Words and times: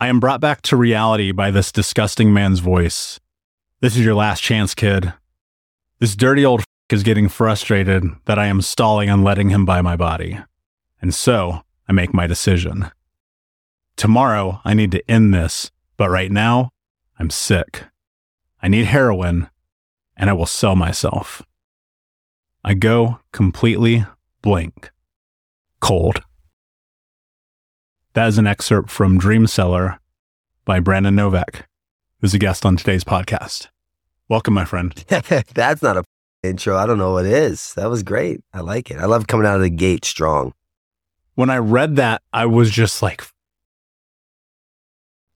I 0.00 0.06
am 0.06 0.20
brought 0.20 0.40
back 0.40 0.62
to 0.62 0.76
reality 0.76 1.32
by 1.32 1.50
this 1.50 1.72
disgusting 1.72 2.32
man's 2.32 2.60
voice. 2.60 3.18
This 3.80 3.96
is 3.96 4.04
your 4.04 4.14
last 4.14 4.40
chance, 4.40 4.72
kid. 4.72 5.12
This 5.98 6.14
dirty 6.14 6.44
old 6.44 6.60
f- 6.60 6.66
is 6.90 7.02
getting 7.02 7.28
frustrated 7.28 8.04
that 8.26 8.38
I 8.38 8.46
am 8.46 8.62
stalling 8.62 9.10
on 9.10 9.24
letting 9.24 9.48
him 9.48 9.64
buy 9.64 9.82
my 9.82 9.96
body. 9.96 10.38
And 11.02 11.12
so 11.12 11.62
I 11.88 11.92
make 11.92 12.14
my 12.14 12.28
decision. 12.28 12.92
Tomorrow, 13.96 14.60
I 14.64 14.72
need 14.72 14.92
to 14.92 15.10
end 15.10 15.34
this, 15.34 15.72
but 15.96 16.10
right 16.10 16.30
now, 16.30 16.70
I'm 17.18 17.30
sick. 17.30 17.82
I 18.62 18.68
need 18.68 18.84
heroin, 18.84 19.50
and 20.16 20.30
I 20.30 20.32
will 20.32 20.46
sell 20.46 20.76
myself. 20.76 21.42
I 22.62 22.74
go 22.74 23.18
completely 23.32 24.06
blank, 24.42 24.92
cold. 25.80 26.22
That 28.14 28.28
is 28.28 28.38
an 28.38 28.46
excerpt 28.46 28.90
from 28.90 29.20
Dreamseller 29.20 29.98
by 30.64 30.80
Brandon 30.80 31.14
Novak, 31.14 31.68
who's 32.20 32.32
a 32.32 32.38
guest 32.38 32.64
on 32.64 32.76
today's 32.76 33.04
podcast. 33.04 33.68
Welcome, 34.28 34.54
my 34.54 34.64
friend. 34.64 34.92
That's 35.08 35.82
not 35.82 35.98
a 35.98 36.04
intro. 36.42 36.76
I 36.76 36.86
don't 36.86 36.98
know 36.98 37.12
what 37.12 37.26
it 37.26 37.32
is. 37.32 37.74
That 37.74 37.90
was 37.90 38.02
great. 38.02 38.40
I 38.52 38.60
like 38.60 38.90
it. 38.90 38.98
I 38.98 39.04
love 39.04 39.26
coming 39.26 39.46
out 39.46 39.56
of 39.56 39.62
the 39.62 39.70
gate 39.70 40.06
strong. 40.06 40.54
When 41.34 41.50
I 41.50 41.58
read 41.58 41.96
that, 41.96 42.22
I 42.32 42.46
was 42.46 42.70
just 42.70 43.02
like, 43.02 43.22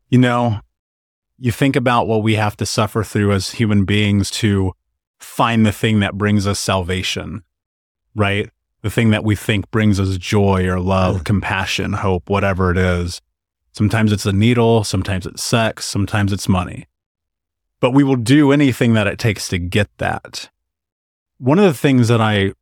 you 0.09 0.19
know, 0.19 0.61
you 1.39 1.53
think 1.53 1.77
about 1.77 2.07
what 2.07 2.23
we 2.23 2.37
have 2.37 2.57
to 2.57 2.67
suffer 2.67 3.05
through 3.05 3.33
as 3.33 3.51
human 3.51 3.85
beings 3.85 4.31
to 4.31 4.73
find 5.19 5.67
the 5.67 5.73
thing 5.73 6.01
that 6.01 6.19
brings 6.19 6.47
us 6.47 6.59
salvation, 6.59 7.45
right? 8.15 8.49
The 8.83 8.91
thing 8.91 9.11
that 9.11 9.25
we 9.25 9.37
think 9.37 9.71
brings 9.71 9.99
us 9.99 10.17
joy 10.19 10.67
or 10.69 10.81
love, 10.81 11.25
compassion, 11.25 11.95
hope, 11.95 12.29
whatever 12.29 12.71
it 12.71 12.77
is. 12.77 13.21
Sometimes 13.73 14.13
it's 14.13 14.27
a 14.27 14.33
needle, 14.33 14.85
sometimes 14.85 15.25
it's 15.25 15.43
sex, 15.43 15.87
sometimes 15.87 16.33
it's 16.33 16.49
money. 16.49 16.87
But 17.81 17.93
we 17.93 18.05
will 18.05 18.17
do 18.17 18.53
anything 18.53 18.95
that 18.95 19.07
it 19.07 19.19
takes 19.19 19.49
to 19.49 19.59
get 19.59 19.89
that. 19.99 20.51
One 21.39 21.59
of 21.59 21.65
the 21.65 21.75
things 21.75 22.09
that 22.09 22.21
I 22.21 22.53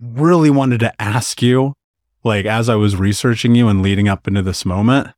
really 0.00 0.50
wanted 0.50 0.80
to 0.80 1.02
ask 1.02 1.42
you, 1.42 1.74
like 2.22 2.46
as 2.46 2.68
I 2.68 2.74
was 2.74 2.96
researching 2.96 3.54
you 3.54 3.68
and 3.68 3.82
leading 3.82 4.08
up 4.08 4.28
into 4.28 4.42
this 4.42 4.64
moment, 4.64 5.08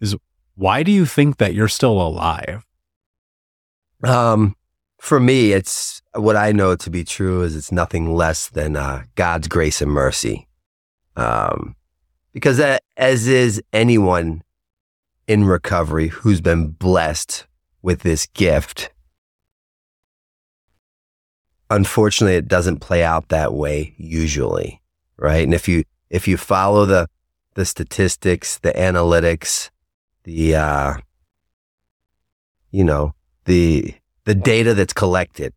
is 0.00 0.16
why 0.54 0.82
do 0.82 0.90
you 0.90 1.06
think 1.06 1.36
that 1.36 1.54
you're 1.54 1.68
still 1.68 2.00
alive? 2.00 2.66
Um, 4.02 4.56
for 5.06 5.20
me, 5.20 5.52
it's 5.52 6.02
what 6.14 6.34
I 6.34 6.50
know 6.50 6.74
to 6.74 6.90
be 6.90 7.04
true 7.04 7.42
is 7.42 7.54
it's 7.54 7.70
nothing 7.70 8.12
less 8.12 8.48
than 8.48 8.74
uh, 8.74 9.04
God's 9.14 9.46
grace 9.46 9.80
and 9.80 9.92
mercy. 9.92 10.48
Um, 11.14 11.76
because 12.32 12.56
that, 12.56 12.82
as 12.96 13.28
is 13.28 13.62
anyone 13.72 14.42
in 15.28 15.44
recovery 15.44 16.08
who's 16.08 16.40
been 16.40 16.70
blessed 16.70 17.46
with 17.82 18.00
this 18.00 18.26
gift, 18.26 18.90
unfortunately, 21.70 22.34
it 22.34 22.48
doesn't 22.48 22.80
play 22.80 23.04
out 23.04 23.28
that 23.28 23.54
way 23.54 23.94
usually, 23.98 24.82
right? 25.16 25.44
And 25.44 25.54
if 25.54 25.68
you 25.68 25.84
if 26.10 26.26
you 26.26 26.36
follow 26.36 26.84
the 26.84 27.06
the 27.54 27.64
statistics, 27.64 28.58
the 28.58 28.72
analytics, 28.72 29.70
the 30.24 30.56
uh, 30.56 30.94
you 32.72 32.82
know 32.82 33.14
the 33.44 33.94
the 34.26 34.34
data 34.34 34.74
that's 34.74 34.92
collected 34.92 35.54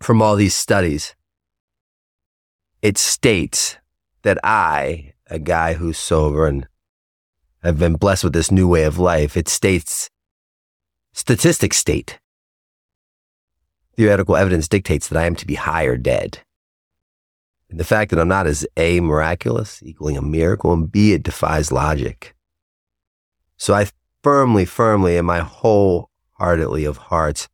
from 0.00 0.20
all 0.20 0.34
these 0.34 0.54
studies, 0.54 1.14
it 2.82 2.98
states 2.98 3.78
that 4.22 4.38
I, 4.42 5.14
a 5.28 5.38
guy 5.38 5.74
who's 5.74 5.96
sober 5.96 6.48
and 6.48 6.66
I've 7.62 7.78
been 7.78 7.94
blessed 7.94 8.24
with 8.24 8.32
this 8.32 8.50
new 8.50 8.68
way 8.68 8.82
of 8.82 8.98
life, 8.98 9.36
it 9.36 9.48
states, 9.48 10.10
statistics 11.12 11.76
state, 11.76 12.18
theoretical 13.96 14.36
evidence 14.36 14.68
dictates 14.68 15.08
that 15.08 15.18
I 15.18 15.26
am 15.26 15.36
to 15.36 15.46
be 15.46 15.54
high 15.54 15.84
or 15.84 15.96
dead. 15.96 16.40
And 17.70 17.78
the 17.78 17.84
fact 17.84 18.10
that 18.10 18.18
I'm 18.18 18.28
not 18.28 18.48
is 18.48 18.66
A, 18.76 19.00
miraculous, 19.00 19.80
equaling 19.82 20.16
a 20.16 20.22
miracle, 20.22 20.72
and 20.72 20.90
B, 20.90 21.12
it 21.12 21.22
defies 21.22 21.70
logic. 21.70 22.34
So 23.56 23.74
I 23.74 23.86
firmly, 24.24 24.64
firmly, 24.64 25.16
in 25.16 25.24
my 25.24 25.38
whole 25.38 26.10
heartedly 26.34 26.84
of 26.84 26.96
hearts 26.96 27.48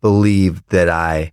believe 0.00 0.66
that 0.68 0.88
I, 0.88 1.32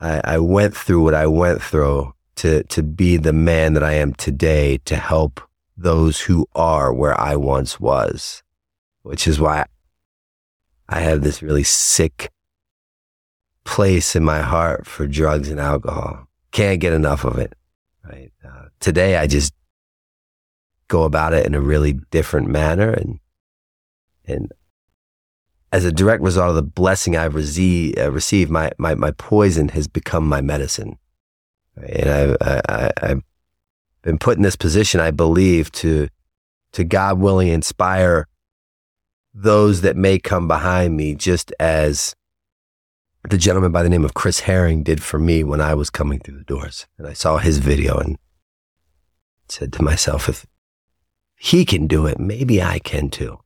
I, 0.00 0.20
I 0.24 0.38
went 0.38 0.76
through 0.76 1.02
what 1.02 1.14
I 1.14 1.26
went 1.26 1.62
through 1.62 2.14
to, 2.36 2.62
to 2.64 2.82
be 2.82 3.16
the 3.16 3.32
man 3.32 3.74
that 3.74 3.82
I 3.82 3.94
am 3.94 4.14
today 4.14 4.78
to 4.84 4.96
help 4.96 5.40
those 5.76 6.20
who 6.20 6.46
are 6.54 6.92
where 6.92 7.18
I 7.20 7.36
once 7.36 7.80
was, 7.80 8.42
which 9.02 9.26
is 9.26 9.40
why 9.40 9.66
I 10.88 11.00
have 11.00 11.22
this 11.22 11.42
really 11.42 11.62
sick 11.62 12.30
place 13.64 14.14
in 14.16 14.24
my 14.24 14.42
heart 14.42 14.86
for 14.86 15.06
drugs 15.06 15.48
and 15.48 15.60
alcohol. 15.60 16.28
Can't 16.50 16.80
get 16.80 16.92
enough 16.92 17.24
of 17.24 17.38
it. 17.38 17.54
Right. 18.04 18.32
Uh, 18.44 18.66
today, 18.80 19.16
I 19.16 19.26
just 19.26 19.54
go 20.88 21.04
about 21.04 21.32
it 21.32 21.46
in 21.46 21.54
a 21.54 21.60
really 21.60 21.94
different 22.10 22.48
manner 22.48 22.90
and, 22.90 23.20
and 24.26 24.52
as 25.72 25.86
a 25.86 25.92
direct 25.92 26.22
result 26.22 26.50
of 26.50 26.54
the 26.54 26.62
blessing 26.62 27.16
I've 27.16 27.34
uh, 27.34 28.12
received, 28.12 28.50
my, 28.50 28.70
my, 28.76 28.94
my 28.94 29.10
poison 29.12 29.70
has 29.70 29.88
become 29.88 30.28
my 30.28 30.42
medicine. 30.42 30.98
And 31.76 32.10
I've, 32.10 32.36
I, 32.68 32.92
have 33.00 33.22
been 34.02 34.18
put 34.18 34.36
in 34.36 34.42
this 34.42 34.56
position, 34.56 35.00
I 35.00 35.10
believe, 35.10 35.72
to, 35.72 36.08
to 36.72 36.84
God 36.84 37.18
willing 37.18 37.48
inspire 37.48 38.28
those 39.32 39.80
that 39.80 39.96
may 39.96 40.18
come 40.18 40.46
behind 40.46 40.94
me, 40.94 41.14
just 41.14 41.54
as 41.58 42.14
the 43.30 43.38
gentleman 43.38 43.72
by 43.72 43.82
the 43.82 43.88
name 43.88 44.04
of 44.04 44.12
Chris 44.12 44.40
Herren 44.40 44.82
did 44.82 45.02
for 45.02 45.18
me 45.18 45.42
when 45.42 45.62
I 45.62 45.72
was 45.72 45.88
coming 45.88 46.18
through 46.18 46.36
the 46.36 46.44
doors. 46.44 46.86
And 46.98 47.06
I 47.06 47.14
saw 47.14 47.38
his 47.38 47.58
video 47.58 47.96
and 47.96 48.18
said 49.48 49.72
to 49.72 49.82
myself, 49.82 50.28
if 50.28 50.44
he 51.38 51.64
can 51.64 51.86
do 51.86 52.04
it, 52.04 52.18
maybe 52.18 52.62
I 52.62 52.78
can 52.78 53.08
too 53.08 53.41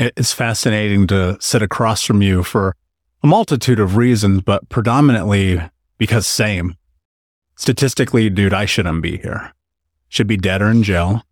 it's 0.00 0.32
fascinating 0.32 1.06
to 1.08 1.36
sit 1.40 1.60
across 1.60 2.02
from 2.02 2.22
you 2.22 2.42
for 2.42 2.74
a 3.22 3.26
multitude 3.26 3.78
of 3.78 3.96
reasons, 3.96 4.40
but 4.40 4.68
predominantly 4.70 5.60
because 5.98 6.26
same. 6.26 6.74
Statistically, 7.54 8.30
dude, 8.30 8.54
I 8.54 8.64
shouldn't 8.64 9.02
be 9.02 9.18
here. 9.18 9.52
Should 10.08 10.26
be 10.26 10.38
dead 10.38 10.62
or 10.62 10.70
in 10.70 10.82
jail. 10.82 11.22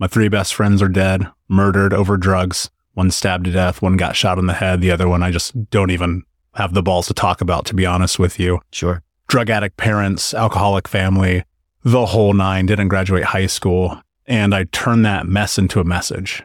My 0.00 0.08
three 0.08 0.28
best 0.28 0.52
friends 0.52 0.82
are 0.82 0.88
dead, 0.88 1.28
murdered 1.48 1.92
over 1.92 2.16
drugs. 2.16 2.70
One 2.94 3.12
stabbed 3.12 3.44
to 3.44 3.52
death, 3.52 3.80
one 3.80 3.96
got 3.96 4.16
shot 4.16 4.38
in 4.38 4.46
the 4.46 4.54
head, 4.54 4.80
the 4.80 4.90
other 4.90 5.08
one 5.08 5.22
I 5.22 5.30
just 5.30 5.70
don't 5.70 5.92
even 5.92 6.24
have 6.54 6.74
the 6.74 6.82
balls 6.82 7.06
to 7.06 7.14
talk 7.14 7.40
about, 7.40 7.64
to 7.66 7.74
be 7.74 7.86
honest 7.86 8.18
with 8.18 8.40
you. 8.40 8.58
Sure. 8.72 9.02
Drug 9.28 9.48
addict 9.48 9.76
parents, 9.76 10.34
alcoholic 10.34 10.88
family, 10.88 11.44
the 11.84 12.06
whole 12.06 12.32
nine, 12.32 12.66
didn't 12.66 12.88
graduate 12.88 13.24
high 13.24 13.46
school. 13.46 14.02
And 14.26 14.52
I 14.52 14.64
turned 14.64 15.04
that 15.04 15.28
mess 15.28 15.58
into 15.58 15.78
a 15.78 15.84
message 15.84 16.42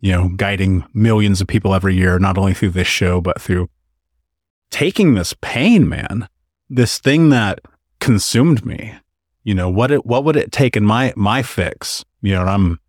you 0.00 0.12
know, 0.12 0.28
guiding 0.36 0.84
millions 0.92 1.40
of 1.40 1.46
people 1.46 1.74
every 1.74 1.94
year, 1.94 2.18
not 2.18 2.38
only 2.38 2.54
through 2.54 2.70
this 2.70 2.86
show, 2.86 3.20
but 3.20 3.40
through 3.40 3.68
taking 4.70 5.14
this 5.14 5.34
pain, 5.40 5.88
man, 5.88 6.28
this 6.68 6.98
thing 6.98 7.30
that 7.30 7.60
consumed 8.00 8.64
me. 8.64 8.94
You 9.44 9.54
know, 9.54 9.70
what 9.70 9.90
it, 9.90 10.04
what 10.04 10.24
would 10.24 10.36
it 10.36 10.50
take 10.50 10.76
in 10.76 10.84
my, 10.84 11.12
my 11.16 11.42
fix? 11.42 12.04
You 12.20 12.34
know, 12.34 12.42
I'm 12.42 12.80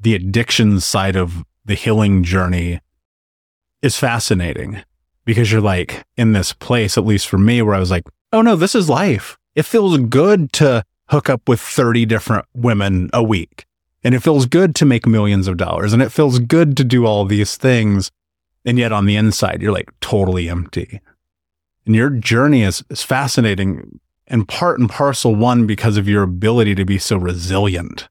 the 0.00 0.14
addiction 0.14 0.80
side 0.80 1.14
of 1.14 1.44
the 1.64 1.74
healing 1.74 2.24
journey 2.24 2.80
is 3.82 3.98
fascinating 3.98 4.82
because 5.24 5.52
you're 5.52 5.60
like 5.60 6.04
in 6.16 6.32
this 6.32 6.52
place, 6.52 6.96
at 6.96 7.04
least 7.04 7.28
for 7.28 7.38
me, 7.38 7.62
where 7.62 7.74
I 7.74 7.80
was 7.80 7.90
like, 7.90 8.04
oh 8.32 8.42
no, 8.42 8.56
this 8.56 8.74
is 8.74 8.88
life. 8.88 9.36
It 9.54 9.64
feels 9.64 9.96
good 9.98 10.52
to 10.54 10.84
hook 11.08 11.28
up 11.28 11.48
with 11.48 11.60
30 11.60 12.06
different 12.06 12.46
women 12.54 13.10
a 13.12 13.22
week. 13.22 13.66
And 14.04 14.14
it 14.14 14.20
feels 14.20 14.46
good 14.46 14.74
to 14.76 14.84
make 14.84 15.06
millions 15.06 15.46
of 15.46 15.56
dollars 15.56 15.92
and 15.92 16.02
it 16.02 16.10
feels 16.10 16.38
good 16.38 16.76
to 16.76 16.84
do 16.84 17.06
all 17.06 17.24
these 17.24 17.56
things. 17.56 18.10
And 18.64 18.78
yet 18.78 18.92
on 18.92 19.06
the 19.06 19.16
inside, 19.16 19.62
you're 19.62 19.72
like 19.72 19.90
totally 20.00 20.48
empty. 20.48 21.00
And 21.86 21.94
your 21.94 22.10
journey 22.10 22.62
is, 22.62 22.84
is 22.90 23.02
fascinating. 23.02 24.00
and 24.26 24.48
part 24.48 24.78
and 24.78 24.88
parcel 24.88 25.34
one 25.34 25.66
because 25.66 25.96
of 25.96 26.08
your 26.08 26.22
ability 26.22 26.74
to 26.76 26.84
be 26.84 26.98
so 26.98 27.16
resilient. 27.16 28.08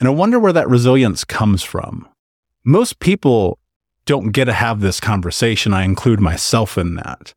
And 0.00 0.08
I 0.08 0.12
wonder 0.12 0.38
where 0.38 0.52
that 0.52 0.68
resilience 0.68 1.24
comes 1.24 1.62
from. 1.62 2.08
Most 2.64 2.98
people 2.98 3.58
don't 4.04 4.30
get 4.30 4.46
to 4.46 4.52
have 4.52 4.80
this 4.80 5.00
conversation. 5.00 5.74
I 5.74 5.84
include 5.84 6.20
myself 6.20 6.78
in 6.78 6.94
that. 6.96 7.34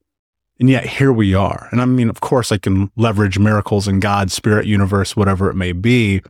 And 0.59 0.69
yet 0.69 0.85
here 0.85 1.11
we 1.11 1.33
are. 1.33 1.67
And 1.71 1.81
I 1.81 1.85
mean, 1.85 2.09
of 2.09 2.21
course, 2.21 2.51
I 2.51 2.57
can 2.57 2.91
leverage 2.95 3.39
miracles 3.39 3.87
and 3.87 4.01
God, 4.01 4.31
spirit, 4.31 4.67
universe, 4.67 5.15
whatever 5.15 5.49
it 5.49 5.55
may 5.55 5.71
be. 5.71 6.21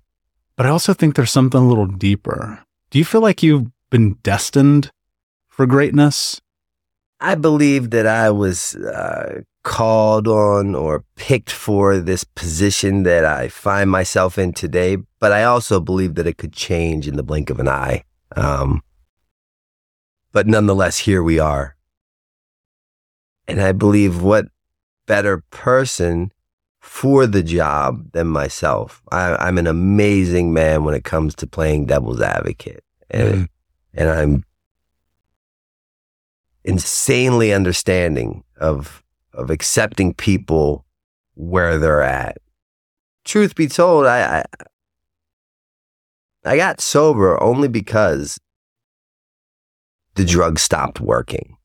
But 0.62 0.68
I 0.68 0.74
also 0.74 0.94
think 0.94 1.16
there's 1.16 1.32
something 1.32 1.60
a 1.60 1.68
little 1.68 1.88
deeper. 1.88 2.64
Do 2.92 3.00
you 3.00 3.04
feel 3.04 3.22
like 3.22 3.42
you've 3.42 3.72
been 3.90 4.14
destined 4.22 4.92
for 5.50 5.66
greatness? 5.66 6.40
I 7.20 7.34
believe 7.34 7.90
that 7.90 8.06
I 8.06 8.30
was 8.30 8.76
uh, 8.76 9.42
called 9.64 10.28
on 10.28 10.76
or 10.76 11.04
picked 11.16 11.50
for 11.50 11.98
this 11.98 12.24
position 12.24 13.02
that 13.10 13.26
I 13.26 13.48
find 13.48 13.90
myself 13.90 14.38
in 14.38 14.54
today, 14.54 14.98
but 15.20 15.32
I 15.32 15.46
also 15.46 15.80
believe 15.80 16.14
that 16.14 16.28
it 16.28 16.38
could 16.38 16.54
change 16.54 17.08
in 17.08 17.16
the 17.16 17.24
blink 17.24 17.50
of 17.50 17.60
an 17.60 17.68
eye. 17.68 18.04
Um, 18.36 18.84
but 20.32 20.46
nonetheless, 20.46 21.00
here 21.00 21.24
we 21.24 21.40
are. 21.40 21.76
And 23.48 23.60
I 23.60 23.72
believe 23.72 24.22
what 24.22 24.46
better 25.08 25.44
person 25.50 26.32
for 26.92 27.26
the 27.26 27.42
job 27.42 28.12
than 28.12 28.28
myself. 28.28 29.02
I, 29.14 29.48
am 29.48 29.58
an 29.58 29.66
amazing 29.66 30.52
man 30.52 30.84
when 30.84 30.94
it 30.94 31.06
comes 31.06 31.34
to 31.36 31.48
playing 31.48 31.86
devil's 31.86 32.20
advocate. 32.20 32.84
And, 33.10 33.34
mm. 33.34 33.48
and 33.94 34.10
I'm 34.10 34.44
insanely 36.66 37.54
understanding 37.54 38.44
of 38.60 39.02
of 39.34 39.50
accepting 39.50 40.14
people 40.14 40.86
where 41.36 41.78
they're 41.78 42.04
at. 42.04 42.40
Truth 43.24 43.56
be 43.56 43.70
told, 43.70 44.06
I, 44.06 44.42
I 44.42 44.44
I 46.44 46.58
got 46.58 46.82
sober 46.82 47.42
only 47.42 47.70
because 47.70 48.38
the 50.16 50.26
drug 50.26 50.60
stopped 50.60 51.00
working. 51.00 51.56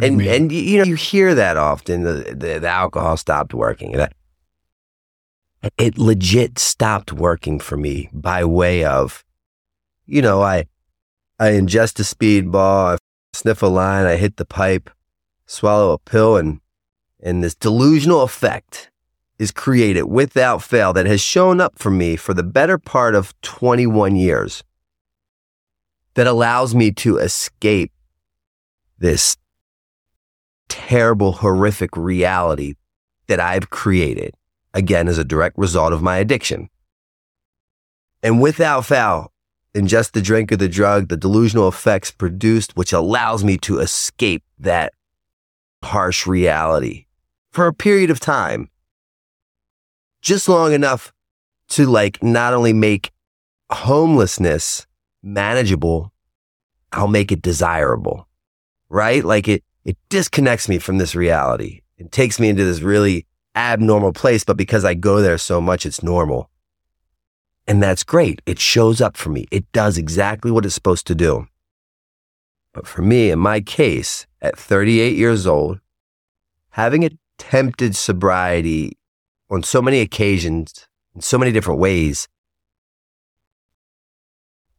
and 0.00 0.22
you 0.22 0.30
and 0.30 0.52
you 0.52 0.78
know 0.78 0.84
you 0.84 0.94
hear 0.94 1.34
that 1.34 1.56
often 1.56 2.04
the, 2.04 2.36
the, 2.38 2.60
the 2.60 2.68
alcohol 2.68 3.16
stopped 3.16 3.52
working. 3.52 3.92
That 3.92 4.12
it 5.76 5.98
legit 5.98 6.58
stopped 6.58 7.12
working 7.12 7.58
for 7.58 7.76
me 7.76 8.08
by 8.12 8.44
way 8.44 8.84
of 8.84 9.24
you 10.06 10.22
know 10.22 10.42
I 10.42 10.66
I 11.40 11.50
ingest 11.50 12.00
a 12.00 12.02
speedball, 12.02 12.94
I 12.94 12.98
sniff 13.32 13.62
a 13.62 13.66
line, 13.66 14.06
I 14.06 14.16
hit 14.16 14.36
the 14.36 14.44
pipe, 14.44 14.90
swallow 15.46 15.92
a 15.92 15.98
pill, 15.98 16.36
and 16.36 16.60
and 17.20 17.42
this 17.42 17.54
delusional 17.54 18.22
effect 18.22 18.90
is 19.38 19.52
created 19.52 20.04
without 20.04 20.62
fail 20.62 20.92
that 20.92 21.06
has 21.06 21.20
shown 21.20 21.60
up 21.60 21.78
for 21.78 21.90
me 21.90 22.16
for 22.16 22.34
the 22.34 22.42
better 22.42 22.78
part 22.78 23.14
of 23.14 23.40
21 23.42 24.16
years 24.16 24.64
that 26.14 26.26
allows 26.26 26.74
me 26.74 26.90
to 26.90 27.18
escape 27.18 27.92
this 28.98 29.36
terrible, 30.68 31.32
horrific 31.32 31.96
reality 31.96 32.74
that 33.28 33.38
I've 33.38 33.70
created, 33.70 34.34
again, 34.78 35.08
as 35.08 35.18
a 35.18 35.24
direct 35.24 35.58
result 35.58 35.92
of 35.92 36.00
my 36.00 36.16
addiction. 36.16 36.70
And 38.22 38.40
without 38.40 38.86
foul, 38.86 39.32
ingest 39.74 40.12
the 40.12 40.22
drink 40.22 40.50
or 40.52 40.56
the 40.56 40.68
drug, 40.68 41.08
the 41.08 41.16
delusional 41.16 41.68
effects 41.68 42.10
produced, 42.10 42.76
which 42.76 42.92
allows 42.92 43.44
me 43.44 43.58
to 43.58 43.80
escape 43.80 44.44
that 44.58 44.92
harsh 45.82 46.26
reality 46.26 47.06
for 47.52 47.66
a 47.66 47.74
period 47.74 48.10
of 48.10 48.20
time. 48.20 48.70
Just 50.22 50.48
long 50.48 50.72
enough 50.72 51.12
to 51.70 51.86
like 51.86 52.22
not 52.22 52.54
only 52.54 52.72
make 52.72 53.12
homelessness 53.70 54.86
manageable, 55.22 56.12
I'll 56.92 57.08
make 57.08 57.30
it 57.30 57.42
desirable. 57.42 58.26
Right? 58.88 59.24
Like 59.24 59.48
it, 59.48 59.64
it 59.84 59.96
disconnects 60.08 60.68
me 60.68 60.78
from 60.78 60.98
this 60.98 61.14
reality. 61.14 61.82
It 61.98 62.10
takes 62.10 62.40
me 62.40 62.48
into 62.48 62.64
this 62.64 62.80
really 62.80 63.26
abnormal 63.58 64.12
place, 64.12 64.44
but 64.44 64.56
because 64.56 64.84
I 64.84 64.94
go 64.94 65.20
there 65.20 65.36
so 65.36 65.60
much, 65.60 65.84
it's 65.84 66.02
normal. 66.02 66.48
And 67.66 67.82
that's 67.82 68.04
great. 68.04 68.40
It 68.46 68.58
shows 68.58 69.00
up 69.00 69.16
for 69.16 69.30
me. 69.30 69.46
It 69.50 69.70
does 69.72 69.98
exactly 69.98 70.50
what 70.50 70.64
it's 70.64 70.74
supposed 70.74 71.06
to 71.08 71.14
do. 71.14 71.48
But 72.72 72.86
for 72.86 73.02
me, 73.02 73.30
in 73.30 73.40
my 73.40 73.60
case, 73.60 74.26
at 74.40 74.56
38 74.56 75.16
years 75.16 75.46
old, 75.46 75.80
having 76.70 77.04
attempted 77.04 77.96
sobriety 77.96 78.96
on 79.50 79.62
so 79.62 79.82
many 79.82 80.00
occasions, 80.00 80.86
in 81.14 81.20
so 81.20 81.36
many 81.36 81.50
different 81.50 81.80
ways, 81.80 82.28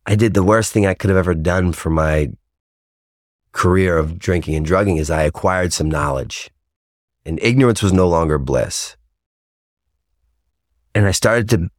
I 0.06 0.16
did 0.16 0.34
the 0.34 0.44
worst 0.44 0.72
thing 0.72 0.88
I 0.88 0.94
could 0.94 1.10
have 1.10 1.18
ever 1.18 1.36
done 1.36 1.74
for 1.74 1.90
my 1.90 2.30
career 3.52 3.98
of 3.98 4.18
drinking 4.18 4.56
and 4.56 4.66
drugging 4.66 4.98
is 4.98 5.10
I 5.10 5.24
acquired 5.24 5.74
some 5.74 5.90
knowledge 5.90 6.50
and 7.30 7.38
ignorance 7.44 7.84
was 7.84 7.94
no 7.94 8.08
longer 8.08 8.40
bliss. 8.40 8.98
And 10.96 11.06
I 11.06 11.12
started 11.12 11.48
to 11.50 11.70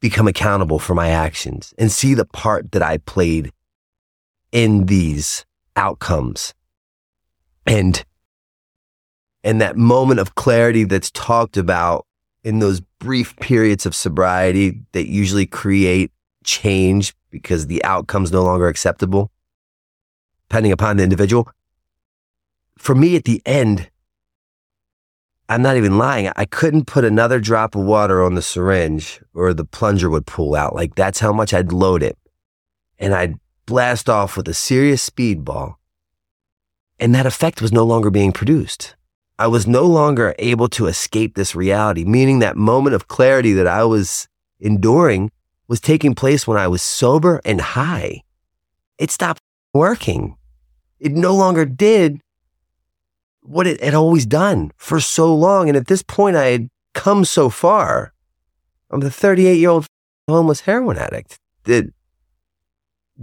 become 0.00 0.26
accountable 0.26 0.80
for 0.80 0.92
my 0.92 1.08
actions 1.08 1.72
and 1.78 1.90
see 1.90 2.14
the 2.14 2.24
part 2.24 2.72
that 2.72 2.82
I 2.82 2.98
played 2.98 3.52
in 4.50 4.86
these 4.86 5.46
outcomes. 5.76 6.52
And 7.64 8.04
and 9.44 9.60
that 9.60 9.76
moment 9.76 10.18
of 10.18 10.34
clarity 10.34 10.82
that's 10.82 11.12
talked 11.12 11.56
about 11.56 12.04
in 12.42 12.58
those 12.58 12.80
brief 12.98 13.36
periods 13.36 13.86
of 13.86 13.94
sobriety 13.94 14.80
that 14.90 15.06
usually 15.06 15.46
create 15.46 16.10
change 16.42 17.14
because 17.30 17.68
the 17.68 17.82
outcome's 17.84 18.32
no 18.32 18.42
longer 18.42 18.66
acceptable, 18.66 19.30
depending 20.48 20.72
upon 20.72 20.96
the 20.96 21.04
individual. 21.04 21.48
For 22.76 22.96
me, 22.96 23.14
at 23.14 23.24
the 23.24 23.40
end, 23.46 23.88
I'm 25.48 25.62
not 25.62 25.76
even 25.76 25.96
lying. 25.96 26.30
I 26.34 26.44
couldn't 26.44 26.86
put 26.86 27.04
another 27.04 27.38
drop 27.38 27.76
of 27.76 27.82
water 27.82 28.22
on 28.22 28.34
the 28.34 28.42
syringe 28.42 29.20
or 29.32 29.54
the 29.54 29.64
plunger 29.64 30.10
would 30.10 30.26
pull 30.26 30.56
out. 30.56 30.74
Like 30.74 30.94
that's 30.96 31.20
how 31.20 31.32
much 31.32 31.54
I'd 31.54 31.72
load 31.72 32.02
it. 32.02 32.18
And 32.98 33.14
I'd 33.14 33.34
blast 33.66 34.08
off 34.08 34.36
with 34.36 34.48
a 34.48 34.54
serious 34.54 35.08
speedball. 35.08 35.76
And 36.98 37.14
that 37.14 37.26
effect 37.26 37.62
was 37.62 37.72
no 37.72 37.84
longer 37.84 38.10
being 38.10 38.32
produced. 38.32 38.96
I 39.38 39.46
was 39.48 39.66
no 39.66 39.84
longer 39.84 40.34
able 40.38 40.68
to 40.70 40.86
escape 40.86 41.34
this 41.34 41.54
reality, 41.54 42.04
meaning 42.04 42.38
that 42.38 42.56
moment 42.56 42.94
of 42.94 43.06
clarity 43.06 43.52
that 43.52 43.66
I 43.66 43.84
was 43.84 44.28
enduring 44.58 45.30
was 45.68 45.80
taking 45.80 46.14
place 46.14 46.46
when 46.46 46.56
I 46.56 46.68
was 46.68 46.82
sober 46.82 47.40
and 47.44 47.60
high. 47.60 48.22
It 48.98 49.10
stopped 49.10 49.42
working. 49.74 50.36
It 50.98 51.12
no 51.12 51.34
longer 51.34 51.66
did 51.66 52.20
what 53.46 53.66
it 53.66 53.82
had 53.82 53.94
always 53.94 54.26
done 54.26 54.72
for 54.76 55.00
so 55.00 55.34
long. 55.34 55.68
And 55.68 55.76
at 55.76 55.86
this 55.86 56.02
point, 56.02 56.36
I 56.36 56.46
had 56.46 56.68
come 56.94 57.24
so 57.24 57.48
far. 57.48 58.12
I'm 58.90 59.00
the 59.00 59.10
38 59.10 59.58
year 59.58 59.70
old 59.70 59.86
homeless 60.28 60.60
heroin 60.60 60.98
addict 60.98 61.38
that 61.64 61.92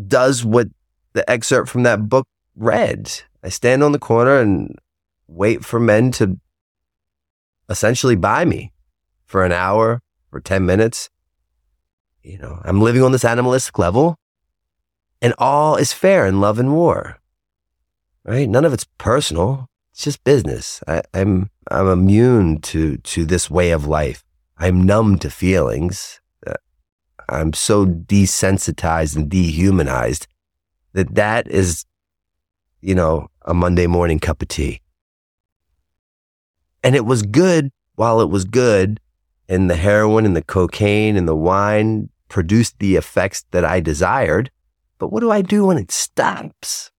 does 0.08 0.44
what 0.44 0.68
the 1.14 1.30
excerpt 1.30 1.70
from 1.70 1.84
that 1.84 2.10
book 2.10 2.26
read. 2.56 3.12
I 3.44 3.50
stand 3.50 3.84
on 3.84 3.92
the 3.92 4.00
corner 4.00 4.40
and 4.40 4.78
wait 5.28 5.66
for 5.66 5.80
men 5.80 6.12
to 6.14 6.40
essentially 7.70 8.16
buy 8.16 8.46
me 8.46 8.72
for 9.26 9.44
an 9.44 9.52
hour, 9.52 10.02
for 10.30 10.40
10 10.40 10.66
minutes. 10.66 11.10
You 12.22 12.38
know, 12.38 12.62
I'm 12.64 12.82
living 12.82 13.04
on 13.04 13.12
this 13.12 13.26
animalistic 13.26 13.78
level 13.78 14.16
and 15.22 15.34
all 15.38 15.76
is 15.76 15.94
fair 15.94 16.26
in 16.26 16.42
love 16.42 16.60
and 16.60 16.74
war, 16.74 17.18
right? 18.24 18.48
None 18.48 18.66
of 18.66 18.74
it's 18.74 18.86
personal. 18.98 19.70
It's 19.94 20.06
just 20.06 20.24
business. 20.24 20.82
I, 20.88 21.04
I'm 21.14 21.52
I'm 21.70 21.88
immune 21.88 22.62
to 22.62 22.98
to 22.98 23.26
this 23.26 23.50
way 23.50 23.70
of 23.70 23.86
life. 23.86 24.24
I'm 24.58 24.84
numb 24.84 25.20
to 25.20 25.30
feelings. 25.30 26.20
Uh, 26.48 26.54
I'm 27.30 27.54
so 27.54 27.86
desensitized 27.86 29.16
and 29.16 29.30
dehumanized 29.30 30.26
that 30.94 31.14
that 31.14 31.48
is, 31.48 31.86
you 32.82 32.96
know, 32.96 33.28
a 33.44 33.54
Monday 33.54 33.86
morning 33.86 34.20
cup 34.20 34.42
of 34.42 34.48
tea. 34.48 34.82
And 36.84 36.96
it 36.96 37.06
was 37.06 37.22
good 37.22 37.72
while 37.94 38.20
it 38.20 38.30
was 38.30 38.46
good, 38.46 39.00
and 39.48 39.70
the 39.70 39.76
heroin 39.76 40.26
and 40.26 40.36
the 40.36 40.44
cocaine 40.44 41.16
and 41.16 41.28
the 41.28 41.36
wine 41.36 42.10
produced 42.30 42.80
the 42.80 42.96
effects 42.96 43.46
that 43.52 43.64
I 43.64 43.80
desired. 43.80 44.50
But 44.98 45.12
what 45.12 45.20
do 45.20 45.30
I 45.30 45.44
do 45.44 45.68
when 45.68 45.78
it 45.78 45.92
stops? 45.92 46.93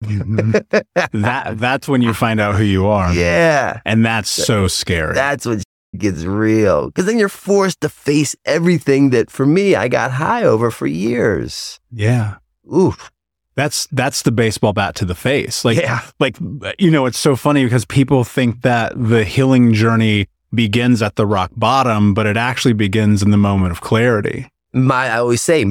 That 1.12 1.54
that's 1.58 1.88
when 1.88 2.02
you 2.02 2.14
find 2.14 2.40
out 2.40 2.54
who 2.54 2.64
you 2.64 2.86
are. 2.86 3.12
Yeah. 3.12 3.80
And 3.84 4.04
that's 4.04 4.30
so 4.30 4.68
scary. 4.68 5.14
That's 5.14 5.46
what 5.46 5.62
gets 5.96 6.24
real. 6.24 6.86
Because 6.86 7.06
then 7.06 7.18
you're 7.18 7.28
forced 7.28 7.80
to 7.80 7.88
face 7.88 8.36
everything 8.44 9.10
that 9.10 9.30
for 9.30 9.46
me 9.46 9.74
I 9.74 9.88
got 9.88 10.12
high 10.12 10.44
over 10.44 10.70
for 10.70 10.86
years. 10.86 11.80
Yeah. 11.90 12.36
Oof. 12.72 13.10
That's 13.54 13.88
that's 13.90 14.22
the 14.22 14.30
baseball 14.30 14.72
bat 14.72 14.94
to 14.96 15.04
the 15.04 15.16
face. 15.16 15.64
Like 15.64 15.78
yeah. 15.78 16.02
like 16.20 16.36
you 16.78 16.90
know, 16.90 17.06
it's 17.06 17.18
so 17.18 17.34
funny 17.34 17.64
because 17.64 17.84
people 17.84 18.22
think 18.22 18.62
that 18.62 18.92
the 18.96 19.24
healing 19.24 19.72
journey 19.72 20.28
begins 20.54 21.02
at 21.02 21.16
the 21.16 21.26
rock 21.26 21.50
bottom, 21.56 22.14
but 22.14 22.26
it 22.26 22.36
actually 22.36 22.74
begins 22.74 23.22
in 23.22 23.30
the 23.30 23.36
moment 23.36 23.72
of 23.72 23.80
clarity. 23.80 24.48
My, 24.72 25.06
I 25.06 25.18
always 25.18 25.40
say, 25.40 25.64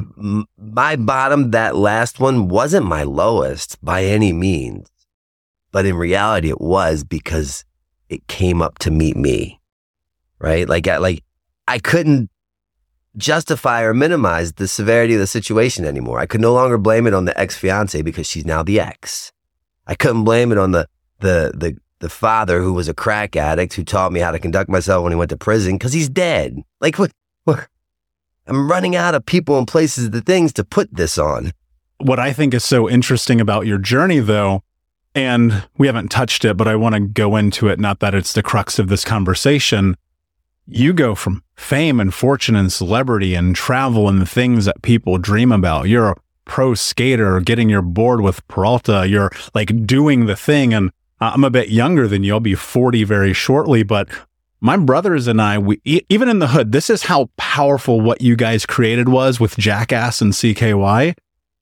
my 0.58 0.96
bottom, 0.96 1.52
that 1.52 1.76
last 1.76 2.20
one 2.20 2.48
wasn't 2.48 2.86
my 2.86 3.04
lowest 3.04 3.84
by 3.84 4.04
any 4.04 4.34
means. 4.34 4.90
But 5.72 5.86
in 5.86 5.96
reality, 5.96 6.50
it 6.50 6.60
was 6.60 7.04
because 7.04 7.64
it 8.10 8.28
came 8.28 8.62
up 8.62 8.80
to 8.80 8.92
meet 8.92 9.16
me. 9.16 9.62
Right. 10.40 10.68
Like, 10.68 10.88
I, 10.88 10.98
like 10.98 11.24
I 11.68 11.80
couldn't 11.80 12.30
justify 13.18 13.82
or 13.84 13.94
minimize 13.94 14.54
the 14.54 14.68
severity 14.68 15.16
of 15.16 15.20
the 15.20 15.28
situation 15.28 15.86
anymore. 15.86 16.20
I 16.20 16.26
could 16.26 16.42
no 16.42 16.54
longer 16.54 16.78
blame 16.78 17.08
it 17.08 17.14
on 17.14 17.26
the 17.26 17.40
ex 17.40 17.58
fiance 17.58 18.02
because 18.02 18.28
she's 18.28 18.46
now 18.46 18.64
the 18.64 18.80
ex. 18.80 19.32
I 19.86 19.96
couldn't 19.96 20.24
blame 20.24 20.52
it 20.52 20.58
on 20.58 20.72
the, 20.72 20.88
the, 21.20 21.52
the, 21.56 21.78
the 22.00 22.10
father 22.10 22.62
who 22.62 22.74
was 22.74 22.88
a 22.88 22.94
crack 22.94 23.36
addict 23.36 23.74
who 23.74 23.84
taught 23.84 24.12
me 24.12 24.20
how 24.20 24.32
to 24.32 24.40
conduct 24.40 24.70
myself 24.70 25.04
when 25.04 25.12
he 25.12 25.18
went 25.18 25.30
to 25.30 25.38
prison 25.38 25.76
because 25.76 25.94
he's 25.94 26.10
dead. 26.10 26.58
Like, 26.80 27.00
what, 27.00 27.12
what? 27.46 27.68
I'm 28.48 28.70
running 28.70 28.96
out 28.96 29.16
of 29.16 29.26
people 29.26 29.58
and 29.58 29.68
places, 29.68 30.12
the 30.12 30.22
things 30.22 30.54
to 30.54 30.64
put 30.64 30.94
this 30.94 31.18
on. 31.18 31.52
What 32.00 32.20
I 32.20 32.32
think 32.34 32.54
is 32.54 32.64
so 32.64 32.90
interesting 32.90 33.42
about 33.42 33.66
your 33.66 33.78
journey, 33.78 34.20
though, 34.20 34.64
and 35.16 35.68
we 35.78 35.88
haven't 35.88 36.10
touched 36.10 36.46
it, 36.46 36.58
but 36.58 36.68
I 36.68 36.76
want 36.76 36.96
to 36.96 37.02
go 37.02 37.36
into 37.36 37.68
it. 37.68 37.80
Not 37.80 38.00
that 38.00 38.14
it's 38.14 38.34
the 38.34 38.44
crux 38.44 38.78
of 38.78 38.88
this 38.88 39.04
conversation. 39.04 39.98
You 40.68 40.94
go 40.94 41.16
from 41.16 41.44
fame 41.56 42.00
and 42.00 42.14
fortune 42.14 42.56
and 42.56 42.72
celebrity 42.72 43.34
and 43.34 43.56
travel 43.56 44.08
and 44.08 44.22
the 44.22 44.28
things 44.28 44.66
that 44.66 44.82
people 44.82 45.18
dream 45.18 45.52
about. 45.52 45.88
You're 45.88 46.12
a 46.12 46.16
pro 46.46 46.76
skater, 46.76 47.40
getting 47.40 47.70
your 47.70 47.82
board 47.82 48.22
with 48.22 48.48
Peralta. 48.48 49.08
You're 49.08 49.32
like 49.56 49.86
doing 49.86 50.26
the 50.26 50.36
thing. 50.36 50.74
And 50.74 50.92
I'm 51.20 51.44
a 51.44 51.50
bit 51.50 51.70
younger 51.70 52.08
than 52.08 52.24
you. 52.24 52.34
I'll 52.34 52.40
be 52.40 52.56
40 52.56 53.04
very 53.04 53.34
shortly, 53.34 53.84
but 53.84 54.08
my 54.60 54.78
brothers 54.78 55.28
and 55.28 55.42
I, 55.42 55.58
we 55.58 55.82
even 55.86 56.30
in 56.30 56.40
the 56.40 56.48
hood, 56.48 56.72
this 56.72 56.90
is 56.90 57.04
how 57.04 57.30
powerful 57.38 58.02
what 58.02 58.22
you 58.22 58.36
guys 58.36 58.66
created 58.66 59.10
was 59.10 59.40
with 59.40 59.58
Jackass 59.58 60.22
and 60.22 60.34
CKY 60.34 61.16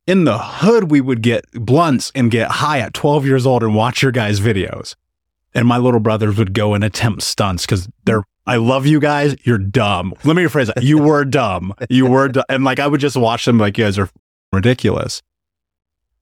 in 0.08 0.26
the 0.26 0.38
hood, 0.38 0.92
we 0.92 1.02
would 1.02 1.22
get 1.22 1.46
blunts 1.54 2.12
and 2.14 2.30
get 2.30 2.52
high 2.52 2.80
at 2.80 2.94
12 2.94 3.26
years 3.26 3.46
old 3.46 3.64
and 3.64 3.76
watch 3.76 4.02
your 4.02 4.12
guys' 4.12 4.40
videos. 4.40 4.96
And 5.54 5.68
my 5.68 5.78
little 5.78 6.00
brothers 6.00 6.38
would 6.38 6.54
go 6.54 6.74
and 6.74 6.84
attempt 6.84 7.24
stunts 7.24 7.66
because 7.66 7.88
they're, 8.04 8.24
I 8.46 8.58
love 8.58 8.86
you 8.86 9.00
guys. 9.00 9.36
You're 9.44 9.58
dumb. 9.58 10.14
Let 10.24 10.36
me 10.36 10.44
rephrase 10.44 10.68
that. 10.68 10.84
You 10.84 11.00
were 11.00 11.26
dumb. 11.26 11.74
You 11.90 12.06
were, 12.06 12.32
and 12.50 12.64
like 12.64 12.80
I 12.80 12.88
would 12.88 13.00
just 13.00 13.16
watch 13.16 13.46
them 13.46 13.58
like 13.58 13.78
you 13.78 13.86
guys 13.86 13.98
are 13.98 14.10
ridiculous. 14.52 15.22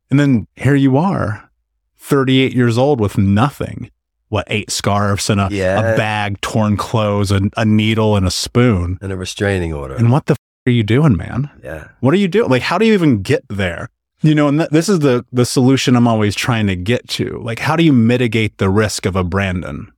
And 0.10 0.20
then 0.20 0.48
here 0.56 0.76
you 0.76 0.98
are, 0.98 1.50
38 1.98 2.54
years 2.54 2.78
old 2.78 3.02
with 3.02 3.18
nothing. 3.18 3.90
What, 4.34 4.46
eight 4.48 4.72
scarves 4.72 5.30
and 5.30 5.40
a, 5.40 5.48
Yeah. 5.52 5.94
a 5.94 5.96
bag, 5.98 6.42
torn 6.42 6.76
clothes, 6.76 7.30
a, 7.32 7.42
a 7.56 7.66
needle, 7.66 8.16
and 8.16 8.26
a 8.26 8.32
spoon. 8.32 8.98
And 9.00 9.12
a 9.12 9.16
restraining 9.16 9.74
order. 9.74 9.94
And 9.96 10.12
what 10.12 10.26
the 10.26 10.32
f- 10.34 10.38
are 10.66 10.72
you 10.72 10.82
doing, 10.84 11.16
man? 11.16 11.52
yeah. 11.64 11.90
What 12.00 12.16
are 12.16 12.18
you 12.18 12.28
doing? 12.28 12.50
Like, 12.50 12.64
how 12.64 12.78
do 12.80 12.86
you 12.88 12.94
even 12.94 13.22
get 13.22 13.44
there? 13.48 13.90
You 14.22 14.34
know, 14.34 14.48
and 14.48 14.58
th- 14.58 14.70
this 14.72 14.90
is 14.90 15.00
the 15.00 15.24
the 15.32 15.46
solution 15.46 15.96
I'm 15.96 16.08
always 16.08 16.34
trying 16.34 16.66
to 16.68 16.76
get 16.76 17.08
to. 17.10 17.40
Like, 17.44 17.60
how 17.60 17.76
do 17.76 17.84
you 17.84 17.94
mitigate 17.94 18.58
the 18.58 18.70
risk 18.70 19.06
of 19.06 19.16
a 19.16 19.24
Brandon? 19.24 19.92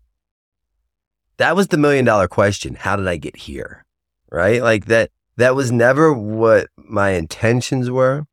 That 1.38 1.56
was 1.56 1.68
the 1.68 1.78
million 1.78 2.06
dollar 2.06 2.28
question. 2.28 2.76
How 2.76 2.96
did 2.96 3.08
I 3.08 3.18
get 3.18 3.36
here? 3.38 3.86
Right? 4.32 4.62
Like 4.62 4.86
that, 4.88 5.12
that 5.38 5.56
was 5.56 5.72
never 5.72 6.12
what 6.14 6.68
my 6.78 7.12
intentions 7.12 7.90
were. 7.92 8.26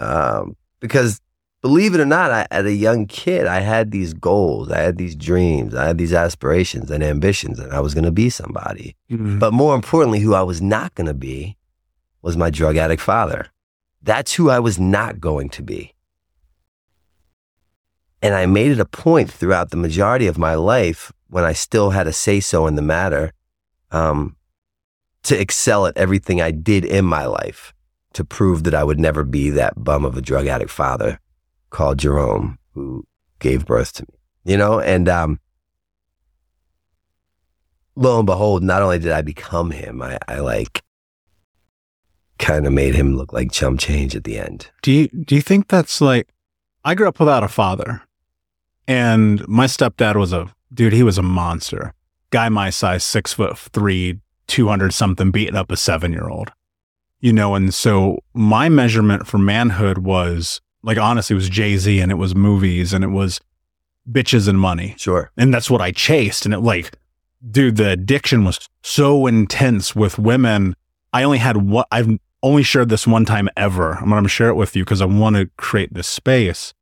Um, 0.00 0.56
because 0.80 1.20
believe 1.64 1.94
it 1.94 2.00
or 2.00 2.04
not, 2.04 2.30
I, 2.30 2.46
as 2.50 2.66
a 2.66 2.74
young 2.74 3.06
kid, 3.06 3.46
I 3.46 3.60
had 3.60 3.90
these 3.90 4.12
goals, 4.12 4.70
I 4.70 4.80
had 4.80 4.98
these 4.98 5.16
dreams, 5.16 5.74
I 5.74 5.86
had 5.86 5.96
these 5.96 6.12
aspirations 6.12 6.90
and 6.90 7.02
ambitions, 7.02 7.58
and 7.58 7.72
I 7.72 7.80
was 7.80 7.94
going 7.94 8.04
to 8.04 8.12
be 8.12 8.28
somebody. 8.28 8.96
But 9.38 9.54
more 9.54 9.74
importantly, 9.74 10.20
who 10.20 10.34
I 10.34 10.42
was 10.42 10.60
not 10.60 10.94
going 10.94 11.06
to 11.06 11.14
be 11.14 11.56
was 12.20 12.36
my 12.36 12.50
drug 12.50 12.76
addict 12.76 13.00
father. 13.00 13.46
That's 14.02 14.34
who 14.34 14.50
I 14.50 14.58
was 14.58 14.78
not 14.78 15.20
going 15.20 15.48
to 15.56 15.62
be. 15.62 15.94
And 18.20 18.34
I 18.34 18.44
made 18.44 18.70
it 18.70 18.78
a 18.78 18.84
point 18.84 19.30
throughout 19.30 19.70
the 19.70 19.78
majority 19.78 20.26
of 20.26 20.36
my 20.36 20.56
life 20.56 21.12
when 21.30 21.44
I 21.44 21.54
still 21.54 21.90
had 21.90 22.06
a 22.06 22.12
say 22.12 22.40
so 22.40 22.66
in 22.66 22.74
the 22.74 22.82
matter 22.82 23.32
um, 23.90 24.36
to 25.22 25.40
excel 25.40 25.86
at 25.86 25.96
everything 25.96 26.42
I 26.42 26.50
did 26.50 26.84
in 26.84 27.06
my 27.06 27.24
life 27.24 27.72
to 28.12 28.22
prove 28.22 28.64
that 28.64 28.74
I 28.74 28.84
would 28.84 29.00
never 29.00 29.24
be 29.24 29.48
that 29.48 29.82
bum 29.82 30.04
of 30.04 30.14
a 30.18 30.20
drug 30.20 30.46
addict 30.46 30.70
father 30.70 31.20
called 31.74 31.98
Jerome 31.98 32.56
who 32.72 33.04
gave 33.40 33.66
birth 33.66 33.92
to 33.94 34.04
me, 34.04 34.18
you 34.44 34.56
know? 34.56 34.80
And 34.80 35.08
um, 35.08 35.40
lo 37.96 38.18
and 38.18 38.26
behold, 38.26 38.62
not 38.62 38.80
only 38.80 39.00
did 39.00 39.10
I 39.10 39.22
become 39.22 39.72
him, 39.72 40.00
I, 40.00 40.18
I 40.28 40.38
like 40.38 40.82
kind 42.38 42.66
of 42.66 42.72
made 42.72 42.94
him 42.94 43.16
look 43.16 43.32
like 43.32 43.52
chum 43.52 43.76
change 43.76 44.14
at 44.14 44.24
the 44.24 44.38
end. 44.38 44.70
Do 44.82 44.92
you 44.92 45.08
do 45.08 45.34
you 45.34 45.42
think 45.42 45.68
that's 45.68 46.00
like? 46.00 46.28
I 46.84 46.94
grew 46.94 47.08
up 47.08 47.18
without 47.18 47.42
a 47.42 47.48
father, 47.48 48.02
and 48.86 49.46
my 49.48 49.66
stepdad 49.66 50.16
was 50.16 50.32
a 50.32 50.52
dude. 50.72 50.92
He 50.92 51.02
was 51.02 51.18
a 51.18 51.22
monster. 51.22 51.92
Guy 52.30 52.48
my 52.48 52.70
size, 52.70 53.02
six 53.04 53.32
foot 53.32 53.58
three, 53.58 54.20
two 54.46 54.68
hundred 54.68 54.92
something, 54.92 55.30
beating 55.30 55.56
up 55.56 55.72
a 55.72 55.76
seven 55.76 56.12
year 56.12 56.28
old. 56.28 56.52
You 57.20 57.32
know, 57.32 57.54
and 57.54 57.72
so 57.72 58.18
my 58.34 58.68
measurement 58.68 59.26
for 59.26 59.38
manhood 59.38 59.98
was 59.98 60.60
like 60.84 60.98
honestly, 60.98 61.34
it 61.34 61.36
was 61.36 61.48
Jay 61.48 61.76
Z, 61.76 61.98
and 62.00 62.12
it 62.12 62.16
was 62.16 62.34
movies, 62.34 62.92
and 62.92 63.02
it 63.02 63.08
was 63.08 63.40
bitches 64.10 64.46
and 64.46 64.60
money. 64.60 64.94
Sure. 64.98 65.30
and 65.36 65.52
that's 65.52 65.70
what 65.70 65.80
I 65.80 65.90
chased. 65.90 66.44
And 66.44 66.54
it 66.54 66.60
like, 66.60 66.92
dude, 67.50 67.76
the 67.76 67.90
addiction 67.90 68.44
was 68.44 68.60
so 68.82 69.26
intense 69.26 69.96
with 69.96 70.18
women. 70.18 70.76
I 71.12 71.22
only 71.22 71.38
had 71.38 71.56
what 71.56 71.88
I've 71.90 72.18
only 72.42 72.62
shared 72.62 72.90
this 72.90 73.06
one 73.06 73.24
time 73.24 73.48
ever. 73.56 73.94
I'm 73.94 74.10
going 74.10 74.22
to 74.22 74.28
share 74.28 74.50
it 74.50 74.54
with 74.54 74.76
you 74.76 74.84
because 74.84 75.00
I 75.00 75.06
want 75.06 75.36
to 75.36 75.50
create 75.56 75.94
this 75.94 76.06
space. 76.06 76.74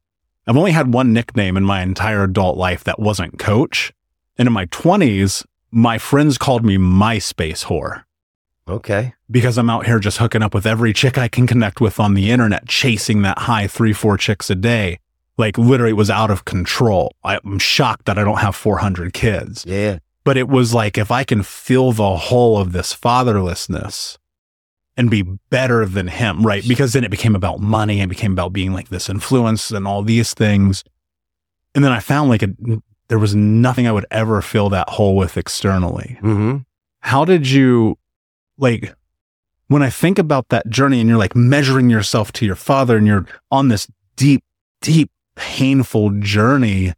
I've 0.47 0.57
only 0.57 0.73
had 0.73 0.93
one 0.93 1.13
nickname 1.13 1.57
in 1.57 1.63
my 1.63 1.83
entire 1.83 2.25
adult 2.25 2.57
life 2.57 2.83
that 2.85 2.99
wasn't 2.99 3.39
coach. 3.39 3.93
And 4.37 4.49
in 4.49 4.53
my 4.53 4.67
20s, 4.67 5.47
my 5.71 5.99
friends 5.99 6.37
called 6.37 6.65
me 6.65 6.79
MySpace 6.79 7.67
whore 7.67 8.03
Okay. 8.69 9.15
because 9.31 9.59
I'm 9.59 9.69
out 9.71 9.87
here 9.87 9.99
just 9.99 10.19
hooking 10.19 10.43
up 10.43 10.55
with 10.55 10.67
every 10.67 10.93
chick 10.93 11.19
I 11.19 11.29
can 11.29 11.47
connect 11.47 11.81
with 11.81 11.99
on 11.99 12.15
the 12.15 12.31
internet, 12.31 12.69
chasing 12.69 13.23
that 13.23 13.39
high 13.41 13.67
three, 13.67 13.93
four 13.93 14.17
chicks 14.17 14.49
a 14.51 14.55
day. 14.55 14.99
Like 15.37 15.59
literally 15.59 15.91
it 15.91 15.97
was 15.97 16.11
out 16.11 16.31
of 16.31 16.45
control. 16.45 17.15
I'm 17.25 17.59
shocked 17.59 18.05
that 18.05 18.19
I 18.19 18.25
don't 18.25 18.39
have 18.39 18.55
400 18.55 19.13
kids 19.13 19.65
Yeah. 19.67 19.99
but 20.25 20.37
it 20.37 20.47
was 20.49 20.73
like 20.75 20.97
if 20.99 21.11
I 21.11 21.25
can 21.25 21.43
fill 21.43 21.93
the 21.93 22.17
hole 22.17 22.57
of 22.59 22.73
this 22.73 22.95
fatherlessness 22.95 24.19
and 24.97 25.11
be 25.11 25.23
better 25.51 25.87
than 25.87 26.07
him, 26.09 26.43
right? 26.47 26.63
Because 26.69 26.93
then 26.93 27.03
it 27.03 27.11
became 27.11 27.35
about 27.35 27.61
money 27.61 27.99
and 28.01 28.09
became 28.11 28.33
about 28.33 28.53
being 28.53 28.73
like 28.75 28.91
this 28.91 29.09
influence 29.09 29.71
and 29.71 29.87
all 29.89 30.03
these 30.03 30.35
things. 30.35 30.85
And 31.75 31.83
then 31.83 31.93
I 31.93 32.01
found 32.01 32.29
like 32.29 32.43
it, 32.43 32.51
there 33.09 33.19
was 33.19 33.35
nothing 33.35 33.87
I 33.89 33.93
would 33.93 34.07
ever 34.11 34.43
fill 34.43 34.69
that 34.69 34.91
hole 34.91 35.17
with 35.17 35.37
externally. 35.39 36.19
Mm-hmm. 36.21 36.59
How 37.01 37.25
did 37.25 37.49
you 37.49 37.97
like 38.59 38.95
when 39.69 39.83
I 39.83 39.91
think 39.91 40.19
about 40.19 40.49
that 40.51 40.69
journey 40.69 41.01
and 41.01 41.09
you're 41.09 41.19
like 41.19 41.35
measuring 41.35 41.91
yourself 41.91 42.33
to 42.33 42.47
your 42.47 42.57
father 42.57 42.97
and 42.97 43.07
you're 43.07 43.27
on 43.51 43.69
this 43.69 43.89
deep, 44.17 44.45
deep, 44.81 45.11
painful 45.35 46.11
journey? 46.21 46.93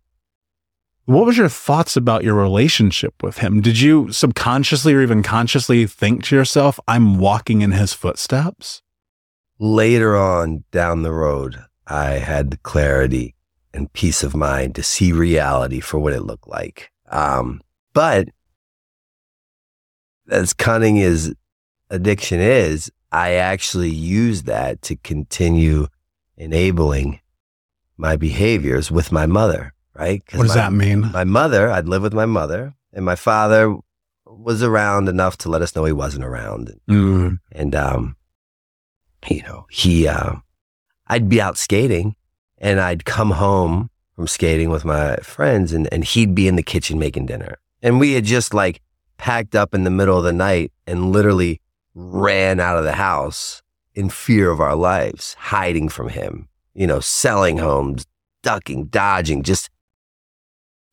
What 1.06 1.26
was 1.26 1.36
your 1.36 1.50
thoughts 1.50 1.96
about 1.96 2.24
your 2.24 2.34
relationship 2.34 3.22
with 3.22 3.38
him? 3.38 3.60
Did 3.60 3.80
you 3.80 4.10
subconsciously 4.10 4.94
or 4.94 5.02
even 5.02 5.22
consciously 5.22 5.86
think 5.86 6.24
to 6.24 6.36
yourself, 6.36 6.80
I'm 6.88 7.18
walking 7.18 7.60
in 7.60 7.72
his 7.72 7.92
footsteps? 7.92 8.82
Later 9.58 10.16
on 10.16 10.64
down 10.72 11.02
the 11.02 11.12
road, 11.12 11.62
I 11.86 12.12
had 12.12 12.50
the 12.50 12.56
clarity 12.56 13.34
and 13.74 13.92
peace 13.92 14.22
of 14.22 14.34
mind 14.34 14.74
to 14.76 14.82
see 14.82 15.12
reality 15.12 15.80
for 15.80 15.98
what 15.98 16.14
it 16.14 16.22
looked 16.22 16.48
like. 16.48 16.90
Um, 17.10 17.60
but 17.92 18.28
as 20.30 20.54
cunning 20.54 21.00
as 21.00 21.34
addiction 21.90 22.40
is, 22.40 22.90
I 23.12 23.34
actually 23.34 23.90
use 23.90 24.42
that 24.44 24.82
to 24.82 24.96
continue 24.96 25.86
enabling 26.36 27.20
my 27.96 28.16
behaviors 28.16 28.90
with 28.90 29.12
my 29.12 29.26
mother, 29.26 29.72
right? 29.94 30.22
What 30.32 30.42
does 30.44 30.56
my- 30.56 30.62
that 30.62 30.72
mean? 30.72 31.00
my 31.12 31.24
mother, 31.24 31.70
I'd 31.70 31.88
live 31.88 32.02
with 32.02 32.14
my 32.14 32.26
mother, 32.26 32.74
and 32.92 33.04
my 33.04 33.14
father 33.14 33.76
was 34.26 34.62
around 34.62 35.08
enough 35.08 35.36
to 35.38 35.48
let 35.48 35.62
us 35.62 35.76
know 35.76 35.84
he 35.84 35.92
wasn't 35.92 36.24
around. 36.24 36.72
Mm, 36.90 37.38
And, 37.52 37.74
um, 37.74 38.16
you 39.28 39.42
know, 39.42 39.66
he, 39.70 40.08
uh, 40.08 40.34
I'd 41.06 41.28
be 41.28 41.40
out 41.40 41.56
skating 41.56 42.16
and 42.58 42.80
I'd 42.80 43.04
come 43.04 43.30
home 43.32 43.90
from 44.16 44.26
skating 44.26 44.70
with 44.70 44.84
my 44.84 45.16
friends 45.16 45.72
and, 45.72 45.88
and 45.92 46.04
he'd 46.04 46.34
be 46.34 46.48
in 46.48 46.56
the 46.56 46.62
kitchen 46.62 46.98
making 46.98 47.26
dinner. 47.26 47.58
And 47.82 48.00
we 48.00 48.12
had 48.14 48.24
just 48.24 48.52
like 48.52 48.80
packed 49.18 49.54
up 49.54 49.72
in 49.74 49.84
the 49.84 49.90
middle 49.90 50.18
of 50.18 50.24
the 50.24 50.32
night 50.32 50.72
and 50.86 51.12
literally 51.12 51.60
ran 51.94 52.60
out 52.60 52.76
of 52.78 52.84
the 52.84 52.92
house 52.94 53.62
in 53.94 54.08
fear 54.08 54.50
of 54.50 54.60
our 54.60 54.74
lives, 54.74 55.34
hiding 55.38 55.88
from 55.88 56.08
him, 56.08 56.48
you 56.74 56.86
know, 56.86 57.00
selling 57.00 57.58
homes, 57.58 58.04
ducking, 58.42 58.86
dodging, 58.86 59.42
just 59.42 59.70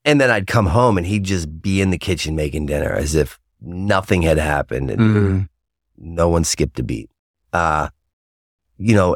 And 0.03 0.20
then 0.20 0.31
I'd 0.31 0.48
come 0.48 0.65
home 0.67 0.98
and 0.98 1.05
he'd 1.05 1.25
just 1.25 1.62
be 1.62 1.79
in 1.79 1.91
the 1.91 1.98
kitchen 1.98 2.36
making 2.36 2.65
dinner 2.65 2.91
as 2.91 3.13
if 3.13 3.39
nothing 3.62 4.24
had 4.24 4.39
happened 4.39 4.89
and 4.89 5.00
Mm. 5.00 5.50
no 5.98 6.27
one 6.27 6.43
skipped 6.43 6.79
a 6.79 6.84
beat. 6.84 7.12
Uh, 7.53 7.89
you 8.77 8.96
know, 8.96 9.15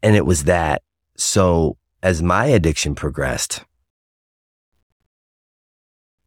and 0.00 0.14
it 0.14 0.24
was 0.24 0.44
that. 0.44 0.82
So 1.16 1.76
as 2.04 2.22
my 2.22 2.46
addiction 2.46 2.94
progressed, 2.94 3.64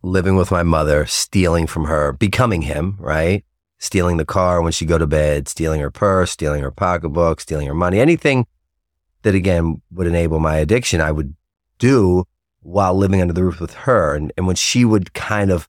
living 0.02 0.36
with 0.36 0.52
my 0.52 0.64
mother, 0.64 1.06
stealing 1.06 1.66
from 1.68 1.86
her, 1.86 2.12
becoming 2.12 2.64
him, 2.64 2.98
right? 3.00 3.46
Stealing 3.84 4.16
the 4.16 4.24
car 4.24 4.62
when 4.62 4.72
she 4.72 4.86
go 4.86 4.98
to 4.98 5.06
bed, 5.06 5.50
stealing 5.50 5.82
her 5.82 5.92
purse, 5.92 6.32
stealing 6.32 6.64
her 6.64 6.72
pocketbook, 6.72 7.42
stealing 7.42 7.68
her 7.68 7.74
money, 7.74 8.00
anything 8.00 8.48
that 9.24 9.36
again 9.36 9.82
would 9.92 10.08
enable 10.08 10.40
my 10.40 10.56
addiction, 10.56 11.02
I 11.02 11.12
would 11.12 11.36
do 11.80 12.24
while 12.62 12.96
living 12.96 13.22
under 13.22 13.34
the 13.34 13.44
roof 13.44 13.60
with 13.60 13.74
her. 13.74 14.16
And, 14.16 14.32
and 14.38 14.48
when 14.48 14.56
she 14.56 14.86
would 14.86 15.14
kind 15.14 15.52
of 15.52 15.68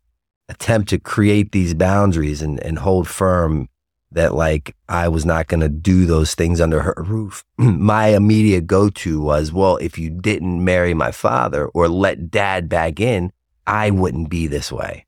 attempt 0.48 0.90
to 0.90 0.98
create 1.00 1.50
these 1.50 1.74
boundaries 1.74 2.40
and, 2.40 2.60
and 2.60 2.78
hold 2.78 3.08
firm 3.08 3.68
that 4.12 4.32
like 4.32 4.76
I 4.88 5.08
was 5.08 5.26
not 5.26 5.48
going 5.48 5.62
to 5.62 5.68
do 5.68 6.06
those 6.06 6.36
things 6.36 6.60
under 6.60 6.82
her 6.82 6.94
roof. 7.04 7.44
my 7.58 8.10
immediate 8.10 8.68
go 8.68 8.90
to 8.90 9.20
was, 9.20 9.52
well, 9.52 9.76
if 9.78 9.98
you 9.98 10.08
didn't 10.08 10.62
marry 10.62 10.94
my 10.94 11.10
father 11.10 11.66
or 11.66 11.88
let 11.88 12.30
dad 12.30 12.68
back 12.68 13.00
in, 13.00 13.32
I 13.66 13.90
wouldn't 13.90 14.30
be 14.30 14.46
this 14.46 14.70
way. 14.70 15.04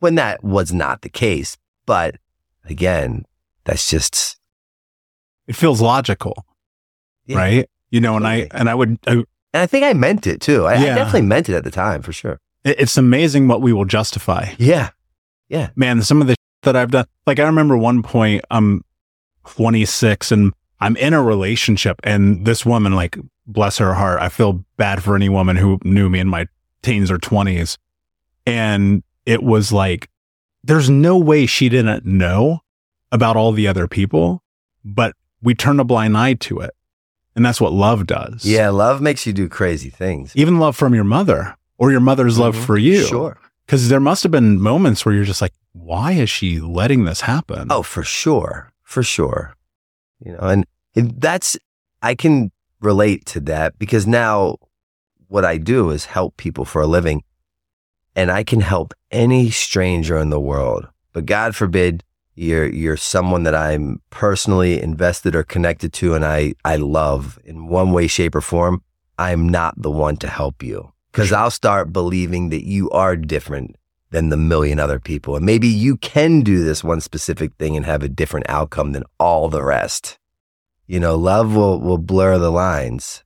When 0.00 0.16
that 0.16 0.42
was 0.42 0.72
not 0.72 1.02
the 1.02 1.08
case. 1.08 1.56
But 1.86 2.16
again, 2.70 3.24
that's 3.64 3.88
just, 3.90 4.38
It 5.46 5.56
feels 5.56 5.80
logical, 5.80 6.46
Yeah. 7.26 7.36
right? 7.38 7.70
You 7.90 8.00
know, 8.00 8.16
and 8.16 8.26
I 8.26 8.46
and 8.52 8.68
I 8.70 8.74
would. 8.74 8.98
I, 9.06 9.12
and 9.12 9.26
I 9.62 9.66
think 9.66 9.84
I 9.84 9.92
meant 9.94 10.26
it 10.28 10.40
too. 10.40 10.64
I, 10.66 10.74
I 10.74 10.84
definitely 10.84 11.22
meant 11.22 11.48
it 11.48 11.56
at 11.56 11.64
the 11.64 11.72
time 11.72 12.02
for 12.02 12.12
sure. 12.12 12.38
it's 12.64 12.96
amazing 12.96 13.48
what 13.48 13.60
we 13.60 13.72
will 13.72 13.84
justify. 13.84 14.50
Yeah, 14.58 14.90
yeah. 15.48 15.70
man, 15.74 16.02
some 16.02 16.20
of 16.22 16.28
the 16.28 16.36
that 16.62 16.76
I've 16.76 16.92
done, 16.92 17.06
like 17.26 17.40
I 17.40 17.44
remember 17.44 17.76
one 17.76 18.02
point, 18.02 18.44
I'm 18.50 18.84
26 19.46 20.30
and 20.30 20.52
I'm 20.80 20.96
in 20.96 21.12
a 21.14 21.22
relationship 21.22 21.98
and 22.04 22.44
this 22.46 22.64
woman, 22.64 22.94
like, 22.94 23.18
bless 23.46 23.78
her 23.78 23.94
heart, 23.94 24.20
I 24.20 24.28
feel 24.28 24.64
bad 24.76 25.02
for 25.02 25.16
any 25.16 25.28
woman 25.28 25.56
who 25.56 25.78
knew 25.84 26.08
me 26.08 26.20
in 26.20 26.28
my 26.28 26.46
teens 26.82 27.10
or 27.10 27.18
20s. 27.18 27.76
And 28.46 29.02
it 29.26 29.42
was 29.42 29.72
like, 29.72 30.08
there's 30.62 30.90
no 30.90 31.18
way 31.18 31.46
she 31.46 31.68
didn't 31.68 32.04
know 32.04 32.60
about 33.12 33.36
all 33.36 33.52
the 33.52 33.66
other 33.66 33.88
people, 33.88 34.42
but 34.84 35.14
we 35.42 35.54
turn 35.54 35.80
a 35.80 35.84
blind 35.84 36.16
eye 36.16 36.34
to 36.34 36.60
it. 36.60 36.70
And 37.34 37.44
that's 37.44 37.60
what 37.60 37.72
love 37.72 38.06
does. 38.06 38.44
Yeah. 38.44 38.70
Love 38.70 39.00
makes 39.00 39.26
you 39.26 39.32
do 39.32 39.48
crazy 39.48 39.88
things. 39.90 40.32
Even 40.36 40.58
love 40.58 40.76
from 40.76 40.94
your 40.94 41.04
mother 41.04 41.56
or 41.78 41.90
your 41.90 42.00
mother's 42.00 42.38
love 42.38 42.56
Mhm. 42.56 42.64
for 42.66 42.76
you. 42.76 43.04
Sure. 43.06 43.38
Because 43.66 43.88
there 43.88 44.00
must 44.00 44.22
have 44.24 44.32
been 44.32 44.60
moments 44.60 45.06
where 45.06 45.14
you're 45.14 45.24
just 45.24 45.40
like, 45.40 45.52
why 45.72 46.12
is 46.12 46.28
she 46.28 46.58
letting 46.60 47.04
this 47.04 47.22
happen? 47.22 47.68
Oh, 47.70 47.82
for 47.82 48.02
sure. 48.02 48.72
For 48.82 49.02
sure. 49.02 49.54
You 50.24 50.32
know, 50.32 50.38
and 50.40 50.66
that's, 51.20 51.56
I 52.02 52.14
can 52.16 52.50
relate 52.80 53.24
to 53.26 53.40
that 53.40 53.78
because 53.78 54.06
now 54.06 54.56
what 55.28 55.44
I 55.44 55.56
do 55.56 55.90
is 55.90 56.06
help 56.06 56.36
people 56.36 56.64
for 56.64 56.82
a 56.82 56.86
living 56.86 57.22
and 58.16 58.30
I 58.30 58.44
can 58.44 58.60
help 58.60 58.92
any 59.10 59.50
stranger 59.50 60.18
in 60.18 60.30
the 60.30 60.40
world. 60.40 60.88
But 61.12 61.26
God 61.26 61.54
forbid 61.56 62.04
you're, 62.34 62.68
you're 62.68 62.96
someone 62.96 63.42
that 63.44 63.54
I'm 63.54 64.00
personally 64.10 64.80
invested 64.80 65.34
or 65.34 65.42
connected 65.42 65.92
to 65.94 66.14
and 66.14 66.24
I, 66.24 66.54
I 66.64 66.76
love 66.76 67.38
in 67.44 67.66
one 67.68 67.92
way, 67.92 68.06
shape 68.06 68.34
or 68.34 68.40
form. 68.40 68.82
I'm 69.18 69.48
not 69.48 69.74
the 69.80 69.90
one 69.90 70.16
to 70.18 70.28
help 70.28 70.62
you 70.62 70.92
because 71.12 71.32
I'll 71.32 71.50
start 71.50 71.92
believing 71.92 72.48
that 72.50 72.64
you 72.64 72.88
are 72.90 73.16
different 73.16 73.76
than 74.10 74.28
the 74.30 74.36
million 74.36 74.80
other 74.80 74.98
people. 74.98 75.36
And 75.36 75.44
maybe 75.44 75.68
you 75.68 75.96
can 75.98 76.40
do 76.40 76.64
this 76.64 76.82
one 76.82 77.00
specific 77.00 77.52
thing 77.58 77.76
and 77.76 77.84
have 77.86 78.02
a 78.02 78.08
different 78.08 78.46
outcome 78.48 78.92
than 78.92 79.04
all 79.18 79.48
the 79.48 79.62
rest. 79.62 80.18
You 80.86 80.98
know, 80.98 81.16
love 81.16 81.54
will, 81.54 81.80
will 81.80 81.98
blur 81.98 82.38
the 82.38 82.50
lines. 82.50 83.22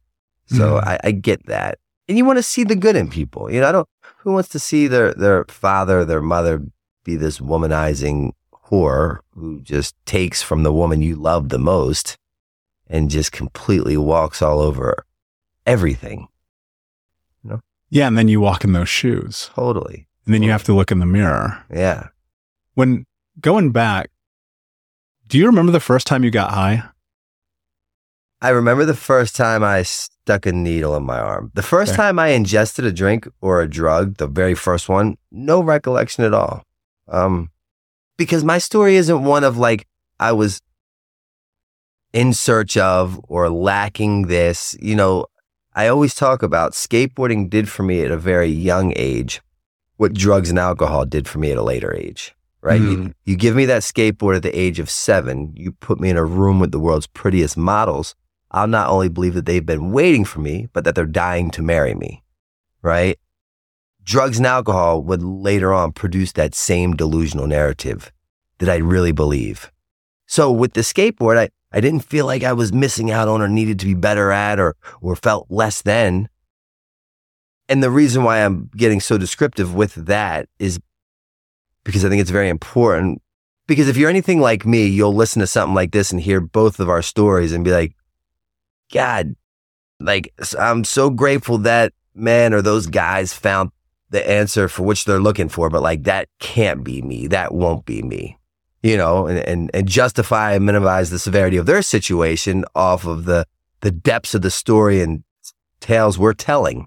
So 0.46 0.74
Mhm. 0.74 0.84
I, 0.84 0.98
I 1.04 1.10
get 1.12 1.46
that. 1.46 1.78
And 2.08 2.18
you 2.18 2.24
want 2.26 2.38
to 2.38 2.42
see 2.42 2.64
the 2.64 2.76
good 2.76 2.96
in 2.96 3.08
people. 3.08 3.50
You 3.50 3.60
know, 3.60 3.68
I 3.68 3.72
don't, 3.72 3.88
who 4.24 4.32
wants 4.32 4.48
to 4.50 4.58
see 4.58 4.88
their, 4.88 5.14
their 5.14 5.44
father, 5.48 6.04
their 6.04 6.22
mother 6.22 6.62
be 7.04 7.14
this 7.14 7.38
womanizing 7.38 8.32
whore 8.70 9.18
who 9.34 9.60
just 9.60 9.94
takes 10.06 10.42
from 10.42 10.62
the 10.62 10.72
woman 10.72 11.02
you 11.02 11.14
love 11.14 11.50
the 11.50 11.58
most 11.58 12.16
and 12.88 13.10
just 13.10 13.30
completely 13.30 13.96
walks 13.96 14.42
all 14.42 14.60
over 14.60 15.04
everything. 15.66 16.28
Yeah, 17.90 18.08
and 18.08 18.18
then 18.18 18.26
you 18.26 18.40
walk 18.40 18.64
in 18.64 18.72
those 18.72 18.88
shoes. 18.88 19.50
Totally. 19.54 20.08
And 20.24 20.34
then 20.34 20.42
you 20.42 20.50
have 20.50 20.64
to 20.64 20.74
look 20.74 20.90
in 20.90 20.98
the 20.98 21.06
mirror. 21.06 21.64
Yeah. 21.72 22.08
When 22.74 23.04
going 23.40 23.70
back, 23.70 24.10
do 25.28 25.38
you 25.38 25.46
remember 25.46 25.70
the 25.70 25.78
first 25.78 26.06
time 26.06 26.24
you 26.24 26.32
got 26.32 26.50
high? 26.50 26.82
I 28.44 28.50
remember 28.50 28.84
the 28.84 28.94
first 29.10 29.34
time 29.34 29.62
I 29.64 29.82
stuck 29.84 30.44
a 30.46 30.52
needle 30.52 30.94
in 30.96 31.04
my 31.04 31.18
arm. 31.18 31.50
The 31.54 31.62
first 31.62 31.92
Okay. 31.92 32.02
time 32.02 32.18
I 32.18 32.28
ingested 32.28 32.84
a 32.84 32.92
drink 32.92 33.26
or 33.40 33.62
a 33.62 33.68
drug, 33.68 34.18
the 34.18 34.26
very 34.26 34.54
first 34.54 34.86
one, 34.88 35.16
no 35.32 35.62
recollection 35.62 36.24
at 36.24 36.34
all. 36.34 36.62
Um, 37.08 37.50
because 38.18 38.44
my 38.44 38.58
story 38.58 38.96
isn't 38.96 39.24
one 39.24 39.44
of 39.44 39.56
like 39.56 39.86
I 40.20 40.32
was 40.32 40.60
in 42.12 42.32
search 42.32 42.76
of 42.76 43.18
or 43.28 43.48
lacking 43.48 44.26
this. 44.28 44.76
You 44.80 44.94
know, 44.94 45.26
I 45.74 45.88
always 45.88 46.14
talk 46.14 46.42
about 46.42 46.72
skateboarding 46.72 47.48
did 47.50 47.68
for 47.68 47.82
me 47.82 48.02
at 48.04 48.10
a 48.10 48.16
very 48.18 48.48
young 48.48 48.92
age 48.96 49.40
what 49.96 50.12
drugs 50.12 50.50
and 50.50 50.58
alcohol 50.58 51.04
did 51.06 51.26
for 51.28 51.38
me 51.38 51.50
at 51.50 51.56
a 51.56 51.62
later 51.62 51.94
age. 51.94 52.34
Right? 52.60 52.80
You, 52.80 52.96
Mm. 52.98 53.12
you 53.24 53.36
give 53.36 53.54
me 53.56 53.64
that 53.66 53.82
skateboard 53.82 54.36
at 54.36 54.42
the 54.42 54.58
age 54.58 54.78
of 54.80 54.88
seven, 54.90 55.52
you 55.56 55.72
put 55.72 55.98
me 56.00 56.08
in 56.10 56.16
a 56.16 56.24
room 56.24 56.60
with 56.60 56.72
the 56.72 56.80
world's 56.80 57.06
prettiest 57.06 57.56
models. 57.56 58.14
I'll 58.54 58.68
not 58.68 58.88
only 58.88 59.08
believe 59.08 59.34
that 59.34 59.46
they've 59.46 59.66
been 59.66 59.90
waiting 59.90 60.24
for 60.24 60.38
me, 60.38 60.68
but 60.72 60.84
that 60.84 60.94
they're 60.94 61.06
dying 61.06 61.50
to 61.50 61.62
marry 61.62 61.92
me. 61.92 62.22
Right? 62.82 63.18
Drugs 64.04 64.38
and 64.38 64.46
alcohol 64.46 65.02
would 65.02 65.22
later 65.22 65.72
on 65.72 65.90
produce 65.90 66.30
that 66.32 66.54
same 66.54 66.94
delusional 66.94 67.48
narrative 67.48 68.12
that 68.58 68.68
I 68.68 68.76
really 68.76 69.10
believe. 69.10 69.72
So 70.26 70.52
with 70.52 70.74
the 70.74 70.82
skateboard, 70.82 71.36
I, 71.36 71.48
I 71.72 71.80
didn't 71.80 72.04
feel 72.04 72.26
like 72.26 72.44
I 72.44 72.52
was 72.52 72.72
missing 72.72 73.10
out 73.10 73.26
on 73.26 73.42
or 73.42 73.48
needed 73.48 73.80
to 73.80 73.86
be 73.86 73.94
better 73.94 74.30
at 74.30 74.60
or, 74.60 74.76
or 75.00 75.16
felt 75.16 75.46
less 75.50 75.82
than. 75.82 76.28
And 77.68 77.82
the 77.82 77.90
reason 77.90 78.22
why 78.22 78.44
I'm 78.44 78.70
getting 78.76 79.00
so 79.00 79.18
descriptive 79.18 79.74
with 79.74 79.94
that 79.94 80.48
is 80.60 80.78
because 81.82 82.04
I 82.04 82.08
think 82.08 82.20
it's 82.20 82.30
very 82.30 82.50
important. 82.50 83.20
Because 83.66 83.88
if 83.88 83.96
you're 83.96 84.10
anything 84.10 84.40
like 84.40 84.64
me, 84.64 84.86
you'll 84.86 85.14
listen 85.14 85.40
to 85.40 85.46
something 85.48 85.74
like 85.74 85.90
this 85.90 86.12
and 86.12 86.20
hear 86.20 86.40
both 86.40 86.78
of 86.78 86.88
our 86.88 87.02
stories 87.02 87.52
and 87.52 87.64
be 87.64 87.72
like, 87.72 87.96
God, 88.94 89.34
like, 90.00 90.32
I'm 90.58 90.84
so 90.84 91.10
grateful 91.10 91.58
that 91.58 91.92
man 92.14 92.54
or 92.54 92.62
those 92.62 92.86
guys 92.86 93.32
found 93.32 93.70
the 94.10 94.28
answer 94.30 94.68
for 94.68 94.84
which 94.84 95.04
they're 95.04 95.18
looking 95.18 95.48
for, 95.48 95.68
but 95.68 95.82
like, 95.82 96.04
that 96.04 96.28
can't 96.38 96.84
be 96.84 97.02
me. 97.02 97.26
That 97.26 97.52
won't 97.52 97.84
be 97.84 98.02
me, 98.02 98.38
you 98.82 98.96
know, 98.96 99.26
and, 99.26 99.38
and, 99.40 99.70
and 99.74 99.88
justify 99.88 100.52
and 100.52 100.64
minimize 100.64 101.10
the 101.10 101.18
severity 101.18 101.56
of 101.56 101.66
their 101.66 101.82
situation 101.82 102.64
off 102.76 103.04
of 103.04 103.24
the, 103.24 103.46
the 103.80 103.90
depths 103.90 104.34
of 104.34 104.42
the 104.42 104.50
story 104.50 105.00
and 105.02 105.24
tales 105.80 106.18
we're 106.18 106.32
telling. 106.32 106.86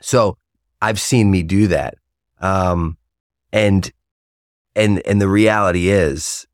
So 0.00 0.38
I've 0.80 1.00
seen 1.00 1.30
me 1.30 1.42
do 1.42 1.66
that. 1.66 1.96
Um, 2.40 2.96
and, 3.52 3.92
and, 4.74 5.06
and 5.06 5.20
the 5.20 5.28
reality 5.28 5.90
is 5.90 6.46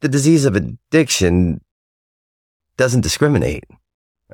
the 0.00 0.08
disease 0.08 0.44
of 0.44 0.56
addiction 0.56 1.60
doesn't 2.80 3.02
discriminate. 3.02 3.64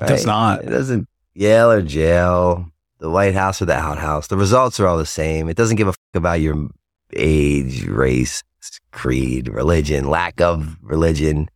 It 0.01 0.07
Does 0.07 0.25
not. 0.25 0.63
It 0.63 0.69
doesn't 0.69 1.07
Yale 1.33 1.69
or 1.69 1.81
jail, 1.81 2.71
the 2.99 3.09
White 3.09 3.35
House 3.35 3.61
or 3.61 3.65
the 3.65 3.75
outhouse. 3.75 4.27
The 4.27 4.37
results 4.37 4.79
are 4.79 4.87
all 4.87 4.97
the 4.97 5.05
same. 5.05 5.49
It 5.49 5.57
doesn't 5.57 5.75
give 5.75 5.89
a 5.89 5.91
fuck 5.91 6.15
about 6.15 6.39
your 6.39 6.69
age, 7.13 7.85
race, 7.85 8.43
creed, 8.91 9.49
religion, 9.49 10.09
lack 10.09 10.39
of 10.39 10.77
religion. 10.81 11.49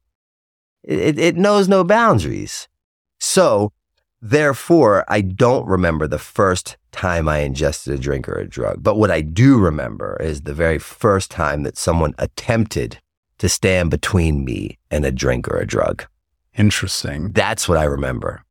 It, 0.84 1.18
it 1.18 1.38
knows 1.38 1.70
no 1.70 1.84
boundaries. 1.86 2.68
So, 3.20 3.72
therefore, 4.22 5.06
I 5.08 5.22
don't 5.22 5.66
remember 5.66 6.08
the 6.08 6.20
first 6.20 6.78
time 6.92 7.30
I 7.30 7.40
ingested 7.40 7.94
a 7.94 7.98
drink 7.98 8.28
or 8.28 8.36
a 8.36 8.48
drug. 8.48 8.84
But 8.84 8.98
what 8.98 9.12
I 9.12 9.22
do 9.22 9.58
remember 9.58 10.18
is 10.20 10.42
the 10.42 10.54
very 10.54 10.78
first 10.78 11.32
time 11.32 11.64
that 11.64 11.78
someone 11.78 12.14
attempted 12.18 13.00
to 13.38 13.48
stand 13.48 13.90
between 13.90 14.44
me 14.44 14.78
and 14.92 15.06
a 15.06 15.12
drink 15.12 15.48
or 15.48 15.58
a 15.58 15.66
drug. 15.66 16.06
Interesting. 16.58 17.32
That's 17.32 17.68
what 17.70 17.78
I 17.78 17.84
remember. 17.84 18.44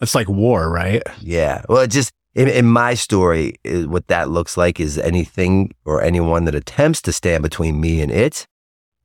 It's 0.00 0.14
like 0.14 0.28
war, 0.28 0.70
right? 0.70 1.02
Yeah. 1.20 1.62
Well, 1.68 1.82
it 1.82 1.90
just 1.90 2.12
in, 2.34 2.48
in 2.48 2.66
my 2.66 2.94
story, 2.94 3.56
is 3.62 3.86
what 3.86 4.08
that 4.08 4.30
looks 4.30 4.56
like 4.56 4.80
is 4.80 4.98
anything 4.98 5.72
or 5.84 6.02
anyone 6.02 6.44
that 6.46 6.54
attempts 6.54 7.02
to 7.02 7.12
stand 7.12 7.42
between 7.42 7.80
me 7.80 8.00
and 8.00 8.10
it 8.10 8.46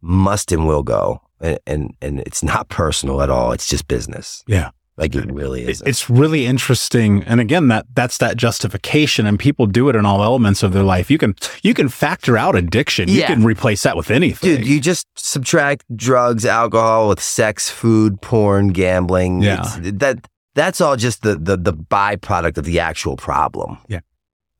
must 0.02 0.52
and 0.52 0.67
will 0.67 0.84
go. 0.84 1.21
And, 1.39 1.60
and, 1.67 1.95
and 2.02 2.19
it's 2.21 2.41
not 2.41 2.69
personal 2.69 3.21
at 3.21 3.30
all. 3.30 3.52
It's 3.52 3.67
just 3.67 3.88
business. 3.88 4.43
Yeah. 4.47 4.71
Like 4.98 5.16
it 5.16 5.32
really 5.32 5.64
is. 5.64 5.84
It's 5.86 6.10
really 6.10 6.48
interesting. 6.48 7.24
And 7.26 7.40
again, 7.40 7.68
that 7.68 7.86
that's 7.94 8.18
that 8.18 8.36
justification 8.36 9.28
and 9.28 9.38
people 9.38 9.68
do 9.68 9.90
it 9.90 9.96
in 9.96 10.06
all 10.08 10.24
elements 10.24 10.64
of 10.64 10.74
their 10.74 10.82
life. 10.84 11.12
You 11.12 11.20
can 11.20 11.36
you 11.62 11.76
can 11.76 11.88
factor 11.88 12.36
out 12.38 12.56
addiction. 12.56 13.08
You 13.08 13.22
can 13.24 13.44
replace 13.44 13.84
that 13.84 13.96
with 13.96 14.10
anything. 14.10 14.56
Dude, 14.58 14.68
you 14.68 14.80
just 14.82 15.06
subtract 15.16 15.84
drugs, 15.96 16.46
alcohol 16.48 17.10
with 17.10 17.22
sex, 17.22 17.70
food, 17.70 18.22
porn, 18.22 18.70
gambling. 18.70 19.44
Yeah. 19.44 19.62
It's- 19.62 19.92
that 20.00 20.28
that's 20.56 20.82
all 20.82 20.96
just 20.96 21.22
the, 21.22 21.36
the 21.36 21.56
the 21.58 21.74
byproduct 21.74 22.58
of 22.58 22.66
the 22.66 22.80
actual 22.80 23.16
problem. 23.18 23.78
Yeah. 23.88 24.00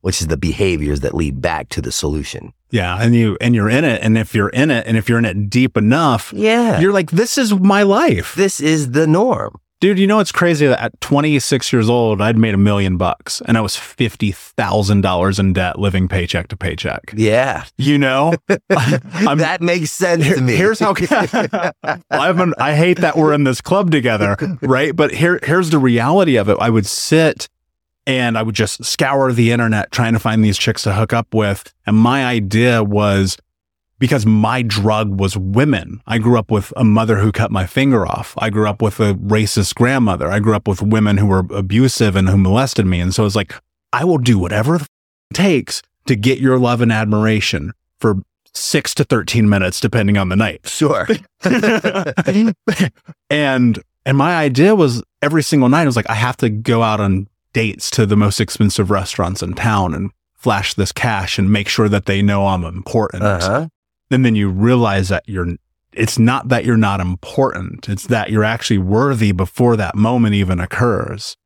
Which 0.02 0.20
is 0.20 0.28
the 0.28 0.36
behaviors 0.36 1.00
that 1.00 1.14
lead 1.14 1.42
back 1.42 1.68
to 1.70 1.80
the 1.82 1.90
solution. 1.90 2.52
yeah. 2.70 2.96
And 3.02 3.16
you 3.16 3.36
and 3.40 3.56
you're 3.56 3.68
in 3.68 3.84
it. 3.84 4.00
And 4.04 4.16
if 4.16 4.32
you're 4.36 4.50
in 4.50 4.70
it 4.70 4.86
and 4.86 4.96
if 4.96 5.08
you're 5.08 5.18
in 5.18 5.24
it 5.24 5.50
deep 5.50 5.76
enough, 5.76 6.32
Yeah. 6.32 6.78
you're 6.78 6.92
like, 6.92 7.10
this 7.10 7.36
is 7.36 7.52
my 7.54 7.82
life. 7.82 8.36
this 8.36 8.60
is 8.60 8.92
the 8.92 9.08
norm. 9.08 9.56
Dude, 9.80 9.98
you 9.98 10.08
know 10.08 10.18
it's 10.18 10.32
crazy 10.32 10.66
that 10.66 10.82
at 10.82 11.00
26 11.00 11.72
years 11.72 11.88
old, 11.88 12.20
I'd 12.20 12.36
made 12.36 12.52
a 12.52 12.58
million 12.58 12.96
bucks 12.96 13.40
and 13.46 13.56
I 13.56 13.60
was 13.60 13.74
$50,000 13.76 15.38
in 15.38 15.52
debt 15.52 15.78
living 15.78 16.08
paycheck 16.08 16.48
to 16.48 16.56
paycheck. 16.56 17.14
Yeah. 17.16 17.64
You 17.76 17.98
know? 17.98 18.34
That 18.68 19.58
makes 19.60 19.92
sense 19.92 20.24
Here- 20.24 20.34
to 20.36 20.40
me. 20.42 20.56
Here's 20.56 20.80
how 20.80 20.94
I 21.00 22.02
haven't, 22.10 22.54
I 22.58 22.74
hate 22.74 22.98
that 22.98 23.16
we're 23.16 23.32
in 23.32 23.44
this 23.44 23.60
club 23.60 23.90
together, 23.92 24.36
right? 24.62 24.94
But 24.96 25.12
here 25.12 25.38
here's 25.44 25.70
the 25.70 25.78
reality 25.78 26.36
of 26.36 26.48
it. 26.48 26.56
I 26.60 26.70
would 26.70 26.86
sit 26.86 27.48
and 28.06 28.36
I 28.36 28.42
would 28.42 28.54
just 28.56 28.84
scour 28.84 29.32
the 29.32 29.52
internet 29.52 29.92
trying 29.92 30.14
to 30.14 30.18
find 30.18 30.42
these 30.42 30.58
chicks 30.58 30.82
to 30.82 30.92
hook 30.94 31.12
up 31.12 31.32
with. 31.34 31.72
And 31.86 31.96
my 31.96 32.24
idea 32.26 32.82
was 32.82 33.36
because 33.98 34.24
my 34.26 34.62
drug 34.62 35.18
was 35.20 35.36
women. 35.36 36.00
I 36.06 36.18
grew 36.18 36.38
up 36.38 36.50
with 36.50 36.72
a 36.76 36.84
mother 36.84 37.18
who 37.18 37.32
cut 37.32 37.50
my 37.50 37.66
finger 37.66 38.06
off. 38.06 38.34
I 38.38 38.50
grew 38.50 38.68
up 38.68 38.80
with 38.80 39.00
a 39.00 39.14
racist 39.14 39.74
grandmother. 39.74 40.30
I 40.30 40.38
grew 40.38 40.54
up 40.54 40.68
with 40.68 40.82
women 40.82 41.16
who 41.16 41.26
were 41.26 41.44
abusive 41.50 42.16
and 42.16 42.28
who 42.28 42.36
molested 42.36 42.86
me. 42.86 43.00
And 43.00 43.14
so 43.14 43.26
it's 43.26 43.36
like, 43.36 43.54
I 43.92 44.04
will 44.04 44.18
do 44.18 44.38
whatever 44.38 44.78
the 44.78 44.82
f- 44.82 44.88
it 45.30 45.34
takes 45.34 45.82
to 46.06 46.16
get 46.16 46.38
your 46.38 46.58
love 46.58 46.80
and 46.80 46.92
admiration 46.92 47.72
for 48.00 48.16
six 48.54 48.94
to 48.94 49.04
13 49.04 49.48
minutes, 49.48 49.80
depending 49.80 50.16
on 50.16 50.28
the 50.28 50.36
night. 50.36 50.66
sure. 50.66 51.06
and 53.30 53.82
and 54.06 54.16
my 54.16 54.36
idea 54.36 54.74
was 54.74 55.02
every 55.20 55.42
single 55.42 55.68
night 55.68 55.82
I 55.82 55.86
was 55.86 55.96
like 55.96 56.08
I 56.08 56.14
have 56.14 56.36
to 56.38 56.48
go 56.48 56.82
out 56.82 57.00
on 57.00 57.28
dates 57.52 57.90
to 57.92 58.06
the 58.06 58.16
most 58.16 58.40
expensive 58.40 58.90
restaurants 58.90 59.42
in 59.42 59.54
town 59.54 59.94
and 59.94 60.10
flash 60.34 60.74
this 60.74 60.92
cash 60.92 61.38
and 61.38 61.52
make 61.52 61.68
sure 61.68 61.88
that 61.88 62.06
they 62.06 62.22
know 62.22 62.46
I'm 62.46 62.64
important. 62.64 63.22
Uh-huh. 63.22 63.68
And 64.10 64.24
then 64.24 64.34
you 64.34 64.48
realize 64.48 65.08
that 65.08 65.28
you're 65.28 65.56
it's 65.92 66.18
not 66.18 66.48
that 66.48 66.64
you're 66.64 66.76
not 66.76 67.00
important. 67.00 67.88
It's 67.88 68.06
that 68.06 68.30
you're 68.30 68.44
actually 68.44 68.78
worthy 68.78 69.32
before 69.32 69.76
that 69.76 69.96
moment 69.96 70.34
even 70.34 70.60
occurs. 70.60 71.36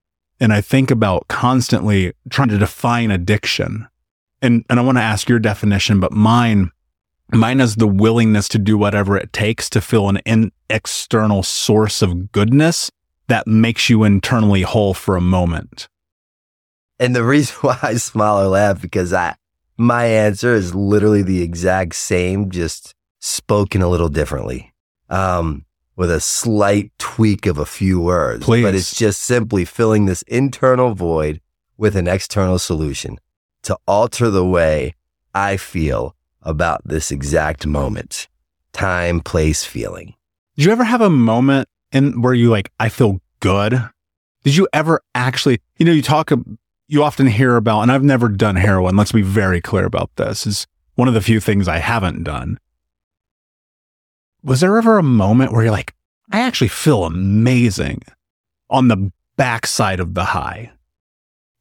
And 0.40 0.52
I 0.52 0.60
think 0.60 0.90
about 0.90 1.28
constantly 1.28 2.12
trying 2.28 2.48
to 2.48 2.58
define 2.58 3.10
addiction. 3.10 3.88
And 4.40 4.64
and 4.68 4.78
I 4.78 4.82
want 4.82 4.98
to 4.98 5.02
ask 5.02 5.28
your 5.28 5.38
definition, 5.38 6.00
but 6.00 6.12
mine 6.12 6.70
mine 7.32 7.60
is 7.60 7.76
the 7.76 7.86
willingness 7.86 8.48
to 8.48 8.58
do 8.58 8.76
whatever 8.76 9.16
it 9.16 9.32
takes 9.32 9.70
to 9.70 9.80
feel 9.80 10.08
an 10.08 10.18
in, 10.18 10.52
external 10.68 11.42
source 11.42 12.02
of 12.02 12.32
goodness 12.32 12.90
that 13.28 13.46
makes 13.46 13.88
you 13.88 14.04
internally 14.04 14.62
whole 14.62 14.94
for 14.94 15.16
a 15.16 15.20
moment. 15.20 15.88
And 16.98 17.16
the 17.16 17.24
reason 17.24 17.56
why 17.60 17.78
I 17.82 17.94
smile 17.94 18.42
or 18.42 18.48
laugh 18.48 18.80
because 18.80 19.12
I 19.12 19.34
my 19.82 20.04
answer 20.06 20.54
is 20.54 20.74
literally 20.74 21.22
the 21.22 21.42
exact 21.42 21.94
same, 21.94 22.50
just 22.50 22.94
spoken 23.20 23.82
a 23.82 23.88
little 23.88 24.08
differently. 24.08 24.72
Um, 25.08 25.64
with 25.96 26.10
a 26.10 26.20
slight 26.20 26.90
tweak 26.98 27.46
of 27.46 27.58
a 27.58 27.66
few 27.66 28.00
words. 28.00 28.44
Please. 28.44 28.62
But 28.62 28.74
it's 28.74 28.96
just 28.96 29.20
simply 29.20 29.64
filling 29.64 30.06
this 30.06 30.22
internal 30.22 30.94
void 30.94 31.40
with 31.76 31.96
an 31.96 32.08
external 32.08 32.58
solution 32.58 33.18
to 33.62 33.78
alter 33.86 34.30
the 34.30 34.44
way 34.44 34.94
I 35.34 35.56
feel 35.56 36.16
about 36.42 36.82
this 36.84 37.10
exact 37.10 37.66
moment. 37.66 38.28
Time, 38.72 39.20
place, 39.20 39.64
feeling. 39.64 40.14
Did 40.56 40.64
you 40.66 40.72
ever 40.72 40.84
have 40.84 41.00
a 41.00 41.10
moment 41.10 41.68
in 41.92 42.22
where 42.22 42.34
you 42.34 42.50
like, 42.50 42.72
I 42.80 42.88
feel 42.88 43.20
good? 43.40 43.82
Did 44.44 44.56
you 44.56 44.66
ever 44.72 45.02
actually, 45.14 45.60
you 45.78 45.86
know, 45.86 45.92
you 45.92 46.02
talk, 46.02 46.32
you 46.92 47.02
often 47.02 47.26
hear 47.26 47.56
about, 47.56 47.80
and 47.80 47.90
I've 47.90 48.04
never 48.04 48.28
done 48.28 48.56
heroin. 48.56 48.96
Let's 48.96 49.12
be 49.12 49.22
very 49.22 49.62
clear 49.62 49.86
about 49.86 50.10
this. 50.16 50.46
Is 50.46 50.66
one 50.94 51.08
of 51.08 51.14
the 51.14 51.22
few 51.22 51.40
things 51.40 51.66
I 51.66 51.78
haven't 51.78 52.22
done. 52.22 52.58
Was 54.42 54.60
there 54.60 54.76
ever 54.76 54.98
a 54.98 55.02
moment 55.02 55.52
where 55.52 55.62
you're 55.62 55.72
like, 55.72 55.94
I 56.30 56.40
actually 56.40 56.68
feel 56.68 57.04
amazing 57.04 58.02
on 58.68 58.88
the 58.88 59.10
backside 59.38 60.00
of 60.00 60.12
the 60.12 60.24
high? 60.24 60.70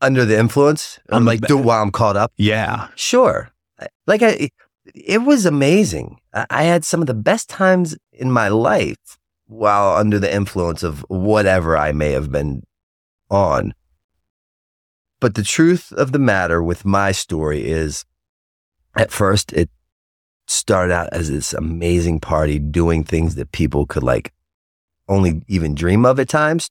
Under 0.01 0.25
the 0.25 0.37
influence? 0.37 0.99
I'm 1.07 1.23
like, 1.23 1.39
ba- 1.39 1.55
while 1.55 1.81
I'm 1.81 1.91
caught 1.91 2.17
up. 2.17 2.33
Yeah. 2.35 2.89
Sure. 2.95 3.51
Like 4.05 4.21
I, 4.21 4.49
it 4.93 5.21
was 5.21 5.45
amazing. 5.45 6.19
I 6.33 6.45
I 6.49 6.63
had 6.63 6.83
some 6.83 6.99
of 6.99 7.07
the 7.07 7.13
best 7.13 7.47
times 7.47 7.95
in 8.11 8.33
my 8.33 8.49
life 8.49 9.17
while 9.47 9.95
under 9.95 10.19
the 10.19 10.33
influence 10.33 10.83
of 10.83 11.05
whatever 11.07 11.77
I 11.77 11.93
may 11.93 12.11
have 12.11 12.33
been 12.33 12.63
on. 13.29 13.73
But 15.21 15.35
the 15.35 15.43
truth 15.43 15.93
of 15.93 16.11
the 16.11 16.19
matter 16.19 16.61
with 16.61 16.83
my 16.83 17.13
story 17.13 17.65
is 17.65 18.03
at 18.97 19.11
first 19.11 19.53
it 19.53 19.69
started 20.47 20.93
out 20.93 21.07
as 21.13 21.29
this 21.29 21.53
amazing 21.53 22.19
party 22.19 22.59
doing 22.59 23.05
things 23.05 23.35
that 23.35 23.53
people 23.53 23.85
could 23.85 24.03
like 24.03 24.33
only 25.07 25.43
even 25.47 25.75
dream 25.75 26.05
of 26.05 26.19
at 26.19 26.27
times 26.27 26.69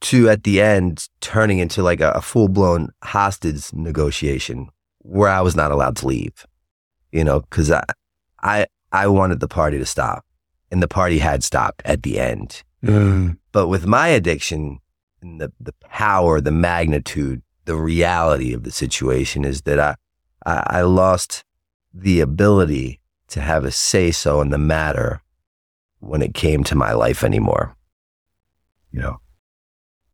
to 0.00 0.28
at 0.28 0.42
the 0.44 0.60
end 0.60 1.08
turning 1.20 1.58
into 1.58 1.82
like 1.82 2.00
a, 2.00 2.10
a 2.12 2.22
full 2.22 2.48
blown 2.48 2.90
hostage 3.02 3.72
negotiation 3.72 4.68
where 4.98 5.28
I 5.28 5.42
was 5.42 5.54
not 5.54 5.70
allowed 5.70 5.96
to 5.96 6.06
leave, 6.06 6.46
you 7.12 7.24
know, 7.24 7.40
because 7.40 7.70
I, 7.70 7.84
I, 8.42 8.66
I 8.90 9.06
wanted 9.08 9.40
the 9.40 9.48
party 9.48 9.78
to 9.78 9.86
stop, 9.86 10.24
and 10.70 10.82
the 10.82 10.88
party 10.88 11.18
had 11.18 11.44
stopped 11.44 11.82
at 11.84 12.02
the 12.02 12.18
end. 12.18 12.62
Mm. 12.82 13.38
But 13.52 13.68
with 13.68 13.86
my 13.86 14.08
addiction, 14.08 14.80
and 15.24 15.40
the 15.40 15.52
the 15.58 15.72
power, 15.80 16.40
the 16.40 16.52
magnitude, 16.52 17.42
the 17.64 17.76
reality 17.76 18.52
of 18.52 18.62
the 18.62 18.70
situation 18.70 19.44
is 19.44 19.62
that 19.62 19.80
I, 19.80 19.96
I, 20.46 20.78
I 20.78 20.82
lost 20.82 21.44
the 21.92 22.20
ability 22.20 23.00
to 23.28 23.40
have 23.40 23.64
a 23.64 23.70
say 23.70 24.10
so 24.10 24.40
in 24.40 24.50
the 24.50 24.58
matter 24.58 25.22
when 26.00 26.22
it 26.22 26.34
came 26.34 26.62
to 26.64 26.74
my 26.74 26.92
life 26.92 27.24
anymore. 27.24 27.76
You 28.92 29.00
know. 29.00 29.20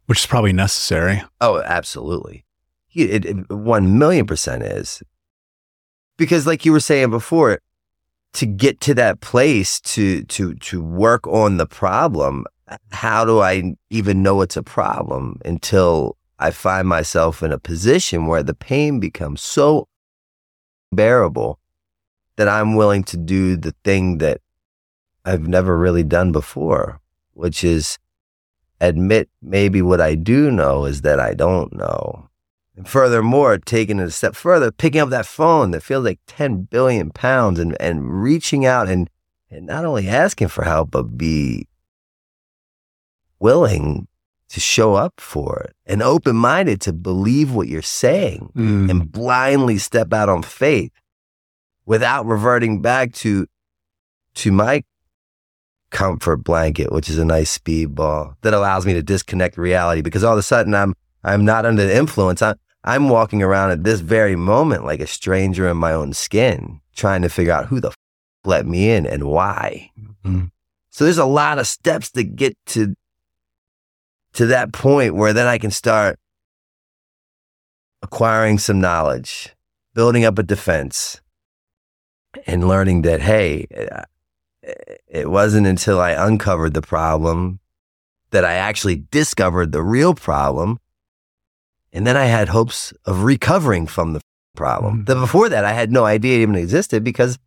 Which 0.07 0.21
is 0.21 0.27
probably 0.27 0.53
necessary. 0.53 1.23
Oh, 1.41 1.61
absolutely. 1.63 2.45
It, 2.95 3.25
it, 3.25 3.51
one 3.51 3.99
million 3.99 4.27
percent 4.27 4.63
is 4.63 5.03
because, 6.17 6.47
like 6.47 6.65
you 6.65 6.73
were 6.73 6.81
saying 6.81 7.11
before, 7.11 7.61
to 8.33 8.47
get 8.47 8.81
to 8.81 8.95
that 8.95 9.21
place 9.21 9.81
to 9.81 10.23
to 10.25 10.55
to 10.55 10.83
work 10.83 11.27
on 11.27 11.57
the 11.57 11.67
problem, 11.67 12.47
how 12.93 13.25
do 13.25 13.41
I 13.41 13.75
even 13.91 14.23
know 14.23 14.41
it's 14.41 14.57
a 14.57 14.63
problem 14.63 15.41
until 15.45 16.17
I 16.39 16.51
find 16.51 16.89
myself 16.89 17.43
in 17.43 17.53
a 17.53 17.59
position 17.59 18.27
where 18.27 18.43
the 18.43 18.55
pain 18.55 19.01
becomes 19.01 19.43
so 19.43 19.89
bearable 20.93 21.59
that 22.37 22.49
I'm 22.49 22.75
willing 22.75 23.05
to 23.05 23.17
do 23.17 23.57
the 23.57 23.75
thing 23.85 24.19
that 24.19 24.41
I've 25.25 25.47
never 25.47 25.77
really 25.77 26.03
done 26.03 26.33
before, 26.33 27.01
which 27.35 27.63
is 27.63 27.99
admit 28.81 29.29
maybe 29.43 29.83
what 29.83 30.01
I 30.01 30.15
do 30.15 30.51
know 30.51 30.87
is 30.87 31.03
that 31.03 31.21
I 31.21 31.35
don't 31.35 31.73
know. 31.75 32.29
And 32.77 32.89
furthermore, 32.89 33.59
taking 33.59 33.99
it 33.99 34.05
a 34.05 34.11
step 34.11 34.35
further, 34.35 34.73
picking 34.73 35.03
up 35.03 35.11
that 35.11 35.27
phone 35.27 35.73
that 35.73 35.83
feels 35.83 36.05
like 36.05 36.21
10 36.27 36.63
billion 36.63 37.11
pounds 37.11 37.59
and, 37.59 37.77
and 37.79 38.23
reaching 38.23 38.65
out 38.65 38.89
and, 38.89 39.11
and 39.51 39.67
not 39.67 39.85
only 39.85 40.09
asking 40.09 40.49
for 40.49 40.65
help, 40.65 40.91
but 40.93 41.19
be 41.19 41.67
willing 43.41 44.07
to 44.51 44.61
show 44.61 44.95
up 44.95 45.15
for 45.19 45.61
it 45.69 45.75
and 45.87 46.03
open 46.03 46.37
minded 46.37 46.81
to 46.83 46.93
believe 46.93 47.53
what 47.55 47.69
you're 47.69 47.83
saying 47.83 48.51
and 48.91 49.11
blindly 49.13 49.79
step 49.79 50.13
out 50.13 50.29
on 50.29 50.43
faith 50.43 50.91
without 51.87 52.27
reverting 52.27 52.81
back 52.83 53.13
to 53.13 53.47
to 54.35 54.53
my 54.53 54.83
comfort 55.91 56.39
blanket, 56.39 56.93
which 56.93 57.09
is 57.09 57.19
a 57.19 57.25
nice 57.25 57.57
speedball 57.59 58.35
that 58.43 58.55
allows 58.55 58.87
me 58.87 58.93
to 58.95 59.03
disconnect 59.03 59.57
reality 59.57 60.03
because 60.03 60.23
all 60.23 60.33
of 60.35 60.39
a 60.39 60.43
sudden 60.43 60.75
I'm 60.75 60.95
I'm 61.25 61.45
not 61.45 61.67
under 61.67 61.85
the 61.87 61.97
influence. 61.97 62.43
I'm 62.43 62.57
I'm 62.85 63.09
walking 63.09 63.43
around 63.43 63.73
at 63.73 63.85
this 63.85 64.01
very 64.01 64.37
moment 64.37 64.85
like 64.85 65.01
a 65.01 65.07
stranger 65.07 65.69
in 65.69 65.77
my 65.77 65.93
own 65.93 66.13
skin, 66.13 66.81
trying 66.97 67.23
to 67.23 67.29
figure 67.29 67.53
out 67.53 67.67
who 67.67 67.81
the 67.81 67.89
f- 67.89 67.97
let 68.45 68.67
me 68.67 68.91
in 68.91 69.05
and 69.07 69.25
why. 69.25 69.91
Mhm. 70.25 70.51
So 70.91 71.05
there's 71.05 71.19
a 71.19 71.25
lot 71.27 71.59
of 71.59 71.67
steps 71.67 72.11
to 72.13 72.25
get 72.25 72.57
to 72.67 72.95
to 74.35 74.47
that 74.47 74.73
point 74.73 75.15
where 75.15 75.33
then 75.33 75.47
I 75.47 75.59
can 75.59 75.71
start 75.71 76.19
acquiring 78.03 78.59
some 78.59 78.81
knowledge, 78.81 79.55
building 79.95 80.25
up 80.25 80.39
a 80.39 80.43
defense, 80.43 81.21
and 82.47 82.69
learning 82.69 83.03
that 83.03 83.21
hey, 83.21 83.67
it 85.09 85.31
wasn't 85.31 85.67
until 85.67 86.01
I 86.01 86.13
uncovered 86.13 86.75
the 86.75 86.83
problem 86.83 87.61
that 88.31 88.45
I 88.45 88.55
actually 88.55 89.05
discovered 89.11 89.73
the 89.73 89.83
real 89.83 90.15
problem. 90.15 90.79
And 91.93 92.07
then 92.07 92.17
I 92.17 92.27
had 92.27 92.49
hopes 92.49 92.93
of 93.05 93.25
recovering 93.25 93.87
from 93.87 94.13
the 94.13 94.21
problem. 94.55 95.01
Mhm. 95.01 95.07
Then 95.07 95.19
before 95.21 95.49
that, 95.49 95.65
I 95.65 95.73
had 95.73 95.91
no 95.91 96.05
idea 96.05 96.39
it 96.39 96.43
even 96.43 96.55
existed 96.55 97.03
because 97.03 97.39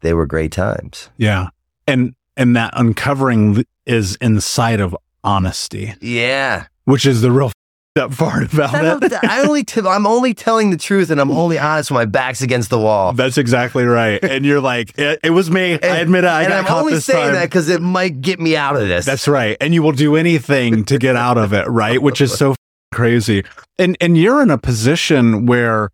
they 0.00 0.12
were 0.12 0.26
great 0.26 0.52
times. 0.52 1.08
Yeah. 1.16 1.48
And 1.86 2.14
and 2.36 2.54
that 2.56 2.72
uncovering 2.76 3.64
is 3.86 4.16
inside 4.16 4.80
of 4.80 4.96
honesty, 5.24 5.94
Yeah. 6.00 6.66
which 6.84 7.06
is 7.06 7.20
the 7.22 7.30
real 7.30 7.52
up 7.98 8.16
part 8.16 8.52
about 8.54 8.74
I, 8.74 8.96
it. 9.06 9.12
I 9.24 9.40
only 9.42 9.64
t- 9.64 9.80
I'm 9.84 10.06
only 10.06 10.32
telling 10.32 10.70
the 10.70 10.76
truth 10.76 11.10
and 11.10 11.20
I'm 11.20 11.30
only 11.30 11.58
honest 11.58 11.90
when 11.90 11.96
my 12.00 12.04
back's 12.04 12.40
against 12.40 12.70
the 12.70 12.78
wall. 12.78 13.12
That's 13.12 13.36
exactly 13.36 13.84
right. 13.84 14.22
And 14.22 14.46
you're 14.46 14.60
like, 14.60 14.96
it, 14.96 15.18
it 15.24 15.30
was 15.30 15.50
me. 15.50 15.72
I 15.82 15.96
admit 15.98 16.22
it. 16.24 16.28
I 16.28 16.42
and 16.44 16.50
got 16.50 16.58
I'm 16.60 16.64
caught 16.66 16.80
only 16.82 16.94
this 16.94 17.04
saying 17.06 17.24
time. 17.26 17.34
that 17.34 17.46
because 17.46 17.68
it 17.68 17.82
might 17.82 18.20
get 18.20 18.38
me 18.40 18.56
out 18.56 18.76
of 18.76 18.86
this. 18.88 19.04
That's 19.04 19.26
right. 19.26 19.56
And 19.60 19.74
you 19.74 19.82
will 19.82 19.92
do 19.92 20.14
anything 20.16 20.84
to 20.84 20.98
get 20.98 21.16
out 21.16 21.36
of 21.36 21.52
it, 21.52 21.66
right? 21.68 22.00
Which 22.00 22.20
is 22.20 22.32
so 22.32 22.52
f- 22.52 22.56
crazy. 22.94 23.44
And 23.78 23.96
and 24.00 24.16
you're 24.16 24.40
in 24.40 24.50
a 24.50 24.58
position 24.58 25.46
where 25.46 25.90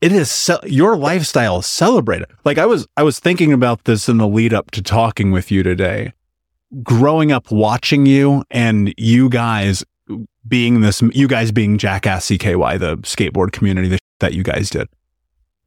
it 0.00 0.10
is 0.10 0.30
ce- 0.32 0.64
your 0.66 0.96
lifestyle 0.96 1.60
is 1.60 1.66
celebrated. 1.66 2.26
Like 2.44 2.58
I 2.58 2.66
was 2.66 2.86
I 2.96 3.04
was 3.04 3.20
thinking 3.20 3.52
about 3.52 3.84
this 3.84 4.08
in 4.08 4.18
the 4.18 4.26
lead 4.26 4.52
up 4.52 4.72
to 4.72 4.82
talking 4.82 5.30
with 5.30 5.50
you 5.52 5.62
today. 5.62 6.12
Growing 6.82 7.32
up 7.32 7.50
watching 7.50 8.06
you 8.06 8.44
and 8.50 8.94
you 8.96 9.28
guys 9.28 9.84
being 10.48 10.80
this 10.80 11.02
you 11.12 11.28
guys 11.28 11.52
being 11.52 11.76
Jackass 11.78 12.26
CKY, 12.28 12.78
the 12.78 12.96
skateboard 12.98 13.52
community 13.52 13.88
the 13.88 13.96
sh- 13.96 14.00
that 14.20 14.32
you 14.34 14.42
guys 14.42 14.70
did. 14.70 14.88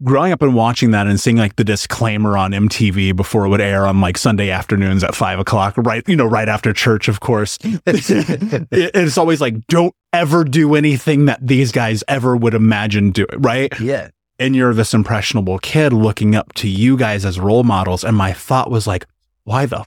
Growing 0.03 0.31
up 0.33 0.41
and 0.41 0.53
watching 0.55 0.91
that 0.91 1.07
and 1.07 1.19
seeing 1.19 1.37
like 1.37 1.55
the 1.55 1.63
disclaimer 1.63 2.37
on 2.37 2.51
MTV 2.51 3.15
before 3.15 3.45
it 3.45 3.49
would 3.49 3.61
air 3.61 3.85
on 3.87 4.01
like 4.01 4.17
Sunday 4.17 4.49
afternoons 4.49 5.03
at 5.03 5.15
five 5.15 5.39
o'clock, 5.39 5.75
right? 5.77 6.03
You 6.07 6.15
know, 6.17 6.25
right 6.25 6.49
after 6.49 6.73
church, 6.73 7.07
of 7.07 7.19
course. 7.21 7.57
It- 7.85 8.91
it's 8.93 9.17
always 9.17 9.39
like, 9.39 9.67
don't 9.67 9.93
ever 10.11 10.43
do 10.43 10.75
anything 10.75 11.25
that 11.25 11.39
these 11.45 11.71
guys 11.71 12.03
ever 12.07 12.35
would 12.35 12.53
imagine 12.53 13.11
doing, 13.11 13.27
right? 13.37 13.71
yeah. 13.79 14.09
And 14.37 14.53
you're 14.53 14.73
this 14.73 14.93
impressionable 14.93 15.59
kid 15.59 15.93
looking 15.93 16.35
up 16.35 16.51
to 16.55 16.67
you 16.67 16.97
guys 16.97 17.23
as 17.23 17.39
role 17.39 17.63
models. 17.63 18.03
And 18.03 18.17
my 18.17 18.33
thought 18.33 18.69
was 18.69 18.85
like, 18.85 19.05
why 19.45 19.65
the 19.65 19.85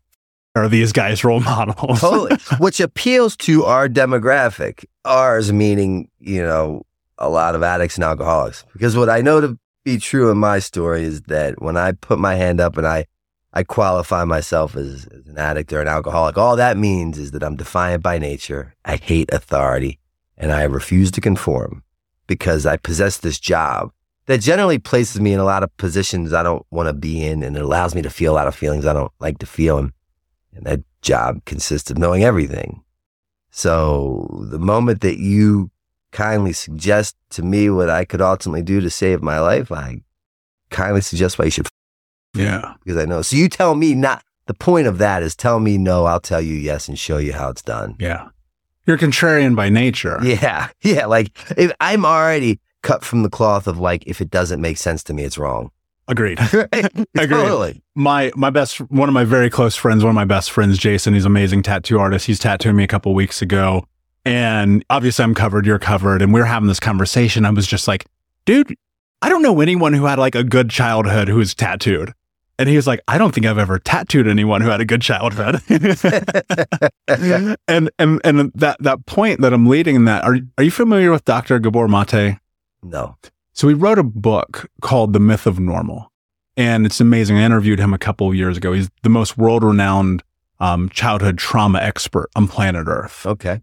are 0.59 0.68
these 0.68 0.92
guys 0.92 1.25
role 1.25 1.40
models? 1.55 2.01
totally. 2.01 2.37
Which 2.59 2.81
appeals 2.81 3.37
to 3.38 3.64
our 3.64 3.88
demographic, 3.88 4.85
ours 5.05 5.53
meaning, 5.53 6.11
you 6.18 6.42
know, 6.42 6.85
a 7.18 7.29
lot 7.29 7.55
of 7.55 7.62
addicts 7.62 7.97
and 7.97 8.05
alcoholics. 8.05 8.64
Because 8.73 8.97
what 8.97 9.09
I 9.09 9.21
know 9.21 9.40
to 9.40 9.59
be 9.85 9.99
true 9.99 10.31
in 10.31 10.38
my 10.38 10.59
story 10.59 11.03
is 11.03 11.23
that 11.23 11.61
when 11.61 11.77
I 11.77 11.92
put 11.92 12.18
my 12.18 12.35
hand 12.35 12.61
up 12.61 12.77
and 12.77 12.87
I, 12.87 13.07
I 13.53 13.64
qualify 13.64 14.25
myself 14.25 14.77
as, 14.77 15.07
as 15.07 15.27
an 15.27 15.38
addict 15.38 15.73
or 15.73 15.81
an 15.81 15.88
alcoholic, 15.88 16.37
all 16.37 16.57
that 16.57 16.77
means 16.77 17.18
is 17.18 17.31
that 17.33 17.42
I'm 17.42 17.57
defiant 17.57 18.03
by 18.03 18.18
nature. 18.18 18.75
I 18.85 18.97
hate 18.97 19.33
authority 19.33 19.99
and 20.37 20.53
I 20.53 20.64
refuse 20.64 21.11
to 21.12 21.21
conform 21.21 21.83
because 22.27 22.66
I 22.66 22.77
possess 22.77 23.16
this 23.16 23.40
job 23.40 23.90
that 24.27 24.42
generally 24.42 24.79
places 24.79 25.21
me 25.21 25.33
in 25.33 25.40
a 25.40 25.44
lot 25.44 25.62
of 25.62 25.75
positions 25.79 26.33
I 26.33 26.42
don't 26.42 26.64
want 26.71 26.88
to 26.88 26.92
be 26.92 27.25
in 27.25 27.42
and 27.42 27.57
it 27.57 27.62
allows 27.62 27.94
me 27.94 28.03
to 28.03 28.11
feel 28.11 28.33
a 28.33 28.37
lot 28.37 28.47
of 28.47 28.55
feelings 28.55 28.85
I 28.87 28.92
don't 28.92 29.12
like 29.21 29.38
to 29.38 29.47
feel. 29.47 29.79
And 29.79 29.92
and 30.59 30.66
that 30.66 30.81
job 31.01 31.44
consists 31.44 31.90
of 31.90 31.99
knowing 31.99 32.25
everything. 32.25 32.83
So 33.51 34.47
the 34.51 34.59
moment 34.59 35.01
that 35.01 35.18
you 35.18 35.71
kindly 36.12 36.53
suggest 36.53 37.16
to 37.31 37.42
me 37.42 37.71
what 37.71 37.88
I 37.88 38.05
could 38.05 38.21
ultimately 38.21 38.62
do 38.62 38.81
to 38.81 38.90
save 38.90 39.23
my 39.23 39.40
life, 39.40 39.73
I 39.73 40.03
kindly 40.71 41.01
suggest 41.01 41.38
why 41.38 41.47
you 41.47 41.51
should, 41.53 41.66
f- 41.66 41.71
yeah. 42.40 42.75
because 42.85 43.01
I 43.01 43.05
know. 43.05 43.23
So 43.23 43.37
you 43.37 43.49
tell 43.49 43.75
me 43.75 43.94
not, 43.94 44.23
the 44.47 44.55
point 44.55 44.87
of 44.87 44.99
that 44.99 45.23
is 45.23 45.37
tell 45.37 45.61
me 45.61 45.79
no, 45.79 46.05
I'll 46.05 46.21
tell 46.21 46.40
you 46.40 46.55
yes 46.55 46.88
and 46.88 46.99
show 46.99 47.18
you 47.18 47.33
how 47.33 47.51
it's 47.51 47.62
done. 47.62 47.97
Yeah. 47.99 48.29
You're 48.87 48.99
contrarian 48.99 49.55
by 49.55 49.68
nature. 49.68 50.18
Yeah. 50.25 50.68
Yeah. 50.83 51.07
Like 51.07 51.31
if 51.57 51.73
I'm 51.81 52.05
already 52.05 52.59
cut 52.83 53.05
from 53.05 53.23
the 53.23 53.31
cloth 53.31 53.66
of 53.66 53.79
like, 53.79 54.05
if 54.07 54.21
it 54.21 54.31
doesn't 54.31 54.61
make 54.61 54.79
sense 54.79 55.03
to 55.05 55.14
me, 55.14 55.25
it's 55.25 55.38
wrong. 55.38 55.71
Agreed. 56.09 56.38
Totally. 57.16 57.83
my 57.94 58.33
my 58.35 58.51
best 58.51 58.79
one 58.90 59.09
of 59.09 59.12
my 59.12 59.25
very 59.25 59.51
close 59.51 59.77
friends, 59.77 60.03
one 60.03 60.11
of 60.11 60.14
my 60.14 60.25
best 60.25 60.51
friends, 60.51 60.79
Jason, 60.79 61.14
he's 61.14 61.25
an 61.25 61.33
amazing 61.33 61.62
tattoo 61.62 61.99
artist. 61.99 62.27
He's 62.27 62.38
tattooed 62.38 62.75
me 62.75 62.85
a 62.85 62.88
couple 62.88 63.14
weeks 63.14 63.42
ago. 63.42 63.85
And 64.25 64.85
obviously 64.90 65.23
I'm 65.25 65.35
covered, 65.35 65.64
you're 65.64 65.79
covered. 65.79 66.21
And 66.23 66.35
we 66.35 66.40
were 66.40 66.47
having 66.47 66.68
this 66.68 66.81
conversation. 66.81 67.44
I 67.44 67.51
was 67.51 67.66
just 67.66 67.88
like, 67.88 68.07
dude, 68.44 68.75
I 69.23 69.29
don't 69.29 69.42
know 69.42 69.61
anyone 69.61 69.92
who 69.92 70.05
had 70.05 70.18
like 70.18 70.35
a 70.35 70.44
good 70.44 70.71
childhood 70.71 71.29
who 71.29 71.37
was 71.37 71.55
tattooed. 71.55 72.12
And 72.59 72.68
he 72.68 72.75
was 72.77 72.88
like, 72.88 73.01
I 73.07 73.18
don't 73.18 73.33
think 73.33 73.47
I've 73.47 73.59
ever 73.59 73.79
tattooed 73.79 74.27
anyone 74.27 74.61
who 74.61 74.68
had 74.68 74.81
a 74.81 74.85
good 74.85 75.01
childhood. 75.01 75.61
and 77.09 77.57
and 77.99 78.21
and 78.25 78.53
that 78.55 78.77
that 78.81 79.07
point 79.07 79.40
that 79.42 79.53
I'm 79.53 79.66
leading 79.66 79.94
in 79.94 80.07
that, 80.07 80.25
are 80.25 80.38
are 80.57 80.64
you 80.64 80.73
familiar 80.73 81.12
with 81.12 81.25
Dr. 81.25 81.61
Gabor 81.61 81.87
Mate? 81.87 82.38
No. 82.83 83.16
So 83.59 83.66
he 83.66 83.75
wrote 83.75 83.99
a 83.99 84.05
book 84.05 84.71
called 84.83 85.12
The 85.12 85.18
Myth 85.18 85.44
of 85.44 85.59
Normal. 85.59 86.12
And 86.57 86.87
it's 86.87 87.01
amazing. 87.01 87.38
I 87.38 87.42
interviewed 87.42 87.81
him 87.81 87.92
a 87.92 87.99
couple 87.99 88.29
of 88.29 88.37
years 88.37 88.57
ago. 88.57 88.73
He's 88.73 88.88
the 89.03 89.09
most 89.09 89.37
world 89.37 89.64
renowned 89.64 90.23
um, 90.61 90.88
childhood 90.90 91.38
trauma 91.38 91.81
expert 91.81 92.31
on 92.37 92.47
planet 92.47 92.87
Earth. 92.87 93.27
Okay. 93.27 93.61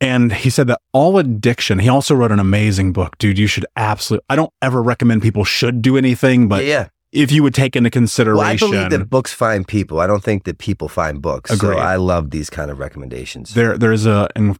And 0.00 0.32
he 0.32 0.48
said 0.48 0.68
that 0.68 0.80
all 0.92 1.18
addiction, 1.18 1.80
he 1.80 1.88
also 1.88 2.14
wrote 2.14 2.30
an 2.30 2.38
amazing 2.38 2.92
book. 2.92 3.18
Dude, 3.18 3.36
you 3.36 3.48
should 3.48 3.66
absolutely, 3.74 4.24
I 4.30 4.36
don't 4.36 4.52
ever 4.62 4.80
recommend 4.80 5.22
people 5.22 5.42
should 5.42 5.82
do 5.82 5.96
anything, 5.96 6.46
but 6.46 6.64
yeah. 6.64 6.90
if 7.10 7.32
you 7.32 7.42
would 7.42 7.54
take 7.54 7.74
into 7.74 7.88
Well, 7.88 7.90
I 7.90 7.98
consideration, 7.98 8.70
believe 8.70 8.90
that 8.90 9.10
books 9.10 9.32
find 9.32 9.66
people. 9.66 9.98
I 9.98 10.06
don't 10.06 10.22
think 10.22 10.44
that 10.44 10.58
people 10.58 10.86
find 10.86 11.20
books. 11.20 11.50
Agreed. 11.50 11.78
So 11.78 11.80
I 11.80 11.96
love 11.96 12.30
these 12.30 12.48
kind 12.48 12.70
of 12.70 12.78
recommendations. 12.78 13.54
there 13.54 13.76
there's 13.76 14.06
a, 14.06 14.28
an 14.36 14.56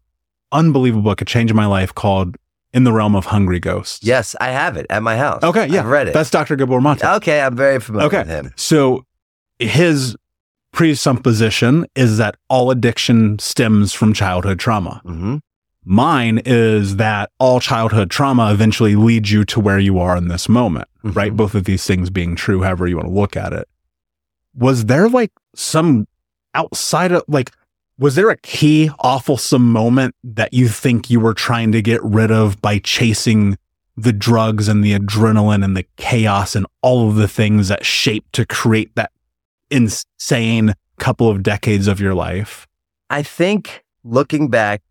unbelievable 0.51 1.05
book, 1.05 1.21
a 1.21 1.25
change 1.25 1.51
in 1.53 1.57
my 1.57 1.67
life 1.67 1.95
called 1.95 2.37
In 2.73 2.85
the 2.85 2.93
Realm 2.93 3.15
of 3.15 3.27
Hungry 3.27 3.61
Ghosts. 3.61 4.01
yes, 4.03 4.35
I 4.41 4.49
have 4.51 4.77
it 4.79 4.87
at 4.89 5.03
my 5.03 5.17
house. 5.19 5.43
Okay, 5.43 5.67
yeah. 5.67 5.81
I've 5.81 5.87
read 5.87 6.09
it. 6.09 6.15
That's 6.15 6.31
Dr. 6.31 6.57
Gabor 6.57 6.81
Mate. 6.81 7.05
okay, 7.05 7.41
I'm 7.43 7.55
very 7.55 7.79
familiar 7.81 8.07
Okay. 8.07 8.19
with 8.21 8.29
him. 8.29 8.53
So 8.57 9.05
his 9.59 10.17
presupposition 10.73 11.87
is 11.95 12.19
that 12.19 12.35
all 12.49 12.71
addiction 12.71 13.39
stems 13.39 13.93
from 13.93 14.13
childhood 14.13 14.59
trauma. 14.59 15.01
hmm 15.05 15.37
Mine 15.85 16.41
is 16.47 16.97
that 16.97 17.31
all 17.41 17.59
childhood 17.59 18.09
trauma 18.09 18.53
eventually 18.53 18.95
leads 18.95 19.33
you 19.33 19.45
to 19.47 19.59
where 19.59 19.81
you 19.81 19.99
are 19.99 20.17
in 20.17 20.29
this 20.29 20.49
moment, 20.49 20.87
Mhm. 21.05 21.17
right? 21.17 21.37
Both 21.37 21.57
of 21.57 21.65
these 21.65 21.85
things 21.85 22.09
being 22.09 22.37
true, 22.37 22.63
however 22.63 22.87
you 22.87 22.97
want 22.97 23.09
to 23.09 23.13
look 23.13 23.37
at 23.37 23.53
it. 23.53 23.67
Was 24.55 24.85
there 24.85 25.09
like 25.09 25.33
some 25.57 26.07
outside 26.55 27.11
of 27.11 27.25
like, 27.27 27.51
was 28.03 28.17
there 28.17 28.31
a 28.31 28.37
key 28.39 28.91
awfulsome 29.05 29.61
moment 29.61 30.13
that 30.25 30.53
you 30.53 30.67
think 30.67 31.09
you 31.09 31.21
were 31.21 31.33
trying 31.33 31.71
to 31.71 31.81
get 31.81 32.03
rid 32.03 32.33
of 32.33 32.61
by 32.61 32.81
chasing 32.81 33.57
the 33.97 34.13
drugs 34.13 34.67
and 34.67 34.83
the 34.83 34.99
adrenaline 34.99 35.65
and 35.65 35.77
the 35.77 35.87
chaos 35.97 36.57
and 36.57 36.67
all 36.81 37.09
of 37.09 37.15
the 37.15 37.29
things 37.29 37.69
that 37.69 37.87
shape 37.87 38.25
to 38.33 38.45
create 38.45 38.93
that 38.97 39.13
insane 39.71 40.75
couple 40.99 41.29
of 41.29 41.45
decades 41.45 41.87
of 41.87 42.01
your 42.01 42.13
life? 42.13 42.67
I 43.09 43.23
think 43.23 43.85
looking 44.03 44.49
back, 44.49 44.83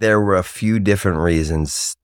there 0.00 0.20
were 0.20 0.36
a 0.36 0.42
few 0.42 0.80
different 0.80 1.18
reasons 1.18 1.96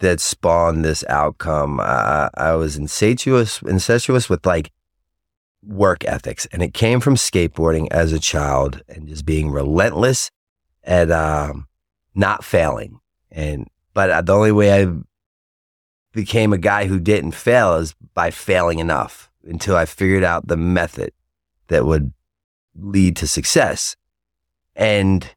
that 0.00 0.20
spawned 0.20 0.84
this 0.84 1.04
outcome. 1.08 1.80
I, 1.80 2.28
I 2.34 2.52
was 2.52 2.76
incestuous, 2.76 3.62
incestuous 3.62 4.28
with 4.28 4.44
like 4.44 4.72
work 5.62 6.04
ethics, 6.04 6.46
and 6.52 6.62
it 6.62 6.74
came 6.74 7.00
from 7.00 7.16
skateboarding 7.16 7.88
as 7.90 8.12
a 8.12 8.18
child 8.18 8.82
and 8.88 9.08
just 9.08 9.26
being 9.26 9.50
relentless 9.50 10.30
and 10.82 11.12
um, 11.12 11.66
not 12.14 12.44
failing. 12.44 13.00
And 13.30 13.68
but 13.94 14.10
uh, 14.10 14.22
the 14.22 14.34
only 14.34 14.52
way 14.52 14.82
I 14.82 14.86
became 16.12 16.52
a 16.52 16.58
guy 16.58 16.86
who 16.86 16.98
didn't 16.98 17.32
fail 17.32 17.76
is 17.76 17.94
by 18.14 18.30
failing 18.30 18.78
enough 18.78 19.30
until 19.44 19.76
I 19.76 19.84
figured 19.84 20.24
out 20.24 20.48
the 20.48 20.56
method 20.56 21.12
that 21.68 21.86
would 21.86 22.12
lead 22.76 23.16
to 23.16 23.26
success. 23.26 23.96
And 24.74 25.28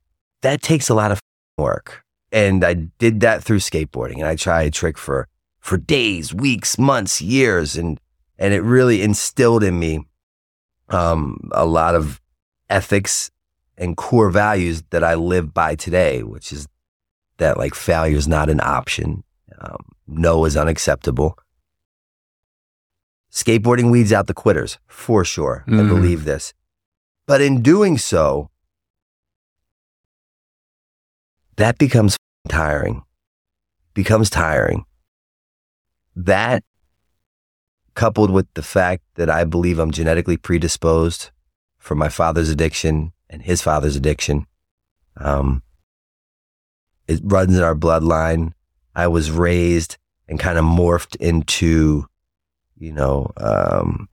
that 0.41 0.62
takes 0.62 0.89
a 0.89 0.93
lot 0.93 1.12
of 1.12 1.19
work. 1.57 2.03
And 2.31 2.63
I 2.63 2.73
did 2.73 3.19
that 3.19 3.43
through 3.43 3.59
skateboarding 3.59 4.15
and 4.15 4.25
I 4.25 4.36
tried 4.36 4.63
a 4.63 4.71
trick 4.71 4.97
for, 4.97 5.27
for 5.59 5.77
days, 5.77 6.33
weeks, 6.33 6.77
months, 6.79 7.21
years. 7.21 7.75
And, 7.75 7.99
and 8.39 8.53
it 8.53 8.62
really 8.62 9.01
instilled 9.01 9.63
in 9.63 9.79
me, 9.79 10.05
um, 10.89 11.49
a 11.53 11.65
lot 11.65 11.95
of 11.95 12.21
ethics 12.69 13.31
and 13.77 13.97
core 13.97 14.29
values 14.29 14.83
that 14.91 15.03
I 15.03 15.15
live 15.15 15.53
by 15.53 15.75
today, 15.75 16.23
which 16.23 16.51
is 16.51 16.67
that 17.37 17.57
like 17.57 17.73
failure 17.75 18.17
is 18.17 18.27
not 18.27 18.49
an 18.49 18.59
option. 18.61 19.23
Um, 19.59 19.77
no 20.07 20.45
is 20.45 20.55
unacceptable. 20.57 21.37
Skateboarding 23.31 23.89
weeds 23.91 24.13
out 24.13 24.27
the 24.27 24.33
quitters 24.33 24.77
for 24.87 25.25
sure. 25.25 25.63
I 25.67 25.71
Mm. 25.71 25.87
believe 25.89 26.23
this. 26.23 26.53
But 27.25 27.41
in 27.41 27.61
doing 27.63 27.97
so, 27.97 28.49
that 31.55 31.77
becomes 31.77 32.17
tiring. 32.49 33.03
Becomes 33.93 34.29
tiring. 34.29 34.85
That 36.15 36.63
coupled 37.95 38.32
with 38.32 38.47
the 38.53 38.63
fact 38.63 39.03
that 39.15 39.29
I 39.29 39.43
believe 39.43 39.79
I'm 39.79 39.91
genetically 39.91 40.38
predisposed 40.38 41.32
for 41.77 41.95
my 41.95 42.10
father's 42.10 42.49
addiction 42.49 43.13
and 43.29 43.41
his 43.41 43.62
father's 43.62 43.95
addiction, 43.95 44.45
Um, 45.17 45.62
it 47.08 47.19
runs 47.23 47.56
in 47.56 47.63
our 47.63 47.75
bloodline. 47.75 48.53
I 48.95 49.08
was 49.08 49.29
raised 49.29 49.97
and 50.27 50.39
kind 50.39 50.58
of 50.58 50.65
morphed 50.65 51.15
into, 51.17 52.08
you 52.77 52.93
know, 52.93 53.32
um, 53.38 54.08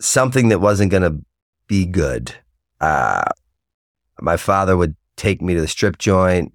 something 0.00 0.48
that 0.48 0.60
wasn't 0.60 0.90
going 0.90 1.02
to 1.02 1.20
be 1.66 1.84
good. 1.84 2.34
Uh, 2.80 3.24
my 4.20 4.36
father 4.36 4.76
would 4.76 4.94
take 5.16 5.42
me 5.42 5.54
to 5.54 5.60
the 5.60 5.68
strip 5.68 5.98
joint 5.98 6.54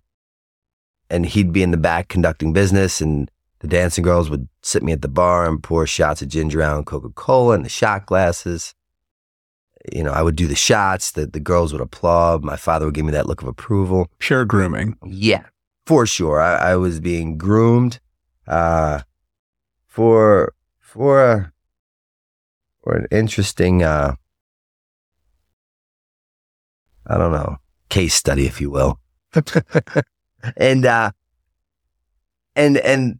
and 1.09 1.25
he'd 1.25 1.51
be 1.51 1.63
in 1.63 1.71
the 1.71 1.77
back 1.77 2.07
conducting 2.07 2.53
business 2.53 3.01
and 3.01 3.29
the 3.63 3.69
dancing 3.69 4.03
girls 4.03 4.29
would 4.29 4.49
sit 4.61 4.83
me 4.83 4.91
at 4.91 5.01
the 5.01 5.07
bar 5.07 5.47
and 5.47 5.63
pour 5.63 5.87
shots 5.87 6.21
of 6.21 6.27
ginger 6.27 6.61
ale 6.61 6.75
and 6.75 6.85
Coca-Cola 6.85 7.55
in 7.55 7.63
the 7.63 7.69
shot 7.69 8.05
glasses. 8.05 8.75
You 9.89 10.03
know, 10.03 10.11
I 10.11 10.21
would 10.21 10.35
do 10.35 10.47
the 10.47 10.55
shots, 10.55 11.11
the, 11.11 11.27
the 11.27 11.39
girls 11.39 11.71
would 11.71 11.81
applaud. 11.81 12.43
My 12.43 12.57
father 12.57 12.85
would 12.85 12.93
give 12.93 13.05
me 13.05 13.13
that 13.13 13.25
look 13.25 13.41
of 13.41 13.47
approval. 13.47 14.11
Pure 14.19 14.45
grooming. 14.45 14.97
Yeah, 15.05 15.45
for 15.85 16.05
sure. 16.05 16.41
I, 16.41 16.71
I 16.71 16.75
was 16.75 16.99
being 16.99 17.37
groomed 17.37 18.01
uh, 18.47 19.03
for 19.87 20.53
for 20.81 21.23
a 21.23 21.53
for 22.83 22.97
an 22.97 23.07
interesting 23.11 23.81
uh, 23.81 24.15
I 27.07 27.17
don't 27.17 27.31
know 27.31 27.59
case 27.87 28.13
study, 28.13 28.45
if 28.45 28.59
you 28.59 28.69
will. 28.69 28.99
and 30.57 30.85
uh, 30.85 31.11
and 32.57 32.77
and 32.77 33.19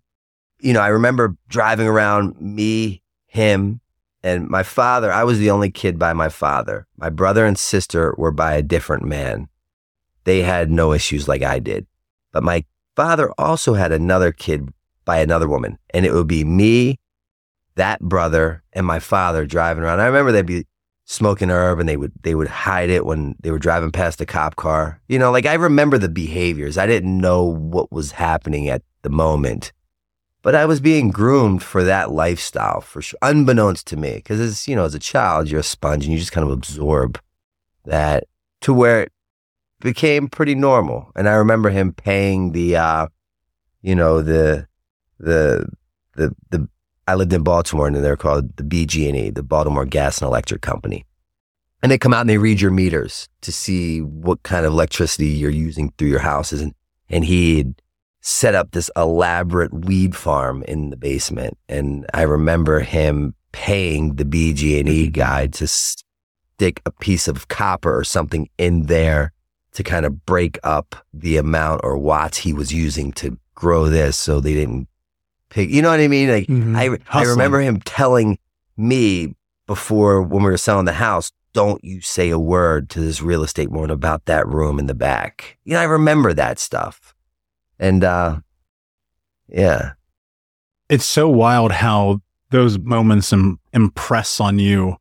you 0.64 0.74
know, 0.74 0.80
I 0.80 0.88
remember 0.88 1.36
driving 1.50 1.88
around 1.88 2.40
me, 2.40 3.04
him, 3.28 3.82
and 4.24 4.48
my 4.48 4.64
father. 4.64 5.12
I 5.12 5.26
was 5.26 5.38
the 5.38 5.52
only 5.52 5.70
kid 5.70 6.00
by 6.00 6.14
my 6.14 6.30
father. 6.30 6.88
My 6.98 7.10
brother 7.10 7.46
and 7.46 7.60
sister 7.60 8.16
were 8.18 8.32
by 8.32 8.54
a 8.56 8.64
different 8.64 9.04
man. 9.04 9.50
They 10.24 10.42
had 10.42 10.72
no 10.72 10.94
issues 10.94 11.28
like 11.28 11.44
I 11.44 11.60
did. 11.60 11.86
But 12.32 12.44
my 12.44 12.64
father 12.96 13.32
also 13.38 13.74
had 13.74 13.92
another 13.92 14.32
kid 14.32 14.70
by 15.04 15.20
another 15.20 15.50
woman, 15.50 15.78
and 15.94 16.06
it 16.06 16.14
would 16.14 16.28
be 16.28 16.46
me, 16.46 16.98
that 17.76 18.00
brother, 18.00 18.64
and 18.72 18.86
my 18.86 19.00
father 19.00 19.46
driving 19.46 19.84
around. 19.84 20.00
I 20.00 20.06
remember 20.06 20.32
they'd 20.32 20.46
be 20.46 20.66
smoking 21.06 21.50
herb 21.50 21.82
and 21.82 21.90
they 21.90 21.98
would 21.98 22.14
they 22.22 22.34
would 22.34 22.48
hide 22.48 22.90
it 22.90 23.06
when 23.06 23.36
they 23.42 23.52
were 23.52 23.60
driving 23.60 23.92
past 23.92 24.22
a 24.22 24.26
cop 24.26 24.56
car. 24.56 25.02
You 25.10 25.20
know, 25.20 25.32
like 25.32 25.46
I 25.46 25.56
remember 25.56 25.98
the 25.98 26.08
behaviors. 26.08 26.78
I 26.78 26.88
didn't 26.88 27.20
know 27.20 27.44
what 27.44 27.92
was 27.92 28.14
happening 28.14 28.70
at 28.70 28.84
the 29.02 29.10
moment. 29.10 29.74
But 30.44 30.56
I 30.56 30.66
was 30.66 30.82
being 30.82 31.10
groomed 31.10 31.64
for 31.64 31.86
that 31.86 32.12
lifestyle 32.12 32.82
for 32.82 33.02
sure, 33.02 33.18
unbeknownst 33.22 33.88
to 33.88 33.98
me. 33.98 34.16
Because 34.16 34.42
as 34.42 34.68
you 34.68 34.76
know, 34.76 34.84
as 34.84 34.94
a 34.94 35.00
child, 35.00 35.50
you're 35.50 35.62
a 35.62 35.64
sponge 35.64 36.04
and 36.04 36.14
you 36.14 36.20
just 36.20 36.34
kind 36.34 36.46
of 36.46 36.52
absorb 36.54 37.20
that 37.86 38.26
to 38.62 38.74
where 38.74 39.04
it 39.04 39.12
became 39.80 40.28
pretty 40.28 40.54
normal. 40.54 41.12
And 41.16 41.30
I 41.30 41.34
remember 41.34 41.70
him 41.70 41.94
paying 41.94 42.52
the, 42.52 42.76
uh, 42.76 43.08
you 43.82 43.96
know, 43.96 44.22
the 44.22 44.68
the 45.18 45.66
the 46.16 46.36
the. 46.50 46.68
I 47.08 47.16
lived 47.16 47.34
in 47.34 47.44
Baltimore, 47.44 47.88
and 47.88 47.96
they're 47.96 48.16
called 48.16 48.56
the 48.56 48.64
BG&E, 48.64 49.30
the 49.32 49.44
Baltimore 49.44 49.86
Gas 49.86 50.22
and 50.22 50.28
Electric 50.28 50.62
Company. 50.62 51.06
And 51.82 51.92
they 51.92 51.98
come 51.98 52.14
out 52.14 52.22
and 52.22 52.30
they 52.30 52.38
read 52.38 52.62
your 52.62 52.72
meters 52.72 53.28
to 53.42 53.52
see 53.52 54.00
what 54.00 54.44
kind 54.44 54.66
of 54.66 54.72
electricity 54.72 55.28
you're 55.28 55.50
using 55.50 55.92
through 55.98 56.08
your 56.10 56.20
houses. 56.20 56.62
And 56.62 56.74
and 57.10 57.24
he'd 57.24 57.82
set 58.26 58.56
up 58.56 58.72
this 58.72 58.90
elaborate 58.96 59.74
weed 59.74 60.16
farm 60.16 60.64
in 60.64 60.90
the 60.90 60.96
basement. 60.96 61.58
And 61.68 62.06
I 62.14 62.22
remember 62.22 62.80
him 62.80 63.36
paying 63.52 64.16
the 64.16 64.24
BG&E 64.24 65.10
guy 65.10 65.48
to 65.48 65.68
stick 65.68 66.82
a 66.86 66.92
piece 66.92 67.28
of 67.28 67.50
copper 67.50 67.96
or 67.96 68.06
something 68.06 68.50
in 68.58 68.84
there 68.84 69.34
to 69.74 69.84
kind 69.84 70.06
of 70.06 70.26
break 70.26 70.58
up 70.64 70.96
the 71.14 71.36
amount 71.36 71.82
or 71.84 71.98
watts 71.98 72.38
he 72.38 72.54
was 72.54 72.74
using 72.74 73.12
to 73.12 73.38
grow 73.56 73.90
this 73.90 74.16
so 74.16 74.40
they 74.40 74.54
didn't 74.54 74.88
pick 75.50 75.70
you 75.70 75.82
know 75.82 75.90
what 75.90 76.00
I 76.00 76.08
mean? 76.08 76.30
Like 76.30 76.48
mm-hmm. 76.48 76.76
I 76.76 76.98
I 77.10 77.24
remember 77.24 77.60
him 77.60 77.82
telling 77.82 78.40
me 78.78 79.36
before 79.68 80.22
when 80.22 80.44
we 80.44 80.50
were 80.50 80.58
selling 80.58 80.86
the 80.86 80.94
house, 80.94 81.32
don't 81.54 81.84
you 81.84 82.02
say 82.02 82.30
a 82.30 82.40
word 82.40 82.90
to 82.92 83.02
this 83.02 83.22
real 83.22 83.44
estate 83.44 83.70
woman 83.70 83.90
about 83.90 84.26
that 84.26 84.48
room 84.48 84.80
in 84.80 84.88
the 84.88 84.96
back. 84.96 85.58
You 85.66 85.74
know, 85.74 85.80
I 85.80 85.86
remember 85.86 86.34
that 86.34 86.58
stuff. 86.58 87.13
And 87.80 88.04
uh, 88.04 88.40
yeah. 89.48 89.94
It's 90.90 91.06
so 91.06 91.30
wild 91.30 91.72
how 91.72 92.22
those 92.50 92.78
moments 92.78 93.34
Im- 93.34 93.60
impress 93.74 94.40
on 94.40 94.60
you 94.60 94.98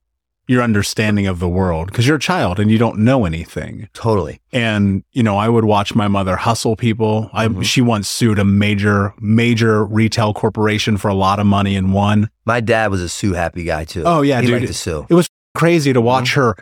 your 0.48 0.62
understanding 0.62 1.26
of 1.26 1.38
the 1.38 1.48
world 1.48 1.86
because 1.86 2.06
you're 2.06 2.16
a 2.16 2.20
child 2.20 2.58
and 2.58 2.70
you 2.70 2.78
don't 2.78 2.98
know 2.98 3.24
anything. 3.24 3.88
Totally. 3.94 4.40
And, 4.52 5.04
you 5.12 5.22
know, 5.22 5.36
I 5.38 5.48
would 5.48 5.64
watch 5.64 5.94
my 5.94 6.08
mother 6.08 6.36
hustle 6.36 6.76
people. 6.76 7.30
I, 7.32 7.46
mm-hmm. 7.46 7.62
She 7.62 7.80
once 7.80 8.08
sued 8.08 8.38
a 8.38 8.44
major, 8.44 9.14
major 9.20 9.84
retail 9.84 10.34
corporation 10.34 10.96
for 10.96 11.08
a 11.08 11.14
lot 11.14 11.38
of 11.38 11.46
money 11.46 11.76
and 11.76 11.94
won. 11.94 12.28
My 12.44 12.60
dad 12.60 12.90
was 12.90 13.00
a 13.00 13.08
sue 13.08 13.34
happy 13.34 13.64
guy 13.64 13.84
too. 13.84 14.02
Oh, 14.04 14.22
yeah, 14.22 14.40
he 14.40 14.48
dude. 14.48 14.60
Liked 14.60 14.66
to 14.68 14.74
sue. 14.74 15.06
It 15.08 15.14
was 15.14 15.28
crazy 15.54 15.92
to 15.92 16.00
watch 16.00 16.30
mm-hmm. 16.30 16.40
her 16.40 16.56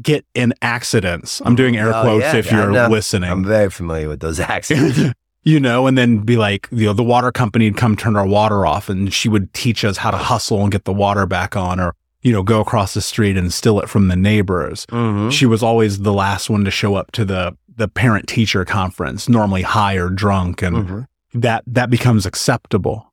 get 0.00 0.24
in 0.34 0.54
accidents. 0.62 1.42
I'm 1.44 1.56
doing 1.56 1.76
air 1.76 1.94
oh, 1.94 2.02
quotes 2.02 2.22
yeah, 2.22 2.36
if 2.36 2.50
you're 2.50 2.88
listening. 2.88 3.30
I'm 3.30 3.44
very 3.44 3.70
familiar 3.70 4.08
with 4.08 4.20
those 4.20 4.40
accidents 4.40 5.12
you 5.44 5.60
know, 5.60 5.86
and 5.86 5.96
then 5.96 6.18
be 6.18 6.36
like, 6.36 6.68
you 6.72 6.86
know, 6.86 6.94
the 6.94 7.04
water 7.04 7.30
company 7.30 7.70
would 7.70 7.76
come 7.76 7.96
turn 7.96 8.16
our 8.16 8.26
water 8.26 8.64
off 8.66 8.88
and 8.88 9.12
she 9.12 9.28
would 9.28 9.52
teach 9.52 9.84
us 9.84 9.98
how 9.98 10.10
to 10.10 10.16
hustle 10.16 10.62
and 10.62 10.72
get 10.72 10.84
the 10.84 10.92
water 10.92 11.26
back 11.26 11.54
on 11.54 11.78
or, 11.78 11.94
you 12.22 12.32
know, 12.32 12.42
go 12.42 12.60
across 12.60 12.94
the 12.94 13.02
street 13.02 13.36
and 13.36 13.52
steal 13.52 13.78
it 13.78 13.88
from 13.88 14.08
the 14.08 14.16
neighbors. 14.16 14.86
Mm-hmm. 14.86 15.28
She 15.28 15.44
was 15.44 15.62
always 15.62 16.00
the 16.00 16.14
last 16.14 16.48
one 16.48 16.64
to 16.64 16.70
show 16.70 16.94
up 16.94 17.12
to 17.12 17.26
the, 17.26 17.56
the 17.76 17.88
parent 17.88 18.26
teacher 18.26 18.64
conference, 18.64 19.28
normally 19.28 19.62
high 19.62 19.96
or 19.96 20.08
drunk. 20.08 20.62
And 20.62 20.76
mm-hmm. 20.76 21.40
that, 21.40 21.62
that 21.66 21.90
becomes 21.90 22.24
acceptable. 22.24 23.12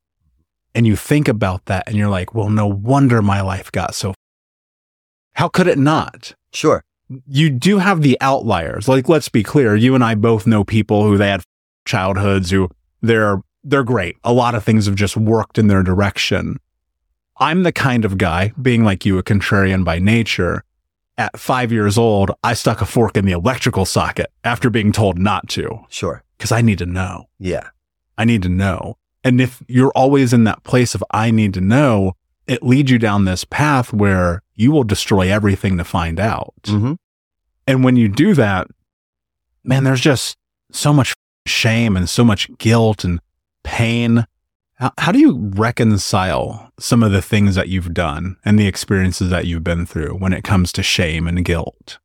And 0.73 0.87
you 0.87 0.95
think 0.95 1.27
about 1.27 1.65
that 1.65 1.83
and 1.87 1.97
you're 1.97 2.09
like, 2.09 2.33
well, 2.33 2.49
no 2.49 2.65
wonder 2.65 3.21
my 3.21 3.41
life 3.41 3.69
got 3.73 3.93
so. 3.93 4.13
How 5.33 5.49
could 5.49 5.67
it 5.67 5.77
not? 5.77 6.33
Sure. 6.53 6.81
You 7.27 7.49
do 7.49 7.79
have 7.79 8.01
the 8.01 8.17
outliers. 8.21 8.87
Like, 8.87 9.09
let's 9.09 9.27
be 9.27 9.43
clear. 9.43 9.75
You 9.75 9.95
and 9.95 10.03
I 10.03 10.15
both 10.15 10.47
know 10.47 10.63
people 10.63 11.03
who 11.03 11.17
they 11.17 11.27
had 11.27 11.43
childhoods 11.85 12.51
who 12.51 12.69
they're 13.01 13.41
they're 13.63 13.83
great. 13.83 14.17
A 14.23 14.33
lot 14.33 14.55
of 14.55 14.63
things 14.63 14.85
have 14.87 14.95
just 14.95 15.15
worked 15.15 15.57
in 15.57 15.67
their 15.67 15.83
direction. 15.83 16.57
I'm 17.37 17.63
the 17.63 17.71
kind 17.71 18.05
of 18.05 18.17
guy, 18.17 18.53
being 18.61 18.83
like 18.83 19.05
you, 19.05 19.17
a 19.17 19.23
contrarian 19.23 19.83
by 19.83 19.99
nature. 19.99 20.63
At 21.17 21.39
five 21.39 21.71
years 21.71 21.97
old, 21.97 22.31
I 22.43 22.53
stuck 22.53 22.81
a 22.81 22.85
fork 22.85 23.17
in 23.17 23.25
the 23.25 23.31
electrical 23.33 23.85
socket 23.85 24.31
after 24.43 24.69
being 24.69 24.91
told 24.91 25.19
not 25.19 25.47
to. 25.49 25.85
Sure. 25.89 26.23
Because 26.37 26.51
I 26.51 26.61
need 26.61 26.79
to 26.79 26.85
know. 26.85 27.25
Yeah. 27.37 27.69
I 28.17 28.25
need 28.25 28.41
to 28.43 28.49
know. 28.49 28.97
And 29.23 29.39
if 29.39 29.61
you're 29.67 29.91
always 29.91 30.33
in 30.33 30.45
that 30.45 30.63
place 30.63 30.95
of 30.95 31.03
I 31.11 31.29
need 31.29 31.53
to 31.53 31.61
know, 31.61 32.13
it 32.47 32.63
leads 32.63 32.89
you 32.89 32.97
down 32.97 33.25
this 33.25 33.43
path 33.43 33.93
where 33.93 34.41
you 34.55 34.71
will 34.71 34.83
destroy 34.83 35.31
everything 35.31 35.77
to 35.77 35.83
find 35.83 36.19
out. 36.19 36.53
Mm-hmm. 36.63 36.93
And 37.67 37.83
when 37.83 37.95
you 37.95 38.07
do 38.07 38.33
that, 38.33 38.67
man, 39.63 39.83
there's 39.83 40.01
just 40.01 40.37
so 40.71 40.93
much 40.93 41.13
shame 41.45 41.95
and 41.97 42.09
so 42.09 42.23
much 42.23 42.49
guilt 42.57 43.03
and 43.03 43.19
pain. 43.63 44.25
How, 44.75 44.91
how, 44.97 45.11
do 45.11 45.19
you 45.19 45.37
reconcile 45.55 46.71
some 46.79 47.03
of 47.03 47.11
the 47.11 47.21
things 47.21 47.55
that 47.55 47.69
you've 47.69 47.93
done 47.93 48.37
and 48.43 48.57
the 48.57 48.67
experiences 48.67 49.29
that 49.29 49.45
you've 49.45 49.63
been 49.63 49.85
through 49.85 50.15
when 50.15 50.33
it 50.33 50.43
comes 50.43 50.71
to 50.73 50.83
shame 50.83 51.27
and 51.27 51.45
guilt? 51.45 51.99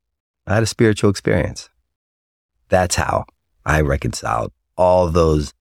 I 0.46 0.55
had 0.55 0.62
a 0.62 0.66
spiritual 0.66 1.11
experience. 1.11 1.68
That's 2.68 2.96
how 2.96 3.25
I 3.64 3.81
reconciled 3.81 4.53
all 4.77 5.09
those 5.09 5.53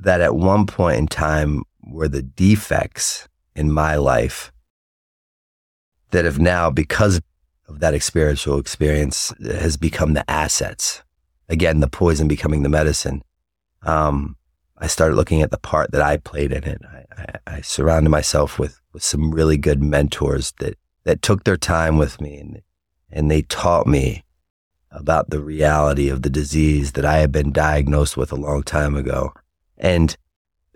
that 0.00 0.20
at 0.20 0.34
one 0.34 0.66
point 0.66 0.98
in 0.98 1.06
time 1.06 1.62
were 1.86 2.08
the 2.08 2.22
defects 2.22 3.28
in 3.54 3.70
my 3.70 3.96
life 3.96 4.52
that 6.10 6.24
have 6.24 6.38
now, 6.38 6.70
because 6.70 7.20
of 7.68 7.80
that 7.80 8.00
spiritual 8.02 8.58
experience, 8.58 9.32
has 9.42 9.76
become 9.76 10.14
the 10.14 10.28
assets 10.30 11.03
again, 11.48 11.80
the 11.80 11.88
poison 11.88 12.28
becoming 12.28 12.62
the 12.62 12.68
medicine. 12.68 13.22
Um, 13.82 14.36
I 14.78 14.86
started 14.86 15.14
looking 15.14 15.42
at 15.42 15.50
the 15.50 15.58
part 15.58 15.92
that 15.92 16.02
I 16.02 16.16
played 16.16 16.52
in 16.52 16.64
it. 16.64 16.80
I, 16.84 17.04
I, 17.16 17.56
I, 17.56 17.60
surrounded 17.60 18.10
myself 18.10 18.58
with, 18.58 18.80
with 18.92 19.02
some 19.02 19.30
really 19.30 19.56
good 19.56 19.82
mentors 19.82 20.52
that, 20.58 20.76
that 21.04 21.22
took 21.22 21.44
their 21.44 21.56
time 21.56 21.96
with 21.96 22.20
me 22.20 22.38
and, 22.38 22.62
and 23.10 23.30
they 23.30 23.42
taught 23.42 23.86
me 23.86 24.24
about 24.90 25.30
the 25.30 25.40
reality 25.40 26.08
of 26.08 26.22
the 26.22 26.30
disease 26.30 26.92
that 26.92 27.04
I 27.04 27.18
had 27.18 27.30
been 27.30 27.52
diagnosed 27.52 28.16
with 28.16 28.32
a 28.32 28.36
long 28.36 28.62
time 28.62 28.96
ago. 28.96 29.32
And, 29.76 30.16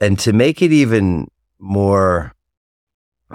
and 0.00 0.18
to 0.20 0.32
make 0.32 0.60
it 0.62 0.72
even 0.72 1.28
more 1.58 2.34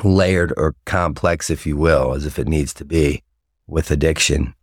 layered 0.03 0.53
or 0.57 0.75
complex, 0.85 1.49
if 1.49 1.65
you 1.65 1.77
will, 1.77 2.13
as 2.13 2.25
if 2.25 2.39
it 2.39 2.47
needs 2.47 2.73
to 2.75 2.85
be 2.85 3.23
with 3.67 3.91
addiction, 3.91 4.55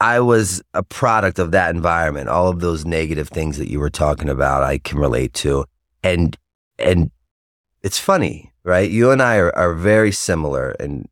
I 0.00 0.20
was 0.20 0.62
a 0.72 0.82
product 0.82 1.38
of 1.38 1.50
that 1.50 1.74
environment. 1.74 2.28
All 2.28 2.48
of 2.48 2.60
those 2.60 2.86
negative 2.86 3.28
things 3.28 3.58
that 3.58 3.70
you 3.70 3.78
were 3.78 3.90
talking 3.90 4.30
about, 4.30 4.62
I 4.62 4.78
can 4.78 4.98
relate 4.98 5.34
to. 5.34 5.66
And 6.02 6.36
and 6.78 7.10
it's 7.82 7.98
funny, 7.98 8.52
right? 8.64 8.90
You 8.90 9.10
and 9.10 9.22
I 9.22 9.36
are, 9.36 9.54
are 9.56 9.74
very 9.74 10.12
similar 10.12 10.72
in 10.72 11.06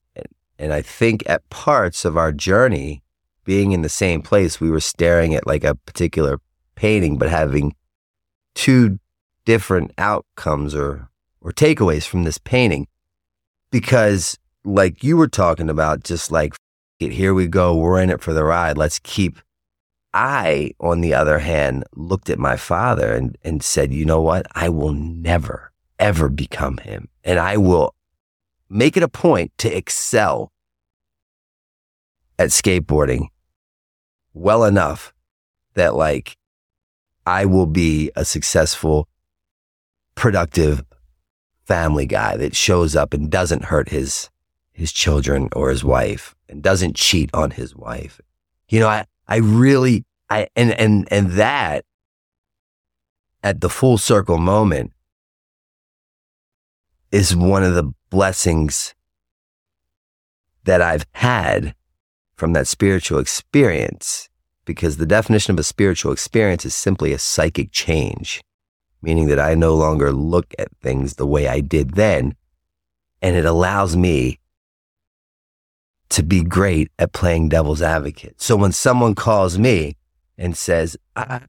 And 0.59 0.73
I 0.73 0.83
think 0.83 1.23
at 1.27 1.49
parts 1.51 2.05
of 2.05 2.17
our 2.17 2.33
journey, 2.33 3.03
being 3.45 3.73
in 3.73 3.83
the 3.83 3.89
same 3.89 4.23
place, 4.23 4.61
we 4.61 4.71
were 4.71 4.81
staring 4.81 5.35
at 5.35 5.47
like 5.47 5.65
a 5.65 5.75
particular 5.75 6.41
painting, 6.75 7.19
but 7.19 7.31
having 7.31 7.75
two 8.55 8.99
different 9.45 9.93
outcomes 9.97 10.75
or, 10.75 11.09
or 11.41 11.53
takeaways 11.53 12.07
from 12.07 12.25
this 12.25 12.39
painting. 12.39 12.87
Because, 13.71 14.39
like 14.65 15.05
you 15.05 15.17
were 15.17 15.29
talking 15.29 15.71
about, 15.71 16.03
just 16.03 16.33
like, 16.33 16.55
here 16.99 17.35
we 17.35 17.47
go, 17.47 17.77
we're 17.77 18.01
in 18.01 18.11
it 18.11 18.21
for 18.21 18.33
the 18.33 18.45
ride, 18.45 18.77
let's 18.77 18.99
keep. 18.99 19.39
I, 20.15 20.73
on 20.81 21.01
the 21.01 21.15
other 21.15 21.39
hand, 21.39 21.85
looked 21.95 22.31
at 22.31 22.39
my 22.39 22.57
father 22.57 23.13
and, 23.15 23.37
and 23.45 23.63
said, 23.63 23.93
you 23.93 24.05
know 24.05 24.21
what? 24.21 24.47
I 24.53 24.69
will 24.69 24.93
never, 24.93 25.73
ever 25.99 26.29
become 26.29 26.79
him. 26.79 27.09
And 27.23 27.39
I 27.39 27.57
will 27.57 27.95
make 28.69 28.97
it 28.97 29.03
a 29.03 29.09
point 29.09 29.53
to 29.59 29.75
excel 29.75 30.51
at 32.39 32.49
skateboarding 32.49 33.29
well 34.33 34.65
enough 34.65 35.13
that 35.75 35.95
like 35.95 36.37
I 37.27 37.45
will 37.45 37.67
be 37.67 38.11
a 38.17 38.25
successful, 38.25 39.09
productive 40.15 40.83
family 41.67 42.07
guy 42.07 42.37
that 42.37 42.57
shows 42.57 42.97
up 42.97 43.13
and 43.13 43.31
doesn't 43.31 43.67
hurt 43.67 43.91
his 43.91 44.31
his 44.79 44.93
children 44.93 45.49
or 45.57 45.71
his 45.71 45.83
wife 45.83 46.37
and 46.49 46.63
doesn't 46.63 46.95
cheat 46.95 47.29
on 47.35 47.51
his 47.51 47.75
wife. 47.75 48.21
You 48.69 48.79
know, 48.79 48.87
I 48.87 49.07
I 49.27 49.39
really 49.39 50.05
I 50.31 50.47
and 50.55 50.71
and 50.71 51.09
and 51.11 51.33
that 51.33 51.85
at 53.43 53.61
the 53.61 53.69
full 53.69 53.99
circle 53.99 54.39
moment 54.39 54.93
is 57.11 57.35
one 57.35 57.65
of 57.65 57.75
the 57.75 57.93
blessings 58.09 58.95
that 60.63 60.81
I've 60.81 61.07
had 61.13 61.75
from 62.37 62.53
that 62.53 62.69
spiritual 62.69 63.19
experience 63.19 64.29
because 64.65 64.99
the 64.99 65.07
definition 65.07 65.55
of 65.55 65.59
a 65.59 65.65
spiritual 65.65 66.13
experience 66.13 66.65
is 66.65 66.75
simply 66.75 67.13
a 67.13 67.19
psychic 67.19 67.73
change, 67.73 68.43
meaning 69.03 69.27
that 69.27 69.41
I 69.41 69.57
no 69.57 69.75
longer 69.75 70.13
look 70.13 70.55
at 70.57 70.69
things 70.81 71.15
the 71.15 71.27
way 71.27 71.49
I 71.49 71.61
did 71.61 71.95
then. 71.95 72.37
And 73.21 73.35
it 73.35 73.45
allows 73.45 73.97
me 73.97 74.38
to 76.11 76.23
be 76.23 76.43
great 76.43 76.91
at 76.99 77.13
playing 77.13 77.49
devil's 77.49 77.83
advocate. 77.83 78.41
So 78.41 78.57
when 78.57 78.73
someone 78.73 79.15
calls 79.15 79.59
me 79.59 79.97
and 80.37 80.57
says, 80.57 80.97
I, 81.17 81.43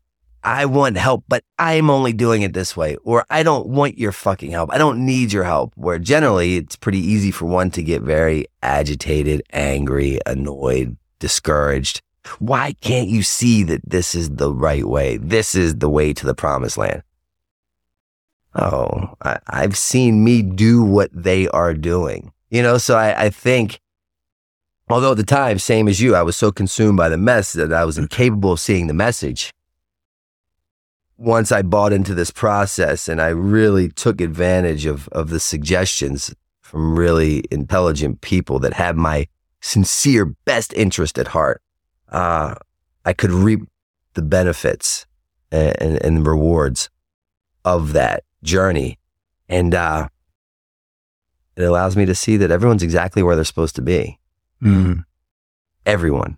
I 0.44 0.66
want 0.66 0.98
help, 0.98 1.24
but 1.28 1.44
I'm 1.58 1.90
only 1.90 2.14
doing 2.14 2.42
it 2.44 2.54
this 2.54 2.76
way, 2.76 2.96
or 3.04 3.26
I 3.30 3.44
don't 3.44 3.68
want 3.68 3.98
your 3.98 4.12
fucking 4.12 4.52
help. 4.52 4.72
I 4.72 4.78
don't 4.78 5.06
need 5.06 5.34
your 5.34 5.44
help. 5.44 5.74
Where 5.76 6.00
generally 6.00 6.58
it's 6.58 6.76
pretty 6.76 7.00
easy 7.00 7.32
for 7.32 7.46
one 7.46 7.72
to 7.72 7.84
get 7.84 8.02
very 8.02 8.46
agitated, 8.64 9.44
angry, 9.52 10.20
annoyed, 10.26 10.98
discouraged. 11.20 12.02
Why 12.40 12.74
can't 12.82 13.10
you 13.10 13.24
see 13.24 13.64
that 13.64 13.82
this 13.86 14.16
is 14.16 14.30
the 14.30 14.54
right 14.54 14.86
way? 14.86 15.18
This 15.18 15.56
is 15.56 15.76
the 15.76 15.90
way 15.90 16.14
to 16.14 16.26
the 16.26 16.36
promised 16.36 16.78
land. 16.78 17.04
Oh, 18.56 19.16
I, 19.22 19.40
have 19.48 19.78
seen 19.78 20.24
me 20.24 20.42
do 20.42 20.84
what 20.84 21.10
they 21.14 21.48
are 21.50 21.74
doing. 21.74 22.32
You 22.50 22.64
know, 22.64 22.78
so 22.78 22.98
I, 22.98 23.26
I 23.26 23.30
think, 23.30 23.80
although 24.90 25.12
at 25.12 25.18
the 25.18 25.24
time, 25.24 25.60
same 25.60 25.88
as 25.88 26.02
you, 26.02 26.16
I 26.16 26.22
was 26.22 26.36
so 26.36 26.52
consumed 26.52 26.98
by 26.98 27.10
the 27.10 27.18
mess 27.18 27.54
that 27.54 27.72
I 27.72 27.86
was 27.86 27.98
incapable 27.98 28.54
of 28.54 28.60
seeing 28.60 28.88
the 28.88 28.94
message 28.94 29.54
once 31.20 31.52
I 31.52 31.62
bought 31.64 31.92
into 31.92 32.16
this 32.16 32.32
process 32.32 33.10
and 33.10 33.22
I 33.22 33.28
really 33.28 33.90
took 33.90 34.22
advantage 34.22 34.86
of, 34.86 35.10
of 35.10 35.30
the 35.30 35.40
suggestions 35.40 36.34
from 36.62 36.98
really 36.98 37.44
intelligent 37.52 38.22
people 38.22 38.58
that 38.60 38.74
had 38.74 38.96
my 38.96 39.28
sincere 39.60 40.26
best 40.46 40.72
interest 40.74 41.20
at 41.20 41.28
heart, 41.28 41.62
uh, 42.08 42.56
I 43.04 43.12
could 43.12 43.32
reap 43.32 43.60
the 44.14 44.22
benefits 44.22 45.06
and, 45.52 45.76
and, 45.82 46.06
and, 46.06 46.26
rewards 46.26 46.90
of 47.66 47.92
that 47.94 48.24
journey. 48.42 48.98
And 49.50 49.76
uh, 49.76 50.08
it 51.58 51.64
allows 51.64 51.98
me 51.98 52.06
to 52.06 52.16
see 52.16 52.38
that 52.38 52.50
everyone's 52.52 52.84
exactly 52.84 53.22
where 53.24 53.36
they're 53.36 53.44
supposed 53.44 53.76
to 53.76 53.82
be. 53.82 54.20
Mm. 54.64 55.06
Everyone, 55.86 56.38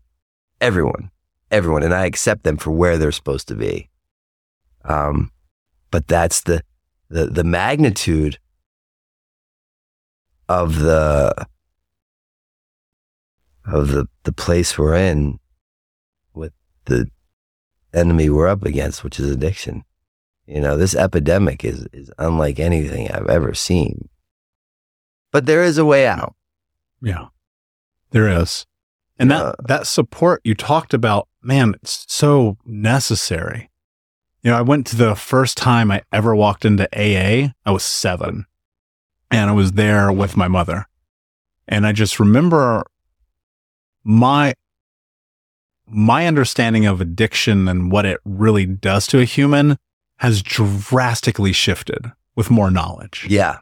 everyone, 0.60 1.12
everyone. 1.50 1.84
And 1.84 1.94
I 1.94 2.06
accept 2.06 2.44
them 2.44 2.58
for 2.58 2.72
where 2.72 2.98
they're 2.98 3.12
supposed 3.12 3.48
to 3.50 3.56
be. 3.56 3.90
Um, 4.86 5.32
but 5.90 6.08
that's 6.08 6.42
the, 6.42 6.64
the, 7.10 7.26
the 7.26 7.44
magnitude 7.44 8.38
of 10.48 10.80
the, 10.80 11.34
of 13.66 13.90
the, 13.90 14.08
the 14.24 14.34
place 14.34 14.78
we're 14.78 14.96
in 14.96 15.40
with 16.34 16.54
the 16.86 17.08
enemy 17.94 18.30
we're 18.30 18.48
up 18.48 18.64
against, 18.66 19.04
which 19.04 19.20
is 19.20 19.30
addiction. 19.30 19.84
You 20.46 20.62
know, 20.62 20.78
this 20.78 20.96
epidemic 20.96 21.64
is, 21.64 21.88
is 21.94 22.12
unlike 22.18 22.60
anything 22.60 23.10
I've 23.12 23.30
ever 23.30 23.54
seen. 23.54 24.10
But 25.32 25.46
there 25.46 25.64
is 25.64 25.78
a 25.78 25.86
way 25.86 26.08
out. 26.08 26.36
Yeah, 27.02 27.28
there 28.12 28.28
is. 28.30 28.66
And 29.18 29.30
that, 29.32 29.42
uh, 29.42 29.54
that 29.68 29.88
support 29.88 30.42
you 30.44 30.56
talked 30.56 30.94
about, 30.94 31.28
man, 31.42 31.76
it's 31.82 32.06
so 32.08 32.58
necessary. 32.66 33.70
You 34.42 34.52
know, 34.52 34.58
I 34.58 34.62
went 34.62 34.88
to 34.88 34.96
the 34.96 35.16
first 35.16 35.58
time 35.58 35.92
I 35.92 36.02
ever 36.12 36.36
walked 36.36 36.66
into 36.66 36.90
AA. 36.96 37.50
I 37.66 37.72
was 37.72 37.84
seven 37.84 38.46
and 39.30 39.50
I 39.50 39.54
was 39.54 39.74
there 39.74 40.12
with 40.12 40.36
my 40.36 40.48
mother. 40.48 40.88
And 41.68 41.86
I 41.86 41.92
just 41.92 42.20
remember 42.20 42.84
my, 44.04 44.56
my 45.86 46.26
understanding 46.26 46.86
of 46.86 47.00
addiction 47.00 47.68
and 47.68 47.92
what 47.92 48.06
it 48.06 48.20
really 48.26 48.66
does 48.66 49.06
to 49.08 49.20
a 49.20 49.26
human 49.26 49.78
has 50.18 50.42
drastically 50.42 51.54
shifted 51.54 52.12
with 52.36 52.50
more 52.50 52.72
knowledge. 52.72 53.28
Yeah. 53.30 53.60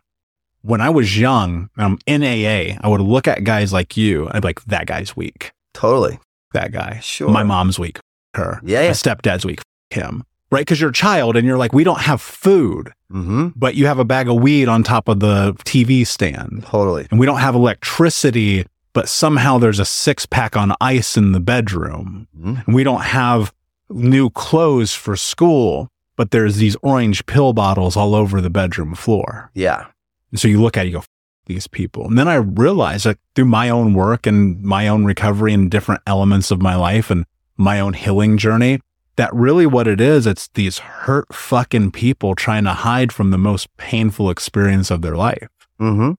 When 0.61 0.81
I 0.81 0.89
was 0.89 1.17
young, 1.17 1.69
um, 1.77 1.99
in 2.05 2.23
AA, 2.23 2.77
I 2.81 2.87
would 2.87 3.01
look 3.01 3.27
at 3.27 3.43
guys 3.43 3.71
like 3.71 3.95
you. 3.95 4.27
I'd 4.31 4.41
be 4.41 4.49
like, 4.49 4.63
that 4.65 4.87
guy's 4.87 5.15
weak. 5.15 5.51
Totally. 5.73 6.19
That 6.53 6.71
guy. 6.71 6.99
Sure. 6.99 7.29
My 7.29 7.43
mom's 7.43 7.79
weak. 7.79 7.99
Her. 8.35 8.59
Yeah. 8.63 8.81
yeah. 8.81 8.87
My 8.87 8.93
stepdad's 8.93 9.45
weak. 9.45 9.61
Him 9.89 10.23
right? 10.51 10.61
Because 10.61 10.79
you're 10.81 10.89
a 10.89 10.93
child 10.93 11.35
and 11.35 11.45
you're 11.45 11.57
like, 11.57 11.73
we 11.73 11.83
don't 11.83 12.01
have 12.01 12.21
food, 12.21 12.91
mm-hmm. 13.11 13.49
but 13.55 13.75
you 13.75 13.85
have 13.85 13.99
a 13.99 14.05
bag 14.05 14.27
of 14.27 14.35
weed 14.35 14.67
on 14.67 14.83
top 14.83 15.07
of 15.07 15.19
the 15.19 15.53
TV 15.65 16.05
stand. 16.05 16.63
Totally. 16.65 17.07
And 17.11 17.19
we 17.19 17.25
don't 17.25 17.39
have 17.39 17.55
electricity, 17.55 18.65
but 18.93 19.09
somehow 19.09 19.57
there's 19.57 19.79
a 19.79 19.85
six 19.85 20.25
pack 20.25 20.57
on 20.57 20.73
ice 20.81 21.17
in 21.17 21.31
the 21.31 21.39
bedroom. 21.39 22.27
Mm-hmm. 22.37 22.55
And 22.65 22.75
we 22.75 22.83
don't 22.83 23.01
have 23.01 23.53
new 23.89 24.29
clothes 24.29 24.93
for 24.93 25.15
school, 25.15 25.89
but 26.15 26.31
there's 26.31 26.57
these 26.57 26.75
orange 26.81 27.25
pill 27.25 27.53
bottles 27.53 27.95
all 27.95 28.15
over 28.15 28.41
the 28.41 28.49
bedroom 28.49 28.95
floor. 28.95 29.51
Yeah. 29.53 29.87
And 30.31 30.39
so 30.39 30.47
you 30.47 30.61
look 30.61 30.77
at 30.77 30.85
it, 30.85 30.89
you 30.89 30.97
go, 30.99 31.03
these 31.45 31.67
people. 31.67 32.05
And 32.05 32.17
then 32.17 32.27
I 32.27 32.35
realized 32.35 33.05
that 33.05 33.17
through 33.35 33.45
my 33.45 33.69
own 33.69 33.93
work 33.93 34.27
and 34.27 34.61
my 34.61 34.87
own 34.87 35.03
recovery 35.03 35.53
and 35.53 35.69
different 35.69 36.01
elements 36.05 36.51
of 36.51 36.61
my 36.61 36.75
life 36.75 37.09
and 37.09 37.25
my 37.57 37.79
own 37.79 37.93
healing 37.93 38.37
journey, 38.37 38.79
that 39.15 39.33
really 39.33 39.65
what 39.65 39.87
it 39.87 39.99
is, 39.99 40.25
it's 40.25 40.47
these 40.49 40.79
hurt 40.79 41.33
fucking 41.33 41.91
people 41.91 42.35
trying 42.35 42.63
to 42.63 42.71
hide 42.71 43.11
from 43.11 43.31
the 43.31 43.37
most 43.37 43.75
painful 43.77 44.29
experience 44.29 44.91
of 44.91 45.01
their 45.01 45.15
life. 45.15 45.49
Mm-hmm. 45.79 46.11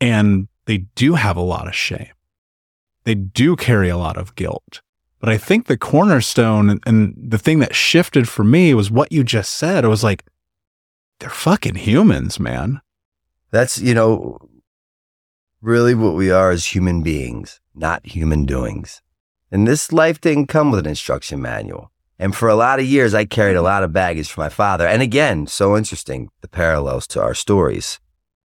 And 0.00 0.48
they 0.64 0.78
do 0.94 1.14
have 1.14 1.36
a 1.36 1.42
lot 1.42 1.66
of 1.66 1.74
shame. 1.74 2.12
They 3.04 3.14
do 3.14 3.56
carry 3.56 3.88
a 3.88 3.98
lot 3.98 4.16
of 4.16 4.34
guilt. 4.36 4.80
But 5.18 5.28
I 5.28 5.36
think 5.36 5.66
the 5.66 5.76
cornerstone 5.76 6.70
and, 6.70 6.82
and 6.86 7.14
the 7.16 7.38
thing 7.38 7.58
that 7.58 7.74
shifted 7.74 8.28
for 8.28 8.44
me 8.44 8.72
was 8.72 8.90
what 8.90 9.12
you 9.12 9.22
just 9.22 9.52
said. 9.52 9.84
It 9.84 9.88
was 9.88 10.04
like, 10.04 10.24
they're 11.18 11.28
fucking 11.28 11.74
humans, 11.74 12.40
man. 12.40 12.80
That's, 13.50 13.80
you 13.80 13.94
know, 13.94 14.38
really 15.60 15.94
what 15.94 16.14
we 16.14 16.30
are 16.30 16.50
as 16.50 16.74
human 16.74 17.02
beings, 17.02 17.60
not 17.74 18.06
human 18.06 18.46
doings. 18.46 19.02
And 19.50 19.66
this 19.66 19.92
life 19.92 20.20
didn't 20.20 20.46
come 20.46 20.70
with 20.70 20.80
an 20.80 20.86
instruction 20.86 21.42
manual. 21.42 21.90
And 22.18 22.36
for 22.36 22.48
a 22.48 22.54
lot 22.54 22.78
of 22.78 22.86
years, 22.86 23.14
I 23.14 23.24
carried 23.24 23.56
a 23.56 23.62
lot 23.62 23.82
of 23.82 23.92
baggage 23.92 24.30
from 24.30 24.42
my 24.44 24.48
father. 24.50 24.86
And 24.86 25.02
again, 25.02 25.46
so 25.46 25.76
interesting, 25.76 26.28
the 26.42 26.48
parallels 26.48 27.06
to 27.08 27.22
our 27.22 27.34
stories, 27.34 27.98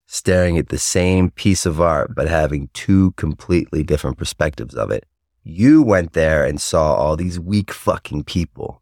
staring 0.07 0.57
at 0.57 0.69
the 0.69 0.79
same 0.79 1.31
piece 1.31 1.67
of 1.67 1.81
art, 1.81 2.15
but 2.15 2.29
having 2.29 2.71
two 2.73 3.13
completely 3.13 3.83
different 3.83 4.17
perspectives 4.17 4.75
of 4.75 4.91
it. 4.91 5.05
You 5.43 5.83
went 5.83 6.15
there 6.15 6.45
and 6.45 6.61
saw 6.61 6.95
all 6.95 7.17
these 7.17 7.39
weak 7.39 7.73
fucking 7.73 8.25
people. 8.25 8.81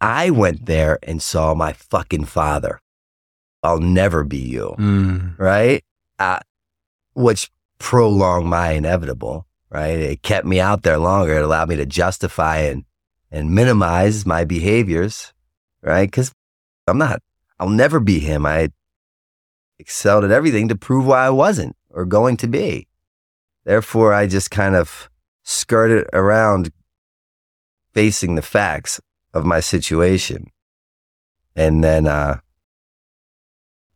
I 0.00 0.30
went 0.30 0.66
there 0.66 0.98
and 1.04 1.22
saw 1.22 1.54
my 1.54 1.72
fucking 1.72 2.24
father. 2.24 2.80
I'll 3.62 3.80
never 3.80 4.24
be 4.24 4.38
you. 4.38 4.74
Mm. 4.78 5.38
Right? 5.38 5.84
Uh, 6.18 6.40
which 7.14 7.50
prolonged 7.78 8.48
my 8.48 8.72
inevitable, 8.72 9.46
right? 9.70 9.98
It 9.98 10.22
kept 10.22 10.46
me 10.46 10.60
out 10.60 10.82
there 10.82 10.98
longer. 10.98 11.36
It 11.36 11.44
allowed 11.44 11.68
me 11.68 11.76
to 11.76 11.86
justify 11.86 12.58
and 12.58 12.84
and 13.30 13.50
minimize 13.50 14.26
my 14.26 14.44
behaviors, 14.44 15.32
right? 15.80 16.06
Because 16.06 16.32
I'm 16.86 16.98
not, 16.98 17.22
I'll 17.58 17.70
never 17.70 17.98
be 17.98 18.18
him. 18.18 18.44
I 18.44 18.68
excelled 19.78 20.24
at 20.24 20.30
everything 20.30 20.68
to 20.68 20.76
prove 20.76 21.06
why 21.06 21.24
I 21.26 21.30
wasn't 21.30 21.74
or 21.90 22.04
going 22.04 22.36
to 22.38 22.46
be. 22.46 22.88
Therefore, 23.64 24.12
I 24.12 24.26
just 24.26 24.50
kind 24.50 24.76
of 24.76 25.08
skirted 25.44 26.06
around 26.12 26.72
facing 27.94 28.34
the 28.34 28.42
facts 28.42 29.00
of 29.32 29.46
my 29.46 29.60
situation. 29.60 30.50
And 31.56 31.82
then, 31.82 32.06
uh, 32.06 32.40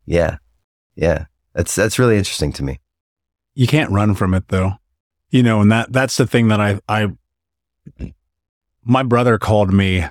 yeah, 0.07 0.39
yeah, 0.95 1.27
that's, 1.55 1.75
that's 1.75 1.99
really 1.99 2.17
interesting 2.17 2.53
to 2.55 2.65
me. 2.65 2.81
You 3.55 3.67
can't 3.67 3.91
run 3.91 4.15
from 4.15 4.35
it 4.35 4.49
though. 4.49 4.73
You 5.31 5.43
know, 5.43 5.61
and 5.61 5.73
that, 5.73 5.93
that's 5.93 6.17
the 6.17 6.27
thing 6.27 6.49
that 6.49 6.61
I, 6.61 6.81
I, 6.89 7.13
my 8.85 9.03
brother 9.03 9.39
called 9.39 9.73
me 9.73 10.07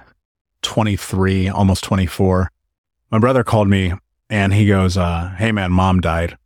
23, 0.62 1.48
almost 1.48 1.84
24. 1.84 2.52
My 3.12 3.20
brother 3.20 3.44
called 3.44 3.70
me 3.70 3.94
and 4.30 4.54
he 4.54 4.66
goes, 4.66 4.98
uh, 4.98 5.34
Hey 5.38 5.52
man, 5.52 5.72
mom 5.72 6.02
died. 6.02 6.38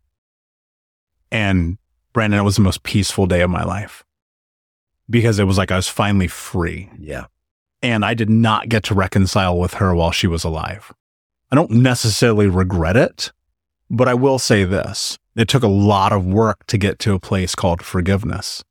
And 1.31 1.77
Brandon, 2.13 2.39
it 2.39 2.43
was 2.43 2.55
the 2.55 2.61
most 2.61 2.83
peaceful 2.83 3.25
day 3.25 3.41
of 3.41 3.49
my 3.49 3.63
life 3.63 4.03
because 5.09 5.39
it 5.39 5.45
was 5.45 5.57
like 5.57 5.71
I 5.71 5.75
was 5.75 5.87
finally 5.87 6.27
free. 6.27 6.89
Yeah. 6.99 7.25
And 7.81 8.03
I 8.03 8.13
did 8.13 8.29
not 8.29 8.69
get 8.69 8.83
to 8.85 8.93
reconcile 8.93 9.57
with 9.57 9.75
her 9.75 9.95
while 9.95 10.11
she 10.11 10.27
was 10.27 10.43
alive. 10.43 10.93
I 11.51 11.55
don't 11.55 11.71
necessarily 11.71 12.47
regret 12.47 12.97
it, 12.97 13.31
but 13.89 14.07
I 14.07 14.13
will 14.13 14.39
say 14.39 14.63
this. 14.63 15.17
It 15.35 15.47
took 15.47 15.63
a 15.63 15.67
lot 15.67 16.11
of 16.11 16.25
work 16.25 16.65
to 16.67 16.77
get 16.77 16.99
to 16.99 17.13
a 17.13 17.19
place 17.19 17.55
called 17.55 17.81
forgiveness. 17.81 18.63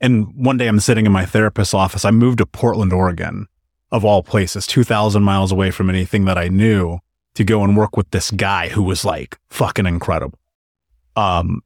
And 0.00 0.34
one 0.34 0.56
day 0.56 0.66
I'm 0.66 0.80
sitting 0.80 1.06
in 1.06 1.12
my 1.12 1.24
therapist's 1.24 1.74
office. 1.74 2.04
I 2.04 2.10
moved 2.10 2.38
to 2.38 2.46
Portland, 2.46 2.92
Oregon, 2.92 3.46
of 3.90 4.04
all 4.04 4.22
places, 4.22 4.66
2,000 4.66 5.22
miles 5.22 5.50
away 5.50 5.70
from 5.70 5.88
anything 5.88 6.24
that 6.26 6.36
I 6.36 6.48
knew 6.48 6.98
to 7.34 7.44
go 7.44 7.64
and 7.64 7.76
work 7.76 7.96
with 7.96 8.10
this 8.10 8.30
guy 8.30 8.68
who 8.68 8.82
was 8.82 9.04
like 9.04 9.38
fucking 9.48 9.86
incredible. 9.86 10.38
Um, 11.16 11.62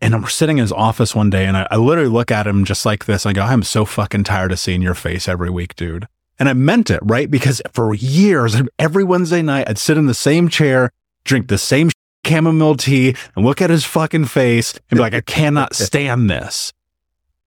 and 0.00 0.14
I'm 0.14 0.24
sitting 0.26 0.58
in 0.58 0.62
his 0.62 0.72
office 0.72 1.14
one 1.14 1.30
day 1.30 1.46
and 1.46 1.56
I, 1.56 1.66
I 1.70 1.76
literally 1.76 2.10
look 2.10 2.30
at 2.30 2.46
him 2.46 2.64
just 2.64 2.86
like 2.86 3.06
this. 3.06 3.26
I 3.26 3.32
go, 3.32 3.42
I'm 3.42 3.62
so 3.62 3.84
fucking 3.84 4.24
tired 4.24 4.52
of 4.52 4.58
seeing 4.58 4.82
your 4.82 4.94
face 4.94 5.28
every 5.28 5.50
week, 5.50 5.74
dude. 5.74 6.06
And 6.38 6.48
I 6.48 6.52
meant 6.52 6.90
it, 6.90 7.00
right? 7.02 7.30
Because 7.30 7.62
for 7.72 7.94
years, 7.94 8.56
every 8.78 9.04
Wednesday 9.04 9.42
night, 9.42 9.68
I'd 9.68 9.78
sit 9.78 9.96
in 9.96 10.06
the 10.06 10.14
same 10.14 10.48
chair, 10.48 10.90
drink 11.24 11.48
the 11.48 11.58
same 11.58 11.90
chamomile 12.26 12.76
tea 12.76 13.14
and 13.34 13.44
look 13.44 13.60
at 13.62 13.70
his 13.70 13.84
fucking 13.84 14.26
face 14.26 14.74
and 14.90 14.96
be 14.96 15.02
like, 15.02 15.14
I 15.14 15.20
cannot 15.20 15.74
stand 15.74 16.28
this. 16.30 16.72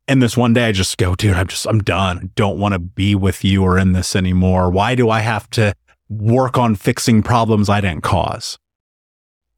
And 0.08 0.24
this 0.24 0.36
one 0.36 0.54
day 0.54 0.66
I 0.66 0.72
just 0.72 0.98
go, 0.98 1.14
dude, 1.14 1.36
I'm 1.36 1.48
just, 1.48 1.68
I'm 1.68 1.80
done. 1.80 2.18
I 2.18 2.30
don't 2.36 2.58
want 2.58 2.74
to 2.74 2.80
be 2.80 3.14
with 3.14 3.44
you 3.44 3.64
or 3.64 3.78
in 3.78 3.94
this 3.94 4.16
anymore. 4.16 4.72
Why 4.72 4.96
do 4.96 5.10
I 5.10 5.20
have 5.20 5.48
to 5.52 5.74
work 6.10 6.58
on 6.58 6.76
fixing 6.76 7.22
problems 7.22 7.70
I 7.70 7.82
didn't 7.82 8.02
cause? 8.02 8.58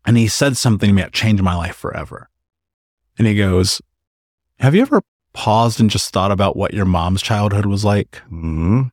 And 0.05 0.17
he 0.17 0.27
said 0.27 0.57
something 0.57 0.89
to 0.89 0.93
me 0.93 1.01
that 1.03 1.13
changed 1.13 1.41
my 1.41 1.55
life 1.55 1.75
forever. 1.75 2.29
And 3.17 3.27
he 3.27 3.35
goes, 3.35 3.81
Have 4.59 4.75
you 4.75 4.81
ever 4.81 5.03
paused 5.33 5.79
and 5.79 5.89
just 5.89 6.11
thought 6.11 6.31
about 6.31 6.57
what 6.57 6.73
your 6.73 6.85
mom's 6.85 7.21
childhood 7.21 7.65
was 7.65 7.85
like? 7.85 8.21
Mm-hmm. 8.25 8.83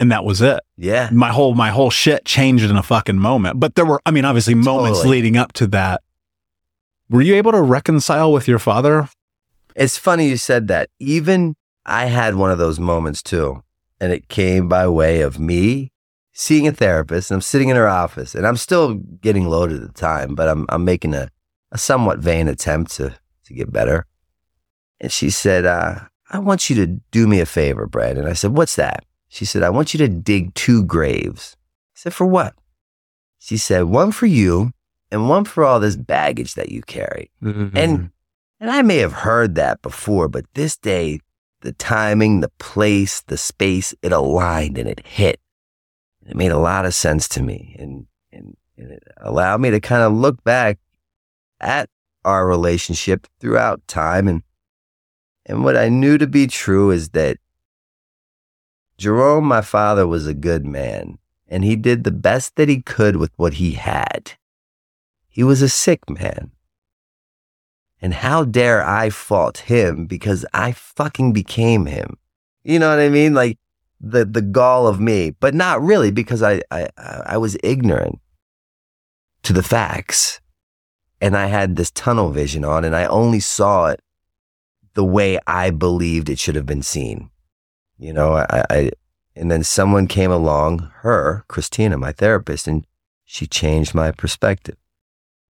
And 0.00 0.12
that 0.12 0.24
was 0.24 0.40
it. 0.40 0.60
Yeah. 0.76 1.10
My 1.12 1.30
whole 1.30 1.54
my 1.54 1.70
whole 1.70 1.90
shit 1.90 2.24
changed 2.24 2.64
in 2.64 2.76
a 2.76 2.82
fucking 2.82 3.18
moment. 3.18 3.58
But 3.58 3.74
there 3.74 3.84
were, 3.84 4.00
I 4.06 4.10
mean, 4.10 4.24
obviously 4.24 4.54
moments 4.54 5.00
Totally. 5.00 5.16
leading 5.16 5.36
up 5.36 5.52
to 5.54 5.66
that. 5.68 6.02
Were 7.10 7.22
you 7.22 7.34
able 7.34 7.52
to 7.52 7.62
reconcile 7.62 8.32
with 8.32 8.46
your 8.46 8.58
father? 8.58 9.08
It's 9.74 9.98
funny 9.98 10.28
you 10.28 10.36
said 10.36 10.68
that. 10.68 10.90
Even 10.98 11.56
I 11.84 12.06
had 12.06 12.34
one 12.36 12.50
of 12.50 12.58
those 12.58 12.78
moments 12.78 13.22
too. 13.22 13.62
And 14.00 14.12
it 14.12 14.28
came 14.28 14.68
by 14.68 14.86
way 14.86 15.22
of 15.22 15.40
me 15.40 15.90
seeing 16.32 16.68
a 16.68 16.72
therapist 16.72 17.30
and 17.30 17.36
I'm 17.36 17.42
sitting 17.42 17.68
in 17.68 17.74
her 17.74 17.88
office 17.88 18.36
and 18.36 18.46
I'm 18.46 18.56
still 18.56 18.94
getting 18.94 19.48
loaded 19.48 19.82
at 19.82 19.88
the 19.88 20.00
time, 20.00 20.36
but 20.36 20.48
I'm, 20.48 20.66
I'm 20.68 20.84
making 20.84 21.14
a, 21.14 21.28
a 21.72 21.78
somewhat 21.78 22.20
vain 22.20 22.46
attempt 22.46 22.92
to, 22.92 23.14
to 23.46 23.54
get 23.54 23.72
better. 23.72 24.06
And 25.00 25.10
she 25.10 25.30
said, 25.30 25.64
uh, 25.64 26.00
I 26.30 26.38
want 26.38 26.68
you 26.68 26.76
to 26.76 26.86
do 27.10 27.26
me 27.26 27.40
a 27.40 27.46
favor, 27.46 27.86
Brad. 27.86 28.18
And 28.18 28.28
I 28.28 28.34
said, 28.34 28.52
What's 28.56 28.76
that? 28.76 29.04
She 29.28 29.44
said, 29.44 29.62
I 29.62 29.70
want 29.70 29.94
you 29.94 29.98
to 29.98 30.08
dig 30.08 30.54
two 30.54 30.84
graves. 30.84 31.56
I 31.94 31.94
said, 31.94 32.14
For 32.14 32.26
what? 32.26 32.54
She 33.38 33.56
said, 33.56 33.84
One 33.84 34.12
for 34.12 34.26
you 34.26 34.72
and 35.10 35.28
one 35.28 35.44
for 35.44 35.64
all 35.64 35.80
this 35.80 35.96
baggage 35.96 36.54
that 36.54 36.70
you 36.70 36.82
carry. 36.82 37.30
Mm-hmm. 37.42 37.76
And 37.76 38.10
and 38.60 38.70
I 38.70 38.82
may 38.82 38.98
have 38.98 39.12
heard 39.12 39.54
that 39.54 39.82
before, 39.82 40.28
but 40.28 40.44
this 40.54 40.76
day, 40.76 41.20
the 41.60 41.72
timing, 41.72 42.40
the 42.40 42.50
place, 42.58 43.20
the 43.22 43.36
space, 43.36 43.94
it 44.02 44.12
aligned 44.12 44.78
and 44.78 44.88
it 44.88 45.06
hit. 45.06 45.40
It 46.26 46.36
made 46.36 46.50
a 46.50 46.58
lot 46.58 46.84
of 46.84 46.94
sense 46.94 47.28
to 47.30 47.42
me. 47.42 47.76
And, 47.78 48.06
and, 48.32 48.56
and 48.76 48.92
it 48.92 49.02
allowed 49.18 49.60
me 49.60 49.70
to 49.70 49.80
kind 49.80 50.02
of 50.02 50.12
look 50.12 50.42
back 50.44 50.78
at 51.60 51.88
our 52.24 52.46
relationship 52.46 53.26
throughout 53.40 53.86
time. 53.86 54.26
And, 54.26 54.42
and 55.46 55.64
what 55.64 55.76
I 55.76 55.88
knew 55.88 56.18
to 56.18 56.26
be 56.26 56.46
true 56.48 56.90
is 56.90 57.10
that 57.10 57.38
Jerome, 58.98 59.44
my 59.44 59.60
father, 59.60 60.06
was 60.06 60.26
a 60.26 60.34
good 60.34 60.66
man 60.66 61.18
and 61.48 61.64
he 61.64 61.76
did 61.76 62.04
the 62.04 62.10
best 62.10 62.56
that 62.56 62.68
he 62.68 62.82
could 62.82 63.16
with 63.16 63.32
what 63.36 63.54
he 63.54 63.72
had. 63.72 64.32
He 65.28 65.42
was 65.42 65.62
a 65.62 65.68
sick 65.68 66.08
man. 66.10 66.50
And 68.00 68.14
how 68.14 68.44
dare 68.44 68.84
I 68.84 69.10
fault 69.10 69.58
him 69.58 70.06
because 70.06 70.46
I 70.52 70.72
fucking 70.72 71.32
became 71.32 71.86
him. 71.86 72.16
You 72.62 72.78
know 72.78 72.90
what 72.90 73.00
I 73.00 73.08
mean? 73.08 73.34
Like 73.34 73.58
the 74.00 74.24
the 74.24 74.42
gall 74.42 74.86
of 74.86 75.00
me, 75.00 75.30
but 75.30 75.54
not 75.54 75.82
really 75.82 76.12
because 76.12 76.42
I 76.42 76.62
I 76.70 76.88
I 76.96 77.36
was 77.38 77.56
ignorant 77.64 78.20
to 79.42 79.52
the 79.52 79.62
facts. 79.62 80.40
And 81.20 81.36
I 81.36 81.46
had 81.46 81.74
this 81.74 81.90
tunnel 81.90 82.30
vision 82.30 82.64
on 82.64 82.84
and 82.84 82.94
I 82.94 83.06
only 83.06 83.40
saw 83.40 83.86
it 83.86 84.00
the 84.94 85.04
way 85.04 85.38
I 85.48 85.70
believed 85.70 86.28
it 86.28 86.38
should 86.38 86.54
have 86.54 86.66
been 86.66 86.82
seen. 86.82 87.30
You 87.98 88.12
know, 88.12 88.36
I, 88.36 88.64
I 88.70 88.90
and 89.34 89.50
then 89.50 89.62
someone 89.62 90.08
came 90.08 90.32
along, 90.32 90.90
her, 91.02 91.44
Christina, 91.48 91.96
my 91.96 92.12
therapist, 92.12 92.66
and 92.66 92.84
she 93.24 93.46
changed 93.46 93.94
my 93.94 94.10
perspective. 94.10 94.76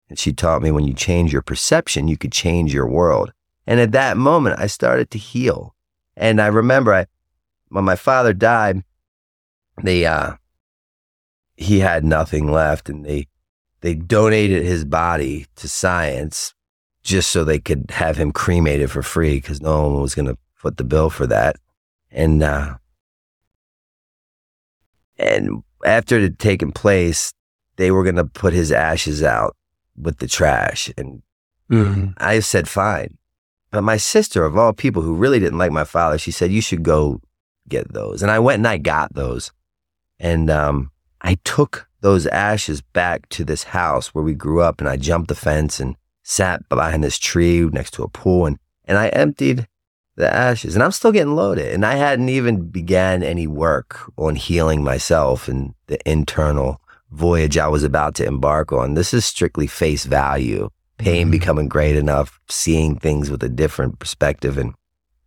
And 0.08 0.18
she 0.18 0.32
taught 0.32 0.62
me 0.62 0.70
when 0.70 0.86
you 0.86 0.94
change 0.94 1.32
your 1.32 1.42
perception, 1.42 2.08
you 2.08 2.16
could 2.16 2.32
change 2.32 2.72
your 2.72 2.88
world. 2.88 3.32
And 3.66 3.80
at 3.80 3.92
that 3.92 4.16
moment, 4.16 4.58
I 4.58 4.68
started 4.68 5.10
to 5.10 5.18
heal. 5.18 5.74
And 6.16 6.40
I 6.40 6.46
remember 6.46 6.94
I, 6.94 7.06
when 7.68 7.84
my 7.84 7.96
father 7.96 8.32
died, 8.32 8.84
they, 9.82 10.06
uh, 10.06 10.34
he 11.56 11.80
had 11.80 12.04
nothing 12.04 12.50
left 12.50 12.88
and 12.88 13.04
they, 13.04 13.28
they 13.80 13.94
donated 13.94 14.64
his 14.64 14.84
body 14.84 15.46
to 15.56 15.68
science 15.68 16.54
just 17.02 17.30
so 17.30 17.44
they 17.44 17.58
could 17.58 17.90
have 17.90 18.16
him 18.16 18.32
cremated 18.32 18.90
for 18.90 19.02
free 19.02 19.36
because 19.36 19.60
no 19.60 19.88
one 19.88 20.00
was 20.00 20.14
going 20.14 20.26
to 20.26 20.38
foot 20.54 20.78
the 20.78 20.84
bill 20.84 21.10
for 21.10 21.26
that. 21.26 21.56
And, 22.14 22.42
uh, 22.42 22.76
and 25.18 25.62
after 25.84 26.16
it 26.16 26.22
had 26.22 26.38
taken 26.38 26.72
place, 26.72 27.32
they 27.76 27.90
were 27.90 28.04
going 28.04 28.16
to 28.16 28.24
put 28.24 28.52
his 28.52 28.70
ashes 28.72 29.22
out 29.22 29.56
with 29.96 30.18
the 30.18 30.28
trash. 30.28 30.90
And 30.96 31.22
I 32.18 32.38
said, 32.40 32.68
fine. 32.68 33.18
But 33.70 33.82
my 33.82 33.96
sister, 33.96 34.44
of 34.44 34.56
all 34.56 34.72
people 34.72 35.02
who 35.02 35.14
really 35.14 35.40
didn't 35.40 35.58
like 35.58 35.72
my 35.72 35.84
father, 35.84 36.16
she 36.16 36.30
said, 36.30 36.52
you 36.52 36.60
should 36.60 36.84
go 36.84 37.20
get 37.68 37.92
those. 37.92 38.22
And 38.22 38.30
I 38.30 38.38
went 38.38 38.60
and 38.60 38.68
I 38.68 38.78
got 38.78 39.14
those. 39.14 39.50
And 40.20 40.48
um, 40.50 40.92
I 41.20 41.38
took 41.44 41.88
those 42.00 42.26
ashes 42.28 42.80
back 42.80 43.28
to 43.30 43.44
this 43.44 43.64
house 43.64 44.14
where 44.14 44.22
we 44.22 44.34
grew 44.34 44.60
up. 44.60 44.80
And 44.80 44.88
I 44.88 44.96
jumped 44.96 45.28
the 45.28 45.34
fence 45.34 45.80
and 45.80 45.96
sat 46.22 46.68
behind 46.68 47.02
this 47.02 47.18
tree 47.18 47.64
next 47.64 47.94
to 47.94 48.04
a 48.04 48.08
pool. 48.08 48.46
And, 48.46 48.58
and 48.84 48.96
I 48.96 49.08
emptied 49.08 49.66
the 50.16 50.32
ashes. 50.32 50.74
And 50.74 50.82
I'm 50.82 50.92
still 50.92 51.12
getting 51.12 51.34
loaded. 51.34 51.72
And 51.72 51.84
I 51.84 51.94
hadn't 51.94 52.28
even 52.28 52.68
began 52.70 53.22
any 53.22 53.46
work 53.46 54.10
on 54.16 54.36
healing 54.36 54.82
myself 54.82 55.48
and 55.48 55.74
the 55.86 55.98
internal 56.08 56.80
voyage 57.10 57.58
I 57.58 57.68
was 57.68 57.82
about 57.84 58.14
to 58.16 58.24
embark 58.26 58.72
on. 58.72 58.94
This 58.94 59.14
is 59.14 59.24
strictly 59.24 59.66
face 59.66 60.04
value, 60.04 60.70
pain 60.98 61.28
Mhm. 61.28 61.32
becoming 61.32 61.68
great 61.68 61.96
enough, 61.96 62.40
seeing 62.48 62.96
things 62.96 63.30
with 63.30 63.42
a 63.42 63.48
different 63.48 63.98
perspective. 63.98 64.58
And, 64.58 64.74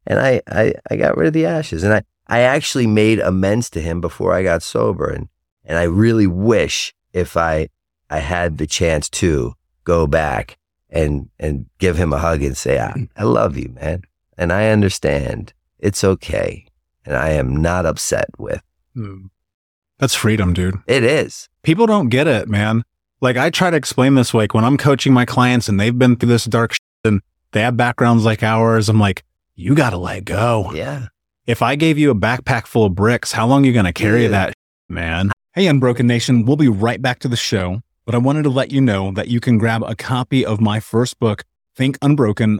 and 0.06 0.20
I, 0.20 0.42
I, 0.48 0.74
I 0.90 0.96
got 0.96 1.18
rid 1.18 1.28
of 1.28 1.34
the 1.34 1.46
ashes 1.46 1.84
and 1.84 1.94
I, 1.94 2.04
I 2.28 2.40
actually 2.42 2.88
made 2.88 3.20
amends 3.20 3.70
to 3.72 3.82
him 3.82 4.02
before 4.02 4.34
I 4.34 4.44
got 4.44 4.64
sober. 4.64 5.10
And, 5.10 5.30
and 5.64 5.78
I 5.78 5.84
really 5.84 6.28
wish 6.28 6.94
if 7.14 7.38
I, 7.38 7.70
I 8.10 8.20
had 8.20 8.58
the 8.58 8.68
chance 8.68 9.10
to 9.10 9.54
go 9.84 10.08
back 10.08 10.58
and, 10.90 11.30
and 11.40 11.66
give 11.78 11.98
him 11.98 12.12
a 12.14 12.18
hug 12.20 12.42
and 12.42 12.56
say, 12.56 12.80
I, 12.80 13.08
I 13.18 13.24
love 13.24 13.58
you, 13.58 13.70
man. 13.70 14.04
And 14.38 14.54
I 14.54 14.70
understand 14.70 15.54
it's 15.80 16.04
okay. 16.04 16.66
And 17.06 17.16
I 17.16 17.30
am 17.30 17.56
not 17.56 17.86
upset 17.86 18.28
with 18.38 18.62
Mm. 18.96 19.30
That's 20.00 20.16
freedom, 20.16 20.54
dude. 20.54 20.76
it 20.88 21.04
is. 21.04 21.50
People 21.64 21.86
don't 21.86 22.10
get 22.10 22.28
it, 22.28 22.48
man. 22.50 22.84
Like 23.22 23.38
I 23.38 23.50
try 23.50 23.70
to 23.70 23.78
explain 23.78 24.16
this 24.16 24.34
like 24.34 24.54
when 24.54 24.64
I'm 24.66 24.78
coaching 24.78 25.14
my 25.14 25.26
clients 25.26 25.70
and 25.70 25.80
they've 25.80 25.98
been 25.98 26.16
through 26.16 26.30
this 26.30 26.46
dark 26.46 26.74
shit 26.74 26.80
and 27.04 27.22
they 27.52 27.62
have 27.62 27.78
backgrounds 27.78 28.26
like 28.26 28.42
ours, 28.44 28.90
I'm 28.90 29.00
like, 29.00 29.24
you 29.56 29.74
got 29.76 29.92
to 29.92 29.98
let 29.98 30.26
go. 30.26 30.72
Yeah. 30.74 31.08
If 31.48 31.62
I 31.62 31.76
gave 31.76 31.98
you 31.98 32.12
a 32.12 32.16
backpack 32.16 32.66
full 32.68 32.86
of 32.86 32.96
bricks, 32.96 33.32
how 33.32 33.48
long 33.48 33.64
are 33.64 33.68
you 33.68 33.74
going 33.74 33.86
to 33.86 33.94
carry 33.94 34.24
Yeah. 34.24 34.30
that, 34.30 34.54
man? 34.90 35.32
Hey, 35.54 35.68
Unbroken 35.68 36.06
Nation, 36.08 36.46
we'll 36.46 36.58
be 36.58 36.68
right 36.68 37.02
back 37.02 37.20
to 37.20 37.28
the 37.28 37.38
show, 37.38 37.82
but 38.06 38.14
I 38.14 38.20
wanted 38.20 38.44
to 38.44 38.50
let 38.50 38.72
you 38.72 38.82
know 38.82 39.12
that 39.12 39.28
you 39.30 39.40
can 39.40 39.58
grab 39.58 39.82
a 39.84 39.96
copy 39.96 40.46
of 40.46 40.60
my 40.62 40.80
first 40.80 41.20
book, 41.20 41.44
Think 41.76 41.98
Unbroken, 42.02 42.60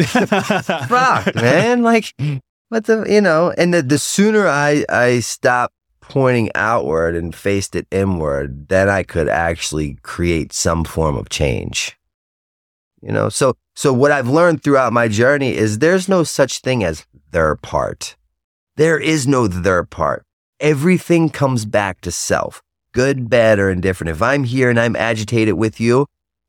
Fuck, 0.00 1.34
man. 1.34 1.82
Like, 1.82 2.14
what 2.68 2.84
the, 2.86 3.04
you 3.08 3.20
know, 3.20 3.52
and 3.56 3.74
the, 3.74 3.82
the 3.82 3.98
sooner 3.98 4.46
I, 4.46 4.84
I 4.88 5.20
stop 5.20 5.72
pointing 6.00 6.50
outward 6.54 7.14
and 7.14 7.34
faced 7.34 7.76
it 7.76 7.86
inward, 7.90 8.68
then 8.68 8.88
I 8.88 9.02
could 9.02 9.28
actually 9.28 9.98
create 10.02 10.52
some 10.52 10.84
form 10.84 11.16
of 11.16 11.28
change. 11.28 11.96
You 13.00 13.12
know, 13.12 13.28
so, 13.28 13.56
so 13.74 13.92
what 13.92 14.12
I've 14.12 14.28
learned 14.28 14.62
throughout 14.62 14.92
my 14.92 15.08
journey 15.08 15.54
is 15.54 15.78
there's 15.78 16.08
no 16.08 16.22
such 16.22 16.60
thing 16.60 16.84
as 16.84 17.06
their 17.30 17.56
part. 17.56 18.16
There 18.76 18.98
is 18.98 19.26
no 19.26 19.48
their 19.48 19.84
part. 19.84 20.24
Everything 20.60 21.28
comes 21.28 21.64
back 21.64 22.00
to 22.02 22.12
self, 22.12 22.62
good, 22.92 23.28
bad, 23.28 23.58
or 23.58 23.70
indifferent. 23.70 24.10
If 24.10 24.22
I'm 24.22 24.44
here 24.44 24.70
and 24.70 24.78
I'm 24.78 24.96
agitated 24.96 25.54
with 25.54 25.80
you, 25.80 26.06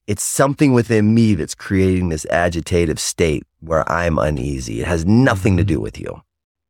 it's 0.08 0.24
something 0.24 0.74
within 0.74 1.14
me 1.14 1.36
that's 1.36 1.56
creating 1.56 2.10
this 2.10 2.26
agitative 2.32 3.00
state 3.00 3.44
where 3.60 3.90
I'm 3.90 4.18
uneasy. 4.18 4.82
It 4.82 4.88
has 4.88 5.06
nothing 5.06 5.58
to 5.58 5.64
mm-hmm. 5.64 5.68
do 5.68 5.80
with 5.80 6.00
you. 6.00 6.22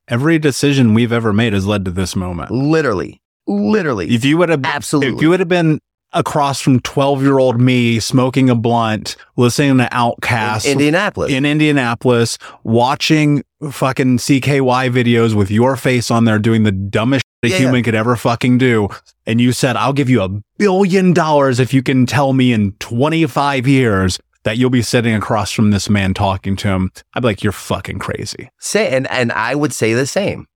Every 0.08 0.38
decision 0.38 0.94
we've 0.94 1.14
ever 1.14 1.34
made 1.34 1.54
has 1.54 1.66
led 1.66 1.86
to 1.86 1.92
this 1.92 2.16
moment. 2.16 2.52
Literally, 2.52 3.22
literally. 3.48 4.14
If 4.14 4.26
you 4.26 4.38
would 4.38 4.50
have 4.50 4.64
Absolutely. 4.66 5.16
if 5.16 5.22
you 5.22 5.30
would 5.30 5.40
have 5.40 5.50
been 5.50 5.80
across 6.12 6.62
from 6.62 6.80
12 6.82 7.24
year 7.24 7.40
old 7.40 7.60
me 7.60 8.00
smoking 8.00 8.50
a 8.50 8.56
blunt, 8.56 9.16
listening 9.36 9.78
to 9.78 9.86
Outkast 9.86 10.66
in 10.66 10.74
Indianapolis. 10.74 11.32
in 11.32 11.46
Indianapolis, 11.46 12.38
watching 12.64 13.44
fucking 13.72 14.18
CKY 14.18 14.92
videos 14.92 15.34
with 15.34 15.50
your 15.50 15.76
face 15.76 16.12
on 16.12 16.26
there 16.26 16.38
doing 16.38 16.64
the 16.64 16.72
dumbest 16.72 17.24
a 17.44 17.48
Yeah, 17.50 17.58
human 17.58 17.84
could 17.84 17.96
ever 17.96 18.16
fucking 18.16 18.58
do. 18.58 18.90
And 19.26 19.40
you 19.40 19.52
said, 19.52 19.76
I'll 19.76 19.94
give 19.94 20.10
you 20.10 20.22
a 20.22 20.30
billion 20.58 21.14
dollars 21.14 21.60
if 21.60 21.74
you 21.74 21.84
can 21.84 22.06
tell 22.06 22.34
me 22.34 22.54
in 22.54 22.74
25 22.74 23.68
years 23.68 24.20
that 24.44 24.58
you'll 24.58 24.70
be 24.70 24.82
sitting 24.82 25.16
across 25.16 25.52
from 25.52 25.72
this 25.72 25.90
man 25.90 26.14
talking 26.14 26.56
to 26.58 26.68
him. 26.68 26.92
I'd 27.14 27.22
be 27.22 27.28
like, 27.28 27.44
you're 27.44 27.52
fucking 27.52 28.00
crazy. 28.00 28.50
say 28.60 28.96
and 28.96 29.10
and 29.10 29.32
I 29.32 29.56
would 29.56 29.74
say 29.74 29.94
the 29.94 30.06
same. 30.06 30.48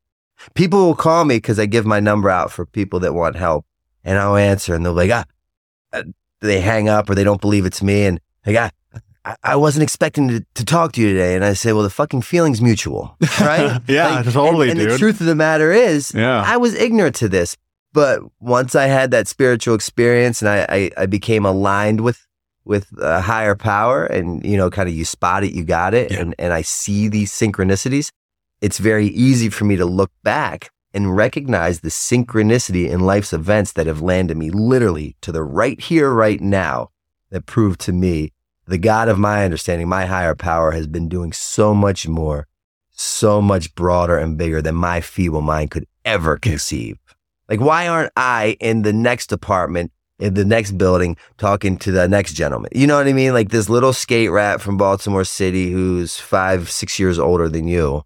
People 0.53 0.85
will 0.85 0.95
call 0.95 1.25
me 1.25 1.37
because 1.37 1.59
I 1.59 1.65
give 1.65 1.85
my 1.85 1.99
number 1.99 2.29
out 2.29 2.51
for 2.51 2.65
people 2.65 2.99
that 2.99 3.13
want 3.13 3.35
help, 3.35 3.65
and 4.03 4.17
I'll 4.17 4.35
answer, 4.35 4.75
and 4.75 4.85
they're 4.85 4.93
like, 4.93 5.11
ah, 5.11 5.25
uh, 5.93 6.03
they 6.41 6.61
hang 6.61 6.87
up 6.87 7.09
or 7.09 7.15
they 7.15 7.23
don't 7.23 7.41
believe 7.41 7.65
it's 7.65 7.81
me, 7.81 8.05
and 8.05 8.21
they 8.43 8.53
got. 8.53 8.73
I, 9.43 9.55
wasn't 9.55 9.83
expecting 9.83 10.27
to, 10.29 10.45
to 10.55 10.65
talk 10.65 10.91
to 10.93 11.01
you 11.01 11.09
today, 11.13 11.35
and 11.35 11.43
I 11.43 11.53
say, 11.53 11.73
well, 11.73 11.83
the 11.83 11.89
fucking 11.89 12.21
feeling's 12.21 12.61
mutual, 12.61 13.15
right? 13.41 13.79
Yeah, 13.87 14.07
Like, 14.21 14.25
totally, 14.33 14.69
and, 14.69 14.79
and 14.79 14.87
dude. 14.87 14.95
the 14.95 14.97
truth 14.99 15.19
of 15.19 15.27
the 15.27 15.35
matter 15.35 15.71
is, 15.71 16.11
Yeah. 16.15 16.43
I 16.45 16.57
was 16.57 16.73
ignorant 16.75 17.15
to 17.17 17.29
this, 17.29 17.57
but 17.93 18.21
once 18.39 18.75
I 18.75 18.85
had 18.85 19.11
that 19.11 19.27
spiritual 19.27 19.75
experience 19.75 20.41
and 20.41 20.49
I, 20.49 20.65
I, 20.69 20.91
I 20.97 21.05
became 21.05 21.45
aligned 21.45 22.01
with 22.01 22.23
with 22.65 22.87
a 22.99 23.21
higher 23.21 23.55
power, 23.55 24.05
and 24.05 24.45
you 24.45 24.57
know, 24.57 24.69
kind 24.69 24.89
of 24.89 24.93
you 24.95 25.05
spot 25.05 25.43
it, 25.45 25.53
you 25.53 25.63
got 25.63 25.93
it, 25.93 26.11
Yeah. 26.11 26.19
and 26.19 26.35
and 26.37 26.51
I 26.53 26.61
see 26.63 27.07
these 27.07 27.31
synchronicities. 27.31 28.11
It's 28.59 28.77
very 28.77 29.07
easy 29.07 29.49
for 29.49 29.63
me 29.65 29.77
to 29.77 29.85
look 29.85 30.11
back 30.23 30.69
and 30.93 31.15
recognize 31.15 31.79
the 31.79 31.89
synchronicity 31.89 32.89
in 32.89 32.99
life's 33.01 33.31
events 33.31 33.71
that 33.73 33.87
have 33.87 34.01
landed 34.01 34.35
me 34.37 34.49
literally 34.49 35.15
to 35.21 35.31
the 35.31 35.43
right 35.43 35.79
here, 35.79 36.11
right 36.11 36.41
now, 36.41 36.89
that 37.29 37.45
prove 37.45 37.77
to 37.77 37.93
me 37.93 38.31
the 38.67 38.77
God 38.77 39.07
of 39.07 39.17
my 39.17 39.45
understanding, 39.45 39.87
my 39.87 40.05
higher 40.05 40.35
power, 40.35 40.71
has 40.71 40.87
been 40.87 41.07
doing 41.07 41.31
so 41.31 41.73
much 41.73 42.07
more, 42.07 42.47
so 42.91 43.41
much 43.41 43.73
broader 43.75 44.17
and 44.17 44.37
bigger 44.37 44.61
than 44.61 44.75
my 44.75 45.01
feeble 45.01 45.41
mind 45.41 45.71
could 45.71 45.87
ever 46.03 46.37
conceive. 46.37 46.97
Like, 47.49 47.61
why 47.61 47.87
aren't 47.87 48.11
I 48.17 48.57
in 48.59 48.81
the 48.81 48.91
next 48.91 49.31
apartment, 49.31 49.91
in 50.19 50.33
the 50.33 50.43
next 50.43 50.77
building, 50.77 51.15
talking 51.37 51.77
to 51.77 51.91
the 51.91 52.07
next 52.07 52.33
gentleman? 52.33 52.69
You 52.75 52.87
know 52.87 52.97
what 52.97 53.07
I 53.07 53.13
mean? 53.13 53.33
Like 53.33 53.49
this 53.49 53.69
little 53.69 53.93
skate 53.93 54.31
rat 54.31 54.59
from 54.59 54.75
Baltimore 54.75 55.23
City 55.23 55.71
who's 55.71 56.17
five, 56.17 56.69
six 56.69 56.99
years 56.99 57.17
older 57.17 57.47
than 57.47 57.67
you. 57.67 58.03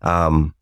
Um, 0.00 0.54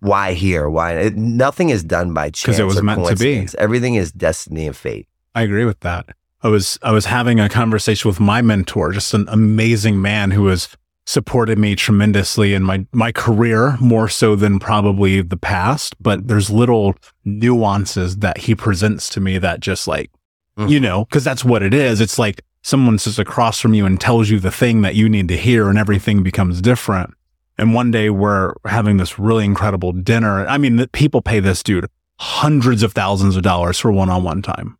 why 0.00 0.32
here? 0.32 0.68
Why 0.68 0.94
it, 0.94 1.16
nothing 1.16 1.70
is 1.70 1.84
done 1.84 2.12
by 2.12 2.30
chance? 2.30 2.42
Because 2.42 2.58
it 2.58 2.64
was 2.64 2.82
meant 2.82 3.06
to 3.06 3.16
be. 3.16 3.46
Everything 3.58 3.94
is 3.94 4.10
destiny 4.10 4.66
and 4.66 4.76
fate. 4.76 5.06
I 5.34 5.42
agree 5.42 5.64
with 5.64 5.80
that. 5.80 6.16
I 6.42 6.48
was 6.48 6.78
I 6.82 6.92
was 6.92 7.06
having 7.06 7.40
a 7.40 7.48
conversation 7.48 8.08
with 8.08 8.20
my 8.20 8.42
mentor, 8.42 8.92
just 8.92 9.14
an 9.14 9.26
amazing 9.28 10.00
man 10.00 10.30
who 10.32 10.46
has 10.46 10.68
supported 11.06 11.58
me 11.58 11.74
tremendously 11.76 12.52
in 12.52 12.62
my 12.62 12.84
my 12.92 13.12
career 13.12 13.76
more 13.80 14.08
so 14.08 14.36
than 14.36 14.58
probably 14.58 15.22
the 15.22 15.36
past, 15.36 15.94
but 16.00 16.28
there's 16.28 16.50
little 16.50 16.94
nuances 17.24 18.18
that 18.18 18.38
he 18.38 18.54
presents 18.54 19.08
to 19.10 19.20
me 19.20 19.38
that 19.38 19.60
just 19.60 19.86
like 19.86 20.10
Mhm. 20.58 20.70
you 20.70 20.80
know, 20.80 21.04
cuz 21.06 21.22
that's 21.22 21.44
what 21.44 21.62
it 21.62 21.74
is. 21.74 22.00
It's 22.00 22.18
like 22.18 22.42
someone 22.62 22.98
sits 22.98 23.18
across 23.18 23.60
from 23.60 23.74
you 23.74 23.84
and 23.86 24.00
tells 24.00 24.30
you 24.30 24.40
the 24.40 24.50
thing 24.50 24.82
that 24.82 24.94
you 24.94 25.08
need 25.08 25.28
to 25.28 25.36
hear 25.36 25.68
and 25.68 25.78
everything 25.78 26.22
becomes 26.22 26.60
different. 26.62 27.12
And 27.58 27.74
one 27.74 27.90
day 27.90 28.10
we're 28.10 28.54
having 28.66 28.96
this 28.96 29.18
really 29.18 29.44
incredible 29.44 29.92
dinner. 29.92 30.46
I 30.46 30.58
mean, 30.58 30.86
people 30.92 31.20
pay 31.22 31.40
this 31.40 31.62
dude 31.62 31.86
hundreds 32.18 32.82
of 32.82 32.92
thousands 32.94 33.36
of 33.36 33.42
dollars 33.42 33.78
for 33.78 33.92
one-on-one 33.92 34.42
time 34.42 34.78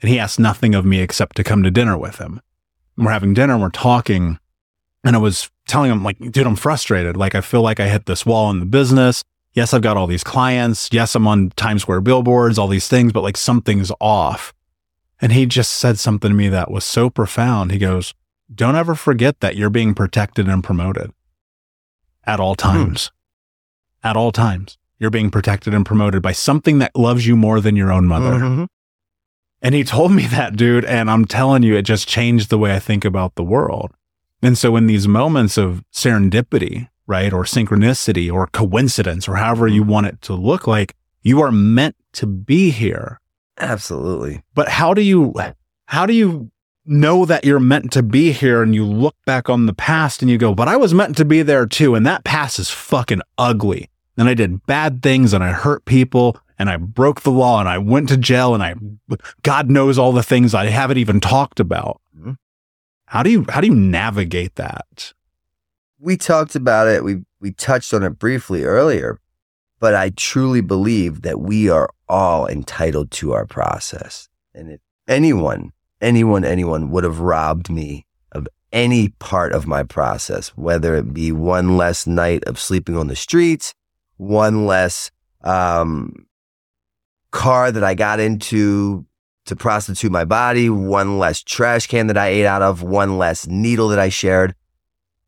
and 0.00 0.08
he 0.10 0.18
asked 0.18 0.38
nothing 0.38 0.74
of 0.74 0.84
me 0.84 1.00
except 1.00 1.36
to 1.36 1.44
come 1.44 1.62
to 1.62 1.70
dinner 1.70 1.96
with 1.96 2.16
him. 2.18 2.40
And 2.96 3.06
we're 3.06 3.12
having 3.12 3.34
dinner 3.34 3.54
and 3.54 3.62
we're 3.62 3.70
talking. 3.70 4.38
And 5.04 5.16
I 5.16 5.18
was 5.18 5.50
telling 5.66 5.90
him, 5.90 6.02
like, 6.02 6.18
dude, 6.18 6.46
I'm 6.46 6.56
frustrated. 6.56 7.16
Like, 7.16 7.34
I 7.34 7.40
feel 7.40 7.62
like 7.62 7.80
I 7.80 7.88
hit 7.88 8.06
this 8.06 8.26
wall 8.26 8.50
in 8.50 8.60
the 8.60 8.66
business. 8.66 9.22
Yes, 9.52 9.74
I've 9.74 9.82
got 9.82 9.96
all 9.96 10.06
these 10.06 10.24
clients. 10.24 10.88
Yes, 10.92 11.14
I'm 11.14 11.26
on 11.26 11.50
Times 11.56 11.82
Square 11.82 12.02
billboards, 12.02 12.58
all 12.58 12.68
these 12.68 12.88
things, 12.88 13.12
but 13.12 13.22
like 13.22 13.36
something's 13.36 13.90
off. 14.00 14.52
And 15.20 15.32
he 15.32 15.44
just 15.46 15.72
said 15.72 15.98
something 15.98 16.30
to 16.30 16.34
me 16.36 16.48
that 16.48 16.70
was 16.70 16.84
so 16.84 17.10
profound. 17.10 17.72
He 17.72 17.78
goes, 17.78 18.14
Don't 18.54 18.76
ever 18.76 18.94
forget 18.94 19.40
that 19.40 19.56
you're 19.56 19.70
being 19.70 19.94
protected 19.94 20.48
and 20.48 20.62
promoted 20.64 21.12
at 22.24 22.40
all 22.40 22.54
times. 22.54 23.10
At 24.02 24.16
all 24.16 24.32
times. 24.32 24.78
You're 24.98 25.10
being 25.10 25.30
protected 25.30 25.74
and 25.74 25.84
promoted 25.84 26.22
by 26.22 26.32
something 26.32 26.78
that 26.78 26.94
loves 26.94 27.26
you 27.26 27.36
more 27.36 27.60
than 27.60 27.74
your 27.76 27.90
own 27.90 28.06
mother. 28.06 28.38
Mhm. 28.38 28.68
And 29.62 29.74
he 29.74 29.84
told 29.84 30.12
me 30.12 30.26
that, 30.28 30.56
dude. 30.56 30.84
And 30.84 31.10
I'm 31.10 31.24
telling 31.24 31.62
you, 31.62 31.76
it 31.76 31.82
just 31.82 32.08
changed 32.08 32.50
the 32.50 32.58
way 32.58 32.74
I 32.74 32.78
think 32.78 33.04
about 33.04 33.34
the 33.34 33.44
world. 33.44 33.92
And 34.42 34.56
so 34.56 34.76
in 34.76 34.86
these 34.86 35.06
moments 35.06 35.58
of 35.58 35.84
serendipity, 35.92 36.88
right, 37.06 37.32
or 37.32 37.44
synchronicity 37.44 38.32
or 38.32 38.46
coincidence 38.46 39.28
or 39.28 39.36
however 39.36 39.66
you 39.68 39.82
want 39.82 40.06
it 40.06 40.22
to 40.22 40.34
look 40.34 40.66
like, 40.66 40.94
you 41.22 41.40
are 41.42 41.52
meant 41.52 41.96
to 42.14 42.26
be 42.26 42.70
here. 42.70 43.20
Absolutely. 43.58 44.42
But 44.54 44.70
how 44.70 44.94
do 44.94 45.02
you, 45.02 45.34
how 45.86 46.06
do 46.06 46.14
you 46.14 46.50
know 46.86 47.24
that 47.26 47.44
you're 47.44 47.60
meant 47.60 47.92
to 47.92 48.02
be 48.02 48.32
here 48.32 48.62
and 48.62 48.74
you 48.74 48.84
look 48.84 49.14
back 49.26 49.48
on 49.48 49.66
the 49.66 49.74
past 49.74 50.22
and 50.22 50.30
you 50.30 50.38
go, 50.38 50.54
but 50.54 50.68
I 50.68 50.76
was 50.76 50.94
meant 50.94 51.16
to 51.18 51.24
be 51.24 51.42
there 51.42 51.66
too. 51.66 51.94
And 51.94 52.06
that 52.06 52.24
past 52.24 52.58
is 52.58 52.70
fucking 52.70 53.20
ugly. 53.36 53.90
And 54.16 54.28
I 54.28 54.34
did 54.34 54.66
bad 54.66 55.02
things 55.02 55.32
and 55.32 55.44
I 55.44 55.52
hurt 55.52 55.84
people 55.84 56.38
and 56.60 56.68
I 56.68 56.76
broke 56.76 57.22
the 57.22 57.30
law 57.30 57.58
and 57.58 57.68
I 57.68 57.78
went 57.78 58.10
to 58.10 58.16
jail 58.16 58.54
and 58.54 58.62
I, 58.62 58.74
God 59.42 59.70
knows 59.70 59.98
all 59.98 60.12
the 60.12 60.22
things 60.22 60.54
I 60.54 60.66
haven't 60.66 60.98
even 60.98 61.18
talked 61.18 61.58
about. 61.58 62.00
Mhm. 62.16 62.36
How 63.06 63.22
do 63.22 63.30
you, 63.30 63.46
how 63.48 63.60
do 63.60 63.66
you 63.66 63.74
navigate 63.74 64.54
that? 64.56 65.12
we 66.00 66.16
talked 66.16 66.56
about 66.56 66.88
it. 66.88 67.04
We 67.04 67.22
we 67.40 67.52
touched 67.52 67.92
on 67.94 68.02
it 68.02 68.18
briefly 68.18 68.64
earlier, 68.64 69.18
but 69.78 69.94
I 69.94 70.10
truly 70.10 70.60
believe 70.60 71.22
that 71.22 71.40
we 71.40 71.68
are 71.68 71.90
all 72.08 72.46
entitled 72.46 73.10
to 73.12 73.32
our 73.32 73.46
process. 73.46 74.28
And 74.54 74.72
if 74.72 74.80
anyone, 75.06 75.72
anyone, 76.00 76.44
anyone 76.44 76.90
would 76.90 77.04
have 77.04 77.20
robbed 77.20 77.70
me 77.70 78.06
of 78.32 78.48
any 78.72 79.08
part 79.18 79.52
of 79.52 79.66
my 79.66 79.82
process, 79.82 80.48
whether 80.56 80.94
it 80.94 81.12
be 81.12 81.32
one 81.32 81.76
less 81.76 82.06
night 82.06 82.44
of 82.44 82.58
sleeping 82.58 82.96
on 82.96 83.08
the 83.08 83.16
streets, 83.16 83.74
one 84.16 84.66
less 84.66 85.10
um, 85.42 86.26
car 87.30 87.70
that 87.70 87.84
I 87.84 87.94
got 87.94 88.20
into 88.20 89.06
to 89.46 89.56
prostitute 89.56 90.12
my 90.12 90.24
body, 90.24 90.70
one 90.70 91.18
less 91.18 91.42
trash 91.42 91.86
can 91.86 92.06
that 92.08 92.18
I 92.18 92.28
ate 92.28 92.46
out 92.46 92.62
of, 92.62 92.82
one 92.82 93.18
less 93.18 93.46
needle 93.46 93.88
that 93.88 93.98
I 93.98 94.08
shared. 94.08 94.54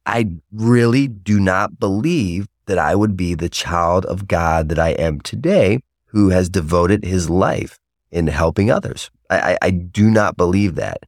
I 0.07 0.33
really 0.53 1.09
do 1.09 1.41
not 1.41 1.79
believe 1.79 2.47
that 2.67 2.79
I 2.79 2.95
would 2.95 3.17
be 3.17 3.35
the 3.35 3.49
child 3.49 4.07
of 4.07 4.29
God 4.29 4.69
that 4.69 4.79
I 4.79 4.91
am 4.91 5.21
today, 5.21 5.81
who 6.07 6.29
has 6.31 6.49
devoted 6.49 7.05
his 7.05 7.29
life 7.31 7.79
in 8.11 8.27
helping 8.27 8.71
others. 8.71 9.11
I, 9.31 9.53
I, 9.53 9.59
I 9.63 9.71
do 9.71 10.11
not 10.11 10.37
believe 10.37 10.75
that. 10.77 11.05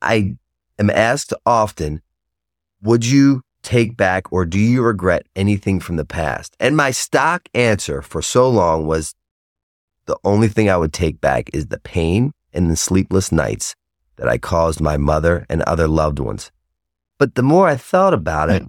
I 0.00 0.36
am 0.78 0.90
asked 0.90 1.32
often, 1.46 2.02
would 2.82 3.06
you 3.06 3.42
take 3.62 3.96
back 3.96 4.32
or 4.32 4.44
do 4.44 4.58
you 4.58 4.82
regret 4.82 5.26
anything 5.36 5.80
from 5.80 5.96
the 5.96 6.04
past? 6.04 6.56
And 6.58 6.76
my 6.76 6.90
stock 6.90 7.48
answer 7.54 8.02
for 8.02 8.20
so 8.20 8.50
long 8.50 8.86
was 8.86 9.14
the 10.06 10.18
only 10.24 10.48
thing 10.48 10.68
I 10.68 10.76
would 10.76 10.92
take 10.92 11.20
back 11.20 11.50
is 11.52 11.66
the 11.66 11.78
pain 11.78 12.32
and 12.52 12.70
the 12.70 12.76
sleepless 12.76 13.32
nights 13.32 13.74
that 14.16 14.28
I 14.28 14.38
caused 14.38 14.80
my 14.80 14.96
mother 14.96 15.46
and 15.48 15.62
other 15.62 15.88
loved 15.88 16.18
ones. 16.18 16.50
But 17.18 17.34
the 17.34 17.42
more 17.42 17.68
I 17.68 17.76
thought 17.76 18.14
about 18.14 18.50
it, 18.50 18.64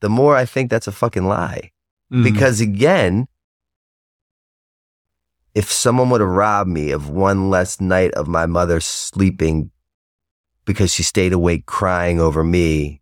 the 0.00 0.08
more 0.08 0.36
I 0.36 0.44
think 0.44 0.70
that's 0.70 0.86
a 0.86 0.92
fucking 0.92 1.26
lie. 1.26 1.70
Mhm. 2.12 2.22
Because 2.22 2.60
again, 2.60 3.26
if 5.54 5.72
someone 5.72 6.10
would 6.10 6.20
have 6.20 6.28
robbed 6.30 6.70
me 6.70 6.90
of 6.90 7.08
one 7.08 7.48
less 7.48 7.80
night 7.80 8.12
of 8.12 8.28
my 8.28 8.44
mother 8.44 8.78
sleeping 8.80 9.70
because 10.66 10.92
she 10.92 11.02
stayed 11.02 11.32
awake 11.32 11.64
crying 11.64 12.20
over 12.20 12.44
me, 12.44 13.00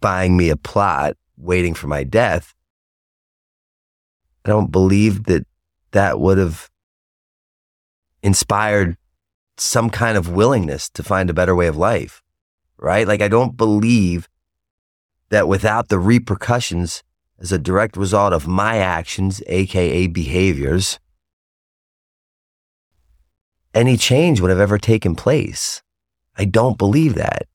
buying 0.00 0.36
me 0.36 0.48
a 0.48 0.56
plot, 0.56 1.16
waiting 1.36 1.74
for 1.74 1.88
my 1.88 2.04
death, 2.04 2.54
I 4.44 4.50
don't 4.50 4.72
believe 4.72 5.24
that 5.24 5.46
that 5.92 6.18
would 6.18 6.38
have 6.38 6.70
inspired 8.22 8.96
some 9.56 9.90
kind 9.90 10.16
of 10.16 10.30
willingness 10.30 10.88
to 10.90 11.02
find 11.02 11.30
a 11.30 11.34
better 11.34 11.54
way 11.54 11.66
of 11.66 11.76
life, 11.76 12.22
right? 12.76 13.06
Like, 13.06 13.20
I 13.20 13.28
don't 13.28 13.56
believe 13.56 14.28
that 15.28 15.48
without 15.48 15.88
the 15.88 15.98
repercussions 15.98 17.02
as 17.38 17.52
a 17.52 17.58
direct 17.58 17.96
result 17.96 18.32
of 18.32 18.46
my 18.46 18.78
actions, 18.78 19.42
AKA 19.46 20.08
behaviors, 20.08 20.98
any 23.74 23.96
change 23.96 24.40
would 24.40 24.50
have 24.50 24.60
ever 24.60 24.78
taken 24.78 25.14
place. 25.14 25.82
I 26.36 26.44
don't 26.44 26.78
believe 26.78 27.14
that. 27.14 27.46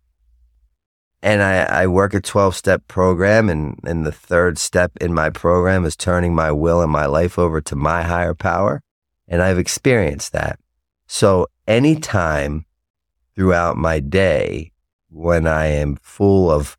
And 1.24 1.42
I, 1.42 1.84
I 1.84 1.88
work 1.88 2.14
a 2.14 2.22
12 2.22 2.56
step 2.56 2.88
program, 2.88 3.50
and, 3.50 3.80
and 3.84 4.06
the 4.06 4.12
third 4.12 4.58
step 4.58 4.92
in 5.02 5.14
my 5.14 5.30
program 5.30 5.84
is 5.84 5.96
turning 5.96 6.36
my 6.36 6.52
will 6.52 6.82
and 6.82 6.92
my 6.92 7.06
life 7.06 7.40
over 7.40 7.60
to 7.62 7.76
my 7.76 8.04
higher 8.04 8.36
power. 8.36 8.82
And 9.28 9.42
I've 9.42 9.58
experienced 9.58 10.32
that. 10.34 10.60
So 11.08 11.48
anytime 11.68 12.66
throughout 13.36 13.78
my 13.78 14.00
day 14.00 14.72
when 15.10 15.48
I 15.48 15.68
am 15.68 15.98
full 16.02 16.52
of 16.52 16.78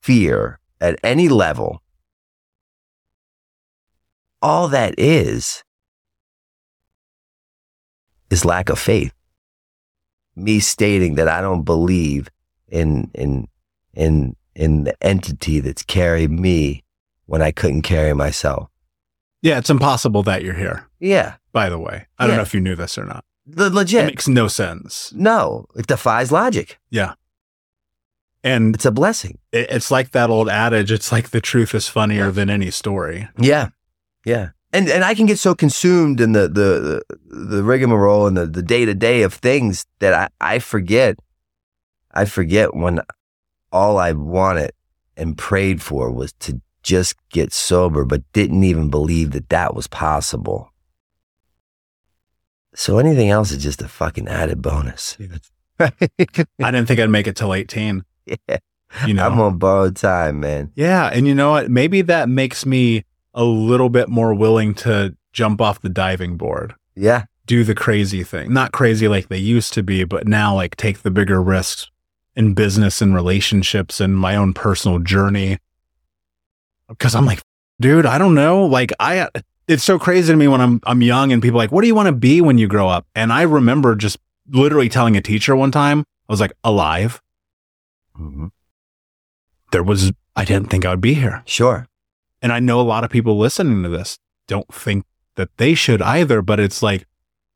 fear 0.00 0.60
at 0.80 0.98
any 1.02 1.28
level, 1.28 1.82
all 4.40 4.68
that 4.68 4.94
is 4.98 5.64
is 8.30 8.44
lack 8.44 8.68
of 8.68 8.78
faith. 8.78 9.12
Me 10.36 10.60
stating 10.60 11.16
that 11.16 11.28
I 11.28 11.40
don't 11.40 11.64
believe 11.64 12.30
in 12.68 13.10
in 13.14 13.48
in 14.00 14.34
in 14.54 14.84
the 14.84 14.94
entity 15.02 15.60
that's 15.60 15.82
carried 15.84 16.30
me 16.30 16.82
when 17.26 17.40
I 17.42 17.50
couldn't 17.52 17.82
carry 17.82 18.12
myself. 18.14 18.68
Yeah, 19.42 19.58
it's 19.58 19.70
impossible 19.70 20.22
that 20.24 20.42
you're 20.42 20.54
here, 20.54 20.88
Yeah, 20.98 21.36
by 21.52 21.68
the 21.70 21.78
way. 21.78 22.06
I 22.18 22.26
don't 22.26 22.36
know 22.36 22.42
if 22.42 22.52
you 22.52 22.60
knew 22.60 22.74
this 22.76 22.98
or 22.98 23.04
not. 23.04 23.24
the 23.46 23.66
It 23.66 23.72
legit. 23.72 24.04
makes 24.06 24.28
no 24.28 24.48
sense. 24.48 25.12
no, 25.14 25.66
it 25.76 25.86
defies 25.86 26.30
logic. 26.32 26.78
Yeah. 26.90 27.14
And 28.42 28.74
It's 28.74 28.84
a 28.86 28.90
blessing. 28.90 29.38
it, 29.52 29.66
it's 29.70 29.90
like 29.90 30.10
that 30.12 30.30
old 30.30 30.48
adage 30.48 30.90
it's 30.92 31.12
like 31.12 31.30
the 31.30 31.40
truth 31.40 31.74
is 31.74 31.88
funnier 31.88 32.30
than 32.30 32.50
any 32.50 32.70
story. 32.70 33.28
Yeah, 33.38 33.68
yeah. 34.24 34.50
And 34.72 34.88
and 34.88 35.04
I 35.04 35.14
can 35.14 35.26
get 35.26 35.38
so 35.38 35.54
consumed 35.54 36.20
in 36.20 36.32
the 36.32 36.48
the 36.48 37.02
the, 37.28 37.36
the 37.56 37.62
rigmarole 37.62 38.26
and 38.28 38.36
the 38.36 38.46
the 38.46 38.62
day 38.62 38.84
to 38.84 38.94
day 38.94 39.22
of 39.22 39.34
things 39.34 39.84
that 39.98 40.14
I 40.14 40.54
I 40.54 40.58
forget. 40.58 41.18
I 42.12 42.24
forget 42.24 42.74
when 42.74 43.00
all 43.72 43.98
I 43.98 44.12
wanted 44.12 44.72
and 45.16 45.36
prayed 45.36 45.82
for 45.82 46.10
was 46.10 46.32
to 46.40 46.60
just 46.82 47.16
get 47.28 47.52
sober, 47.52 48.04
but 48.04 48.22
didn't 48.32 48.64
even 48.64 48.90
believe 48.90 49.32
that 49.32 49.48
that 49.50 49.74
was 49.74 49.86
possible. 49.86 50.72
So 52.74 52.98
anything 52.98 53.30
else 53.30 53.50
is 53.50 53.62
just 53.62 53.82
a 53.82 53.88
fucking 53.88 54.28
added 54.28 54.62
bonus. 54.62 55.16
I 55.80 55.90
didn't 56.58 56.86
think 56.86 57.00
I'd 57.00 57.10
make 57.10 57.26
it 57.26 57.36
till 57.36 57.52
18. 57.54 58.04
yeah, 58.26 58.36
You 59.06 59.14
know? 59.14 59.26
I'm 59.26 59.40
on 59.40 59.58
borrowed 59.58 59.96
time, 59.96 60.40
man. 60.40 60.72
Yeah. 60.74 61.06
And 61.12 61.26
you 61.26 61.34
know 61.34 61.50
what? 61.50 61.70
Maybe 61.70 62.02
that 62.02 62.28
makes 62.28 62.64
me 62.64 63.04
a 63.34 63.44
little 63.44 63.88
bit 63.88 64.08
more 64.08 64.34
willing 64.34 64.74
to 64.74 65.16
jump 65.32 65.60
off 65.60 65.80
the 65.80 65.88
diving 65.88 66.36
board, 66.36 66.74
Yeah, 66.96 67.24
do 67.46 67.62
the 67.62 67.74
crazy 67.74 68.24
thing. 68.24 68.52
Not 68.52 68.72
crazy 68.72 69.06
like 69.06 69.28
they 69.28 69.38
used 69.38 69.72
to 69.74 69.82
be, 69.82 70.04
but 70.04 70.26
now 70.26 70.54
like 70.54 70.76
take 70.76 71.02
the 71.02 71.10
bigger 71.10 71.40
risks 71.42 71.88
in 72.40 72.54
business 72.54 73.02
and 73.02 73.14
relationships 73.14 74.00
and 74.00 74.16
my 74.16 74.34
own 74.34 74.54
personal 74.54 74.98
journey. 74.98 75.58
Cause 76.98 77.14
I'm 77.14 77.26
like, 77.26 77.42
dude, 77.80 78.06
I 78.06 78.16
don't 78.16 78.34
know. 78.34 78.64
Like 78.64 78.92
I, 78.98 79.28
it's 79.68 79.84
so 79.84 79.98
crazy 79.98 80.32
to 80.32 80.36
me 80.36 80.48
when 80.48 80.62
I'm, 80.62 80.80
I'm 80.84 81.02
young 81.02 81.32
and 81.32 81.42
people 81.42 81.58
are 81.60 81.64
like, 81.64 81.70
what 81.70 81.82
do 81.82 81.86
you 81.86 81.94
want 81.94 82.06
to 82.06 82.12
be 82.12 82.40
when 82.40 82.56
you 82.56 82.66
grow 82.66 82.88
up? 82.88 83.06
And 83.14 83.30
I 83.30 83.42
remember 83.42 83.94
just 83.94 84.16
literally 84.48 84.88
telling 84.88 85.16
a 85.18 85.20
teacher 85.20 85.54
one 85.54 85.70
time, 85.70 86.00
I 86.00 86.32
was 86.32 86.40
like, 86.40 86.52
alive. 86.64 87.20
Mhm. 88.18 88.50
There 89.70 89.82
was, 89.82 90.10
I 90.34 90.44
didn't 90.46 90.70
think 90.70 90.86
I 90.86 90.90
would 90.90 91.00
be 91.02 91.14
here. 91.14 91.42
sure. 91.44 91.86
And 92.42 92.54
I 92.54 92.58
know 92.58 92.80
a 92.80 92.90
lot 92.94 93.04
of 93.04 93.10
people 93.10 93.36
listening 93.36 93.82
to 93.82 93.90
this 93.90 94.18
don't 94.48 94.72
think 94.72 95.04
that 95.36 95.54
they 95.58 95.74
should 95.74 96.00
either, 96.00 96.40
but 96.40 96.58
it's 96.58 96.82
like, 96.82 97.04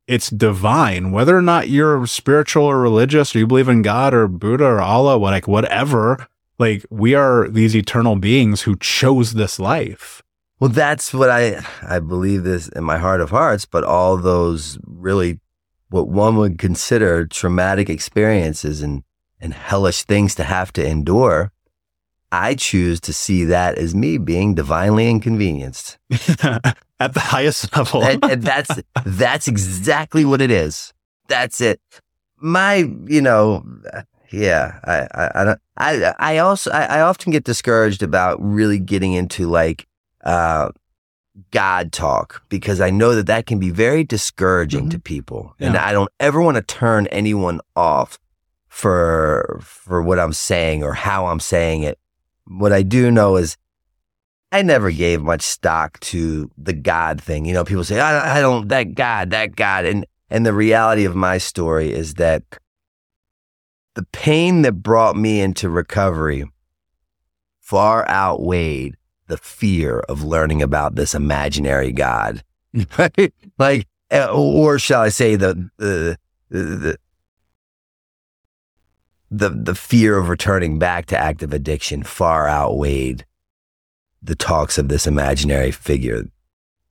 it's 0.06 0.30
divine. 0.30 1.12
Whether 1.12 1.36
or 1.36 1.42
not 1.42 1.68
you're 1.68 2.06
spiritual 2.06 2.64
or 2.64 2.78
religious, 2.80 3.34
or 3.34 3.38
you 3.38 3.46
believe 3.46 3.68
in 3.68 3.82
God 3.82 4.12
or 4.14 4.28
Buddha 4.28 4.64
or 4.64 4.80
Allah, 4.80 5.18
what- 5.18 5.30
like 5.32 5.48
whatever, 5.48 6.26
like 6.58 6.84
we 6.90 7.14
are 7.14 7.48
these 7.48 7.74
eternal 7.74 8.16
beings 8.16 8.62
who 8.62 8.76
chose 8.76 9.32
this 9.34 9.58
life. 9.58 10.22
Well, 10.60 10.70
that's 10.70 11.12
what 11.12 11.30
I 11.30 11.64
I 11.82 11.98
believe 11.98 12.44
this 12.44 12.68
in 12.68 12.84
my 12.84 12.98
heart 12.98 13.20
of 13.20 13.30
hearts. 13.30 13.64
But 13.66 13.84
all 13.84 14.16
those 14.16 14.78
really, 14.86 15.40
what 15.90 16.08
one 16.08 16.36
would 16.36 16.58
consider 16.58 17.26
traumatic 17.26 17.90
experiences 17.90 18.82
and 18.82 19.02
and 19.40 19.52
hellish 19.52 20.04
things 20.04 20.34
to 20.36 20.44
have 20.44 20.72
to 20.74 20.86
endure, 20.86 21.52
I 22.32 22.54
choose 22.54 23.00
to 23.00 23.12
see 23.12 23.44
that 23.44 23.76
as 23.78 23.94
me 23.94 24.16
being 24.16 24.54
divinely 24.54 25.08
inconvenienced, 25.10 25.98
At 27.00 27.14
the 27.14 27.20
highest 27.34 27.76
level. 27.76 28.02
and, 28.02 28.24
and 28.24 28.42
that's 28.42 28.80
that's 29.04 29.48
exactly 29.48 30.24
what 30.24 30.40
it 30.40 30.50
is. 30.50 30.92
That's 31.28 31.60
it. 31.60 31.80
My, 32.38 32.88
you 33.06 33.22
know, 33.22 33.64
yeah. 34.30 34.78
I 34.84 35.08
I 35.14 35.30
I 35.34 35.44
don't, 35.44 35.60
I, 35.76 36.14
I 36.18 36.38
also 36.38 36.70
I, 36.70 36.84
I 36.84 37.00
often 37.00 37.32
get 37.32 37.44
discouraged 37.44 38.02
about 38.02 38.38
really 38.42 38.78
getting 38.78 39.12
into 39.12 39.48
like 39.48 39.86
uh, 40.22 40.70
God 41.50 41.92
talk 41.92 42.42
because 42.48 42.80
I 42.80 42.90
know 42.90 43.14
that 43.14 43.26
that 43.26 43.46
can 43.46 43.58
be 43.58 43.70
very 43.70 44.04
discouraging 44.04 44.90
to 44.90 44.98
people, 44.98 45.54
and 45.58 45.76
I 45.76 45.92
don't 45.92 46.10
ever 46.20 46.40
want 46.40 46.56
to 46.56 46.62
turn 46.62 47.06
anyone 47.08 47.60
off 47.74 48.18
for 48.68 49.60
for 49.62 50.02
what 50.02 50.18
I'm 50.18 50.32
saying 50.32 50.82
or 50.82 50.94
how 50.94 51.26
I'm 51.26 51.40
saying 51.40 51.82
it. 51.82 51.98
What 52.46 52.72
I 52.72 52.82
do 52.82 53.10
know 53.10 53.36
is 53.36 53.56
I 54.54 54.62
never 54.62 54.92
gave 54.92 55.20
much 55.20 55.42
stock 55.42 55.98
to 56.00 56.48
the 56.56 56.72
God 56.72 57.20
thing. 57.20 57.44
You 57.44 57.54
know, 57.54 57.64
people 57.64 57.82
say 57.82 57.98
I, 57.98 58.38
I 58.38 58.40
don't 58.40 58.68
that 58.68 58.94
God, 58.94 59.30
that 59.30 59.56
God, 59.56 59.84
and 59.84 60.06
and 60.30 60.46
the 60.46 60.52
reality 60.52 61.04
of 61.04 61.16
my 61.16 61.38
story 61.38 61.92
is 61.92 62.14
that 62.14 62.44
the 63.94 64.04
pain 64.12 64.62
that 64.62 64.74
brought 64.74 65.16
me 65.16 65.40
into 65.40 65.68
recovery 65.68 66.44
far 67.58 68.08
outweighed 68.08 68.94
the 69.26 69.38
fear 69.38 69.98
of 70.08 70.22
learning 70.22 70.62
about 70.62 70.94
this 70.94 71.16
imaginary 71.16 71.90
God. 71.90 72.44
Right? 72.98 73.32
like, 73.56 73.86
uh, 74.10 74.32
or 74.32 74.80
shall 74.80 75.00
I 75.00 75.08
say, 75.08 75.36
the, 75.36 75.70
the, 75.76 76.18
the, 76.48 76.98
the, 79.30 79.50
the 79.50 79.74
fear 79.76 80.18
of 80.18 80.28
returning 80.28 80.80
back 80.80 81.06
to 81.06 81.16
active 81.16 81.52
addiction 81.52 82.02
far 82.02 82.48
outweighed 82.48 83.24
the 84.24 84.34
talks 84.34 84.78
of 84.78 84.88
this 84.88 85.06
imaginary 85.06 85.70
figure 85.70 86.24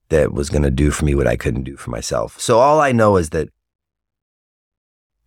that 0.08 0.32
was 0.32 0.48
going 0.50 0.62
to 0.62 0.70
do 0.70 0.90
for 0.92 1.04
me 1.04 1.14
what 1.14 1.26
I 1.26 1.36
couldn't 1.36 1.64
do 1.64 1.76
for 1.76 1.90
myself. 1.90 2.38
So 2.40 2.60
all 2.60 2.80
I 2.80 2.92
know 2.92 3.16
is 3.16 3.30
that 3.30 3.48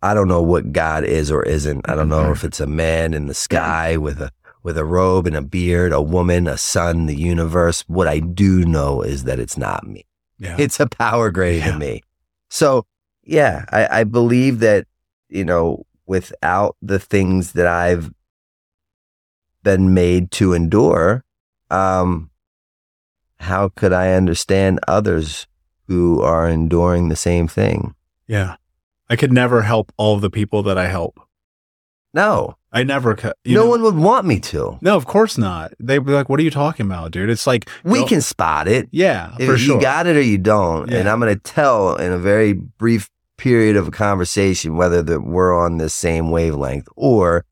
I 0.02 0.14
don't 0.14 0.28
know 0.28 0.42
what 0.42 0.72
God 0.72 1.04
is 1.04 1.30
or 1.30 1.42
isn't. 1.42 1.88
I 1.88 1.94
don't 1.94 2.08
know 2.08 2.30
if 2.30 2.44
it's 2.44 2.60
a 2.60 2.66
man 2.66 3.14
in 3.14 3.26
the 3.26 3.34
sky 3.34 3.96
with 3.96 4.20
a 4.22 4.30
with 4.62 4.76
a 4.78 4.84
robe 4.84 5.26
and 5.26 5.36
a 5.36 5.42
beard, 5.42 5.92
a 5.92 6.02
woman, 6.02 6.46
a 6.48 6.56
sun, 6.58 7.06
the 7.06 7.14
universe. 7.16 7.84
What 7.88 8.08
I 8.08 8.18
do 8.20 8.64
know 8.64 9.02
is 9.02 9.24
that 9.24 9.38
it's 9.38 9.56
not 9.58 9.86
me. 9.86 10.04
yeah. 10.38 10.56
It's 10.58 10.80
a 10.80 10.86
power 10.86 11.30
greater 11.30 11.58
Yeah. 11.58 11.70
than 11.70 11.78
me. 11.78 12.02
So 12.50 12.86
yeah, 13.22 13.64
I, 13.70 14.00
I 14.00 14.04
believe 14.04 14.60
that, 14.60 14.86
you 15.28 15.44
know, 15.44 15.84
without 16.06 16.76
the 16.80 16.98
things 16.98 17.52
that 17.52 17.66
I've 17.66 18.10
been 19.62 19.92
made 19.94 20.30
to 20.32 20.54
endure, 20.54 21.24
um, 21.70 22.30
how 23.40 23.68
could 23.68 23.92
I 23.92 24.12
understand 24.12 24.80
others 24.88 25.46
who 25.86 26.20
are 26.22 26.48
enduring 26.48 27.08
the 27.08 27.16
same 27.16 27.48
thing? 27.48 27.94
yeah. 28.26 28.56
I 29.10 29.16
could 29.16 29.32
never 29.32 29.62
help 29.62 29.90
all 29.96 30.16
of 30.16 30.20
the 30.20 30.28
people 30.28 30.62
that 30.64 30.76
I 30.76 30.88
help. 30.88 31.18
No, 32.12 32.56
I 32.70 32.82
never. 32.82 33.16
You 33.42 33.54
no 33.54 33.64
know- 33.64 33.70
one 33.70 33.82
would 33.82 33.96
want 33.96 34.26
me 34.26 34.38
to. 34.40 34.78
No, 34.82 34.96
of 34.96 35.06
course 35.06 35.38
not. 35.38 35.72
They'd 35.80 36.04
be 36.04 36.12
like, 36.12 36.28
"What 36.28 36.38
are 36.40 36.42
you 36.42 36.50
talking 36.50 36.84
about, 36.84 37.12
dude?" 37.12 37.30
It's 37.30 37.46
like 37.46 37.70
We 37.84 38.04
can 38.04 38.20
spot 38.20 38.68
it. 38.68 38.86
Yeah, 38.90 39.34
If 39.38 39.48
for 39.48 39.56
sure. 39.56 39.76
You 39.76 39.80
got 39.80 40.06
it 40.06 40.14
or 40.16 40.20
you 40.20 40.36
don't. 40.36 40.92
And 40.92 41.08
I'm 41.08 41.20
going 41.20 41.34
to 41.34 41.40
tell 41.40 41.96
in 41.96 42.12
a 42.12 42.18
very 42.18 42.52
brief 42.52 43.08
period 43.38 43.76
of 43.76 43.88
a 43.88 43.90
conversation 43.90 44.76
whether 44.76 45.02
that 45.02 45.22
we're 45.22 45.54
on 45.58 45.78
the 45.78 45.88
same 45.88 46.30
wavelength 46.30 46.88
or, 46.96 47.46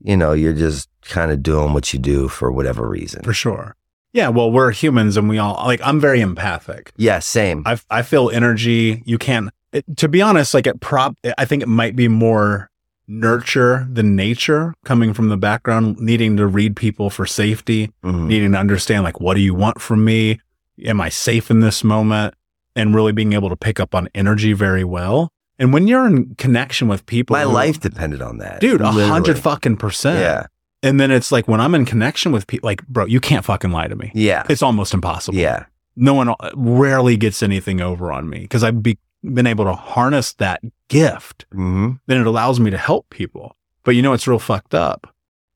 you 0.00 0.16
know, 0.16 0.32
you're 0.32 0.52
just 0.52 0.88
kind 1.02 1.30
of 1.30 1.42
doing 1.42 1.72
what 1.72 1.92
you 1.92 1.98
do 1.98 2.28
for 2.28 2.50
whatever 2.52 2.88
reason. 2.88 3.22
for 3.22 3.32
sure. 3.32 3.74
Yeah, 4.12 4.28
well, 4.28 4.50
we're 4.50 4.70
humans, 4.70 5.16
and 5.18 5.28
we 5.28 5.38
all 5.38 5.54
like. 5.66 5.80
I'm 5.84 6.00
very 6.00 6.20
empathic. 6.22 6.92
yeah, 6.96 7.18
same. 7.18 7.62
I 7.66 7.78
I 7.90 8.02
feel 8.02 8.30
energy. 8.30 9.02
You 9.04 9.18
can't. 9.18 9.50
It, 9.72 9.84
to 9.98 10.08
be 10.08 10.22
honest, 10.22 10.54
like 10.54 10.66
it 10.66 10.80
prop. 10.80 11.16
I 11.36 11.44
think 11.44 11.62
it 11.62 11.68
might 11.68 11.96
be 11.96 12.08
more 12.08 12.70
nurture 13.08 13.86
than 13.90 14.16
nature 14.16 14.74
coming 14.84 15.12
from 15.12 15.28
the 15.28 15.36
background, 15.36 15.98
needing 15.98 16.36
to 16.38 16.46
read 16.46 16.76
people 16.76 17.08
for 17.10 17.24
safety, 17.26 17.90
Mhm. 18.04 18.26
needing 18.26 18.52
to 18.52 18.58
understand 18.58 19.04
like 19.04 19.20
what 19.20 19.34
do 19.34 19.40
you 19.40 19.54
want 19.54 19.80
from 19.80 20.04
me? 20.04 20.40
Am 20.84 21.00
I 21.00 21.08
safe 21.08 21.50
in 21.50 21.60
this 21.60 21.84
moment? 21.84 22.34
And 22.74 22.94
really 22.94 23.12
being 23.12 23.32
able 23.32 23.48
to 23.48 23.56
pick 23.56 23.80
up 23.80 23.94
on 23.94 24.08
energy 24.14 24.52
very 24.52 24.84
well. 24.84 25.32
And 25.58 25.72
when 25.72 25.86
you're 25.86 26.06
in 26.06 26.34
connection 26.36 26.86
with 26.88 27.06
people, 27.06 27.34
My 27.36 27.42
who- 27.44 27.52
life 27.52 27.80
depended 27.80 28.20
on 28.22 28.38
that. 28.38 28.60
dude, 28.60 28.80
a 28.80 28.90
hundred 28.90 29.38
fucking 29.38 29.76
percent. 29.76 30.18
Yeah. 30.20 30.46
And 30.82 31.00
then 31.00 31.10
it's 31.10 31.32
like 31.32 31.48
when 31.48 31.60
I'm 31.60 31.74
in 31.74 31.84
connection 31.86 32.30
with 32.32 32.46
people, 32.46 32.66
like, 32.68 32.86
bro, 32.86 33.06
you 33.06 33.18
can't 33.20 33.44
fucking 33.44 33.70
lie 33.70 33.88
to 33.88 33.96
me. 33.96 34.12
Yeah. 34.14 34.44
It's 34.48 34.62
almost 34.62 34.92
impossible. 34.94 35.38
Yeah. 35.38 35.64
No 35.96 36.12
one 36.14 36.34
rarely 36.54 37.16
gets 37.16 37.42
anything 37.42 37.80
over 37.80 38.12
on 38.12 38.28
me 38.28 38.40
because 38.40 38.62
I've 38.62 38.82
be, 38.82 38.98
been 39.24 39.46
able 39.46 39.64
to 39.64 39.72
harness 39.72 40.34
that 40.34 40.60
gift. 40.88 41.46
hmm 41.52 41.92
Then 42.06 42.20
it 42.20 42.26
allows 42.26 42.60
me 42.60 42.70
to 42.70 42.76
help 42.78 43.08
people. 43.10 43.56
But 43.82 43.92
you 43.96 44.02
know, 44.02 44.12
it's 44.12 44.28
real 44.28 44.38
fucked 44.38 44.74
up. 44.74 45.12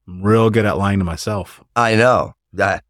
I'm 0.09 0.23
real 0.23 0.49
good 0.51 0.65
at 0.65 0.79
lying 0.79 0.99
to 0.99 1.05
myself. 1.05 1.63
I 1.77 1.95
know. 1.95 2.35
That 2.55 2.83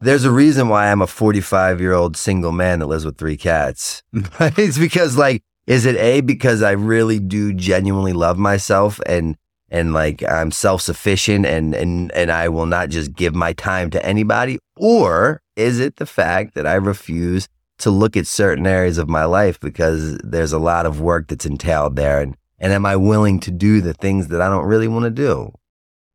there's 0.00 0.24
a 0.24 0.30
reason 0.30 0.68
why 0.68 0.90
I'm 0.90 1.02
a 1.02 1.06
45 1.06 1.80
year 1.80 1.92
old 1.92 2.16
single 2.16 2.50
man 2.52 2.78
that 2.80 2.86
lives 2.86 3.04
with 3.04 3.18
three 3.18 3.36
cats. 3.36 4.02
it's 4.40 4.78
because 4.78 5.16
like, 5.18 5.42
is 5.66 5.86
it 5.86 5.96
a 5.96 6.20
because 6.20 6.62
I 6.62 6.72
really 6.72 7.18
do 7.18 7.52
genuinely 7.54 8.12
love 8.12 8.38
myself 8.38 9.00
and 9.06 9.36
and 9.70 9.92
like 9.92 10.22
I'm 10.22 10.50
self 10.50 10.82
sufficient 10.82 11.46
and 11.46 11.74
and 11.74 12.12
and 12.12 12.30
I 12.30 12.48
will 12.48 12.66
not 12.66 12.90
just 12.90 13.14
give 13.14 13.34
my 13.34 13.52
time 13.54 13.90
to 13.90 14.04
anybody, 14.06 14.58
or 14.76 15.42
is 15.56 15.80
it 15.80 15.96
the 15.96 16.06
fact 16.06 16.54
that 16.54 16.66
I 16.66 16.74
refuse 16.74 17.48
to 17.78 17.90
look 17.90 18.16
at 18.16 18.26
certain 18.26 18.66
areas 18.66 18.98
of 18.98 19.08
my 19.08 19.24
life 19.24 19.58
because 19.58 20.16
there's 20.18 20.52
a 20.52 20.58
lot 20.58 20.86
of 20.86 21.00
work 21.00 21.28
that's 21.28 21.46
entailed 21.46 21.96
there 21.96 22.20
and 22.20 22.36
and 22.60 22.72
am 22.72 22.86
I 22.86 22.94
willing 22.96 23.40
to 23.40 23.50
do 23.50 23.80
the 23.80 23.94
things 23.94 24.28
that 24.28 24.40
I 24.40 24.48
don't 24.48 24.64
really 24.66 24.86
want 24.88 25.04
to 25.04 25.10
do? 25.10 25.52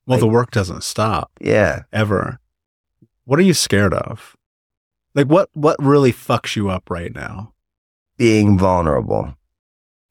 Well, 0.06 0.18
Like- 0.18 0.20
the 0.22 0.28
work 0.28 0.52
doesn't 0.52 0.84
stop 0.84 1.32
Yeah. 1.42 1.82
ever. 1.92 2.40
What 3.26 3.40
are 3.40 3.44
you 3.44 3.54
scared 3.54 3.94
of? 3.94 4.36
Like 5.16 5.28
what 5.28 5.50
what 5.54 5.76
really 5.84 6.14
fucks 6.14 6.56
you 6.56 6.70
up 6.70 6.90
right 6.90 7.14
now? 7.14 7.54
being 8.18 8.58
vulnerable 8.58 9.34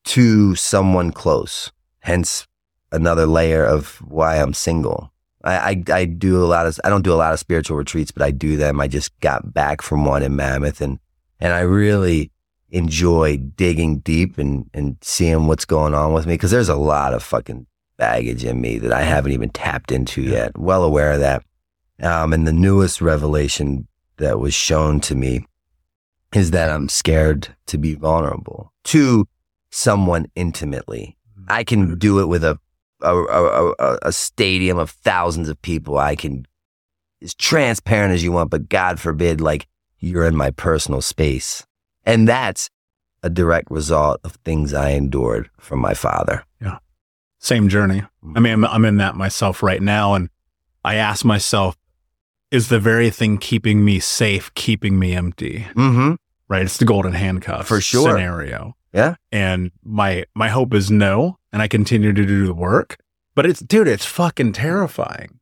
to 0.08 0.54
someone 0.54 1.12
close. 1.12 1.70
Hence, 2.00 2.46
another 2.92 3.26
layer 3.26 3.64
of 3.64 3.96
why 3.98 4.36
I'm 4.36 4.54
single. 4.54 5.12
I, 5.44 5.56
I 5.56 5.84
I 6.00 6.04
do 6.06 6.42
a 6.42 6.46
lot 6.46 6.66
of 6.66 6.78
I 6.84 6.88
don't 6.88 7.04
do 7.04 7.12
a 7.12 7.22
lot 7.22 7.32
of 7.32 7.38
spiritual 7.38 7.76
retreats, 7.76 8.10
but 8.10 8.22
I 8.22 8.30
do 8.30 8.56
them. 8.56 8.80
I 8.80 8.88
just 8.88 9.18
got 9.20 9.52
back 9.54 9.82
from 9.82 10.04
one 10.04 10.22
in 10.22 10.34
Mammoth, 10.36 10.80
and 10.80 10.98
and 11.40 11.52
I 11.52 11.60
really 11.60 12.32
enjoy 12.70 13.36
digging 13.36 13.98
deep 14.00 14.38
and 14.38 14.68
and 14.74 14.96
seeing 15.02 15.46
what's 15.46 15.64
going 15.64 15.94
on 15.94 16.12
with 16.12 16.26
me 16.26 16.34
because 16.34 16.50
there's 16.50 16.68
a 16.68 16.76
lot 16.76 17.14
of 17.14 17.22
fucking 17.22 17.66
baggage 17.96 18.44
in 18.44 18.60
me 18.60 18.78
that 18.78 18.92
I 18.92 19.02
haven't 19.02 19.32
even 19.32 19.50
tapped 19.50 19.92
into 19.92 20.22
Yeah. 20.22 20.30
yet. 20.30 20.58
Well 20.58 20.84
aware 20.84 21.12
of 21.12 21.20
that. 21.20 21.42
Um, 22.00 22.32
and 22.32 22.46
the 22.46 22.52
newest 22.52 23.00
revelation 23.00 23.88
that 24.18 24.38
was 24.38 24.54
shown 24.54 25.00
to 25.00 25.14
me 25.14 25.46
is 26.34 26.50
that 26.52 26.70
I'm 26.70 26.88
scared 26.88 27.56
to 27.66 27.78
be 27.78 27.94
vulnerable 27.94 28.72
to 28.84 29.26
someone 29.70 30.26
intimately. 30.34 31.16
I 31.48 31.64
can 31.64 31.98
do 31.98 32.20
it 32.20 32.26
with 32.26 32.44
a 32.44 32.58
a, 33.00 33.14
a, 33.14 33.98
a, 34.02 34.12
stadium 34.12 34.76
of 34.76 34.90
thousands 34.90 35.48
of 35.48 35.62
people. 35.62 35.98
I 35.98 36.16
can 36.16 36.46
as 37.22 37.32
transparent 37.32 38.12
as 38.12 38.24
you 38.24 38.32
want, 38.32 38.50
but 38.50 38.68
God 38.68 38.98
forbid, 38.98 39.40
like 39.40 39.68
you're 40.00 40.26
in 40.26 40.34
my 40.34 40.50
personal 40.50 41.00
space, 41.00 41.64
and 42.04 42.26
that's 42.26 42.70
a 43.22 43.30
direct 43.30 43.70
result 43.70 44.20
of 44.24 44.36
things 44.44 44.72
I 44.72 44.90
endured 44.90 45.50
from 45.58 45.80
my 45.80 45.94
father. 45.94 46.44
Yeah. 46.60 46.78
Same 47.38 47.68
journey. 47.68 48.02
I 48.34 48.40
mean, 48.40 48.52
I'm, 48.52 48.64
I'm 48.64 48.84
in 48.84 48.96
that 48.98 49.16
myself 49.16 49.62
right 49.62 49.82
now. 49.82 50.14
And 50.14 50.30
I 50.84 50.96
ask 50.96 51.24
myself, 51.24 51.76
is 52.50 52.68
the 52.68 52.80
very 52.80 53.10
thing 53.10 53.38
keeping 53.38 53.84
me 53.84 54.00
safe, 54.00 54.52
keeping 54.54 54.98
me 54.98 55.14
empty? 55.14 55.66
Mm-hmm. 55.74 56.14
Right. 56.48 56.62
It's 56.62 56.78
the 56.78 56.84
golden 56.84 57.12
handcuffs 57.12 57.68
For 57.68 57.80
sure. 57.80 58.10
scenario. 58.10 58.74
Yeah. 58.98 59.14
And 59.32 59.70
my, 59.82 60.24
my 60.34 60.48
hope 60.48 60.74
is 60.74 60.90
no. 60.90 61.38
And 61.52 61.62
I 61.62 61.68
continue 61.68 62.12
to 62.12 62.26
do 62.26 62.46
the 62.46 62.52
work, 62.54 62.98
but 63.34 63.46
it's, 63.46 63.60
dude, 63.60 63.88
it's 63.88 64.04
fucking 64.04 64.52
terrifying. 64.52 65.40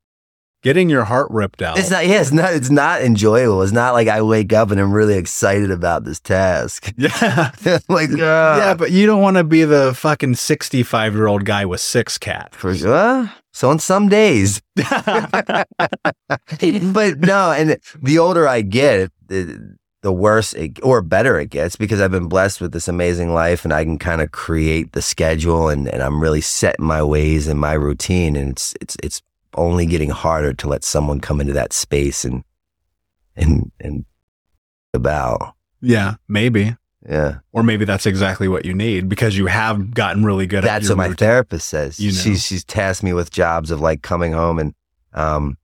Getting 0.62 0.88
your 0.88 1.04
heart 1.04 1.28
ripped 1.30 1.62
out. 1.62 1.78
It's 1.78 1.90
not. 1.90 2.06
Yeah, 2.06 2.20
it's 2.20 2.32
not. 2.32 2.52
It's 2.52 2.70
not 2.70 3.02
enjoyable. 3.02 3.62
It's 3.62 3.72
not 3.72 3.92
like 3.92 4.08
I 4.08 4.20
wake 4.22 4.52
up 4.52 4.70
and 4.72 4.80
I'm 4.80 4.90
really 4.92 5.14
excited 5.16 5.70
about 5.70 6.04
this 6.04 6.18
task. 6.18 6.92
yeah. 6.96 7.52
like, 7.88 8.10
yeah. 8.10 8.24
uh, 8.70 8.74
But 8.74 8.90
you 8.90 9.06
don't 9.06 9.20
want 9.22 9.36
to 9.36 9.44
be 9.44 9.62
the 9.64 9.94
fucking 9.94 10.34
65 10.34 11.14
year 11.14 11.26
old 11.28 11.44
guy 11.44 11.64
with 11.66 11.80
six 11.80 12.18
cats. 12.18 12.56
for 12.56 12.74
sure. 12.74 13.30
So 13.52 13.70
on 13.70 13.78
some 13.78 14.08
days, 14.08 14.60
but 14.74 15.66
no, 17.20 17.52
and 17.52 17.78
the 18.02 18.18
older 18.18 18.48
I 18.48 18.62
get, 18.62 19.10
the, 19.28 19.76
the 20.02 20.12
worse 20.12 20.52
it, 20.52 20.78
or 20.82 21.02
better 21.02 21.40
it 21.40 21.50
gets 21.50 21.76
because 21.76 22.00
I've 22.00 22.10
been 22.10 22.28
blessed 22.28 22.60
with 22.60 22.72
this 22.72 22.86
amazing 22.88 23.32
life 23.34 23.64
and 23.64 23.72
I 23.72 23.82
can 23.84 23.98
kind 23.98 24.20
of 24.20 24.30
create 24.30 24.92
the 24.92 25.02
schedule 25.02 25.68
and, 25.68 25.88
and 25.88 26.02
I'm 26.02 26.20
really 26.20 26.40
set 26.40 26.76
in 26.78 26.84
my 26.84 27.02
ways 27.02 27.48
and 27.48 27.58
my 27.58 27.72
routine. 27.72 28.36
And 28.36 28.50
it's, 28.52 28.74
it's, 28.80 28.96
it's 29.02 29.22
only 29.54 29.86
getting 29.86 30.10
harder 30.10 30.52
to 30.52 30.68
let 30.68 30.84
someone 30.84 31.20
come 31.20 31.40
into 31.40 31.54
that 31.54 31.72
space 31.72 32.24
and, 32.24 32.44
and, 33.34 33.72
and 33.80 34.04
about. 34.94 35.54
yeah. 35.80 36.14
Maybe. 36.28 36.76
Yeah. 37.08 37.38
Or 37.52 37.62
maybe 37.62 37.84
that's 37.84 38.04
exactly 38.06 38.48
what 38.48 38.64
you 38.64 38.74
need 38.74 39.08
because 39.08 39.36
you 39.38 39.46
have 39.46 39.94
gotten 39.94 40.24
really 40.24 40.46
good 40.46 40.64
at 40.64 40.64
That's 40.64 40.88
what 40.88 40.98
my 40.98 41.04
routine. 41.06 41.16
therapist 41.16 41.68
says. 41.68 42.00
You 42.00 42.10
know. 42.10 42.18
She's 42.18 42.44
she's 42.44 42.64
tasked 42.64 43.04
me 43.04 43.12
with 43.12 43.30
jobs 43.30 43.70
of 43.70 43.80
like 43.80 44.02
coming 44.02 44.32
home 44.32 44.58
and 44.58 44.74
um, 45.12 45.56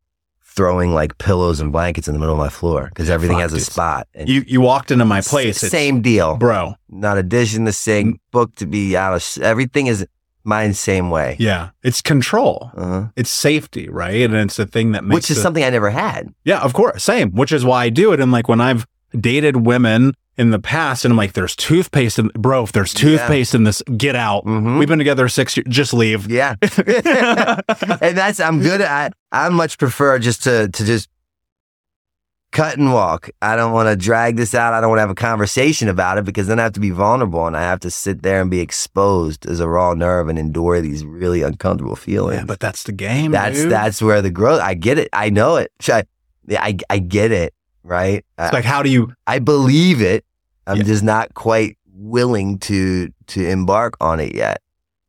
throwing 0.54 0.92
like 0.94 1.16
pillows 1.18 1.60
and 1.60 1.72
blankets 1.72 2.06
in 2.08 2.14
the 2.14 2.20
middle 2.20 2.34
of 2.34 2.38
my 2.38 2.48
floor 2.48 2.86
because 2.88 3.08
everything 3.10 3.36
Fuck, 3.36 3.42
has 3.42 3.52
a 3.54 3.56
dude. 3.56 3.64
spot. 3.66 4.06
And 4.14 4.28
You 4.28 4.44
you 4.46 4.60
walked 4.60 4.90
into 4.90 5.04
my 5.04 5.18
s- 5.18 5.28
place. 5.28 5.56
it's- 5.62 5.70
same 5.70 6.02
deal. 6.02 6.36
bro. 6.36 6.74
Not 6.90 7.18
a 7.18 7.22
dish 7.22 7.54
in 7.56 7.64
the 7.64 7.72
sink. 7.72 8.20
Book 8.32 8.54
to 8.56 8.66
be 8.66 8.96
out 8.96 9.14
of. 9.14 9.42
Everything 9.42 9.86
is 9.86 10.06
mine 10.44 10.74
same 10.74 11.08
way. 11.10 11.36
Yeah, 11.38 11.70
it's 11.82 12.02
control. 12.02 12.70
Uh-huh. 12.76 13.06
It's 13.16 13.30
safety, 13.30 13.88
right? 13.88 14.22
And 14.22 14.34
it's 14.34 14.56
the 14.56 14.66
thing 14.66 14.92
that 14.92 15.04
makes 15.04 15.14
Which 15.14 15.30
is 15.30 15.36
the- 15.36 15.42
something 15.42 15.64
I 15.64 15.70
never 15.70 15.90
had. 15.90 16.28
Yeah, 16.44 16.60
of 16.60 16.72
course, 16.72 17.02
same. 17.04 17.30
Which 17.32 17.52
is 17.52 17.64
why 17.64 17.84
I 17.84 17.88
do 17.90 18.12
it. 18.12 18.20
And 18.20 18.30
like 18.32 18.48
when 18.48 18.60
I've 18.60 18.86
dated 19.18 19.64
women 19.66 20.12
in 20.38 20.50
the 20.50 20.58
past, 20.58 21.04
and 21.04 21.12
I'm 21.12 21.18
like, 21.18 21.34
"There's 21.34 21.54
toothpaste 21.54 22.18
in, 22.18 22.28
bro. 22.38 22.62
If 22.64 22.72
there's 22.72 22.94
Yeah. 22.94 23.00
toothpaste 23.00 23.54
in 23.54 23.64
this, 23.64 23.82
get 23.96 24.16
out. 24.16 24.44
Mhm. 24.46 24.78
We've 24.78 24.88
been 24.88 24.98
together 24.98 25.28
six 25.28 25.56
years. 25.56 25.66
Just 25.68 25.92
leave." 25.94 26.30
Yeah. 26.30 26.54
and 26.62 28.16
that's 28.16 28.40
I'm 28.40 28.60
good 28.60 28.80
at. 28.80 29.12
I 29.30 29.48
much 29.50 29.78
prefer 29.78 30.18
just 30.18 30.42
to 30.44 30.68
to 30.68 30.84
just 30.84 31.08
cut 32.50 32.76
and 32.76 32.92
walk. 32.92 33.30
I 33.40 33.56
don't 33.56 33.72
want 33.72 33.88
to 33.88 33.96
drag 33.96 34.36
this 34.36 34.54
out. 34.54 34.74
I 34.74 34.80
don't 34.82 34.90
want 34.90 34.98
to 34.98 35.02
have 35.02 35.10
a 35.10 35.14
conversation 35.14 35.88
about 35.88 36.18
it 36.18 36.24
because 36.24 36.46
then 36.48 36.58
I 36.58 36.64
have 36.64 36.72
to 36.74 36.80
be 36.80 36.90
vulnerable 36.90 37.46
and 37.46 37.56
I 37.56 37.62
have 37.62 37.80
to 37.80 37.90
sit 37.90 38.22
there 38.22 38.42
and 38.42 38.50
be 38.50 38.60
exposed 38.60 39.46
as 39.46 39.58
a 39.58 39.66
raw 39.68 39.94
nerve 39.94 40.28
and 40.28 40.38
endure 40.38 40.82
these 40.82 41.02
really 41.04 41.42
uncomfortable 41.42 41.96
feelings. 41.96 42.40
Yeah, 42.40 42.44
but 42.44 42.60
that's 42.60 42.82
the 42.82 42.92
game. 42.92 43.32
that's 43.32 43.62
dude. 43.62 43.72
that's 43.72 44.02
where 44.02 44.20
the 44.20 44.30
growth. 44.30 44.60
I 44.60 44.74
get 44.74 44.98
it. 44.98 45.08
I 45.14 45.30
know 45.30 45.56
it. 45.56 45.72
I 45.88 46.04
I, 46.58 46.76
I 46.90 46.98
get 46.98 47.32
it. 47.32 47.54
Right. 47.84 48.24
It's 48.38 48.52
like 48.52 48.64
how 48.64 48.82
do 48.82 48.90
you? 48.90 49.12
I 49.26 49.38
believe 49.38 50.00
it. 50.00 50.24
I'm 50.66 50.78
Yeah. 50.78 50.82
just 50.84 51.02
not 51.02 51.34
quite 51.34 51.76
willing 51.94 52.58
to 52.60 53.12
to 53.28 53.48
embark 53.48 53.94
on 54.00 54.20
it 54.20 54.34
yet. 54.34 54.60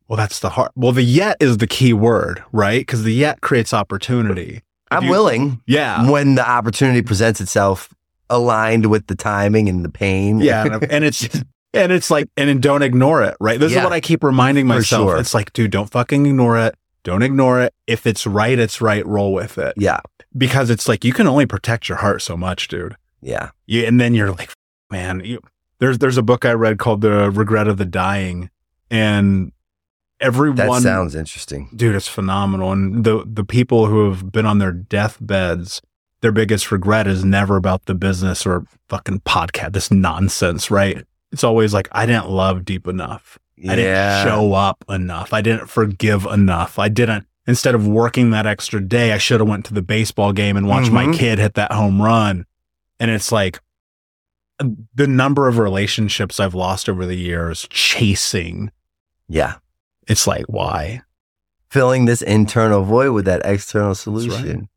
Well, 0.08 0.16
that's 0.16 0.40
the 0.40 0.50
hard. 0.50 0.70
Well, 0.76 0.92
the 0.92 1.02
yet 1.02 1.36
is 1.40 1.58
the 1.58 1.66
key 1.66 1.92
word, 1.92 2.42
right? 2.52 2.80
Because 2.80 3.04
the 3.04 3.12
yet 3.14 3.40
creates 3.40 3.72
opportunity. 3.72 4.56
If 4.56 4.62
I'm 4.90 5.04
you- 5.04 5.10
willing. 5.10 5.60
Yeah. 5.66 6.10
when 6.10 6.34
the 6.34 6.48
opportunity 6.48 7.00
presents 7.02 7.40
itself 7.40 7.88
aligned 8.30 8.86
with 8.86 9.06
the 9.06 9.14
timing 9.14 9.68
and 9.68 9.84
the 9.84 9.88
pain. 9.88 10.38
Yeah, 10.40 10.64
and, 10.66 10.84
and 10.90 11.04
it's 11.04 11.24
and 11.74 11.90
it's 11.92 12.10
like 12.10 12.28
and 12.36 12.48
then 12.48 12.60
don't 12.60 12.82
ignore 12.82 13.22
it, 13.22 13.36
right? 13.40 13.58
This 13.58 13.72
Yeah. 13.72 13.78
is 13.78 13.84
what 13.84 13.92
I 13.92 14.00
keep 14.00 14.22
reminding 14.24 14.66
myself. 14.66 15.08
sure. 15.10 15.18
It's 15.18 15.34
like, 15.34 15.52
dude, 15.52 15.70
don't 15.70 15.90
fucking 15.90 16.26
ignore 16.26 16.58
it. 16.58 16.74
Don't 17.04 17.22
ignore 17.22 17.60
it. 17.60 17.72
If 17.86 18.06
it's 18.06 18.26
right, 18.26 18.58
it's 18.58 18.80
right. 18.80 19.06
Roll 19.06 19.32
with 19.32 19.58
it 19.58 19.74
yeah. 19.76 20.00
because 20.36 20.70
it's 20.70 20.88
like 20.88 21.04
you 21.04 21.12
can 21.12 21.26
only 21.26 21.46
protect 21.46 21.88
your 21.88 21.98
heart 21.98 22.22
so 22.22 22.36
much, 22.36 22.66
dude. 22.68 22.96
Yeah. 23.20 23.50
You, 23.66 23.84
and 23.84 24.00
then 24.00 24.14
you're 24.14 24.32
like, 24.32 24.52
man, 24.90 25.22
you, 25.24 25.40
there's 25.78 25.98
there's 25.98 26.18
a 26.18 26.22
book 26.22 26.44
I 26.44 26.52
read 26.52 26.78
called 26.78 27.02
The 27.02 27.30
Regret 27.30 27.68
of 27.68 27.76
the 27.76 27.84
Dying, 27.84 28.50
and 28.90 29.52
everyone 30.20 30.56
That 30.56 30.82
sounds 30.82 31.14
interesting. 31.14 31.68
dude, 31.76 31.94
it's 31.94 32.08
phenomenal. 32.08 32.72
And 32.72 33.04
the 33.04 33.24
the 33.26 33.44
people 33.44 33.86
who 33.86 34.08
have 34.10 34.32
been 34.32 34.46
on 34.46 34.58
their 34.58 34.72
deathbeds, 34.72 35.82
their 36.22 36.32
biggest 36.32 36.72
regret 36.72 37.06
is 37.06 37.24
never 37.24 37.56
about 37.56 37.84
the 37.84 37.94
business 37.94 38.46
or 38.46 38.64
fucking 38.88 39.20
podcast, 39.20 39.72
this 39.72 39.90
nonsense, 39.90 40.70
right? 40.70 41.04
It's 41.32 41.44
always 41.44 41.74
like, 41.74 41.88
I 41.92 42.06
didn't 42.06 42.30
love 42.30 42.64
deep 42.64 42.86
enough. 42.86 43.38
I 43.68 43.76
didn't 43.76 44.24
show 44.26 44.52
up 44.52 44.84
enough. 44.88 45.32
I 45.32 45.40
didn't 45.40 45.68
forgive 45.68 46.24
enough. 46.26 46.78
I 46.78 46.88
didn't 46.88 47.26
instead 47.46 47.74
of 47.74 47.86
working 47.86 48.30
that 48.30 48.46
extra 48.46 48.80
day, 48.80 49.12
I 49.12 49.18
should 49.18 49.40
have 49.40 49.48
went 49.48 49.66
to 49.66 49.74
the 49.74 49.82
baseball 49.82 50.32
game 50.32 50.56
and 50.56 50.66
watched 50.66 50.90
my 50.90 51.06
Mhm. 51.06 51.14
kid 51.14 51.38
hit 51.38 51.54
that 51.54 51.72
home 51.72 52.00
run. 52.00 52.46
And 52.98 53.10
it's 53.10 53.30
like 53.30 53.60
the 54.94 55.06
number 55.06 55.48
of 55.48 55.58
relationships 55.58 56.40
I've 56.40 56.54
lost 56.54 56.88
over 56.88 57.04
the 57.04 57.16
years 57.16 57.66
chasing. 57.70 58.70
Yeah. 59.28 59.56
It's 60.06 60.26
like, 60.26 60.44
why? 60.46 61.02
Filling 61.68 62.04
this 62.04 62.22
internal 62.22 62.84
void 62.84 63.10
with 63.10 63.24
that 63.24 63.42
external 63.44 63.88
right. 63.88 63.96
solution. 63.96 64.68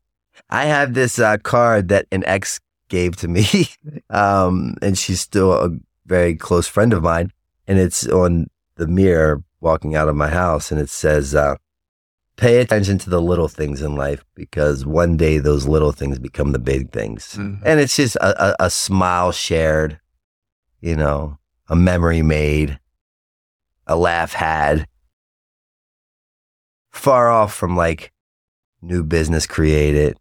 I 0.50 0.64
have 0.64 0.94
this 0.94 1.18
uh, 1.18 1.36
card 1.38 1.88
that 1.88 2.06
an 2.10 2.24
ex 2.26 2.58
gave 2.88 3.16
to 3.16 3.28
me, 3.28 3.68
um, 4.10 4.74
and 4.82 4.98
she's 4.98 5.20
still 5.20 5.52
a 5.52 5.70
very 6.06 6.34
close 6.34 6.66
friend 6.66 6.92
of 6.92 7.02
mine. 7.02 7.32
And 7.66 7.78
it's 7.78 8.06
on 8.06 8.48
the 8.78 8.86
mirror 8.86 9.42
walking 9.60 9.94
out 9.94 10.08
of 10.08 10.16
my 10.16 10.28
house, 10.28 10.70
and 10.72 10.80
it 10.80 10.88
says, 10.88 11.34
uh, 11.34 11.56
"Pay 12.36 12.60
attention 12.60 12.96
to 12.98 13.10
the 13.10 13.20
little 13.20 13.48
things 13.48 13.82
in 13.82 13.94
life 13.96 14.24
because 14.34 14.86
one 14.86 15.16
day 15.16 15.38
those 15.38 15.66
little 15.66 15.92
things 15.92 16.18
become 16.18 16.52
the 16.52 16.58
big 16.58 16.90
things." 16.92 17.34
Mhm. 17.34 17.60
And 17.64 17.80
it's 17.80 17.96
just 17.96 18.16
a, 18.16 18.50
a, 18.50 18.66
a 18.66 18.70
smile 18.70 19.32
shared, 19.32 20.00
you 20.80 20.96
know, 20.96 21.38
a 21.68 21.76
memory 21.76 22.22
made, 22.22 22.78
a 23.86 23.96
laugh 23.96 24.32
had. 24.32 24.86
Far 26.90 27.28
off 27.28 27.54
from 27.54 27.76
like 27.76 28.12
new 28.80 29.04
business 29.04 29.46
created, 29.46 30.18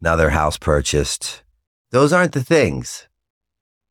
another 0.00 0.30
house 0.30 0.58
purchased. 0.58 1.42
Those 1.90 2.12
aren't 2.12 2.32
the 2.32 2.42
things 2.44 3.08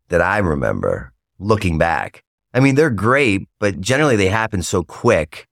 that 0.09 0.21
I 0.21 0.37
remember 0.37 1.13
looking 1.39 1.77
back. 1.77 2.23
I 2.53 2.59
mean, 2.59 2.75
they're 2.75 2.89
great, 2.89 3.47
but 3.59 3.81
generally 3.81 4.15
they 4.15 4.27
happen 4.27 4.61
so 4.61 4.83
quick 4.83 5.47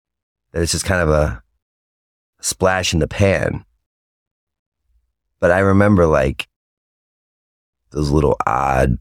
that 0.52 0.62
it's 0.62 0.72
just 0.72 0.84
kind 0.84 1.00
of 1.00 1.08
a 1.08 1.42
splash 2.40 2.92
in 2.92 3.00
the 3.00 3.08
pan. 3.08 3.64
But 5.40 5.50
I 5.50 5.60
remember 5.60 6.06
like 6.06 6.48
those 7.90 8.10
little 8.10 8.36
odd, 8.46 8.98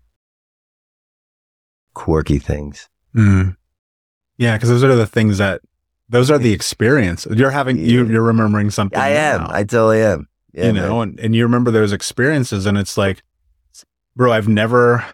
quirky 1.94 2.40
things. 2.40 2.88
Mm. 3.14 3.58
Yeah, 4.38 4.56
because 4.56 4.70
those 4.70 4.84
are 4.84 4.96
the 4.96 5.06
things 5.06 5.38
that 5.40 5.62
those 6.08 6.32
are 6.32 6.38
the 6.38 6.54
experience 6.54 7.28
you're 7.30 7.52
having. 7.52 7.78
you, 7.78 8.06
you're 8.08 8.24
remembering 8.24 8.72
something. 8.72 9.00
I 9.00 9.10
am. 9.10 9.44
now, 9.44 9.50
I 9.52 9.64
totally 9.64 10.02
am. 10.02 10.28
Yeah, 10.54 10.68
you 10.68 10.74
man. 10.74 10.84
know, 10.84 11.02
and, 11.02 11.20
and 11.20 11.36
you 11.36 11.44
remember 11.44 11.72
those 11.72 11.92
experiences, 11.92 12.66
and 12.66 12.78
it's 12.78 12.98
like, 12.98 13.22
bro, 14.16 14.32
I've 14.32 14.48
never, 14.48 15.06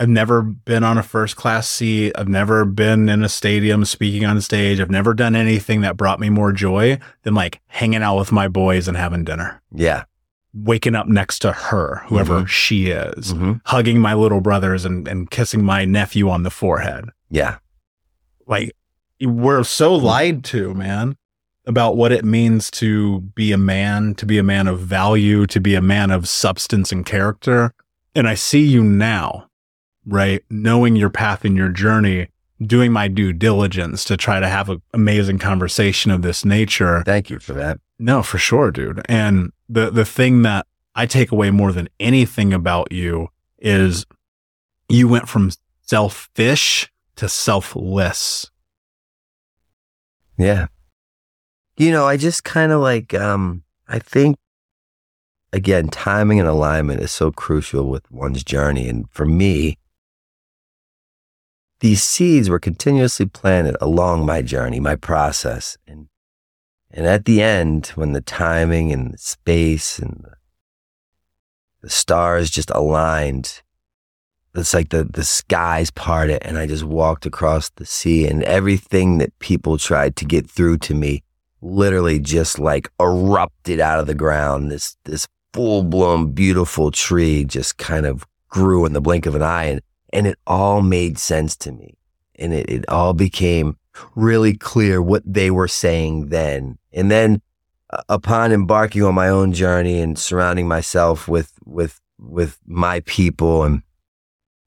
I've 0.00 0.08
never 0.08 0.40
been 0.40 0.82
on 0.82 0.96
a 0.96 1.02
first 1.02 1.36
class 1.36 1.68
seat. 1.68 2.12
I've 2.16 2.26
never 2.26 2.64
been 2.64 3.10
in 3.10 3.22
a 3.22 3.28
stadium 3.28 3.84
speaking 3.84 4.24
on 4.24 4.40
stage. 4.40 4.80
I've 4.80 4.90
never 4.90 5.12
done 5.12 5.36
anything 5.36 5.82
that 5.82 5.98
brought 5.98 6.18
me 6.18 6.30
more 6.30 6.52
joy 6.52 6.98
than 7.22 7.34
like 7.34 7.60
hanging 7.66 8.02
out 8.02 8.16
with 8.18 8.32
my 8.32 8.48
boys 8.48 8.88
and 8.88 8.96
having 8.96 9.24
dinner, 9.24 9.60
Yeah. 9.74 10.04
waking 10.54 10.94
up 10.94 11.06
next 11.06 11.40
to 11.40 11.52
her, 11.52 12.02
whoever 12.06 12.40
Mhm. 12.42 12.48
she 12.48 12.86
is, 12.88 13.34
Mhm. 13.34 13.60
hugging 13.66 14.00
my 14.00 14.14
little 14.14 14.40
brothers 14.40 14.86
and 14.86 15.06
and 15.06 15.30
kissing 15.30 15.62
my 15.62 15.84
nephew 15.84 16.30
on 16.30 16.42
the 16.44 16.50
forehead. 16.50 17.10
Yeah. 17.30 17.56
like 18.46 18.72
we're 19.22 19.62
so 19.62 19.94
lied 19.94 20.42
to, 20.42 20.74
man, 20.74 21.14
about 21.66 21.96
what 21.96 22.10
it 22.10 22.24
means 22.24 22.68
to 22.70 23.20
be 23.36 23.52
a 23.52 23.58
man, 23.58 24.14
to 24.14 24.26
be 24.26 24.38
a 24.38 24.42
man 24.42 24.66
of 24.66 24.80
value, 24.80 25.46
to 25.46 25.60
be 25.60 25.74
a 25.76 25.80
man 25.82 26.10
of 26.10 26.26
substance 26.28 26.90
and 26.90 27.06
character. 27.06 27.72
And 28.14 28.26
I 28.26 28.34
see 28.34 28.62
you 28.66 28.82
now, 28.82 29.46
right? 30.06 30.42
Knowing 30.50 30.96
your 30.96 31.10
path 31.10 31.44
and 31.44 31.56
your 31.56 31.68
journey, 31.68 32.28
doing 32.60 32.92
my 32.92 33.08
due 33.08 33.32
diligence 33.32 34.04
to 34.04 34.16
try 34.16 34.40
to 34.40 34.48
have 34.48 34.68
an 34.68 34.82
amazing 34.92 35.38
conversation 35.38 36.10
of 36.10 36.22
this 36.22 36.44
nature. 36.44 37.02
Thank 37.04 37.30
you 37.30 37.38
for 37.38 37.52
that. 37.54 37.78
No, 37.98 38.22
for 38.22 38.38
sure, 38.38 38.70
dude. 38.70 39.02
And 39.08 39.52
the 39.68 39.90
the 39.90 40.04
thing 40.04 40.42
that 40.42 40.66
I 40.94 41.06
take 41.06 41.32
away 41.32 41.50
more 41.50 41.72
than 41.72 41.88
anything 41.98 42.52
about 42.52 42.92
you 42.92 43.28
is 43.58 44.06
you 44.88 45.08
went 45.08 45.28
from 45.28 45.52
selfish 45.82 46.90
to 47.16 47.28
selfless. 47.28 48.50
Yeah. 50.38 50.66
You 51.76 51.90
know, 51.90 52.06
I 52.06 52.16
just 52.16 52.44
kind 52.44 52.72
of 52.72 52.80
like, 52.80 53.14
um, 53.14 53.62
I 53.88 53.98
think, 53.98 54.36
again, 55.52 55.88
timing 55.88 56.40
and 56.40 56.48
alignment 56.48 57.00
is 57.00 57.12
so 57.12 57.30
crucial 57.30 57.88
with 57.88 58.10
one's 58.10 58.42
journey. 58.44 58.88
And 58.88 59.10
for 59.10 59.26
me, 59.26 59.78
these 61.80 62.02
seeds 62.02 62.48
were 62.48 62.60
continuously 62.60 63.26
planted 63.26 63.76
along 63.80 64.24
my 64.24 64.42
journey, 64.42 64.80
my 64.80 64.96
process. 64.96 65.76
And, 65.86 66.08
and 66.90 67.06
at 67.06 67.24
the 67.24 67.42
end, 67.42 67.88
when 67.88 68.12
the 68.12 68.20
timing 68.20 68.92
and 68.92 69.14
the 69.14 69.18
space 69.18 69.98
and 69.98 70.20
the, 70.22 70.32
the 71.82 71.90
stars 71.90 72.50
just 72.50 72.70
aligned, 72.70 73.62
it's 74.54 74.74
like 74.74 74.90
the, 74.90 75.04
the 75.04 75.24
skies 75.24 75.90
parted 75.90 76.42
and 76.42 76.58
I 76.58 76.66
just 76.66 76.84
walked 76.84 77.24
across 77.24 77.70
the 77.70 77.86
sea 77.86 78.26
and 78.26 78.42
everything 78.44 79.18
that 79.18 79.38
people 79.38 79.78
tried 79.78 80.16
to 80.16 80.24
get 80.24 80.50
through 80.50 80.78
to 80.78 80.94
me 80.94 81.22
literally 81.62 82.18
just 82.18 82.58
like 82.58 82.90
erupted 83.00 83.80
out 83.80 84.00
of 84.00 84.06
the 84.06 84.14
ground. 84.14 84.70
This, 84.70 84.96
this 85.04 85.26
full 85.54 85.84
blown 85.84 86.32
beautiful 86.32 86.90
tree 86.90 87.44
just 87.44 87.78
kind 87.78 88.06
of 88.06 88.26
grew 88.48 88.84
in 88.84 88.92
the 88.92 89.00
blink 89.00 89.24
of 89.24 89.34
an 89.34 89.42
eye 89.42 89.64
and, 89.64 89.80
and 90.12 90.26
it 90.26 90.38
all 90.46 90.82
made 90.82 91.18
sense 91.18 91.56
to 91.56 91.72
me. 91.72 91.96
And 92.36 92.52
it, 92.52 92.68
it 92.70 92.88
all 92.88 93.12
became 93.12 93.76
really 94.14 94.56
clear 94.56 95.02
what 95.02 95.22
they 95.26 95.50
were 95.50 95.68
saying 95.68 96.28
then. 96.28 96.78
And 96.92 97.10
then 97.10 97.42
uh, 97.90 98.02
upon 98.08 98.52
embarking 98.52 99.02
on 99.02 99.14
my 99.14 99.28
own 99.28 99.52
journey 99.52 100.00
and 100.00 100.18
surrounding 100.18 100.68
myself 100.68 101.28
with, 101.28 101.52
with, 101.64 102.00
with 102.18 102.58
my 102.66 103.00
people 103.00 103.64
and 103.64 103.82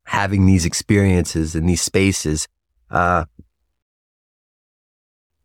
having 0.05 0.45
these 0.45 0.65
experiences 0.65 1.55
in 1.55 1.65
these 1.65 1.81
spaces 1.81 2.47
uh, 2.93 3.25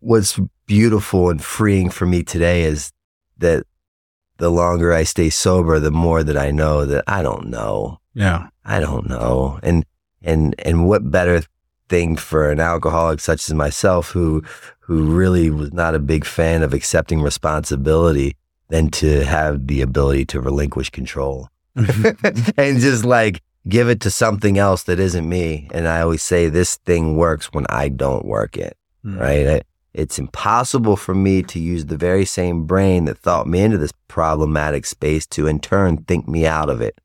what's 0.01 0.39
beautiful 0.67 1.31
and 1.31 1.43
freeing 1.43 1.91
for 1.91 2.07
me 2.07 2.23
today 2.23 2.63
is 2.63 2.93
that 3.39 3.65
the 4.37 4.51
longer 4.51 4.93
I 4.93 5.03
stay 5.03 5.31
sober, 5.31 5.81
the 5.81 5.91
more 5.91 6.23
that 6.23 6.37
I 6.37 6.51
know 6.51 6.85
that 6.85 7.05
I 7.07 7.23
don't 7.23 7.49
know. 7.49 8.01
Yeah. 8.15 8.49
I 8.65 8.81
don't 8.81 9.09
know. 9.09 9.59
And 9.63 9.85
and 10.23 10.55
and 10.61 10.89
what 10.89 11.11
better 11.11 11.43
thing 11.89 12.17
for 12.17 12.51
an 12.51 12.61
alcoholic 12.61 13.21
such 13.21 13.49
as 13.49 13.55
myself 13.55 14.11
who 14.11 14.43
who 14.81 15.05
really 15.05 15.51
was 15.51 15.73
not 15.73 15.95
a 15.95 15.99
big 15.99 16.25
fan 16.25 16.63
of 16.63 16.75
accepting 16.75 17.21
responsibility 17.23 18.37
than 18.69 18.91
to 18.91 19.25
have 19.25 19.67
the 19.67 19.81
ability 19.81 20.25
to 20.27 20.41
relinquish 20.41 20.91
control 20.91 21.49
and 21.77 22.79
just 22.81 23.05
like 23.05 23.43
give 23.69 23.89
it 23.89 24.01
to 24.01 24.11
something 24.11 24.57
else 24.59 24.85
that 24.85 24.99
isn't 24.99 25.29
me. 25.29 25.69
And 25.75 25.87
I 25.87 26.01
always 26.01 26.23
say 26.23 26.49
this 26.49 26.77
thing 26.77 27.17
works 27.17 27.53
when 27.53 27.67
I 27.69 27.89
don't 27.89 28.25
work 28.25 28.57
it, 28.57 28.77
Mm. 29.05 29.21
right? 29.21 29.47
I, 29.47 29.63
it's 29.95 30.19
impossible 30.19 30.97
for 30.97 31.15
me 31.15 31.43
to 31.45 31.59
use 31.61 31.87
the 31.87 31.97
very 31.97 32.25
same 32.25 32.65
brain 32.67 33.05
that 33.07 33.19
thought 33.19 33.47
me 33.47 33.61
into 33.61 33.79
this 33.79 33.93
problematic 34.09 34.87
space 34.87 35.27
to 35.29 35.47
in 35.47 35.61
turn 35.61 35.99
think 35.99 36.27
me 36.27 36.47
out 36.47 36.69
of 36.71 36.81
it. 36.81 36.99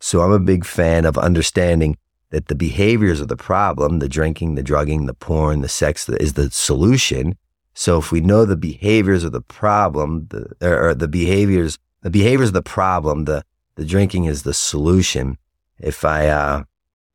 So 0.00 0.22
I'm 0.22 0.32
a 0.32 0.38
big 0.38 0.64
fan 0.64 1.04
of 1.04 1.16
understanding 1.18 1.96
that 2.30 2.48
the 2.48 2.54
behaviors 2.54 3.20
of 3.20 3.28
the 3.28 3.36
problem, 3.36 3.98
the 3.98 4.08
drinking, 4.08 4.54
the 4.54 4.62
drugging, 4.62 5.06
the 5.06 5.14
porn, 5.14 5.60
the 5.60 5.68
sex 5.68 6.08
is 6.08 6.32
the 6.32 6.50
solution. 6.50 7.36
So 7.74 7.98
if 7.98 8.10
we 8.10 8.20
know 8.20 8.44
the 8.44 8.56
behaviors 8.56 9.22
of 9.22 9.32
the 9.32 9.40
problem, 9.40 10.26
the, 10.30 10.56
or, 10.60 10.94
the 10.94 11.08
behaviors, 11.08 11.78
the 12.02 12.10
behaviors 12.10 12.48
of 12.48 12.54
the 12.54 12.62
problem, 12.62 13.26
the, 13.26 13.42
the 13.76 13.84
drinking 13.84 14.24
is 14.24 14.42
the 14.42 14.54
solution. 14.54 15.38
If 15.78 16.04
I, 16.04 16.28
uh, 16.28 16.64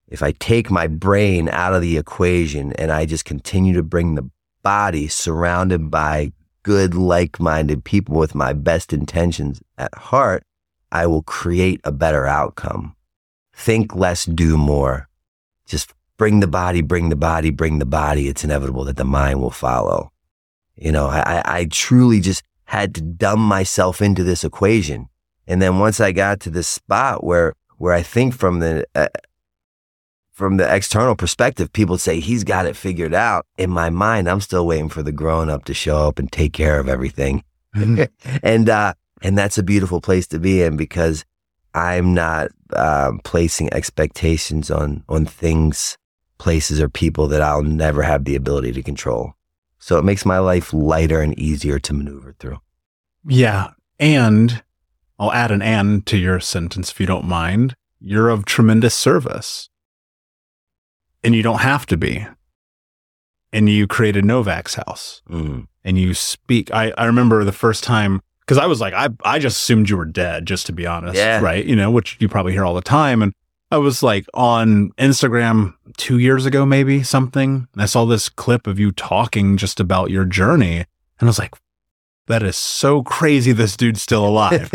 if 0.08 0.22
I 0.22 0.32
take 0.34 0.70
my 0.70 0.88
brain 0.88 1.50
out 1.50 1.74
of 1.74 1.82
the 1.82 1.98
equation 1.98 2.74
and 2.74 2.92
I 2.92 3.06
just 3.06 3.26
continue 3.26 3.74
to 3.74 3.84
bring 3.84 4.16
the 4.16 4.30
body 4.62 5.08
surrounded 5.08 5.90
by 5.90 6.32
good, 6.64 6.94
like-minded 6.94 7.84
people 7.84 8.16
with 8.16 8.36
my 8.36 8.54
best 8.54 8.94
intentions 8.94 9.62
at 9.78 9.94
heart, 9.96 10.44
I 10.92 11.08
will 11.08 11.24
create 11.24 11.82
a 11.84 11.92
better 11.92 12.28
outcome. 12.28 12.96
Think 13.62 13.96
less, 13.96 14.26
do 14.26 14.58
more. 14.58 15.08
Just 15.68 15.94
bring 16.18 16.40
the 16.40 16.48
body, 16.48 16.82
bring 16.82 17.10
the 17.10 17.16
body, 17.16 17.52
bring 17.52 17.78
the 17.78 17.86
body. 17.86 18.28
It's 18.28 18.44
inevitable 18.44 18.86
that 18.86 18.98
the 18.98 19.06
mind 19.06 19.40
will 19.40 19.52
follow. 19.52 20.12
You 20.76 20.92
know, 20.92 21.06
I, 21.06 21.44
I- 21.46 21.66
truly 21.66 22.22
just 22.22 22.42
had 22.66 22.96
to 22.96 23.02
dumb 23.02 23.40
myself 23.40 24.02
into 24.02 24.24
this 24.24 24.44
equation. 24.44 25.10
And 25.46 25.62
then 25.62 25.78
once 25.78 26.00
I 26.00 26.12
got 26.12 26.40
to 26.40 26.50
this 26.50 26.68
spot 26.68 27.24
where, 27.24 27.54
where 27.78 27.94
I 27.94 28.02
think 28.02 28.34
from 28.34 28.62
the, 28.62 28.84
uh, 28.96 29.10
from 30.32 30.58
the 30.58 30.76
external 30.76 31.16
perspective, 31.16 31.72
people 31.72 32.00
say 32.00 32.20
he's 32.20 32.44
got 32.44 32.66
it 32.66 32.76
figured 32.76 33.14
out. 33.14 33.46
In 33.60 33.70
my 33.70 33.92
mind, 33.92 34.28
I'm 34.28 34.42
still 34.42 34.66
waiting 34.66 34.90
for 34.90 35.04
the 35.04 35.12
grown 35.12 35.52
up 35.52 35.66
to 35.66 35.76
show 35.76 36.08
up 36.08 36.18
and 36.18 36.32
take 36.32 36.54
care 36.54 36.80
of 36.80 36.90
everything. 36.90 37.44
and, 37.76 38.70
uh, 38.70 38.96
and 39.22 39.38
that's 39.38 39.60
a 39.60 39.64
beautiful 39.64 40.02
place 40.02 40.26
to 40.30 40.40
be 40.40 40.64
in 40.64 40.78
because 40.78 41.26
I'm 41.74 42.14
not 42.14 42.50
um, 42.76 43.20
placing 43.24 43.74
expectations 43.74 44.70
on 44.72 45.04
on 45.10 45.26
things, 45.26 45.98
places, 46.38 46.80
or 46.82 46.90
people 46.90 47.28
that 47.28 47.42
I'll 47.42 47.64
never 47.64 48.02
have 48.04 48.26
the 48.26 48.36
ability 48.36 48.72
to 48.74 48.84
control. 48.84 49.34
So 49.80 49.98
it 49.98 50.06
makes 50.06 50.26
my 50.26 50.38
life 50.40 50.74
lighter 50.74 51.22
and 51.22 51.38
easier 51.40 51.80
to 51.80 51.94
maneuver 51.94 52.36
through. 52.40 52.60
Yeah, 53.28 53.72
and 54.00 54.64
I'll 55.18 55.32
add 55.32 55.52
an 55.52 55.62
"and" 55.62 56.06
to 56.08 56.18
your 56.18 56.40
sentence 56.40 56.92
if 56.92 57.00
you 57.00 57.06
don't 57.06 57.26
mind. 57.26 57.76
You're 58.00 58.30
of 58.30 58.46
tremendous 58.46 58.96
service, 58.96 59.70
and 61.24 61.36
you 61.36 61.44
don't 61.44 61.60
have 61.62 61.86
to 61.88 61.98
be. 61.98 62.26
And 63.54 63.68
you 63.68 63.86
created 63.86 64.24
Novak's 64.26 64.76
house, 64.76 65.22
Mm-hmm. 65.30 65.62
and 65.84 65.98
you 65.98 66.14
speak. 66.14 66.72
I 66.74 66.94
I 66.98 67.06
remember 67.06 67.44
the 67.44 67.52
first 67.52 67.84
time 67.84 68.22
because 68.52 68.62
I 68.62 68.66
was 68.66 68.82
like, 68.82 68.94
I, 68.94 69.08
I 69.24 69.40
just 69.40 69.62
assumed 69.62 69.90
you 69.90 69.96
were 69.96 70.04
dead, 70.04 70.46
just 70.46 70.66
to 70.66 70.74
be 70.74 70.86
honest. 70.86 71.16
Yeah. 71.16 71.40
Right. 71.40 71.64
You 71.64 71.74
know, 71.74 71.90
which 71.90 72.18
you 72.20 72.28
probably 72.28 72.52
hear 72.52 72.66
all 72.66 72.74
the 72.74 72.82
time. 72.82 73.22
And 73.22 73.34
I 73.72 73.78
was 73.78 74.04
like 74.04 74.26
on 74.34 74.92
Instagram 74.98 75.74
two 75.96 76.20
years 76.20 76.46
ago, 76.46 76.66
maybe 76.66 77.02
something. 77.02 77.70
And 77.72 77.82
I 77.82 77.86
saw 77.86 78.04
this 78.04 78.28
clip 78.28 78.68
of 78.68 78.78
you 78.78 78.92
talking 78.92 79.56
just 79.56 79.80
about 79.80 80.12
your 80.12 80.26
journey. 80.26 80.80
And 80.80 80.86
I 81.22 81.26
was 81.28 81.40
like, 81.40 81.56
that 82.28 82.44
is 82.44 82.58
so 82.58 83.04
crazy. 83.04 83.54
This 83.54 83.78
dude's 83.78 84.02
still 84.02 84.28
alive. 84.28 84.70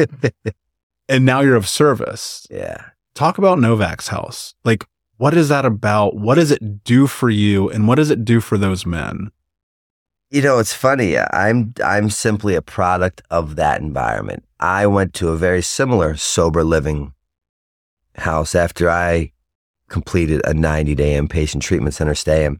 and 1.11 1.27
now 1.27 1.41
you're 1.43 1.55
of 1.55 1.69
service. 1.69 2.47
yeah. 2.51 2.83
Talk 3.15 3.37
about 3.37 3.59
Novak's 3.59 4.09
house. 4.09 4.55
Like, 4.65 4.87
what 5.19 5.35
is 5.37 5.51
that 5.51 5.67
about? 5.67 6.17
What 6.17 6.37
does 6.37 6.51
it 6.51 6.83
do 6.83 7.07
for 7.07 7.29
you? 7.29 7.69
And 7.69 7.87
what 7.87 7.97
does 7.97 8.11
it 8.11 8.25
do 8.25 8.41
for 8.41 8.57
those 8.57 8.87
men? 8.87 9.33
You 10.31 10.43
know, 10.43 10.59
it's 10.59 10.75
funny. 10.75 11.17
I'm 11.19 11.73
I'm 11.85 12.11
simply 12.11 12.57
a 12.57 12.63
product 12.63 13.23
of 13.31 13.57
that 13.57 13.81
environment. 13.81 14.45
I 14.59 14.87
went 14.87 15.15
to 15.15 15.29
a 15.29 15.37
very 15.37 15.63
similar 15.63 16.17
sober 16.17 16.65
living 16.65 17.13
house 18.17 18.55
after 18.55 18.91
I 18.91 19.33
completed 19.89 20.43
a 20.45 20.55
90 20.55 20.95
day 20.95 21.19
inpatient 21.19 21.61
treatment 21.61 21.95
center 21.95 22.15
stay. 22.15 22.45
And, 22.45 22.59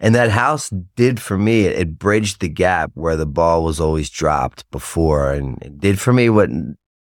and 0.00 0.14
that 0.14 0.30
house 0.30 0.70
did 0.94 1.20
for 1.20 1.36
me, 1.36 1.64
it, 1.64 1.78
it 1.78 1.98
bridged 1.98 2.40
the 2.40 2.48
gap 2.48 2.92
where 2.94 3.16
the 3.16 3.26
ball 3.26 3.64
was 3.64 3.80
always 3.80 4.10
dropped 4.10 4.70
before. 4.70 5.32
And 5.32 5.60
it 5.62 5.80
did 5.80 5.98
for 5.98 6.12
me 6.12 6.30
what 6.30 6.50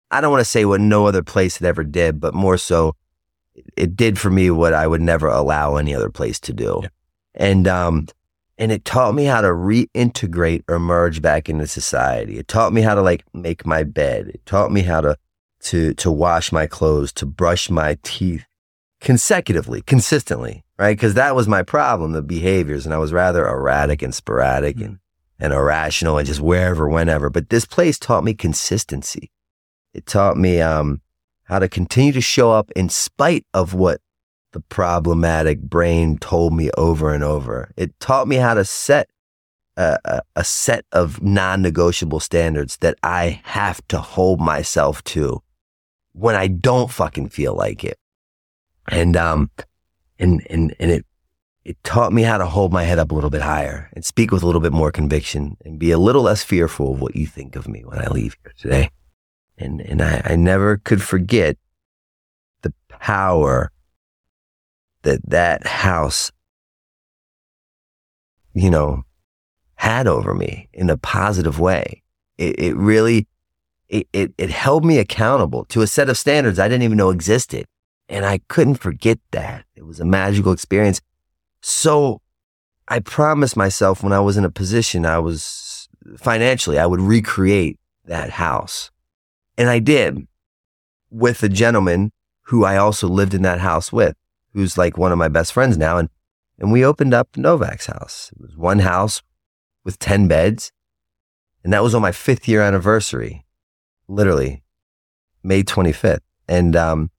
I 0.10 0.22
don't 0.22 0.32
want 0.32 0.42
to 0.42 0.50
say 0.50 0.64
what 0.64 0.80
no 0.80 1.06
other 1.06 1.24
place 1.24 1.58
had 1.58 1.68
ever 1.68 1.84
did, 1.84 2.22
but 2.22 2.34
more 2.34 2.58
so, 2.58 2.96
it 3.76 3.98
did 3.98 4.18
for 4.18 4.30
me 4.30 4.50
what 4.52 4.74
I 4.74 4.88
would 4.88 5.02
never 5.02 5.28
allow 5.28 5.76
any 5.76 5.94
other 5.94 6.10
place 6.10 6.40
to 6.42 6.54
do. 6.54 6.80
Yeah. 6.84 6.90
And, 7.36 7.68
um, 7.68 8.08
and 8.58 8.72
it 8.72 8.86
taught 8.86 9.14
me 9.14 9.26
how 9.26 9.42
to 9.42 9.48
reintegrate 9.48 10.64
or 10.68 10.80
merge 10.80 11.22
back 11.22 11.48
into 11.48 11.68
society. 11.68 12.38
It 12.38 12.48
taught 12.48 12.74
me 12.74 12.82
how 12.82 12.96
to 12.96 13.02
like 13.02 13.24
make 13.34 13.66
my 13.66 13.84
bed. 13.84 14.30
It 14.30 14.46
taught 14.46 14.72
me 14.72 14.82
how 14.82 15.02
to 15.02 15.18
to 15.62 15.94
to 15.96 16.12
wash 16.12 16.52
my 16.52 16.68
clothes, 16.68 17.12
to 17.14 17.26
brush 17.26 17.70
my 17.70 17.98
teeth 18.04 18.46
consecutively, 19.00 19.82
consistently, 19.82 20.64
right? 20.78 20.98
Because 20.98 21.14
that 21.14 21.36
was 21.36 21.48
my 21.48 21.62
problem, 21.62 22.14
the 22.14 22.22
behaviors, 22.22 22.86
and 22.86 22.94
I 22.94 22.98
was 22.98 23.14
rather 23.14 23.48
erratic 23.48 24.02
and 24.02 24.14
sporadic 24.14 24.80
and 24.80 25.00
and 25.40 25.54
irrational 25.54 26.18
and 26.18 26.28
just 26.28 26.42
wherever, 26.42 26.90
whenever. 26.90 27.30
But 27.30 27.50
this 27.50 27.66
place 27.66 28.00
taught 28.00 28.24
me 28.24 28.34
consistency. 28.34 29.32
It 29.94 30.08
taught 30.08 30.36
me 30.36 30.62
um, 30.62 31.02
how 31.44 31.60
to 31.60 31.70
continue 31.70 32.14
to 32.14 32.22
show 32.22 32.52
up 32.52 32.72
in 32.76 32.90
spite 32.90 33.46
of 33.54 33.74
what 33.74 34.02
the 34.58 34.64
problematic 34.70 35.62
brain 35.62 36.18
told 36.18 36.52
me 36.52 36.72
over 36.80 37.14
and 37.14 37.24
over. 37.24 37.72
It 37.78 38.00
taught 38.00 38.28
me 38.28 38.38
how 38.38 38.56
to 38.56 38.66
set 38.66 39.08
a, 39.76 40.24
a, 40.36 40.44
set 40.44 40.84
of 40.92 41.22
non 41.22 41.62
negotiable 41.62 42.20
standards 42.20 42.78
that 42.78 42.98
I 43.04 43.40
have 43.44 43.88
to 43.90 44.00
hold 44.00 44.42
myself 44.42 45.04
to 45.04 45.44
when 46.14 46.34
I 46.34 46.48
don't 46.48 46.90
fucking 46.90 47.30
feel 47.30 47.54
like 47.54 47.84
it. 47.84 48.00
And, 48.90 49.16
um, 49.16 49.52
and, 50.18 50.42
and, 50.50 50.76
and 50.80 50.90
it, 50.90 51.06
it 51.64 51.78
taught 51.84 52.12
me 52.12 52.24
how 52.24 52.40
to 52.40 52.48
hold 52.48 52.74
my 52.74 52.82
head 52.82 52.98
up 52.98 53.12
a 53.12 53.14
little 53.14 53.30
bit 53.30 53.44
higher 53.44 53.92
and 53.94 54.04
speak 54.04 54.32
with 54.32 54.42
a 54.42 54.48
little 54.48 54.62
bit 54.62 54.74
more 54.74 54.92
conviction 54.92 55.56
and 55.64 55.78
be 55.78 55.92
a 55.92 56.00
little 56.00 56.24
less 56.24 56.44
fearful 56.44 56.94
of 56.94 57.00
what 57.00 57.16
you 57.16 57.28
think 57.28 57.56
of 57.56 57.68
me 57.68 57.84
when 57.86 58.00
I 58.00 58.08
leave 58.08 58.36
here 58.42 58.54
today. 58.58 58.90
And, 59.56 59.82
and 59.82 60.02
I, 60.02 60.24
I 60.26 60.36
never 60.36 60.78
could 60.78 61.04
forget 61.04 61.58
the 62.64 62.74
power 62.90 63.72
that 65.08 65.22
that 65.30 65.66
house, 65.66 66.34
you 68.54 68.70
know, 68.70 69.04
had 69.76 70.06
over 70.06 70.34
me 70.34 70.68
in 70.74 70.90
a 70.90 70.98
positive 70.98 71.60
way. 71.60 72.04
It, 72.38 72.60
it 72.60 72.76
really, 72.76 73.26
it, 73.88 74.08
it, 74.12 74.34
it 74.38 74.50
held 74.50 74.84
me 74.84 74.98
accountable 74.98 75.64
to 75.66 75.82
a 75.82 75.88
set 75.88 76.10
of 76.10 76.18
standards 76.18 76.60
I 76.60 76.68
didn't 76.68 76.84
even 76.84 76.98
know 76.98 77.10
existed. 77.10 77.66
And 78.10 78.26
I 78.26 78.40
couldn't 78.50 78.76
forget 78.76 79.20
that. 79.32 79.66
It 79.76 79.86
was 79.86 80.00
a 80.00 80.06
magical 80.06 80.52
experience. 80.52 81.00
So 81.62 82.22
I 82.88 83.00
promised 83.00 83.56
myself 83.56 84.04
when 84.04 84.14
I 84.14 84.20
was 84.20 84.38
in 84.38 84.46
a 84.46 84.52
position 84.52 85.06
I 85.06 85.20
was 85.20 85.88
financially, 86.18 86.80
I 86.80 86.86
would 86.86 87.02
recreate 87.02 87.80
that 88.06 88.30
house. 88.32 88.92
And 89.58 89.70
I 89.70 89.80
did 89.80 90.28
with 91.10 91.44
a 91.44 91.50
gentleman 91.50 92.12
who 92.44 92.66
I 92.66 92.78
also 92.78 93.08
lived 93.08 93.34
in 93.34 93.42
that 93.44 93.60
house 93.60 93.92
with 93.92 94.16
who's 94.58 94.76
like 94.76 94.98
one 94.98 95.12
of 95.12 95.20
my 95.20 95.28
best 95.28 95.54
friends 95.54 95.78
now. 95.78 96.00
And, 96.00 96.10
and 96.58 96.72
we 96.72 96.84
opened 96.84 97.14
up 97.14 97.38
Novak's 97.38 97.86
house. 97.86 98.32
It 98.36 98.42
was 98.42 98.58
one 98.58 98.80
house 98.80 99.22
with 99.86 100.00
10 100.00 100.28
beds. 100.28 100.72
And 101.64 101.72
that 101.74 101.84
was 101.84 101.94
on 101.94 102.02
my 102.02 102.12
fifth 102.12 102.48
year 102.48 102.64
anniversary, 102.64 103.46
literally 104.08 104.64
May 105.44 105.62
25th. 105.62 106.22
And, 106.48 106.76
um, 106.76 107.12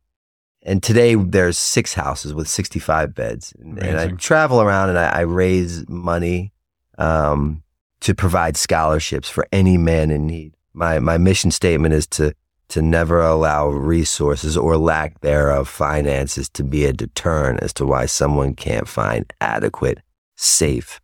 and 0.62 0.82
today 0.82 1.14
there's 1.14 1.56
six 1.56 1.94
houses 1.94 2.34
with 2.34 2.48
65 2.48 3.14
beds. 3.14 3.54
And, 3.60 3.78
and 3.78 4.00
I 4.00 4.08
travel 4.08 4.60
around 4.60 4.88
and 4.88 4.98
I, 4.98 5.06
I 5.06 5.20
raise 5.20 5.88
money, 5.88 6.52
um, 6.98 7.62
to 8.00 8.16
provide 8.16 8.56
scholarships 8.56 9.28
for 9.28 9.46
any 9.52 9.78
man 9.78 10.10
in 10.10 10.26
need. 10.26 10.56
My, 10.72 10.98
my 10.98 11.18
mission 11.18 11.52
statement 11.52 11.94
is 11.94 12.08
to, 12.08 12.34
to 12.68 12.82
never 12.82 13.20
allow 13.22 13.68
resources 13.68 14.56
or 14.56 14.76
lack 14.76 15.20
thereof 15.20 15.68
finances 15.68 16.48
to 16.50 16.62
be 16.64 16.84
a 16.84 16.92
deterrent 16.92 17.60
as 17.62 17.72
to 17.74 17.86
why 17.86 18.06
someone 18.06 18.54
can't 18.54 18.86
find 18.88 19.32
adequate, 19.40 19.98
safe, 20.36 21.00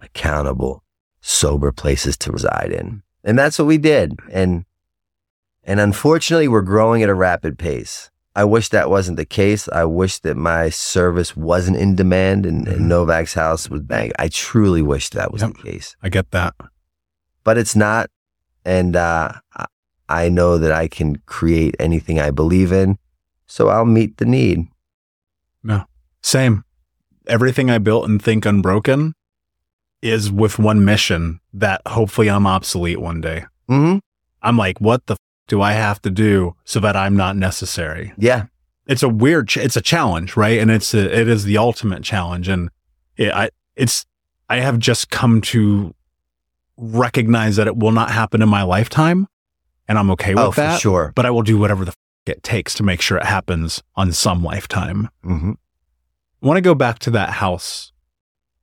accountable, 0.00 0.82
sober 1.20 1.72
places 1.72 2.16
to 2.18 2.30
reside 2.32 2.72
in. 2.72 3.02
And 3.24 3.38
that's 3.38 3.58
what 3.58 3.66
we 3.66 3.78
did. 3.78 4.14
And 4.30 4.64
and 5.64 5.80
unfortunately, 5.80 6.48
we're 6.48 6.62
growing 6.62 7.02
at 7.02 7.10
a 7.10 7.14
rapid 7.14 7.58
pace. 7.58 8.10
I 8.34 8.44
wish 8.44 8.68
that 8.70 8.88
wasn't 8.88 9.16
the 9.18 9.26
case. 9.26 9.68
I 9.68 9.84
wish 9.84 10.20
that 10.20 10.36
my 10.36 10.70
service 10.70 11.36
wasn't 11.36 11.76
in 11.76 11.94
demand 11.96 12.46
and, 12.46 12.66
and 12.68 12.82
Mhm. 12.82 12.86
Novak's 12.86 13.34
house 13.34 13.68
was 13.68 13.82
bang. 13.82 14.12
I 14.18 14.28
truly 14.28 14.80
wish 14.80 15.10
that 15.10 15.32
was 15.32 15.42
Yep. 15.42 15.54
the 15.56 15.62
case 15.62 15.96
I 16.02 16.08
get 16.08 16.30
that. 16.30 16.54
but 17.44 17.58
it's 17.58 17.74
not. 17.76 18.08
And 18.64 18.94
uh, 18.96 19.32
I- 20.08 20.28
know 20.28 20.58
that 20.58 20.72
I 20.72 20.88
can 20.88 21.16
create 21.26 21.74
anything 21.78 22.18
I 22.20 22.30
believe 22.30 22.72
in. 22.72 22.98
So 23.46 23.68
I'll 23.68 23.84
meet 23.84 24.18
the 24.18 24.24
need. 24.26 24.66
No, 25.62 25.84
same. 26.22 26.64
Everything 27.26 27.70
I 27.70 27.78
built 27.78 28.08
and 28.08 28.22
think 28.22 28.44
unbroken 28.46 29.14
is 30.02 30.30
with 30.30 30.58
one 30.58 30.84
mission 30.84 31.40
that 31.52 31.82
hopefully 31.86 32.28
I'm 32.30 32.46
obsolete 32.46 33.00
one 33.00 33.20
day. 33.20 33.44
hmm 33.68 33.98
I'm 34.42 34.56
like, 34.56 34.80
what 34.80 35.06
the 35.06 35.14
f- 35.14 35.18
do 35.48 35.60
I 35.60 35.72
have 35.72 36.00
to 36.02 36.10
do 36.10 36.54
so 36.64 36.78
that 36.80 36.94
I'm 36.94 37.16
not 37.16 37.36
necessary? 37.36 38.12
Yeah. 38.16 38.46
It's 38.86 39.02
a 39.02 39.08
weird, 39.08 39.48
ch- 39.48 39.56
it's 39.56 39.76
a 39.76 39.80
challenge, 39.80 40.36
right? 40.36 40.58
And 40.60 40.70
it's 40.70 40.94
a, 40.94 41.20
it 41.20 41.26
is 41.28 41.44
the 41.44 41.58
ultimate 41.58 42.04
challenge. 42.04 42.48
And 42.48 42.70
it, 43.16 43.32
I, 43.32 43.50
it's, 43.74 44.06
I 44.48 44.60
have 44.60 44.78
just 44.78 45.10
come 45.10 45.40
to 45.42 45.92
recognize 46.76 47.56
that 47.56 47.66
it 47.66 47.76
will 47.76 47.90
not 47.92 48.10
happen 48.10 48.40
in 48.42 48.48
my 48.48 48.62
lifetime. 48.62 49.26
And 49.88 49.98
I'm 49.98 50.10
okay 50.12 50.34
with 50.34 50.44
oh, 50.44 50.50
for 50.52 50.60
that. 50.60 50.80
sure. 50.80 51.12
But 51.14 51.26
I 51.26 51.30
will 51.30 51.42
do 51.42 51.58
whatever 51.58 51.84
the 51.84 51.90
f- 51.90 51.96
it 52.26 52.42
takes 52.42 52.74
to 52.74 52.82
make 52.82 53.00
sure 53.00 53.16
it 53.16 53.24
happens 53.24 53.82
on 53.96 54.12
some 54.12 54.42
lifetime. 54.44 55.08
hmm 55.22 55.52
I 56.42 56.46
want 56.46 56.56
to 56.58 56.62
go 56.62 56.74
back 56.74 57.00
to 57.00 57.10
that 57.12 57.30
house. 57.30 57.90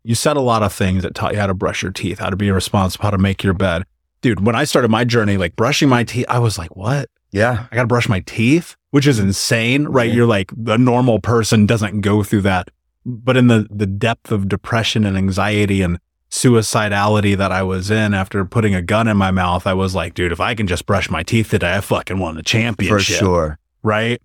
You 0.03 0.15
said 0.15 0.37
a 0.37 0.41
lot 0.41 0.63
of 0.63 0.71
things 0.71 1.03
that 1.03 1.13
taught 1.15 1.33
you 1.33 1.39
how 1.39 1.47
to 1.47 1.53
brush 1.53 1.81
your 1.81 1.91
teeth, 1.91 2.19
how 2.19 2.29
to 2.29 2.35
be 2.37 2.49
responsible, 2.51 3.03
how 3.03 3.09
to 3.09 3.17
make 3.17 3.43
your 3.43 3.53
bed. 3.53 3.83
Dude, 4.21 4.45
when 4.45 4.55
I 4.55 4.63
started 4.63 4.89
my 4.91 5.03
journey, 5.03 5.35
like 5.35 5.55
brushing 5.55 5.89
my 5.89 6.03
teeth, 6.03 6.25
I 6.29 6.39
was 6.39 6.57
like, 6.57 6.75
what? 6.75 7.09
Yeah. 7.31 7.65
I 7.69 7.75
got 7.75 7.81
to 7.81 7.87
brush 7.87 8.07
my 8.07 8.21
teeth, 8.21 8.75
which 8.91 9.07
is 9.07 9.19
insane, 9.19 9.87
right? 9.87 10.07
Yeah. 10.07 10.15
You're 10.15 10.25
like, 10.27 10.51
the 10.55 10.77
normal 10.77 11.19
person 11.19 11.65
doesn't 11.65 12.01
go 12.01 12.23
through 12.23 12.41
that. 12.41 12.69
But 13.05 13.35
in 13.35 13.47
the, 13.47 13.67
the 13.69 13.85
depth 13.85 14.31
of 14.31 14.47
depression 14.47 15.05
and 15.05 15.17
anxiety 15.17 15.81
and 15.81 15.99
suicidality 16.29 17.37
that 17.37 17.51
I 17.51 17.63
was 17.63 17.89
in 17.91 18.13
after 18.13 18.43
putting 18.45 18.75
a 18.75 18.81
gun 18.81 19.07
in 19.07 19.17
my 19.17 19.31
mouth, 19.31 19.65
I 19.65 19.73
was 19.73 19.95
like, 19.95 20.13
dude, 20.13 20.31
if 20.31 20.39
I 20.39 20.55
can 20.55 20.67
just 20.67 20.85
brush 20.85 21.09
my 21.09 21.23
teeth 21.23 21.49
today, 21.49 21.75
I 21.75 21.81
fucking 21.81 22.19
won 22.19 22.35
the 22.35 22.43
championship. 22.43 22.97
For 22.97 23.19
sure. 23.19 23.59
Right? 23.83 24.21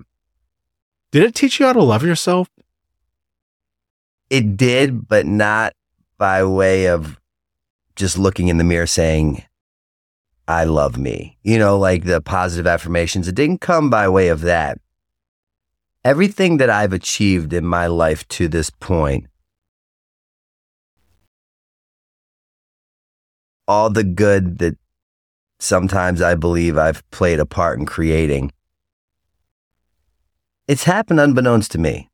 Did 1.13 1.25
it 1.25 1.35
teach 1.35 1.61
you 1.61 1.67
how 1.67 1.73
to 1.73 1.83
love 1.83 2.03
yourself? 2.03 2.49
it 4.31 4.57
did, 4.57 5.09
but 5.09 5.27
not 5.27 5.75
by 6.17 6.45
way 6.45 6.87
of 6.87 7.19
just 7.97 8.17
looking 8.17 8.49
in 8.49 8.57
the 8.57 8.65
mirror 8.65 8.87
saying, 8.87 9.45
I 10.47 10.65
love 10.65 10.97
me. 10.97 11.37
You 11.43 11.59
know, 11.59 11.79
like 11.79 12.05
the 12.05 12.21
positive 12.21 12.67
affirmations. 12.67 13.29
It 13.29 13.35
didn't 13.35 13.61
come 13.61 13.91
by 13.91 14.09
way 14.09 14.29
of 14.29 14.41
that. 14.43 14.79
Everything 16.05 16.57
that 16.57 16.71
I've 16.71 16.93
achieved 16.93 17.53
in 17.53 17.67
my 17.67 17.87
life 17.87 18.27
to 18.29 18.49
this 18.49 18.71
point, 18.71 19.27
all 23.71 23.89
the 23.89 24.03
good 24.03 24.59
that 24.59 24.77
sometimes 25.61 26.21
I 26.21 26.35
believe 26.35 26.77
I've 26.77 27.09
played 27.13 27.39
a 27.39 27.47
part 27.47 27.79
in 27.79 27.87
creating, 27.87 28.51
it's 30.67 30.83
happened 30.83 31.21
unbeknownst 31.21 31.71
to 31.73 31.79
me, 31.79 32.11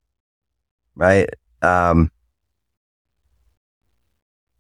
right? 0.95 1.27
Um, 1.63 2.11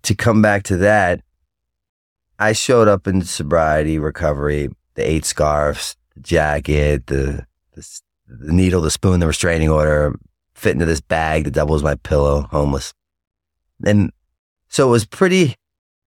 to 0.04 0.14
come 0.14 0.40
back 0.40 0.62
to 0.64 0.78
that, 0.78 1.20
I 2.38 2.52
showed 2.52 2.88
up 2.88 3.06
in 3.06 3.20
sobriety, 3.20 3.98
recovery, 3.98 4.70
the 4.94 5.06
eight 5.06 5.26
scarves, 5.26 5.96
the 6.14 6.20
jacket, 6.20 7.08
the, 7.08 7.46
the, 7.74 8.00
the 8.26 8.52
needle, 8.54 8.80
the 8.80 8.90
spoon, 8.90 9.20
the 9.20 9.26
restraining 9.26 9.68
order, 9.68 10.18
fit 10.54 10.72
into 10.72 10.86
this 10.86 11.02
bag 11.02 11.44
that 11.44 11.50
doubles 11.50 11.82
my 11.82 11.96
pillow, 11.96 12.48
homeless. 12.50 12.94
And 13.84 14.12
so 14.70 14.88
it 14.88 14.90
was 14.90 15.04
pretty, 15.04 15.56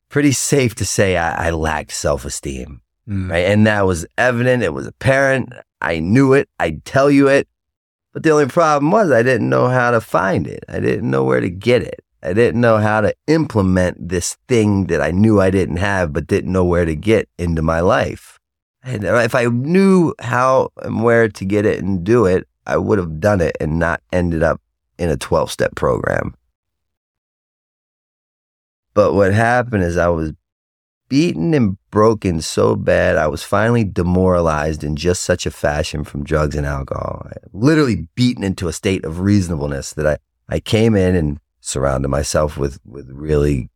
pretty 0.09 0.31
safe 0.31 0.75
to 0.75 0.85
say 0.85 1.17
I, 1.17 1.47
I 1.47 1.49
lacked 1.51 1.91
self 1.91 2.25
esteem. 2.25 2.81
Mm. 3.07 3.31
Right. 3.31 3.45
And 3.45 3.65
that 3.65 3.85
was 3.85 4.05
evident. 4.17 4.63
It 4.63 4.73
was 4.73 4.85
apparent. 4.85 5.53
I 5.81 5.99
knew 5.99 6.33
it. 6.33 6.49
I'd 6.59 6.85
tell 6.85 7.09
you 7.09 7.27
it. 7.27 7.47
But 8.13 8.23
the 8.23 8.31
only 8.31 8.47
problem 8.47 8.91
was 8.91 9.11
I 9.11 9.23
didn't 9.23 9.49
know 9.49 9.67
how 9.67 9.91
to 9.91 10.01
find 10.01 10.47
it. 10.47 10.63
I 10.67 10.79
didn't 10.79 11.09
know 11.09 11.23
where 11.23 11.41
to 11.41 11.49
get 11.49 11.83
it. 11.83 12.03
I 12.21 12.33
didn't 12.33 12.59
know 12.59 12.77
how 12.77 13.01
to 13.01 13.13
implement 13.27 14.09
this 14.09 14.37
thing 14.47 14.87
that 14.87 15.01
I 15.01 15.11
knew 15.11 15.39
I 15.39 15.49
didn't 15.49 15.77
have, 15.77 16.11
but 16.11 16.27
didn't 16.27 16.51
know 16.51 16.65
where 16.65 16.85
to 16.85 16.95
get 16.95 17.29
into 17.37 17.61
my 17.61 17.79
life. 17.79 18.37
And 18.83 19.03
if 19.03 19.35
I 19.35 19.45
knew 19.45 20.13
how 20.19 20.69
and 20.83 21.03
where 21.03 21.29
to 21.29 21.45
get 21.45 21.65
it 21.65 21.81
and 21.81 22.03
do 22.03 22.25
it, 22.25 22.47
I 22.65 22.77
would 22.77 22.97
have 22.97 23.19
done 23.19 23.41
it 23.41 23.55
and 23.59 23.79
not 23.79 24.01
ended 24.11 24.43
up 24.43 24.61
in 24.97 25.09
a 25.09 25.17
12 25.17 25.51
step 25.51 25.75
program. 25.75 26.35
But 28.93 29.13
what 29.13 29.33
happened 29.33 29.83
is 29.83 29.97
I 29.97 30.09
was 30.09 30.33
beaten 31.09 31.53
and 31.53 31.77
broken 31.89 32.41
so 32.41 32.75
bad, 32.75 33.17
I 33.17 33.27
was 33.27 33.43
finally 33.43 33.83
demoralized 33.83 34.83
in 34.83 34.95
just 34.95 35.23
such 35.23 35.45
a 35.45 35.51
fashion 35.51 36.03
from 36.03 36.23
drugs 36.23 36.55
and 36.55 36.65
alcohol. 36.65 37.27
Literally 37.51 38.07
beaten 38.15 38.43
into 38.43 38.67
a 38.67 38.73
state 38.73 39.03
of 39.03 39.19
reasonableness 39.19 39.93
that 39.93 40.05
I, 40.07 40.17
I 40.47 40.59
came 40.59 40.95
in 40.95 41.15
and 41.15 41.39
surrounded 41.59 42.07
myself 42.07 42.57
with, 42.57 42.79
with 42.85 43.09
really 43.09 43.69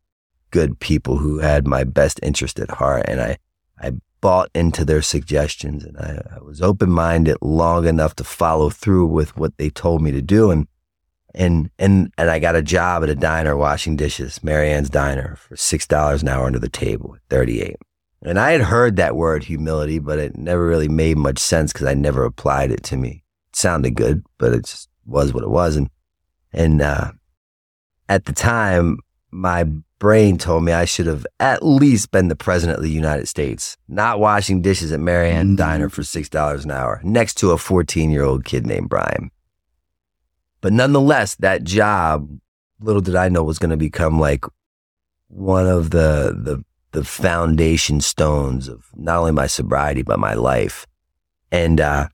good 0.50 0.78
people 0.78 1.18
who 1.18 1.40
had 1.40 1.66
my 1.66 1.84
best 1.84 2.20
interest 2.22 2.58
at 2.60 2.70
heart. 2.70 3.04
And 3.08 3.20
I, 3.20 3.38
I 3.78 3.92
bought 4.20 4.48
into 4.54 4.84
their 4.84 5.02
suggestions 5.02 5.84
and 5.84 5.98
I, 5.98 6.22
I 6.36 6.40
was 6.40 6.62
open 6.62 6.90
minded 6.90 7.36
long 7.42 7.86
enough 7.86 8.14
to 8.16 8.24
follow 8.24 8.70
through 8.70 9.06
with 9.06 9.36
what 9.36 9.58
they 9.58 9.70
told 9.70 10.00
me 10.00 10.12
to 10.12 10.22
do. 10.22 10.50
And 10.50 10.66
and 11.34 11.70
and 11.78 12.12
and 12.16 12.30
I 12.30 12.38
got 12.38 12.56
a 12.56 12.62
job 12.62 13.02
at 13.02 13.10
a 13.10 13.14
diner 13.14 13.56
washing 13.56 13.96
dishes, 13.96 14.42
Marianne's 14.42 14.90
Diner, 14.90 15.36
for 15.36 15.56
six 15.56 15.86
dollars 15.86 16.22
an 16.22 16.28
hour 16.28 16.46
under 16.46 16.58
the 16.58 16.68
table, 16.68 17.16
thirty 17.28 17.60
eight. 17.60 17.76
And 18.22 18.38
I 18.38 18.52
had 18.52 18.62
heard 18.62 18.96
that 18.96 19.16
word 19.16 19.44
humility, 19.44 19.98
but 19.98 20.18
it 20.18 20.36
never 20.36 20.66
really 20.66 20.88
made 20.88 21.18
much 21.18 21.38
sense 21.38 21.72
because 21.72 21.86
I 21.86 21.94
never 21.94 22.24
applied 22.24 22.70
it 22.70 22.82
to 22.84 22.96
me. 22.96 23.22
It 23.50 23.56
sounded 23.56 23.96
good, 23.96 24.24
but 24.38 24.54
it 24.54 24.64
just 24.64 24.88
was 25.04 25.34
what 25.34 25.44
it 25.44 25.50
was. 25.50 25.76
And 25.76 25.90
and 26.52 26.80
uh, 26.80 27.12
at 28.08 28.24
the 28.24 28.32
time, 28.32 28.98
my 29.30 29.64
brain 29.98 30.38
told 30.38 30.64
me 30.64 30.72
I 30.72 30.84
should 30.84 31.06
have 31.06 31.26
at 31.40 31.64
least 31.64 32.12
been 32.12 32.28
the 32.28 32.36
president 32.36 32.78
of 32.78 32.84
the 32.84 32.90
United 32.90 33.26
States, 33.26 33.76
not 33.88 34.20
washing 34.20 34.62
dishes 34.62 34.92
at 34.92 35.00
Marianne 35.00 35.48
mm-hmm. 35.48 35.56
Diner 35.56 35.88
for 35.88 36.02
six 36.02 36.28
dollars 36.28 36.64
an 36.64 36.70
hour, 36.70 37.00
next 37.02 37.34
to 37.38 37.50
a 37.50 37.58
fourteen 37.58 38.10
year 38.10 38.22
old 38.22 38.44
kid 38.44 38.66
named 38.66 38.88
Brian. 38.88 39.30
But 40.64 40.72
nonetheless, 40.72 41.34
that 41.40 41.62
job, 41.64 42.38
little 42.80 43.02
did 43.02 43.16
I 43.16 43.28
know, 43.28 43.44
was 43.44 43.58
going 43.58 43.72
to 43.72 43.76
become 43.76 44.18
like 44.18 44.46
one 45.28 45.66
of 45.66 45.90
the, 45.90 46.34
the, 46.34 46.64
the 46.92 47.04
foundation 47.04 48.00
stones 48.00 48.66
of 48.66 48.86
not 48.94 49.18
only 49.18 49.32
my 49.32 49.46
sobriety, 49.46 50.00
but 50.00 50.18
my 50.18 50.32
life. 50.32 50.86
And, 51.52 51.82
uh, 51.82 52.08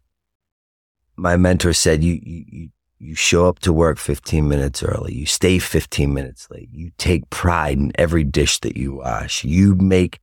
my 1.14 1.36
mentor 1.36 1.72
said, 1.72 2.02
you, 2.02 2.18
you, 2.24 2.70
you 2.98 3.14
show 3.14 3.46
up 3.46 3.60
to 3.60 3.72
work 3.72 3.98
15 3.98 4.48
minutes 4.48 4.82
early. 4.82 5.14
You 5.14 5.26
stay 5.26 5.60
15 5.60 6.12
minutes 6.12 6.50
late. 6.50 6.70
You 6.72 6.90
take 6.98 7.30
pride 7.30 7.78
in 7.78 7.92
every 7.94 8.24
dish 8.24 8.58
that 8.62 8.76
you 8.76 8.94
wash. 8.94 9.44
You 9.44 9.76
make 9.76 10.18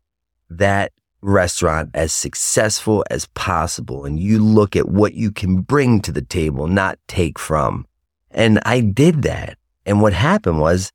that 0.50 0.92
restaurant 1.22 1.92
as 1.94 2.12
successful 2.12 3.06
as 3.10 3.28
possible. 3.28 4.04
And 4.04 4.20
you 4.20 4.44
look 4.44 4.76
at 4.76 4.90
what 4.90 5.14
you 5.14 5.32
can 5.32 5.62
bring 5.62 6.02
to 6.02 6.12
the 6.12 6.22
table, 6.22 6.68
not 6.68 7.00
take 7.08 7.40
from. 7.40 7.88
And 8.32 8.60
I 8.66 8.82
did 8.82 9.24
that. 9.24 9.58
And 9.86 10.02
what 10.02 10.14
happened 10.14 10.60
was 10.60 10.92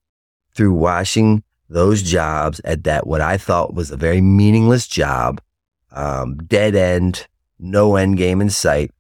through 0.55 0.75
washing 0.75 1.43
those 1.69 2.03
jobs 2.03 2.61
at 2.65 2.85
that, 2.85 3.07
what 3.07 3.21
I 3.21 3.39
thought 3.39 3.75
was 3.75 3.91
a 3.91 3.97
very 3.97 4.21
meaningless 4.21 4.87
job, 4.87 5.41
um, 5.91 6.37
dead 6.37 6.75
end, 6.75 7.27
no 7.59 7.97
end 7.97 8.19
game 8.19 8.41
in 8.41 8.51
sight, 8.51 8.91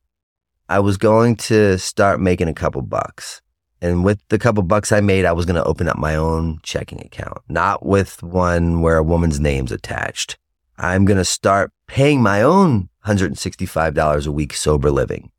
I 0.68 0.80
was 0.80 0.96
going 0.96 1.36
to 1.36 1.78
start 1.78 2.20
making 2.20 2.48
a 2.48 2.54
couple 2.54 2.80
bucks. 2.82 3.42
And 3.82 4.04
with 4.04 4.20
the 4.28 4.38
couple 4.38 4.62
bucks 4.62 4.92
I 4.92 5.00
made, 5.00 5.24
I 5.24 5.32
was 5.32 5.44
going 5.44 5.56
to 5.56 5.64
open 5.64 5.88
up 5.88 5.98
my 5.98 6.14
own 6.14 6.60
checking 6.62 7.00
account, 7.00 7.38
not 7.48 7.84
with 7.84 8.22
one 8.22 8.80
where 8.80 8.96
a 8.96 9.02
woman's 9.02 9.40
name's 9.40 9.72
attached. 9.72 10.38
I'm 10.78 11.04
going 11.04 11.18
to 11.18 11.24
start 11.24 11.72
paying 11.88 12.22
my 12.22 12.42
own 12.42 12.88
$165 13.04 14.26
a 14.26 14.32
week 14.32 14.54
sober 14.54 14.90
living. 14.90 15.30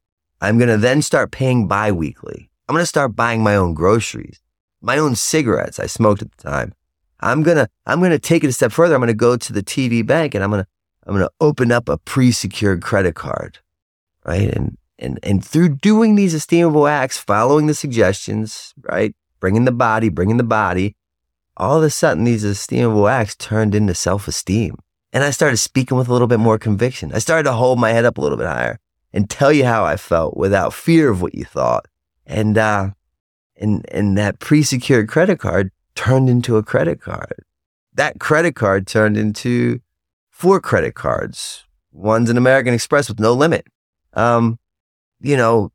I'm 0.42 0.58
going 0.58 0.70
to 0.70 0.78
then 0.78 1.02
start 1.02 1.32
paying 1.32 1.68
biweekly. 1.68 2.50
I'm 2.68 2.74
going 2.74 2.84
to 2.84 2.88
start 2.88 3.16
buying 3.16 3.44
my 3.44 3.56
own 3.56 3.74
groceries, 3.74 4.40
my 4.82 4.98
own 4.98 5.16
cigarettes. 5.16 5.80
I 5.80 5.86
smoked 5.86 6.22
at 6.22 6.32
the 6.32 6.44
time. 6.44 6.74
I'm 7.20 7.44
going 7.44 7.58
to, 7.58 7.68
I'm 7.86 8.00
going 8.00 8.12
to 8.12 8.20
take 8.20 8.44
it 8.44 8.50
a 8.50 8.54
step 8.54 8.72
further. 8.72 8.96
I'm 8.96 9.02
going 9.02 9.08
to 9.08 9.14
go 9.14 9.36
to 9.38 9.54
the 9.54 9.64
TD 9.64 10.06
bank 10.06 10.34
and 10.34 10.44
I'm 10.44 10.50
going 10.50 10.64
to, 10.64 10.70
I'm 11.06 11.14
going 11.14 11.26
to 11.26 11.34
open 11.42 11.72
up 11.72 11.90
a 11.90 11.98
pre-secured 11.98 12.82
credit 12.82 13.16
card. 13.16 13.60
Right. 14.26 14.54
And, 14.54 14.78
and, 14.98 15.20
and 15.24 15.44
through 15.44 15.78
doing 15.78 16.16
these 16.16 16.34
esteemable 16.34 16.90
acts, 16.90 17.18
following 17.18 17.68
the 17.68 17.74
suggestions, 17.74 18.74
right? 18.84 19.14
Bringing 19.42 19.66
the 19.66 19.72
body, 19.74 20.08
bringing 20.08 20.38
the 20.38 20.44
body, 20.44 20.96
all 21.58 21.78
of 21.78 21.84
a 21.84 21.90
sudden 21.90 22.24
these 22.24 22.46
esteemable 22.46 23.12
acts 23.12 23.36
turned 23.36 23.76
into 23.76 23.94
self-esteem. 23.94 24.78
And 25.12 25.24
I 25.24 25.32
started 25.32 25.58
speaking 25.58 25.98
with 25.98 26.08
a 26.08 26.14
little 26.14 26.28
bit 26.28 26.40
more 26.40 26.58
conviction. 26.58 27.12
I 27.14 27.20
started 27.20 27.44
to 27.44 27.54
hold 27.54 27.80
my 27.80 27.92
head 27.92 28.06
up 28.06 28.18
a 28.18 28.22
little 28.22 28.38
bit 28.38 28.48
higher 28.48 28.80
and 29.12 29.30
tell 29.30 29.52
you 29.52 29.66
how 29.66 29.84
I 29.84 29.98
felt 29.98 30.38
without 30.38 30.74
fear 30.74 31.10
of 31.10 31.22
what 31.22 31.36
you 31.36 31.44
thought 31.44 31.86
and, 32.26 32.58
uh, 32.58 32.92
and, 33.58 33.86
and 33.90 34.18
that 34.18 34.40
pre-secured 34.40 35.08
credit 35.08 35.40
card 35.40 35.72
turned 35.96 36.30
into 36.30 36.58
a 36.58 36.64
credit 36.64 37.02
card. 37.02 37.44
That 37.94 38.20
credit 38.20 38.56
card 38.56 38.88
turned 38.88 39.18
into 39.18 39.80
four 40.30 40.60
credit 40.60 40.96
cards. 40.96 41.64
One's 41.92 42.30
an 42.30 42.38
American 42.38 42.74
Express 42.74 43.08
with 43.08 43.20
no 43.20 43.34
limit. 43.34 43.68
Um, 44.14 44.60
you 45.22 45.38
know, 45.38 45.72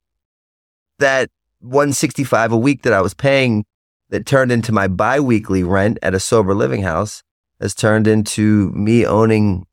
that 0.98 1.30
165 1.60 2.52
a 2.52 2.56
week 2.56 2.82
that 2.82 2.92
I 2.92 3.00
was 3.00 3.14
paying 3.14 3.64
that 4.10 4.26
turned 4.26 4.52
into 4.52 4.72
my 4.72 4.88
biweekly 4.88 5.62
rent 5.62 5.98
at 6.02 6.14
a 6.14 6.20
sober 6.20 6.54
living 6.54 6.82
house 6.82 7.22
has 7.60 7.74
turned 7.74 8.06
into 8.06 8.70
me 8.70 9.04
owning 9.04 9.66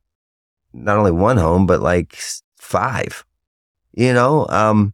not 0.74 0.98
only 0.98 1.12
one 1.12 1.38
home, 1.38 1.66
but 1.66 1.82
like 1.82 2.18
five, 2.58 3.24
you 3.94 4.14
know, 4.14 4.46
um, 4.50 4.94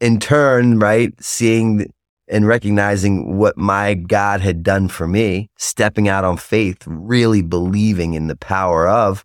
in 0.00 0.20
turn, 0.20 0.78
right, 0.78 1.12
seeing 1.22 1.92
and 2.28 2.46
recognizing 2.46 3.38
what 3.38 3.56
my 3.56 3.94
God 3.94 4.40
had 4.40 4.62
done 4.62 4.88
for 4.88 5.08
me, 5.08 5.50
stepping 5.56 6.08
out 6.08 6.24
on 6.24 6.36
faith, 6.36 6.82
really 6.86 7.42
believing 7.42 8.14
in 8.14 8.26
the 8.26 8.36
power 8.36 8.86
of, 8.86 9.24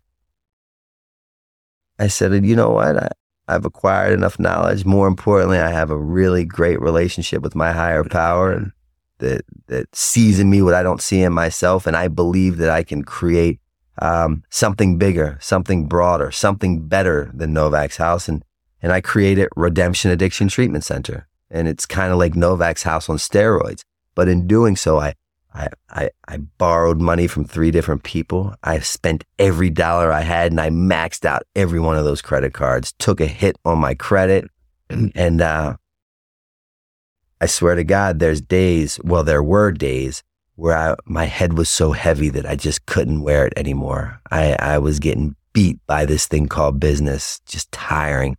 I 1.98 2.08
said, 2.08 2.44
you 2.44 2.56
know 2.56 2.70
what? 2.70 2.96
I, 2.96 3.08
I've 3.46 3.66
acquired 3.66 4.14
enough 4.14 4.38
knowledge. 4.38 4.84
More 4.84 5.06
importantly, 5.06 5.58
I 5.58 5.70
have 5.70 5.90
a 5.90 5.98
really 5.98 6.44
great 6.44 6.80
relationship 6.80 7.42
with 7.42 7.54
my 7.54 7.72
higher 7.72 8.04
power 8.04 8.52
and 8.52 8.72
that, 9.18 9.44
that 9.68 9.94
sees 9.94 10.40
in 10.40 10.50
me 10.50 10.62
what 10.62 10.74
I 10.74 10.82
don't 10.82 11.02
see 11.02 11.22
in 11.22 11.32
myself. 11.32 11.86
And 11.86 11.96
I 11.96 12.08
believe 12.08 12.56
that 12.56 12.70
I 12.70 12.82
can 12.82 13.04
create 13.04 13.60
um, 14.00 14.42
something 14.50 14.98
bigger, 14.98 15.38
something 15.40 15.86
broader, 15.86 16.30
something 16.30 16.88
better 16.88 17.30
than 17.34 17.52
Novak's 17.52 17.98
house. 17.98 18.28
And 18.28 18.42
and 18.84 18.92
I 18.92 19.00
created 19.00 19.48
Redemption 19.56 20.10
Addiction 20.10 20.48
Treatment 20.48 20.84
Center. 20.84 21.26
And 21.50 21.66
it's 21.68 21.86
kind 21.86 22.12
of 22.12 22.18
like 22.18 22.36
Novak's 22.36 22.82
house 22.82 23.08
on 23.08 23.16
steroids. 23.16 23.82
But 24.14 24.28
in 24.28 24.46
doing 24.46 24.76
so, 24.76 24.98
I, 25.00 25.14
I, 25.54 25.68
I, 25.88 26.10
I 26.28 26.36
borrowed 26.36 27.00
money 27.00 27.26
from 27.26 27.46
three 27.46 27.70
different 27.70 28.02
people. 28.02 28.54
I 28.62 28.80
spent 28.80 29.24
every 29.38 29.70
dollar 29.70 30.12
I 30.12 30.20
had 30.20 30.52
and 30.52 30.60
I 30.60 30.68
maxed 30.68 31.24
out 31.24 31.44
every 31.56 31.80
one 31.80 31.96
of 31.96 32.04
those 32.04 32.20
credit 32.20 32.52
cards, 32.52 32.92
took 32.98 33.22
a 33.22 33.26
hit 33.26 33.56
on 33.64 33.78
my 33.78 33.94
credit. 33.94 34.50
And, 34.90 35.40
uh, 35.40 35.76
I 37.40 37.46
swear 37.46 37.76
to 37.76 37.84
God, 37.84 38.18
there's 38.18 38.42
days, 38.42 39.00
well, 39.02 39.24
there 39.24 39.42
were 39.42 39.72
days 39.72 40.22
where 40.56 40.76
I, 40.76 40.94
my 41.06 41.24
head 41.24 41.56
was 41.56 41.70
so 41.70 41.92
heavy 41.92 42.28
that 42.28 42.44
I 42.44 42.54
just 42.54 42.84
couldn't 42.84 43.22
wear 43.22 43.46
it 43.46 43.54
anymore. 43.56 44.20
I, 44.30 44.56
I 44.58 44.76
was 44.76 44.98
getting 44.98 45.36
beat 45.54 45.78
by 45.86 46.04
this 46.04 46.26
thing 46.26 46.48
called 46.48 46.78
business, 46.78 47.40
just 47.46 47.72
tiring. 47.72 48.36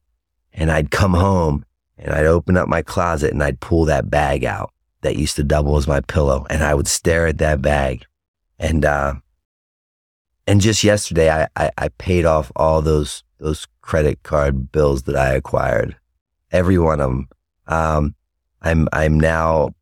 And 0.56 0.72
I'd 0.72 0.90
come 0.90 1.14
home 1.14 1.66
and 1.98 2.14
I'd 2.14 2.26
open 2.26 2.58
up 2.58 2.68
my 2.68 2.82
closet 2.82 3.32
and 3.32 3.44
I'd 3.44 3.60
pull 3.60 3.86
that 3.86 4.10
bag 4.10 4.44
out 4.44 4.74
that 5.02 5.18
used 5.18 5.36
to 5.36 5.44
double 5.44 5.78
as 5.78 5.88
my 5.88 6.00
pillow. 6.00 6.48
And 6.50 6.64
I 6.64 6.74
would 6.74 6.88
stare 6.88 7.28
at 7.28 7.38
that 7.38 7.62
bag. 7.62 8.06
And, 8.58 8.86
uh, 8.86 9.16
and 10.48 10.62
just 10.62 10.84
yesterday, 10.84 11.30
I, 11.30 11.48
I, 11.56 11.72
I 11.78 11.90
paid 11.90 12.26
off 12.26 12.52
all 12.56 12.82
those, 12.82 13.24
those 13.38 13.68
credit 13.82 14.24
card 14.24 14.72
bills 14.72 15.04
that 15.04 15.16
I 15.16 15.34
acquired, 15.34 15.98
every 16.52 16.78
one 16.78 17.02
of 17.02 17.10
them. 17.10 17.28
Um, 17.68 18.16
I'm, 18.62 18.88
I'm 18.94 19.20
now, 19.20 19.76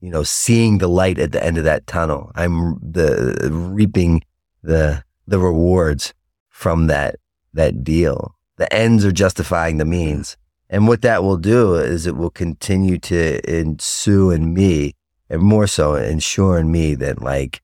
you 0.00 0.10
know, 0.10 0.22
seeing 0.22 0.78
the 0.78 0.88
light 0.88 1.18
at 1.18 1.32
the 1.32 1.44
end 1.44 1.58
of 1.58 1.64
that 1.64 1.86
tunnel. 1.86 2.30
I'm 2.36 2.78
the 2.78 3.48
reaping 3.50 4.22
the, 4.62 5.02
the 5.26 5.38
rewards 5.38 6.14
from 6.48 6.86
that, 6.86 7.16
that 7.52 7.82
deal. 7.82 8.37
The 8.58 8.72
ends 8.72 9.04
are 9.04 9.12
justifying 9.12 9.78
the 9.78 9.84
means. 9.84 10.36
And 10.68 10.86
what 10.86 11.02
that 11.02 11.22
will 11.22 11.36
do 11.36 11.76
is 11.76 12.06
it 12.06 12.16
will 12.16 12.30
continue 12.30 12.98
to 12.98 13.40
ensue 13.50 14.30
in 14.30 14.52
me 14.52 14.94
and 15.30 15.40
more 15.40 15.66
so 15.66 15.94
ensure 15.94 16.58
in 16.58 16.70
me 16.70 16.94
that 16.96 17.22
like 17.22 17.62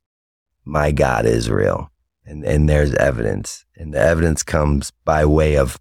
my 0.65 0.91
God 0.93 1.27
is 1.27 1.51
real 1.51 1.91
and, 2.25 2.45
and 2.45 2.69
there's 2.69 2.95
evidence 2.95 3.67
and 3.77 3.93
the 3.93 3.99
evidence 3.99 4.43
comes 4.43 4.93
by 5.05 5.25
way 5.27 5.57
of, 5.57 5.79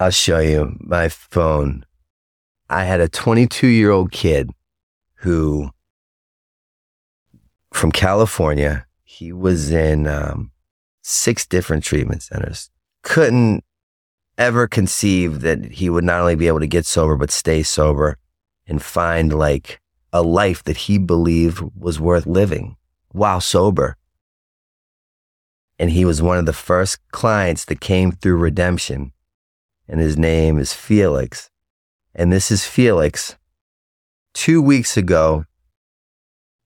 I'll 0.00 0.10
show 0.10 0.40
you 0.40 0.76
my 0.80 1.08
phone. 1.08 1.84
I 2.68 2.84
had 2.84 3.00
a 3.00 3.08
22 3.08 3.68
year 3.68 3.90
old 3.90 4.10
kid 4.10 4.50
who 5.20 5.70
from 7.72 7.92
California, 7.92 8.86
he 9.04 9.32
was 9.32 9.70
in 9.70 10.06
um, 10.06 10.50
six 11.06 11.46
different 11.46 11.84
treatment 11.84 12.20
centers. 12.20 12.68
Couldn't 13.02 13.62
ever 14.36 14.66
conceive 14.66 15.40
that 15.40 15.64
he 15.64 15.88
would 15.88 16.02
not 16.02 16.20
only 16.20 16.34
be 16.34 16.48
able 16.48 16.58
to 16.58 16.66
get 16.66 16.84
sober, 16.84 17.16
but 17.16 17.30
stay 17.30 17.62
sober 17.62 18.18
and 18.66 18.82
find 18.82 19.32
like 19.32 19.80
a 20.12 20.20
life 20.20 20.64
that 20.64 20.76
he 20.76 20.98
believed 20.98 21.60
was 21.76 22.00
worth 22.00 22.26
living 22.26 22.76
while 23.12 23.40
sober. 23.40 23.96
And 25.78 25.90
he 25.90 26.04
was 26.04 26.20
one 26.20 26.38
of 26.38 26.46
the 26.46 26.52
first 26.52 26.98
clients 27.12 27.64
that 27.66 27.80
came 27.80 28.10
through 28.10 28.38
redemption. 28.38 29.12
And 29.88 30.00
his 30.00 30.18
name 30.18 30.58
is 30.58 30.72
Felix. 30.72 31.50
And 32.14 32.32
this 32.32 32.50
is 32.50 32.64
Felix. 32.64 33.36
Two 34.34 34.60
weeks 34.60 34.96
ago, 34.96 35.44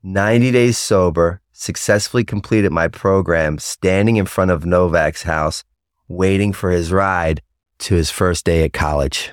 90 0.03 0.51
days 0.53 0.79
sober, 0.79 1.40
successfully 1.61 2.24
completed 2.24 2.73
my 2.73 2.89
program, 2.89 3.59
standing 3.59 4.16
in 4.16 4.24
front 4.24 4.51
of 4.51 4.65
Novak's 4.65 5.24
house, 5.24 5.62
waiting 6.09 6.55
for 6.55 6.70
his 6.70 6.91
ride 6.91 7.43
to 7.81 7.95
his 7.95 8.11
first 8.11 8.47
day 8.47 8.65
at 8.65 8.73
college. 8.73 9.32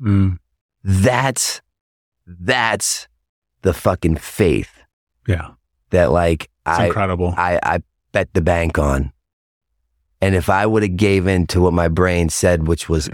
Mm. 0.00 0.38
That's, 0.82 1.62
that's 2.26 3.06
the 3.62 3.72
fucking 3.72 4.16
faith 4.16 4.72
Yeah. 5.28 5.50
that 5.90 6.10
like 6.10 6.44
It's 6.66 6.78
I, 6.80 6.86
incredible. 6.86 7.32
I, 7.36 7.60
I 7.62 7.78
bet 8.10 8.34
the 8.34 8.40
bank 8.40 8.76
on. 8.78 9.12
And 10.20 10.34
if 10.34 10.50
I 10.50 10.66
would 10.66 10.82
have 10.82 10.96
gave 10.96 11.28
in 11.28 11.46
to 11.48 11.60
what 11.60 11.72
my 11.72 11.86
brain 11.86 12.28
said, 12.28 12.66
which 12.66 12.88
was 12.88 13.08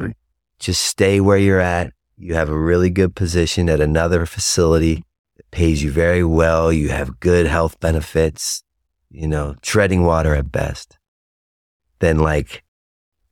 just 0.59 0.83
stay 0.83 1.21
where 1.21 1.39
you're 1.39 1.61
at, 1.61 1.93
you 2.17 2.35
have 2.35 2.49
a 2.49 2.59
really 2.59 2.89
good 2.91 3.15
position 3.15 3.69
at 3.69 3.81
another 3.81 4.25
facility 4.27 5.05
pays 5.51 5.83
you 5.83 5.91
very 5.91 6.25
well. 6.25 6.73
You 6.73 6.89
have 6.91 7.21
good 7.21 7.47
health 7.47 7.79
benefits, 7.81 8.63
you 9.11 9.27
know, 9.27 9.55
treading 9.63 10.05
water 10.05 10.35
at 10.35 10.53
best. 10.53 10.99
Then 12.01 12.19
like, 12.19 12.63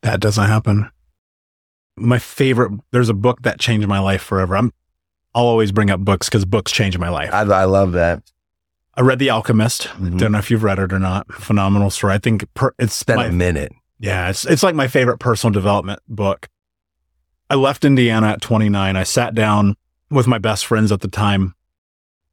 that 0.02 0.20
doesn't 0.20 0.46
happen. 0.46 0.90
My 1.96 2.18
favorite, 2.18 2.72
there's 2.92 3.08
a 3.08 3.14
book 3.14 3.42
that 3.42 3.58
changed 3.58 3.88
my 3.88 3.98
life 3.98 4.22
forever. 4.22 4.56
I'm, 4.56 4.72
I'll 5.34 5.44
always 5.46 5.72
bring 5.72 5.90
up 5.90 6.00
books 6.00 6.28
because 6.28 6.44
books 6.44 6.72
change 6.72 6.98
my 6.98 7.08
life. 7.08 7.32
I, 7.32 7.40
I 7.42 7.64
love 7.64 7.92
that. 7.92 8.22
I 8.94 9.02
read 9.02 9.18
The 9.18 9.30
Alchemist. 9.30 9.88
Mhm. 9.88 10.18
Don't 10.18 10.32
know 10.32 10.38
if 10.38 10.50
you've 10.50 10.62
read 10.62 10.78
it 10.78 10.92
or 10.92 10.98
not. 10.98 11.30
Phenomenal 11.32 11.90
story. 11.90 12.14
I 12.14 12.18
think 12.18 12.46
per, 12.54 12.68
it's 12.78 12.94
It's 12.94 13.02
been 13.02 13.16
my, 13.16 13.26
a 13.26 13.32
minute. 13.32 13.72
yeah, 13.98 14.30
it's 14.30 14.46
it's 14.46 14.62
like 14.62 14.74
my 14.74 14.88
favorite 14.88 15.18
personal 15.18 15.52
development 15.52 16.00
book. 16.08 16.48
I 17.50 17.56
left 17.56 17.84
Indiana 17.84 18.28
at 18.28 18.40
29. 18.40 18.96
I 18.96 19.02
sat 19.02 19.34
down 19.34 19.76
with 20.10 20.26
my 20.26 20.38
best 20.38 20.64
friends 20.64 20.90
at 20.92 21.00
the 21.00 21.08
time 21.08 21.54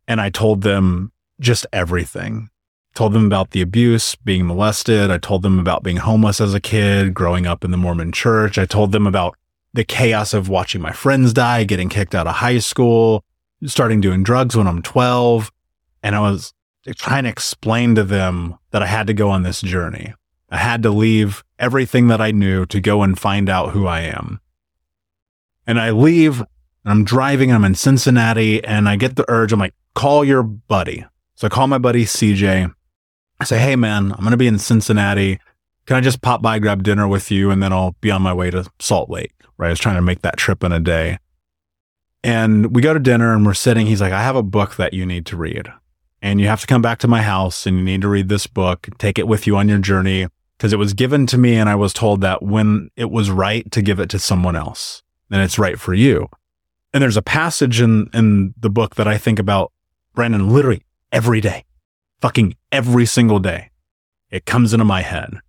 and 0.07 0.21
I 0.21 0.29
told 0.29 0.61
them 0.61 1.11
just 1.39 1.65
everything. 1.73 2.49
Told 2.93 3.13
them 3.13 3.25
about 3.25 3.51
the 3.51 3.61
abuse, 3.61 4.15
being 4.15 4.45
molested. 4.45 5.09
I 5.09 5.17
told 5.17 5.41
them 5.41 5.57
about 5.57 5.83
being 5.83 5.97
homeless 5.97 6.39
as 6.39 6.53
a 6.53 6.59
kid, 6.59 7.13
growing 7.13 7.47
up 7.47 7.63
in 7.63 7.71
the 7.71 7.77
Mormon 7.77 8.11
church. 8.11 8.57
I 8.57 8.65
told 8.65 8.91
them 8.91 9.07
about 9.07 9.35
the 9.73 9.83
chaos 9.83 10.33
of 10.33 10.47
watching 10.47 10.81
my 10.81 10.91
friends 10.91 11.33
die, 11.33 11.63
getting 11.63 11.89
kicked 11.89 12.13
out 12.13 12.27
of 12.27 12.35
high 12.35 12.59
school, 12.59 13.23
starting 13.65 13.99
doing 13.99 14.21
drugs 14.21 14.55
when 14.55 14.67
I'm 14.67 14.83
12. 14.83 15.51
And 16.03 16.15
I 16.15 16.19
was 16.19 16.53
trying 16.95 17.23
to 17.23 17.29
explain 17.29 17.95
to 17.95 18.03
them 18.03 18.59
that 18.71 18.83
I 18.83 18.87
had 18.87 19.07
to 19.07 19.13
go 19.13 19.29
on 19.29 19.41
this 19.41 19.61
journey. 19.61 20.13
I 20.49 20.57
had 20.57 20.83
to 20.83 20.91
leave 20.91 21.43
everything 21.57 22.07
that 22.09 22.21
I 22.21 22.29
knew 22.29 22.67
to 22.67 22.79
go 22.79 23.01
and 23.01 23.17
find 23.17 23.49
out 23.49 23.71
who 23.71 23.87
I 23.87 24.01
am. 24.01 24.39
And 25.65 25.79
I 25.79 25.89
leave 25.89 26.39
and 26.39 26.47
I'm 26.85 27.03
driving, 27.03 27.51
I'm 27.51 27.65
in 27.65 27.73
Cincinnati 27.73 28.63
and 28.63 28.87
I 28.87 28.97
get 28.97 29.15
the 29.15 29.25
urge. 29.27 29.51
I'm 29.51 29.59
like, 29.59 29.73
call 29.95 30.23
your 30.23 30.43
buddy. 30.43 31.05
So 31.35 31.47
I 31.47 31.49
call 31.49 31.67
my 31.67 31.77
buddy 31.77 32.05
CJ. 32.05 32.73
I 33.39 33.43
say, 33.43 33.59
Hey 33.59 33.75
man, 33.75 34.11
I'm 34.11 34.19
going 34.19 34.31
to 34.31 34.37
be 34.37 34.47
in 34.47 34.59
Cincinnati. 34.59 35.39
Can 35.85 35.97
I 35.97 36.01
just 36.01 36.21
pop 36.21 36.41
by, 36.41 36.59
grab 36.59 36.83
dinner 36.83 37.07
with 37.07 37.29
you? 37.29 37.51
And 37.51 37.61
then 37.61 37.73
I'll 37.73 37.95
be 37.99 38.11
on 38.11 38.21
my 38.21 38.33
way 38.33 38.49
to 38.51 38.69
Salt 38.79 39.09
Lake. 39.09 39.33
Right. 39.57 39.67
I 39.67 39.71
was 39.71 39.79
trying 39.79 39.95
to 39.95 40.01
make 40.01 40.21
that 40.21 40.37
trip 40.37 40.63
in 40.63 40.71
a 40.71 40.79
day. 40.79 41.19
And 42.23 42.73
we 42.73 42.81
go 42.81 42.93
to 42.93 42.99
dinner 42.99 43.33
and 43.33 43.45
we're 43.45 43.53
sitting. 43.53 43.85
He's 43.85 44.01
like, 44.01 44.13
I 44.13 44.23
have 44.23 44.37
a 44.37 44.43
book 44.43 44.77
that 44.77 44.93
you 44.93 45.05
need 45.05 45.25
to 45.27 45.37
read 45.37 45.67
and 46.21 46.39
you 46.39 46.47
have 46.47 46.61
to 46.61 46.67
come 46.67 46.81
back 46.81 46.99
to 46.99 47.07
my 47.07 47.21
house 47.21 47.65
and 47.65 47.77
you 47.77 47.83
need 47.83 48.01
to 48.01 48.07
read 48.07 48.29
this 48.29 48.47
book, 48.47 48.87
take 48.97 49.19
it 49.19 49.27
with 49.27 49.45
you 49.45 49.57
on 49.57 49.67
your 49.67 49.79
journey 49.79 50.27
because 50.57 50.71
it 50.71 50.79
was 50.79 50.93
given 50.93 51.27
to 51.27 51.37
me 51.37 51.55
and 51.55 51.67
I 51.67 51.75
was 51.75 51.91
told 51.91 52.21
that 52.21 52.41
when 52.41 52.89
it 52.95 53.11
was 53.11 53.29
right 53.29 53.69
to 53.71 53.81
give 53.81 53.99
it 53.99 54.09
to 54.11 54.19
someone 54.19 54.55
else, 54.55 55.03
then 55.27 55.41
it's 55.41 55.59
right 55.59 55.77
for 55.77 55.93
you. 55.93 56.29
And 56.93 57.03
there's 57.03 57.17
a 57.17 57.21
passage 57.21 57.81
in, 57.81 58.09
in 58.13 58.53
the 58.57 58.69
book 58.69 58.95
that 58.95 59.07
I 59.07 59.17
think 59.17 59.37
about, 59.37 59.73
Brandon, 60.13 60.49
literally 60.49 60.83
every 61.11 61.41
day, 61.41 61.65
fucking 62.21 62.55
every 62.71 63.05
single 63.05 63.39
day. 63.39 63.69
It 64.29 64.45
comes 64.45 64.73
into 64.73 64.85
my 64.85 65.01
head. 65.01 65.39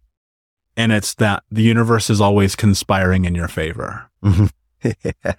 And 0.76 0.92
it's 0.92 1.14
that 1.14 1.44
the 1.50 1.62
universe 1.62 2.10
is 2.10 2.20
always 2.20 2.56
conspiring 2.56 3.24
in 3.24 3.34
your 3.34 3.48
favor. 3.48 4.10
Mm-hmm. 4.22 5.10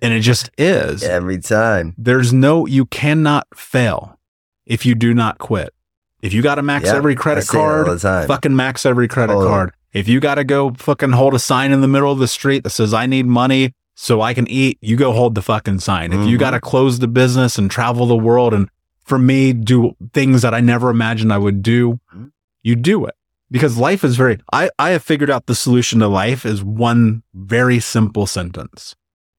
And 0.00 0.14
it 0.14 0.20
just 0.20 0.50
is. 0.56 1.02
Every 1.02 1.38
time. 1.38 1.94
There's 1.98 2.32
no, 2.32 2.66
you 2.66 2.86
cannot 2.86 3.46
fail 3.56 4.18
if 4.64 4.86
you 4.86 4.94
do 4.94 5.12
not 5.12 5.38
quit. 5.38 5.74
If 6.22 6.32
you 6.32 6.42
got 6.42 6.56
to 6.56 6.62
max 6.62 6.86
Yeah, 6.86 6.96
every 6.96 7.14
credit 7.14 7.44
say 7.44 7.58
it 7.58 7.60
all 7.60 7.84
card, 7.84 8.26
fucking 8.26 8.54
max 8.54 8.84
every 8.84 9.08
credit 9.08 9.34
card. 9.34 9.72
If 9.92 10.08
you 10.08 10.20
got 10.20 10.36
to 10.36 10.44
go 10.44 10.72
fucking 10.74 11.12
hold 11.12 11.34
a 11.34 11.38
sign 11.38 11.72
in 11.72 11.80
the 11.80 11.88
middle 11.88 12.12
of 12.12 12.18
the 12.18 12.28
street 12.28 12.62
that 12.64 12.70
says, 12.70 12.92
I 12.92 13.06
need 13.06 13.26
money 13.26 13.74
so 14.00 14.20
I 14.22 14.32
can 14.32 14.46
eat, 14.46 14.78
you 14.80 14.94
go 14.96 15.10
hold 15.12 15.34
the 15.34 15.42
fucking 15.42 15.80
sign. 15.80 16.12
If 16.12 16.24
you 16.28 16.36
Mhm. 16.36 16.40
got 16.40 16.50
to 16.52 16.60
close 16.60 17.00
the 17.00 17.08
business 17.08 17.58
and 17.58 17.68
travel 17.68 18.06
the 18.06 18.16
world 18.16 18.54
and 18.54 18.68
for 19.04 19.18
me, 19.18 19.52
do 19.52 19.96
things 20.12 20.42
that 20.42 20.54
I 20.54 20.60
never 20.60 20.88
imagined 20.88 21.32
I 21.32 21.38
would 21.38 21.62
do, 21.62 21.98
Mhm. 22.14 22.30
you 22.62 22.76
do 22.76 23.04
it. 23.06 23.14
Because 23.50 23.76
life 23.76 24.04
is 24.04 24.14
very, 24.16 24.38
I, 24.52 24.70
I 24.78 24.90
have 24.90 25.02
figured 25.02 25.30
out 25.30 25.46
the 25.46 25.54
solution 25.54 25.98
to 25.98 26.06
life 26.06 26.46
is 26.46 26.62
one 26.62 27.22
very 27.34 27.80
simple 27.80 28.26
sentence. 28.26 28.94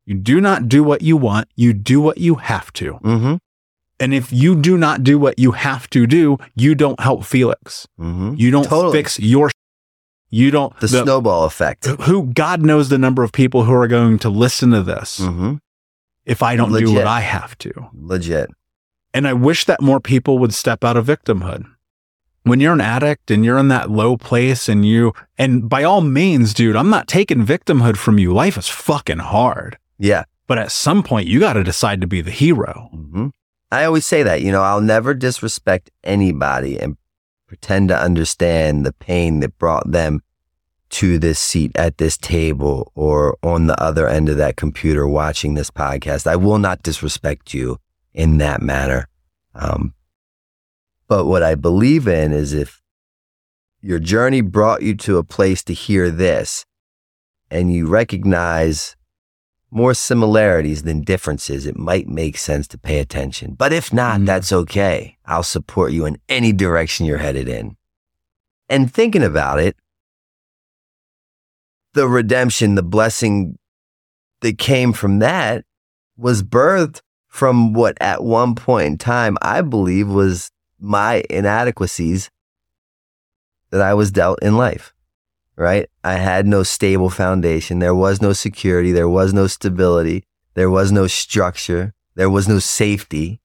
You 0.06 0.15
do 0.15 0.41
not 0.41 0.68
do 0.68 0.84
what 0.84 1.02
you 1.03 1.15
want, 1.15 1.48
you 1.56 1.72
do 1.73 2.02
what 2.02 2.18
you 2.18 2.36
have 2.36 2.73
to. 2.73 2.99
Mm-hmm. 3.03 3.36
And 4.02 4.14
if 4.14 4.34
you 4.34 4.56
do 4.56 4.77
not 4.77 5.03
do 5.03 5.18
what 5.19 5.40
you 5.40 5.52
have 5.52 5.90
to 5.91 6.06
do, 6.06 6.38
you 6.56 6.76
don't 6.76 6.99
help 6.99 7.23
Felix. 7.23 7.88
Mm-hmm. 7.99 8.34
You 8.36 8.52
don't 8.52 8.65
Totally. 8.68 8.91
fix 8.91 9.19
your. 9.19 9.52
You 10.30 10.51
don't. 10.51 10.77
The, 10.80 10.88
snowball 10.88 11.45
effect. 11.45 11.85
Who 11.85 12.27
God 12.27 12.61
knows 12.61 12.89
the 12.89 12.97
number 12.97 13.23
of 13.23 13.31
people 13.31 13.64
who 13.64 13.73
are 13.73 13.88
going 13.88 14.19
to 14.19 14.30
listen 14.30 14.72
to 14.72 14.84
this 14.84 15.19
Mm-hmm. 15.19 15.56
if 16.26 16.43
I 16.43 16.56
don't 16.56 16.72
do 16.72 16.93
what 16.93 17.07
I 17.07 17.22
have 17.22 17.57
to. 17.60 17.72
Legit. 17.93 18.49
And 19.14 19.27
I 19.27 19.34
wish 19.34 19.65
that 19.65 19.81
more 19.81 19.99
people 19.99 20.38
would 20.39 20.53
step 20.53 20.84
out 20.84 20.95
of 20.97 21.06
victimhood. 21.07 21.65
When 22.43 22.60
you're 22.60 22.73
an 22.73 22.81
addict 22.81 23.31
and 23.31 23.43
you're 23.43 23.57
in 23.57 23.68
that 23.69 23.89
low 23.89 24.18
place 24.18 24.69
and 24.69 24.85
you, 24.85 25.14
and 25.38 25.68
by 25.68 25.84
all 25.84 26.01
means, 26.01 26.53
dude, 26.53 26.76
I'm 26.76 26.89
not 26.89 27.07
taking 27.07 27.45
victimhood 27.45 27.97
from 27.97 28.18
you. 28.19 28.31
Life 28.34 28.57
is 28.57 28.68
fucking 28.69 29.19
hard. 29.19 29.77
Yeah. 29.97 30.23
But 30.47 30.57
at 30.60 30.72
some 30.72 31.03
point, 31.03 31.27
you 31.27 31.39
got 31.39 31.53
to 31.53 31.64
decide 31.64 32.01
to 32.01 32.07
be 32.07 32.22
the 32.22 32.31
hero. 32.31 32.89
hmm 32.93 33.27
I 33.72 33.84
always 33.85 34.03
say 34.06 34.23
that, 34.23 34.41
you 34.41 34.51
know, 34.51 34.64
I'll 34.64 34.81
never 34.81 35.14
disrespect 35.14 35.91
anybody 36.03 36.80
and 36.80 36.97
pretend 37.49 37.89
to 37.89 37.99
understand 37.99 38.85
the 38.85 38.93
pain 38.93 39.39
that 39.39 39.57
brought 39.57 39.91
them 39.91 40.21
to 40.88 41.17
this 41.17 41.39
seat 41.39 41.71
at 41.73 41.97
this 41.97 42.15
table 42.15 42.91
or 42.93 43.35
on 43.41 43.65
the 43.65 43.81
other 43.81 44.07
end 44.07 44.30
of 44.30 44.38
that 44.38 44.55
computer 44.55 45.07
watching 45.07 45.55
this 45.55 45.71
podcast. 45.71 46.27
I 46.27 46.35
will 46.35 46.59
not 46.59 46.84
disrespect 46.84 47.51
you 47.51 47.77
in 48.13 48.38
that 48.38 48.61
manner. 48.61 49.07
Um, 49.55 49.95
but 51.07 51.26
what 51.26 51.41
I 51.41 51.55
believe 51.55 52.07
in 52.07 52.34
is 52.34 52.53
if 52.53 52.84
your 53.81 53.97
journey 53.97 54.41
brought 54.41 54.84
you 54.84 54.95
to 54.97 55.17
a 55.17 55.23
place 55.23 55.63
to 55.63 55.73
hear 55.73 56.11
this 56.11 56.67
and 57.49 57.73
you 57.73 57.88
recognize 57.88 58.95
more 59.72 59.94
similarities 59.94 60.84
than 60.84 61.02
differences, 61.02 61.66
it 61.66 61.78
might 61.78 62.08
make 62.08 62.38
sense 62.38 62.68
to 62.70 62.78
pay 62.78 63.00
attention. 63.00 63.54
But 63.54 63.72
if 63.74 63.94
not, 63.94 64.22
mm. 64.22 64.26
that's 64.26 64.52
okay. 64.52 65.18
I'll 65.26 65.44
support 65.44 65.91
you 65.91 66.06
in 66.06 66.18
any 66.28 66.52
direction 66.52 67.06
you're 67.06 67.18
headed 67.18 67.48
in. 67.48 67.78
And 68.68 68.91
thinking 68.94 69.24
about 69.24 69.60
it, 69.60 69.76
the 71.94 72.08
redemption, 72.08 72.76
the 72.76 72.84
blessing 72.84 73.58
that 74.41 74.58
came 74.58 74.94
from 74.94 75.20
that 75.20 75.66
was 76.18 76.44
birthed 76.44 77.02
from 77.28 77.74
what 77.74 77.98
at 78.02 78.24
one 78.24 78.56
point 78.56 78.88
in 78.88 78.98
time 78.98 79.38
I 79.41 79.62
believe 79.62 80.08
was 80.10 80.52
my 80.80 81.24
inadequacies 81.30 82.30
that 83.72 83.82
I 83.82 83.94
was 83.94 84.12
dealt 84.12 84.41
in 84.41 84.58
life, 84.58 84.94
right? 85.60 85.90
I 86.06 86.14
had 86.14 86.48
no 86.48 86.64
stable 86.64 87.10
foundation. 87.10 87.80
There 87.80 87.94
was 87.94 88.22
no 88.22 88.31
security. 88.31 88.94
There 88.94 89.10
was 89.10 89.34
no 89.34 89.45
stability. 89.45 90.23
There 90.53 90.69
was 90.69 90.90
no 90.91 91.06
structure. 91.06 91.94
There 92.15 92.30
was 92.30 92.48
no 92.48 92.60
safety. 92.60 93.41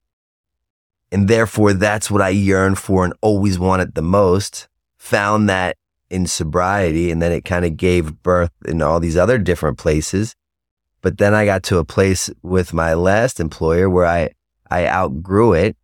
And 1.11 1.27
therefore, 1.27 1.73
that's 1.73 2.11
what 2.11 2.23
I 2.23 2.29
yearned 2.29 2.79
for 2.79 3.05
and 3.05 3.15
always 3.21 3.59
wanted 3.59 3.95
the 3.95 4.03
most. 4.03 4.69
Found 4.97 5.49
that 5.49 5.77
in 6.09 6.29
sobriety. 6.29 7.11
And 7.11 7.21
then 7.21 7.33
it 7.33 7.45
kind 7.45 7.65
of 7.65 7.77
gave 7.77 8.23
birth 8.23 8.53
in 8.65 8.81
all 8.81 9.01
these 9.01 9.17
other 9.17 9.37
different 9.37 9.77
places. 9.77 10.37
But 11.03 11.19
then 11.19 11.35
I 11.35 11.45
got 11.45 11.65
to 11.65 11.79
a 11.79 11.85
place 11.85 12.31
with 12.43 12.73
my 12.73 12.95
last 12.95 13.41
employer 13.41 13.91
where 13.91 14.07
I, 14.07 14.31
I 14.71 14.87
outgrew 14.87 15.53
it 15.53 15.77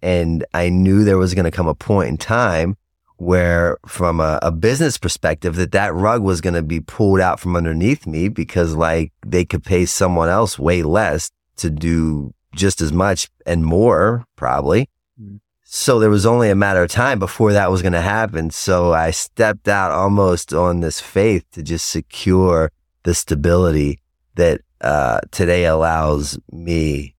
and 0.00 0.44
I 0.54 0.68
knew 0.68 1.02
there 1.02 1.18
was 1.18 1.34
going 1.34 1.44
to 1.44 1.50
come 1.50 1.66
a 1.66 1.74
point 1.74 2.08
in 2.08 2.16
time 2.16 2.76
where 3.22 3.78
from 3.86 4.18
a, 4.18 4.40
a 4.42 4.50
business 4.50 4.98
perspective 4.98 5.54
that 5.54 5.70
that 5.70 5.94
rug 5.94 6.22
was 6.22 6.40
going 6.40 6.54
to 6.54 6.62
be 6.62 6.80
pulled 6.80 7.20
out 7.20 7.38
from 7.38 7.54
underneath 7.54 8.04
me 8.04 8.28
because 8.28 8.74
like 8.74 9.12
they 9.24 9.44
could 9.44 9.62
pay 9.62 9.86
someone 9.86 10.28
else 10.28 10.58
way 10.58 10.82
less 10.82 11.30
to 11.56 11.70
do 11.70 12.34
just 12.52 12.80
as 12.80 12.92
much 12.92 13.28
and 13.46 13.64
more 13.64 14.26
probably. 14.34 14.88
Mm. 15.20 15.38
So 15.62 16.00
there 16.00 16.10
was 16.10 16.26
only 16.26 16.50
a 16.50 16.56
matter 16.56 16.82
of 16.82 16.90
time 16.90 17.20
before 17.20 17.52
that 17.52 17.70
was 17.70 17.80
going 17.80 17.92
to 17.92 18.00
happen. 18.00 18.50
So 18.50 18.92
I 18.92 19.12
stepped 19.12 19.68
out 19.68 19.92
almost 19.92 20.52
on 20.52 20.80
this 20.80 21.00
faith 21.00 21.44
to 21.52 21.62
just 21.62 21.86
secure 21.86 22.72
the 23.04 23.14
stability 23.14 24.00
that 24.34 24.62
uh, 24.80 25.20
today 25.30 25.64
allows 25.64 26.38
me 26.50 27.14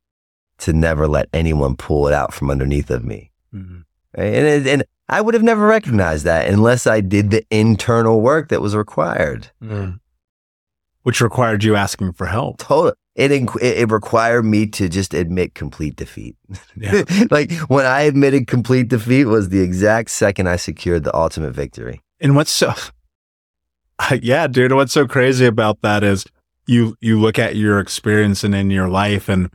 to 0.60 0.74
never 0.74 1.08
let 1.08 1.30
anyone 1.34 1.78
pull 1.78 2.08
it 2.08 2.14
out 2.14 2.34
from 2.34 2.52
underneath 2.52 2.92
of 2.92 3.06
me. 3.06 3.32
Mm-hmm. 3.54 3.80
Right? 4.18 4.34
And, 4.34 4.68
and 4.68 4.84
I 5.10 5.22
would 5.22 5.34
have 5.34 5.44
never 5.44 5.66
recognized 5.66 6.26
that 6.26 6.48
unless 6.48 6.88
I 6.88 7.02
did 7.02 7.32
the 7.32 7.46
internal 7.52 8.22
work 8.22 8.50
that 8.50 8.62
was 8.62 8.76
required. 8.76 9.52
Mm. 9.62 10.00
Which 11.04 11.20
required 11.20 11.64
you 11.64 11.76
asking 11.76 12.14
for 12.14 12.26
help. 12.26 12.58
Totally. 12.58 12.94
It, 13.16 13.32
it 13.62 13.92
required 13.92 14.44
me 14.44 14.66
to 14.68 14.90
just 14.90 15.14
admit 15.14 15.54
complete 15.54 15.98
defeat. 15.98 16.36
Yeah. 16.76 17.04
like 17.32 17.52
when 17.68 17.86
I 17.86 18.02
admitted 18.02 18.48
complete 18.48 18.88
defeat 18.88 19.26
was 19.26 19.50
the 19.50 19.60
exact 19.60 20.10
second 20.10 20.48
I 20.48 20.56
secured 20.56 21.04
the 21.04 21.16
ultimate 21.16 21.52
victory. 21.52 22.02
And 22.20 22.36
what's 22.36 22.50
so, 22.50 22.74
yeah, 24.22 24.48
dude, 24.48 24.72
what's 24.72 24.94
so 24.94 25.06
crazy 25.06 25.46
about 25.46 25.82
that 25.82 26.04
is 26.04 26.26
you, 26.66 26.96
you 27.02 27.20
look 27.20 27.38
at 27.38 27.56
your 27.56 27.80
experience 27.80 28.44
and 28.44 28.56
in 28.56 28.72
your 28.72 28.88
life 28.88 29.28
and 29.30 29.52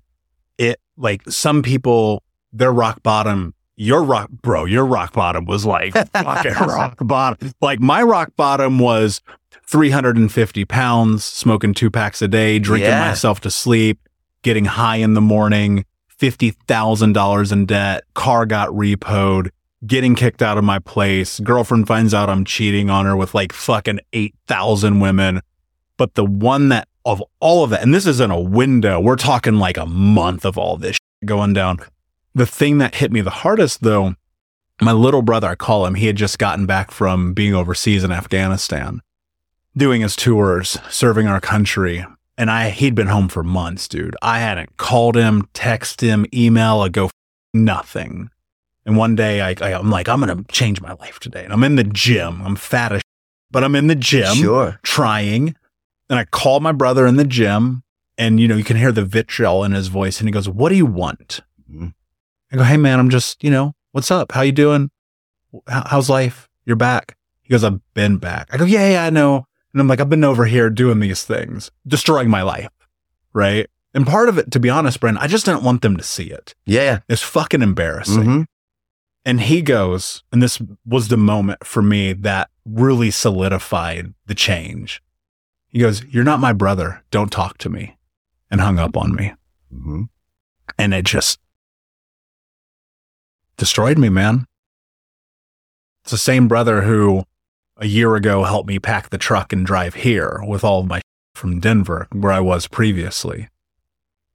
it 0.58 0.78
like 0.96 1.22
some 1.28 1.62
people, 1.62 2.22
their 2.52 2.72
rock 2.72 3.02
bottom, 3.02 3.54
your 3.78 4.02
rock, 4.02 4.28
bro, 4.30 4.64
your 4.64 4.84
rock 4.84 5.12
bottom 5.12 5.44
was 5.44 5.64
like 5.64 5.92
fucking 6.12 6.52
rock 6.55 6.98
bottom. 7.00 7.52
Like 7.60 7.80
my 7.80 8.02
rock 8.02 8.32
bottom 8.36 8.78
was 8.78 9.20
350 9.66 10.64
pounds, 10.64 11.24
smoking 11.24 11.74
two 11.74 11.90
packs 11.90 12.20
a 12.20 12.28
day, 12.28 12.59
drinking 12.59 12.90
yeah. 12.90 13.09
myself 13.09 13.40
to 13.40 13.50
sleep, 13.50 14.00
getting 14.42 14.64
high 14.64 14.96
in 14.96 15.14
the 15.14 15.20
morning, 15.20 15.84
$50,000 16.18 17.52
in 17.52 17.66
debt, 17.66 18.05
car 18.14 18.46
got 18.46 18.70
repoed, 18.70 19.50
getting 19.86 20.16
kicked 20.16 20.42
out 20.42 20.59
of 20.59 20.64
my 20.64 20.80
place. 20.80 21.38
Girlfriend 21.40 21.86
finds 21.86 22.12
out 22.12 22.28
I'm 22.28 22.44
cheating 22.44 22.90
on 22.90 23.06
her 23.06 23.16
with 23.16 23.34
like 23.34 23.52
fucking 23.52 24.00
8,000 24.12 24.98
women. 25.00 25.40
But 25.96 26.14
the 26.14 26.24
one 26.24 26.68
that 26.70 26.88
of 27.05 27.22
all 27.40 27.64
of 27.64 27.70
that, 27.70 27.82
and 27.82 27.94
this 27.94 28.06
is 28.06 28.20
in 28.20 28.30
a 28.30 28.40
window, 28.40 29.00
we're 29.00 29.16
talking 29.16 29.55
like 29.55 29.76
a 29.76 29.86
month 29.86 30.44
of 30.44 30.59
all 30.59 30.76
this 30.76 30.98
going 31.24 31.52
down. 31.52 31.78
The 32.34 32.46
thing 32.46 32.78
that 32.78 32.96
hit 32.96 33.12
me 33.12 33.20
the 33.20 33.30
hardest 33.30 33.82
though, 33.82 34.14
my 34.80 34.92
little 34.92 35.22
brother, 35.22 35.48
I 35.48 35.55
call 35.55 35.86
him, 35.86 35.94
he 35.94 36.06
had 36.06 36.16
just 36.16 36.38
gotten 36.38 36.66
back 36.66 36.90
from 36.90 37.34
being 37.34 37.55
overseas 37.55 38.05
in 38.05 38.12
Afghanistan, 38.12 39.02
doing 39.76 40.02
his 40.02 40.14
tours, 40.14 40.78
serving 40.88 41.26
our 41.26 41.40
country. 41.40 42.05
And 42.36 42.50
I, 42.50 42.70
he'd 42.70 42.94
been 42.94 43.09
home 43.09 43.28
for 43.28 43.42
months, 43.42 43.88
dude. 43.88 44.14
I 44.22 44.38
hadn't 44.38 44.76
called 44.76 45.16
him, 45.16 45.48
text 45.55 46.00
him, 46.00 46.26
email, 46.32 46.84
a 46.84 46.90
go, 46.90 47.10
nothing. 47.52 48.30
And 48.86 48.96
one 48.96 49.16
day 49.16 49.40
I, 49.40 49.55
I, 49.60 49.72
am 49.72 49.90
like, 49.90 50.09
I'm 50.09 50.20
going 50.20 50.36
to 50.36 50.44
change 50.52 50.80
my 50.80 50.92
life 50.94 51.18
today. 51.18 51.44
And 51.44 51.52
I'm 51.52 51.64
in 51.64 51.74
the 51.74 51.84
gym. 51.84 52.40
I'm 52.42 52.56
fat 52.56 52.92
as 52.92 53.02
but 53.50 53.64
I'm 53.64 53.74
in 53.74 53.86
the 53.86 53.94
gym 53.94 54.34
sure. 54.36 54.78
trying. 54.82 55.56
And 56.09 56.18
I 56.18 56.24
call 56.24 56.60
my 56.60 56.72
brother 56.72 57.06
in 57.06 57.16
the 57.16 57.24
gym 57.24 57.82
and, 58.16 58.40
you 58.40 58.48
know, 58.48 58.56
you 58.56 58.64
can 58.64 58.76
hear 58.76 58.92
the 58.92 59.05
vitriol 59.05 59.64
in 59.64 59.72
his 59.72 59.88
voice. 59.88 60.20
And 60.20 60.28
he 60.28 60.32
goes, 60.32 60.48
what 60.48 60.70
do 60.70 60.74
you 60.74 60.86
want? 60.86 61.40
Mm-hmm. 61.70 61.88
I 62.52 62.56
go, 62.56 62.62
Hey 62.64 62.76
man, 62.76 62.98
I'm 62.98 63.10
just, 63.10 63.42
you 63.42 63.50
know, 63.50 63.74
what's 63.92 64.10
up? 64.10 64.32
How 64.32 64.42
you 64.42 64.52
doing? 64.52 64.90
how's 65.66 66.10
life? 66.10 66.48
You're 66.64 66.76
back. 66.76 67.16
He 67.42 67.50
goes, 67.52 67.64
I've 67.64 67.80
been 67.94 68.18
back. 68.18 68.48
I 68.52 68.56
go, 68.56 68.64
yeah, 68.64 68.90
yeah, 68.90 69.04
I 69.04 69.10
know. 69.10 69.46
And 69.72 69.80
I'm 69.80 69.88
like, 69.88 70.00
I've 70.00 70.10
been 70.10 70.24
over 70.24 70.44
here 70.44 70.70
doing 70.70 71.00
these 71.00 71.24
things, 71.24 71.70
destroying 71.86 72.28
my 72.28 72.42
life. 72.42 72.70
Right. 73.32 73.68
And 73.94 74.06
part 74.06 74.28
of 74.28 74.38
it, 74.38 74.50
to 74.52 74.60
be 74.60 74.68
honest, 74.68 75.00
Brent, 75.00 75.18
I 75.18 75.26
just 75.26 75.46
didn't 75.46 75.62
want 75.62 75.82
them 75.82 75.96
to 75.96 76.02
see 76.02 76.30
it. 76.30 76.54
Yeah. 76.66 77.00
It's 77.08 77.22
fucking 77.22 77.62
embarrassing. 77.62 78.22
Mm-hmm. 78.22 78.42
And 79.24 79.40
he 79.40 79.62
goes, 79.62 80.22
and 80.32 80.42
this 80.42 80.60
was 80.86 81.08
the 81.08 81.16
moment 81.16 81.66
for 81.66 81.82
me 81.82 82.12
that 82.12 82.50
really 82.64 83.10
solidified 83.10 84.14
the 84.26 84.34
change. 84.34 85.02
He 85.68 85.80
goes, 85.80 86.02
You're 86.04 86.24
not 86.24 86.40
my 86.40 86.52
brother. 86.52 87.02
Don't 87.10 87.30
talk 87.30 87.58
to 87.58 87.68
me. 87.68 87.96
And 88.50 88.60
hung 88.60 88.78
up 88.78 88.96
on 88.96 89.14
me. 89.14 89.34
Mm-hmm. 89.72 90.04
And 90.78 90.94
it 90.94 91.04
just 91.04 91.38
destroyed 93.59 93.98
me, 93.98 94.09
man. 94.09 94.47
It's 96.02 96.12
the 96.12 96.18
same 96.18 96.48
brother 96.48 96.82
who 96.82 97.24
a 97.76 97.86
year 97.86 98.16
ago 98.16 98.44
helped 98.44 98.68
me 98.68 98.78
pack 98.78 99.10
the 99.10 99.18
truck 99.18 99.52
and 99.52 99.66
drive 99.66 99.94
here 99.94 100.40
with 100.47 100.64
all 100.64 100.80
of 100.80 100.86
my 100.86 101.02
from 101.35 101.60
Denver, 101.60 102.09
where 102.12 102.32
I 102.32 102.40
was 102.40 102.66
previously. 102.66 103.48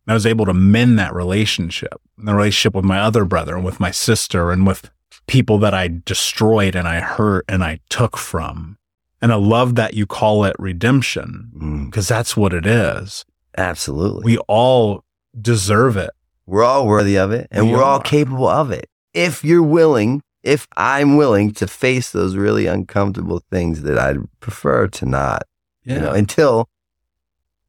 And 0.06 0.12
I 0.12 0.14
was 0.14 0.26
able 0.26 0.46
to 0.46 0.54
mend 0.54 0.98
that 1.00 1.14
relationship, 1.14 2.00
the 2.18 2.34
relationship 2.34 2.74
with 2.74 2.86
my 2.86 3.00
other 3.00 3.26
brother 3.26 3.56
and 3.56 3.66
with 3.66 3.80
my 3.80 3.92
sister 3.92 4.52
and 4.52 4.66
with 4.66 4.90
people 5.28 5.58
that 5.60 5.74
I 5.74 5.90
destroyed 6.06 6.76
and 6.76 6.88
I 6.88 7.00
hurt 7.00 7.46
and 7.48 7.64
I 7.64 7.80
took 7.90 8.18
from. 8.18 8.78
And 9.22 9.32
I 9.32 9.36
love 9.36 9.76
that 9.76 9.94
you 9.94 10.06
call 10.06 10.44
it 10.44 10.56
redemption 10.60 11.88
because 11.90 12.06
mm. 12.06 12.10
that's 12.10 12.36
what 12.36 12.54
it 12.54 12.66
is. 12.66 13.26
Absolutely. 13.58 14.24
We 14.24 14.38
all 14.48 15.04
deserve 15.40 15.96
it. 15.96 16.12
We're 16.46 16.64
all 16.64 16.88
worthy 16.88 17.18
of 17.18 17.32
it 17.32 17.48
and 17.52 17.68
we 17.68 17.74
are 17.74 17.84
all 17.84 18.02
capable 18.02 18.48
of 18.48 18.72
it. 18.72 18.90
If 19.14 19.44
you're 19.44 19.64
willing, 19.64 20.22
if 20.44 20.68
I'm 20.76 21.16
willing 21.16 21.54
to 21.54 21.68
face 21.68 22.12
those 22.12 22.36
really 22.36 22.66
uncomfortable 22.66 23.42
things 23.52 23.84
that 23.84 23.98
I'd 23.98 24.18
prefer 24.40 24.88
to 24.88 25.06
not, 25.06 25.44
yeah. 25.84 25.96
you 25.96 26.00
know, 26.02 26.12
until 26.12 26.68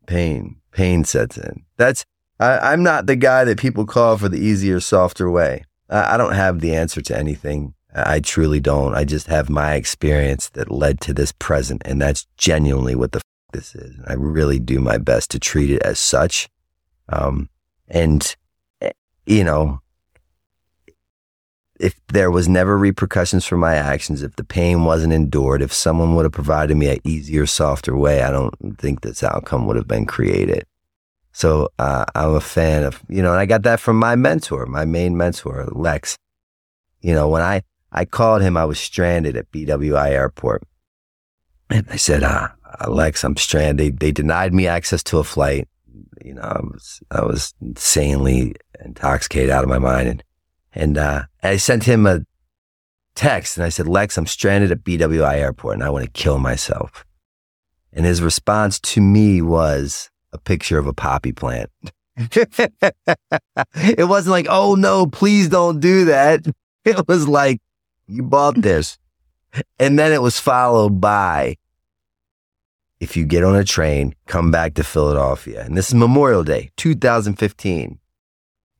pain, 0.06 0.56
pain 0.72 1.04
sets 1.04 1.38
in. 1.38 1.64
That's, 1.76 2.04
I, 2.40 2.72
am 2.72 2.82
not 2.82 3.06
the 3.06 3.16
guy 3.16 3.44
that 3.44 3.58
people 3.58 3.86
call 3.86 4.18
for 4.18 4.28
the 4.28 4.38
easier, 4.38 4.80
softer 4.80 5.30
way. 5.30 5.64
I, 5.88 6.14
I 6.14 6.16
don't 6.16 6.34
have 6.34 6.60
the 6.60 6.74
answer 6.74 7.00
to 7.02 7.16
anything 7.16 7.74
I 7.94 8.20
truly 8.20 8.60
don't. 8.60 8.94
I 8.94 9.04
just 9.04 9.28
have 9.28 9.48
my 9.48 9.74
experience 9.74 10.48
that 10.50 10.70
led 10.70 11.00
to 11.02 11.14
this 11.14 11.32
present, 11.32 11.82
and 11.84 12.02
that's 12.02 12.26
genuinely 12.36 12.96
what 12.96 13.12
the 13.12 13.18
f- 13.18 13.22
this 13.52 13.74
is. 13.76 13.94
And 13.94 14.04
I 14.08 14.14
really 14.14 14.58
do 14.58 14.80
my 14.80 14.98
best 14.98 15.30
to 15.30 15.38
treat 15.38 15.70
it 15.70 15.82
as 15.82 16.00
such. 16.00 16.48
Um, 17.08 17.48
and 17.86 18.34
eh, 18.80 18.90
you 19.26 19.44
know, 19.44 19.80
if 21.80 21.94
there 22.08 22.30
was 22.30 22.48
never 22.48 22.78
repercussions 22.78 23.44
for 23.44 23.56
my 23.56 23.74
actions, 23.74 24.22
if 24.22 24.36
the 24.36 24.44
pain 24.44 24.84
wasn't 24.84 25.12
endured, 25.12 25.62
if 25.62 25.72
someone 25.72 26.14
would 26.14 26.24
have 26.24 26.32
provided 26.32 26.76
me 26.76 26.88
an 26.88 26.98
easier, 27.04 27.46
softer 27.46 27.96
way, 27.96 28.22
I 28.22 28.30
don't 28.30 28.54
think 28.78 29.00
this 29.00 29.22
outcome 29.22 29.66
would 29.66 29.76
have 29.76 29.88
been 29.88 30.06
created. 30.06 30.64
So 31.32 31.68
uh, 31.78 32.04
I'm 32.14 32.34
a 32.34 32.40
fan 32.40 32.84
of, 32.84 33.02
you 33.08 33.20
know, 33.22 33.32
and 33.32 33.40
I 33.40 33.46
got 33.46 33.64
that 33.64 33.80
from 33.80 33.98
my 33.98 34.14
mentor, 34.14 34.66
my 34.66 34.84
main 34.84 35.16
mentor, 35.16 35.66
Lex. 35.72 36.16
You 37.00 37.12
know, 37.12 37.28
when 37.28 37.42
I 37.42 37.62
I 37.94 38.04
called 38.04 38.42
him. 38.42 38.56
I 38.56 38.64
was 38.64 38.80
stranded 38.80 39.36
at 39.36 39.50
BWI 39.52 40.10
Airport. 40.10 40.64
And 41.70 41.86
I 41.88 41.96
said, 41.96 42.24
uh, 42.24 42.48
Alex, 42.80 43.22
I'm 43.22 43.36
stranded. 43.36 43.78
They, 43.78 43.90
they 44.06 44.12
denied 44.12 44.52
me 44.52 44.66
access 44.66 45.02
to 45.04 45.18
a 45.18 45.24
flight. 45.24 45.68
You 46.22 46.34
know, 46.34 46.42
I 46.42 46.60
was, 46.60 47.00
I 47.12 47.24
was 47.24 47.54
insanely 47.62 48.56
intoxicated 48.84 49.50
out 49.50 49.62
of 49.62 49.70
my 49.70 49.78
mind. 49.78 50.08
And, 50.08 50.24
and, 50.74 50.98
uh, 50.98 51.24
I 51.42 51.56
sent 51.56 51.84
him 51.84 52.06
a 52.06 52.24
text 53.14 53.56
and 53.56 53.64
I 53.64 53.68
said, 53.68 53.88
Lex, 53.88 54.18
I'm 54.18 54.26
stranded 54.26 54.70
at 54.70 54.84
BWI 54.84 55.34
airport 55.34 55.74
and 55.74 55.84
I 55.84 55.90
want 55.90 56.04
to 56.04 56.10
kill 56.10 56.38
myself. 56.38 57.04
And 57.92 58.04
his 58.04 58.20
response 58.22 58.80
to 58.80 59.00
me 59.00 59.40
was 59.40 60.10
a 60.32 60.38
picture 60.38 60.78
of 60.78 60.86
a 60.86 60.92
poppy 60.92 61.32
plant. 61.32 61.70
it 62.16 64.08
wasn't 64.08 64.32
like, 64.32 64.46
oh 64.48 64.74
no, 64.74 65.06
please 65.06 65.48
don't 65.48 65.80
do 65.80 66.06
that. 66.06 66.44
It 66.84 67.08
was 67.08 67.26
like, 67.26 67.62
you 68.06 68.22
bought 68.22 68.60
this. 68.60 68.98
And 69.78 69.98
then 69.98 70.12
it 70.12 70.20
was 70.20 70.38
followed 70.38 71.00
by, 71.00 71.56
if 73.00 73.16
you 73.16 73.24
get 73.24 73.42
on 73.42 73.56
a 73.56 73.64
train, 73.64 74.14
come 74.26 74.50
back 74.50 74.74
to 74.74 74.84
Philadelphia. 74.84 75.62
And 75.64 75.78
this 75.78 75.88
is 75.88 75.94
Memorial 75.94 76.44
Day, 76.44 76.72
2015. 76.76 77.98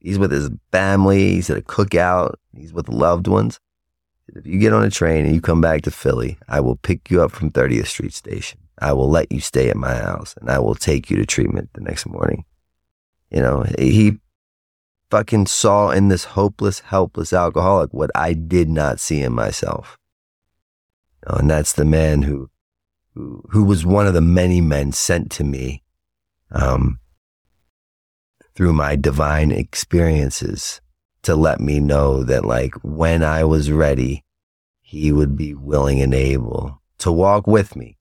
He's 0.05 0.19
with 0.19 0.33
his 0.33 0.51
family. 0.71 1.33
He's 1.33 1.49
at 1.49 1.57
a 1.57 1.63
cookout. 1.63 2.35
He's 2.55 2.75
with 2.75 2.91
loved 2.91 3.27
ones. 3.27 3.59
If 4.29 4.47
you 4.47 4.59
get 4.59 4.75
on 4.75 4.85
a 4.85 4.91
train 4.91 5.25
and 5.25 5.35
you 5.35 5.41
come 5.41 5.63
back 5.63 5.81
to 5.83 5.91
Philly, 5.91 6.37
I 6.47 6.61
will 6.61 6.77
pick 6.77 7.11
you 7.11 7.23
up 7.23 7.33
from 7.33 7.51
30th 7.51 7.87
Street 7.87 8.13
Station. 8.13 8.61
I 8.79 8.93
will 8.93 9.09
let 9.09 9.33
you 9.33 9.41
stay 9.41 9.71
at 9.71 9.77
my 9.77 9.95
house 9.95 10.35
and 10.39 10.51
I 10.51 10.59
will 10.59 10.75
take 10.75 11.11
you 11.11 11.17
to 11.17 11.25
treatment 11.25 11.71
the 11.73 11.81
next 11.81 12.05
morning. 12.05 12.45
You 13.31 13.41
know, 13.41 13.65
he 13.79 14.19
fucking 15.11 15.47
saw 15.47 15.91
in 15.91 16.09
this 16.09 16.25
hopeless, 16.25 16.81
helpless 16.81 17.33
alcoholic 17.33 17.95
what 17.95 18.11
I 18.15 18.35
did 18.35 18.69
not 18.69 19.01
see 19.01 19.23
in 19.23 19.33
myself. 19.33 19.97
And 21.27 21.49
that's 21.49 21.73
the 21.73 21.87
man 21.87 22.23
who, 22.23 22.51
who, 23.15 23.43
who 23.51 23.65
was 23.65 23.87
one 23.87 24.07
of 24.07 24.13
the 24.13 24.21
many 24.21 24.61
men 24.61 24.93
sent 24.93 25.31
to 25.33 25.45
me, 25.45 25.83
um, 26.51 26.99
through 28.55 28.73
my 28.73 28.97
divine 28.97 29.51
experiences 29.51 30.81
to 31.23 31.35
let 31.35 31.61
me 31.61 31.81
know 31.81 32.23
that 32.23 32.45
like 32.45 32.75
when 32.83 33.23
I 33.23 33.45
was 33.45 33.71
ready, 33.71 34.25
he 34.81 35.11
would 35.11 35.37
be 35.37 35.55
willing 35.55 36.01
and 36.01 36.15
able 36.15 36.81
to 36.99 37.11
walk 37.11 37.47
with 37.47 37.75
me, 37.75 37.99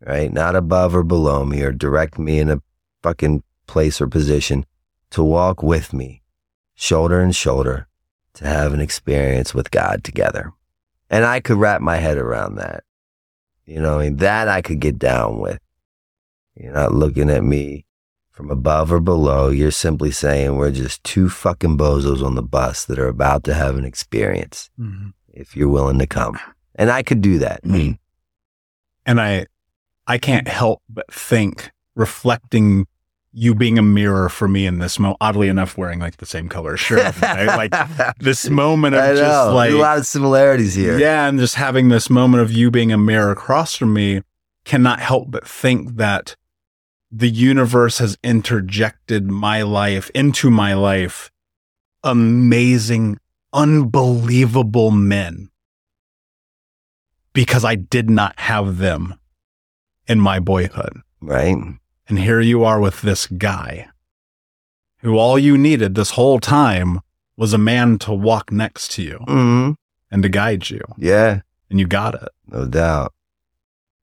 right? 0.00 0.32
Not 0.32 0.56
above 0.56 0.94
or 0.94 1.02
below 1.02 1.44
me 1.44 1.62
or 1.62 1.72
direct 1.72 2.18
me 2.18 2.38
in 2.38 2.48
a 2.48 2.62
fucking 3.02 3.42
place 3.66 4.00
or 4.00 4.06
position 4.06 4.64
to 5.10 5.22
walk 5.22 5.62
with 5.62 5.92
me, 5.92 6.22
shoulder 6.74 7.20
and 7.20 7.34
shoulder, 7.34 7.88
to 8.34 8.46
have 8.46 8.72
an 8.72 8.80
experience 8.80 9.54
with 9.54 9.70
God 9.70 10.02
together. 10.04 10.52
And 11.10 11.24
I 11.24 11.40
could 11.40 11.58
wrap 11.58 11.82
my 11.82 11.96
head 11.96 12.16
around 12.16 12.54
that. 12.56 12.84
You 13.66 13.80
know, 13.80 13.98
I 13.98 14.04
mean, 14.04 14.16
that 14.16 14.48
I 14.48 14.62
could 14.62 14.80
get 14.80 14.98
down 14.98 15.38
with. 15.38 15.58
You're 16.54 16.72
not 16.72 16.94
looking 16.94 17.30
at 17.30 17.44
me 17.44 17.84
from 18.32 18.50
above 18.50 18.92
or 18.92 19.00
below. 19.00 19.50
You're 19.50 19.70
simply 19.70 20.10
saying 20.10 20.56
we're 20.56 20.72
just 20.72 21.04
two 21.04 21.28
fucking 21.28 21.78
bozos 21.78 22.24
on 22.24 22.34
the 22.34 22.42
bus 22.42 22.84
that 22.86 22.98
are 22.98 23.08
about 23.08 23.44
to 23.44 23.54
have 23.54 23.76
an 23.76 23.84
experience 23.84 24.70
mm-hmm. 24.78 25.10
if 25.32 25.54
you're 25.54 25.68
willing 25.68 25.98
to 25.98 26.06
come. 26.06 26.38
And 26.74 26.90
I 26.90 27.02
could 27.02 27.20
do 27.20 27.38
that. 27.38 27.62
Mm-hmm. 27.62 27.92
And 29.06 29.20
I, 29.20 29.46
I 30.06 30.18
can't 30.18 30.48
help 30.48 30.82
but 30.88 31.12
think 31.12 31.70
reflecting 31.94 32.86
you 33.34 33.54
being 33.54 33.78
a 33.78 33.82
mirror 33.82 34.28
for 34.28 34.46
me 34.46 34.66
in 34.66 34.78
this 34.78 34.98
moment. 34.98 35.18
Oddly 35.20 35.48
enough, 35.48 35.78
wearing 35.78 35.98
like 35.98 36.18
the 36.18 36.26
same 36.26 36.48
color 36.48 36.76
shirt, 36.76 37.20
right? 37.22 37.46
like 37.46 38.16
this 38.18 38.48
moment 38.48 38.94
of 38.94 39.16
just 39.16 39.52
like 39.52 39.70
There's 39.70 39.78
a 39.78 39.82
lot 39.82 39.98
of 39.98 40.06
similarities 40.06 40.74
here. 40.74 40.98
Yeah, 40.98 41.28
and 41.28 41.38
just 41.38 41.54
having 41.54 41.88
this 41.88 42.10
moment 42.10 42.42
of 42.42 42.52
you 42.52 42.70
being 42.70 42.92
a 42.92 42.98
mirror 42.98 43.30
across 43.30 43.74
from 43.74 43.94
me 43.94 44.22
cannot 44.64 45.00
help 45.00 45.30
but 45.30 45.46
think 45.46 45.96
that 45.96 46.36
the 47.12 47.28
universe 47.28 47.98
has 47.98 48.16
interjected 48.24 49.30
my 49.30 49.62
life 49.62 50.10
into 50.14 50.50
my 50.50 50.72
life 50.72 51.30
amazing, 52.02 53.18
unbelievable 53.52 54.90
men 54.90 55.50
because 57.32 57.64
I 57.64 57.74
did 57.76 58.10
not 58.10 58.38
have 58.40 58.78
them 58.78 59.14
in 60.06 60.20
my 60.20 60.40
boyhood. 60.40 61.00
Right. 61.20 61.56
And 62.08 62.18
here 62.18 62.40
you 62.40 62.64
are 62.64 62.80
with 62.80 63.02
this 63.02 63.26
guy 63.26 63.88
who 64.98 65.16
all 65.16 65.38
you 65.38 65.56
needed 65.56 65.94
this 65.94 66.12
whole 66.12 66.40
time 66.40 67.00
was 67.36 67.52
a 67.52 67.58
man 67.58 67.98
to 67.98 68.12
walk 68.12 68.50
next 68.50 68.90
to 68.92 69.02
you 69.02 69.18
mm-hmm. 69.28 69.72
and 70.10 70.22
to 70.22 70.28
guide 70.28 70.70
you. 70.70 70.80
Yeah. 70.96 71.42
And 71.70 71.78
you 71.78 71.86
got 71.86 72.14
it. 72.14 72.28
No 72.46 72.66
doubt. 72.66 73.12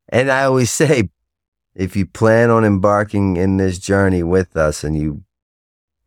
And 0.10 0.32
I 0.32 0.44
always 0.46 0.72
say, 0.72 1.10
if 1.76 1.96
you 1.96 2.06
plan 2.06 2.50
on 2.50 2.66
embarking 2.66 3.38
in 3.38 3.58
this 3.58 3.80
journey 3.80 4.24
with 4.24 4.58
us 4.58 4.84
and 4.84 4.98
you 4.98 5.24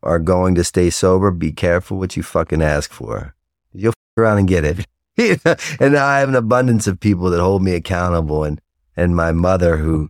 are 0.01 0.19
going 0.19 0.55
to 0.55 0.63
stay 0.63 0.89
sober, 0.89 1.31
be 1.31 1.51
careful 1.51 1.97
what 1.97 2.17
you 2.17 2.23
fucking 2.23 2.61
ask 2.61 2.91
for. 2.91 3.35
You'll 3.71 3.89
f- 3.89 3.95
around 4.17 4.39
and 4.39 4.47
get 4.47 4.65
it. 4.65 4.87
and 5.79 5.95
I 5.95 6.19
have 6.19 6.29
an 6.29 6.35
abundance 6.35 6.87
of 6.87 6.99
people 6.99 7.29
that 7.29 7.39
hold 7.39 7.63
me 7.63 7.73
accountable 7.73 8.43
and, 8.43 8.59
and 8.95 9.15
my 9.15 9.31
mother 9.31 9.77
who, 9.77 10.09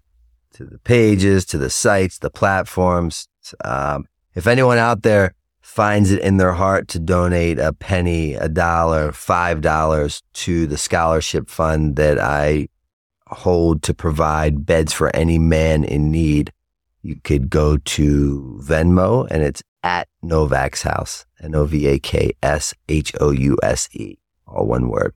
to 0.55 0.65
the 0.65 0.79
pages, 0.79 1.45
to 1.47 1.59
the 1.59 1.71
sites, 1.71 2.19
the 2.19 2.31
platforms. 2.31 3.29
Um, 3.65 4.07
if 4.35 4.47
anyone 4.47 4.79
out 4.79 5.03
there 5.03 5.35
finds 5.61 6.11
it 6.11 6.21
in 6.21 6.39
their 6.39 6.53
heart 6.53 6.89
to 6.89 6.99
donate 6.99 7.59
a 7.59 7.73
penny, 7.73 8.35
a 8.35 8.49
dollar, 8.49 9.13
five 9.13 9.61
dollars 9.61 10.23
to 10.33 10.67
the 10.67 10.79
scholarship 10.79 11.51
fund 11.51 11.97
that 11.97 12.19
I 12.19 12.69
hold 13.27 13.83
to 13.83 13.93
provide 13.93 14.65
beds 14.65 14.93
for 14.93 15.15
any 15.15 15.39
man 15.39 15.85
in 15.85 16.11
need, 16.11 16.53
you 17.03 17.17
could 17.25 17.51
go 17.51 17.77
to 17.77 18.61
Venmo 18.63 19.27
and 19.31 19.43
it's 19.43 19.63
at 19.87 20.09
Novak's 20.21 20.83
house. 20.83 21.27
N 21.41 21.55
O 21.55 21.65
V 21.65 21.87
A 21.87 21.99
K 22.01 22.33
S 22.43 22.75
H 22.89 23.13
O 23.21 23.31
U 23.31 23.57
S 23.63 23.89
E. 23.93 24.19
All 24.47 24.67
one 24.67 24.89
word. 24.89 25.15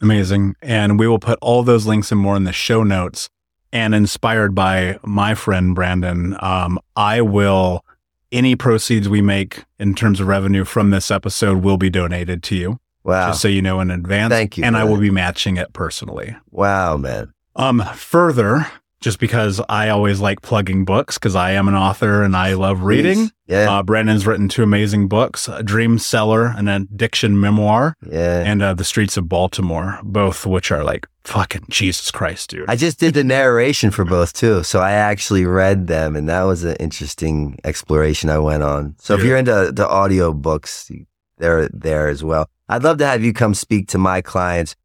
Amazing. 0.00 0.56
And 0.60 0.98
we 0.98 1.06
will 1.06 1.20
put 1.20 1.38
all 1.40 1.62
those 1.62 1.86
links 1.86 2.10
and 2.10 2.20
more 2.20 2.36
in 2.36 2.44
the 2.44 2.52
show 2.52 2.82
notes. 2.82 3.28
And 3.72 3.94
inspired 3.94 4.54
by 4.54 4.98
my 5.04 5.34
friend 5.34 5.74
Brandon, 5.74 6.36
um, 6.40 6.78
I 6.96 7.20
will 7.20 7.84
any 8.32 8.56
proceeds 8.56 9.08
we 9.08 9.22
make 9.22 9.64
in 9.78 9.94
terms 9.94 10.20
of 10.20 10.26
revenue 10.26 10.64
from 10.64 10.90
this 10.90 11.10
episode 11.10 11.62
will 11.62 11.76
be 11.76 11.90
donated 11.90 12.42
to 12.44 12.56
you. 12.56 12.80
Wow. 13.04 13.28
Just 13.28 13.42
so 13.42 13.48
you 13.48 13.62
know 13.62 13.80
in 13.80 13.90
advance. 13.90 14.32
Thank 14.32 14.58
you. 14.58 14.64
And 14.64 14.72
man. 14.72 14.82
I 14.82 14.84
will 14.84 14.98
be 14.98 15.10
matching 15.10 15.56
it 15.56 15.72
personally. 15.72 16.36
Wow, 16.50 16.96
man. 16.96 17.32
Um, 17.56 17.82
further, 17.94 18.66
just 19.00 19.20
because 19.20 19.60
I 19.68 19.90
always 19.90 20.20
like 20.20 20.42
plugging 20.42 20.84
books 20.84 21.18
because 21.18 21.36
I 21.36 21.52
am 21.52 21.68
an 21.68 21.74
author 21.74 22.22
and 22.22 22.36
I 22.36 22.54
love 22.54 22.82
reading. 22.82 23.16
Please. 23.16 23.32
Yeah. 23.46 23.78
Uh, 23.78 23.82
Brandon's 23.82 24.26
written 24.26 24.48
two 24.48 24.62
amazing 24.62 25.08
books, 25.08 25.48
A 25.48 25.62
Dreamseller, 25.62 26.56
an 26.58 26.68
addiction 26.68 27.40
memoir, 27.40 27.96
yeah. 28.06 28.42
and 28.44 28.60
uh, 28.60 28.74
The 28.74 28.84
Streets 28.84 29.16
of 29.16 29.28
Baltimore, 29.28 30.00
both 30.02 30.44
which 30.44 30.70
are 30.70 30.84
like 30.84 31.06
fucking 31.24 31.66
Jesus 31.70 32.10
Christ, 32.10 32.50
dude. 32.50 32.68
I 32.68 32.76
just 32.76 32.98
did 32.98 33.14
the 33.14 33.24
narration 33.24 33.90
for 33.90 34.04
both 34.04 34.32
too. 34.32 34.62
So 34.64 34.80
I 34.80 34.92
actually 34.92 35.44
read 35.46 35.86
them 35.86 36.16
and 36.16 36.28
that 36.28 36.42
was 36.42 36.64
an 36.64 36.76
interesting 36.76 37.58
exploration 37.64 38.30
I 38.30 38.38
went 38.38 38.62
on. 38.62 38.96
So 38.98 39.14
if 39.14 39.24
you're 39.24 39.36
into 39.36 39.72
the 39.72 39.88
audio 39.88 40.32
books, 40.32 40.90
they're 41.38 41.68
there 41.68 42.08
as 42.08 42.24
well. 42.24 42.48
I'd 42.68 42.82
love 42.82 42.98
to 42.98 43.06
have 43.06 43.22
you 43.24 43.32
come 43.32 43.54
speak 43.54 43.88
to 43.88 43.98
my 43.98 44.20
clients 44.20 44.76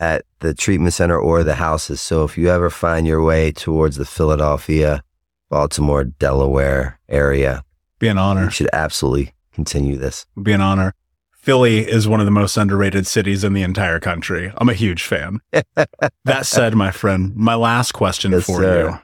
at 0.00 0.24
the 0.40 0.54
treatment 0.54 0.92
center 0.94 1.18
or 1.18 1.42
the 1.44 1.54
houses. 1.54 2.00
So 2.00 2.24
if 2.24 2.36
you 2.36 2.48
ever 2.48 2.70
find 2.70 3.06
your 3.06 3.22
way 3.22 3.52
towards 3.52 3.96
the 3.96 4.04
Philadelphia, 4.04 5.02
Baltimore, 5.50 6.04
Delaware 6.04 6.98
area, 7.08 7.62
Be 7.98 8.08
an 8.08 8.18
honor. 8.18 8.44
you 8.44 8.50
should 8.50 8.68
absolutely 8.72 9.32
continue 9.52 9.96
this. 9.96 10.26
Be 10.40 10.52
an 10.52 10.60
honor. 10.60 10.92
Philly 11.32 11.78
is 11.88 12.08
one 12.08 12.18
of 12.20 12.26
the 12.26 12.32
most 12.32 12.56
underrated 12.56 13.06
cities 13.06 13.44
in 13.44 13.52
the 13.52 13.62
entire 13.62 14.00
country. 14.00 14.52
I'm 14.58 14.68
a 14.68 14.74
huge 14.74 15.04
fan. 15.04 15.38
that 16.24 16.44
said, 16.46 16.74
my 16.74 16.90
friend, 16.90 17.34
my 17.36 17.54
last 17.54 17.92
question 17.92 18.32
Yes, 18.32 18.44
for 18.46 18.60
sir. 18.62 18.88
you. 18.90 18.98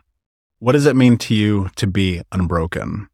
What 0.58 0.72
does 0.72 0.86
it 0.86 0.96
mean 0.96 1.18
to 1.18 1.34
you 1.34 1.70
to 1.76 1.86
be 1.86 2.22
unbroken? 2.32 3.08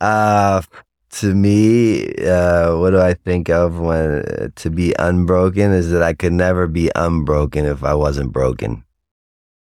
Uh, 0.00 0.62
to 1.10 1.34
me, 1.34 2.14
uh, 2.16 2.76
what 2.76 2.90
do 2.90 3.00
I 3.00 3.14
think 3.14 3.48
of 3.50 3.78
when 3.80 4.20
uh, 4.20 4.48
to 4.56 4.70
be 4.70 4.94
unbroken 4.98 5.72
is 5.72 5.90
that 5.90 6.02
I 6.02 6.12
could 6.14 6.32
never 6.32 6.66
be 6.66 6.90
unbroken 6.94 7.64
if 7.66 7.82
I 7.84 7.94
wasn't 7.94 8.32
broken. 8.32 8.84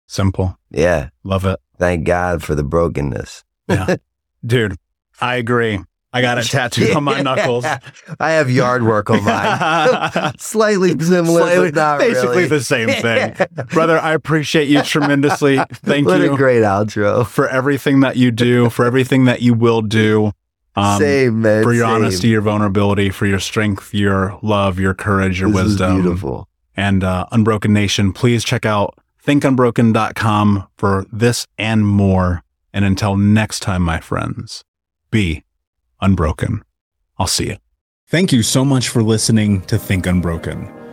Simple. 0.08 0.58
Yeah. 0.70 1.10
Love 1.24 1.46
it. 1.46 1.60
Thank 1.78 2.06
God 2.06 2.44
for 2.44 2.56
the 2.56 2.64
brokenness. 2.64 3.44
Yeah. 3.68 3.96
Dude, 4.46 4.76
I 5.20 5.36
agree. 5.36 5.80
I 6.16 6.22
got 6.22 6.38
it 6.38 6.44
tattooed 6.52 6.96
on 6.96 7.04
my 7.06 7.22
knuckles. 7.22 7.66
I 8.20 8.32
have 8.34 8.52
yard 8.52 8.84
work 8.84 9.10
on 9.10 9.24
mine. 9.24 10.34
Slightly 10.38 10.92
similar, 11.00 11.42
Slightly- 11.42 11.72
but 11.72 11.76
not 11.76 12.00
basically 12.00 12.36
really. 12.44 12.48
the 12.50 12.64
same 12.64 12.90
thing. 12.90 13.36
Brother, 13.72 13.98
I 13.98 14.14
appreciate 14.14 14.68
you 14.68 14.84
tremendously. 14.84 15.58
Thank 15.58 16.06
what 16.06 16.22
you 16.22 16.28
What 16.30 16.36
a 16.36 16.38
great 16.38 16.62
outro. 16.62 17.26
for 17.26 17.48
everything 17.50 18.02
that 18.02 18.18
you 18.18 18.30
do, 18.30 18.70
for 18.70 18.86
everything 18.86 19.26
that 19.26 19.42
you 19.42 19.56
will 19.56 19.82
do. 19.82 20.32
Um, 20.76 21.00
same, 21.00 21.42
man. 21.42 21.64
for 21.64 21.72
your 21.74 21.86
same. 21.86 21.96
honesty, 21.96 22.28
your 22.30 22.42
vulnerability, 22.42 23.10
for 23.12 23.26
your 23.28 23.40
strength, 23.40 23.94
your 23.94 24.40
love, 24.42 24.80
your 24.80 24.94
courage, 24.94 25.40
your 25.40 25.50
This 25.52 25.60
is 25.60 25.64
wisdom. 25.66 26.02
beautiful. 26.02 26.48
And 26.76 27.04
uh, 27.04 27.28
Unbroken 27.32 27.72
Nation, 27.74 28.12
please 28.14 28.44
check 28.44 28.66
out 28.66 28.98
thinkunbroken.com 29.26 30.68
for 30.78 31.06
this 31.12 31.46
and 31.58 31.86
more. 31.88 32.44
And 32.74 32.84
until 32.86 33.16
next 33.18 33.60
time, 33.60 33.84
my 33.84 34.00
friends, 34.00 34.64
be 35.12 35.44
unbroken. 36.02 36.64
I'll 37.20 37.28
see 37.28 37.48
you. 37.50 37.58
Thank 38.08 38.32
you 38.32 38.42
so 38.44 38.66
much 38.66 38.90
for 38.90 39.04
listening 39.04 39.62
to 39.64 39.78
Think 39.78 40.08
Unbroken. 40.08 40.83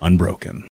unbroken. 0.00 0.68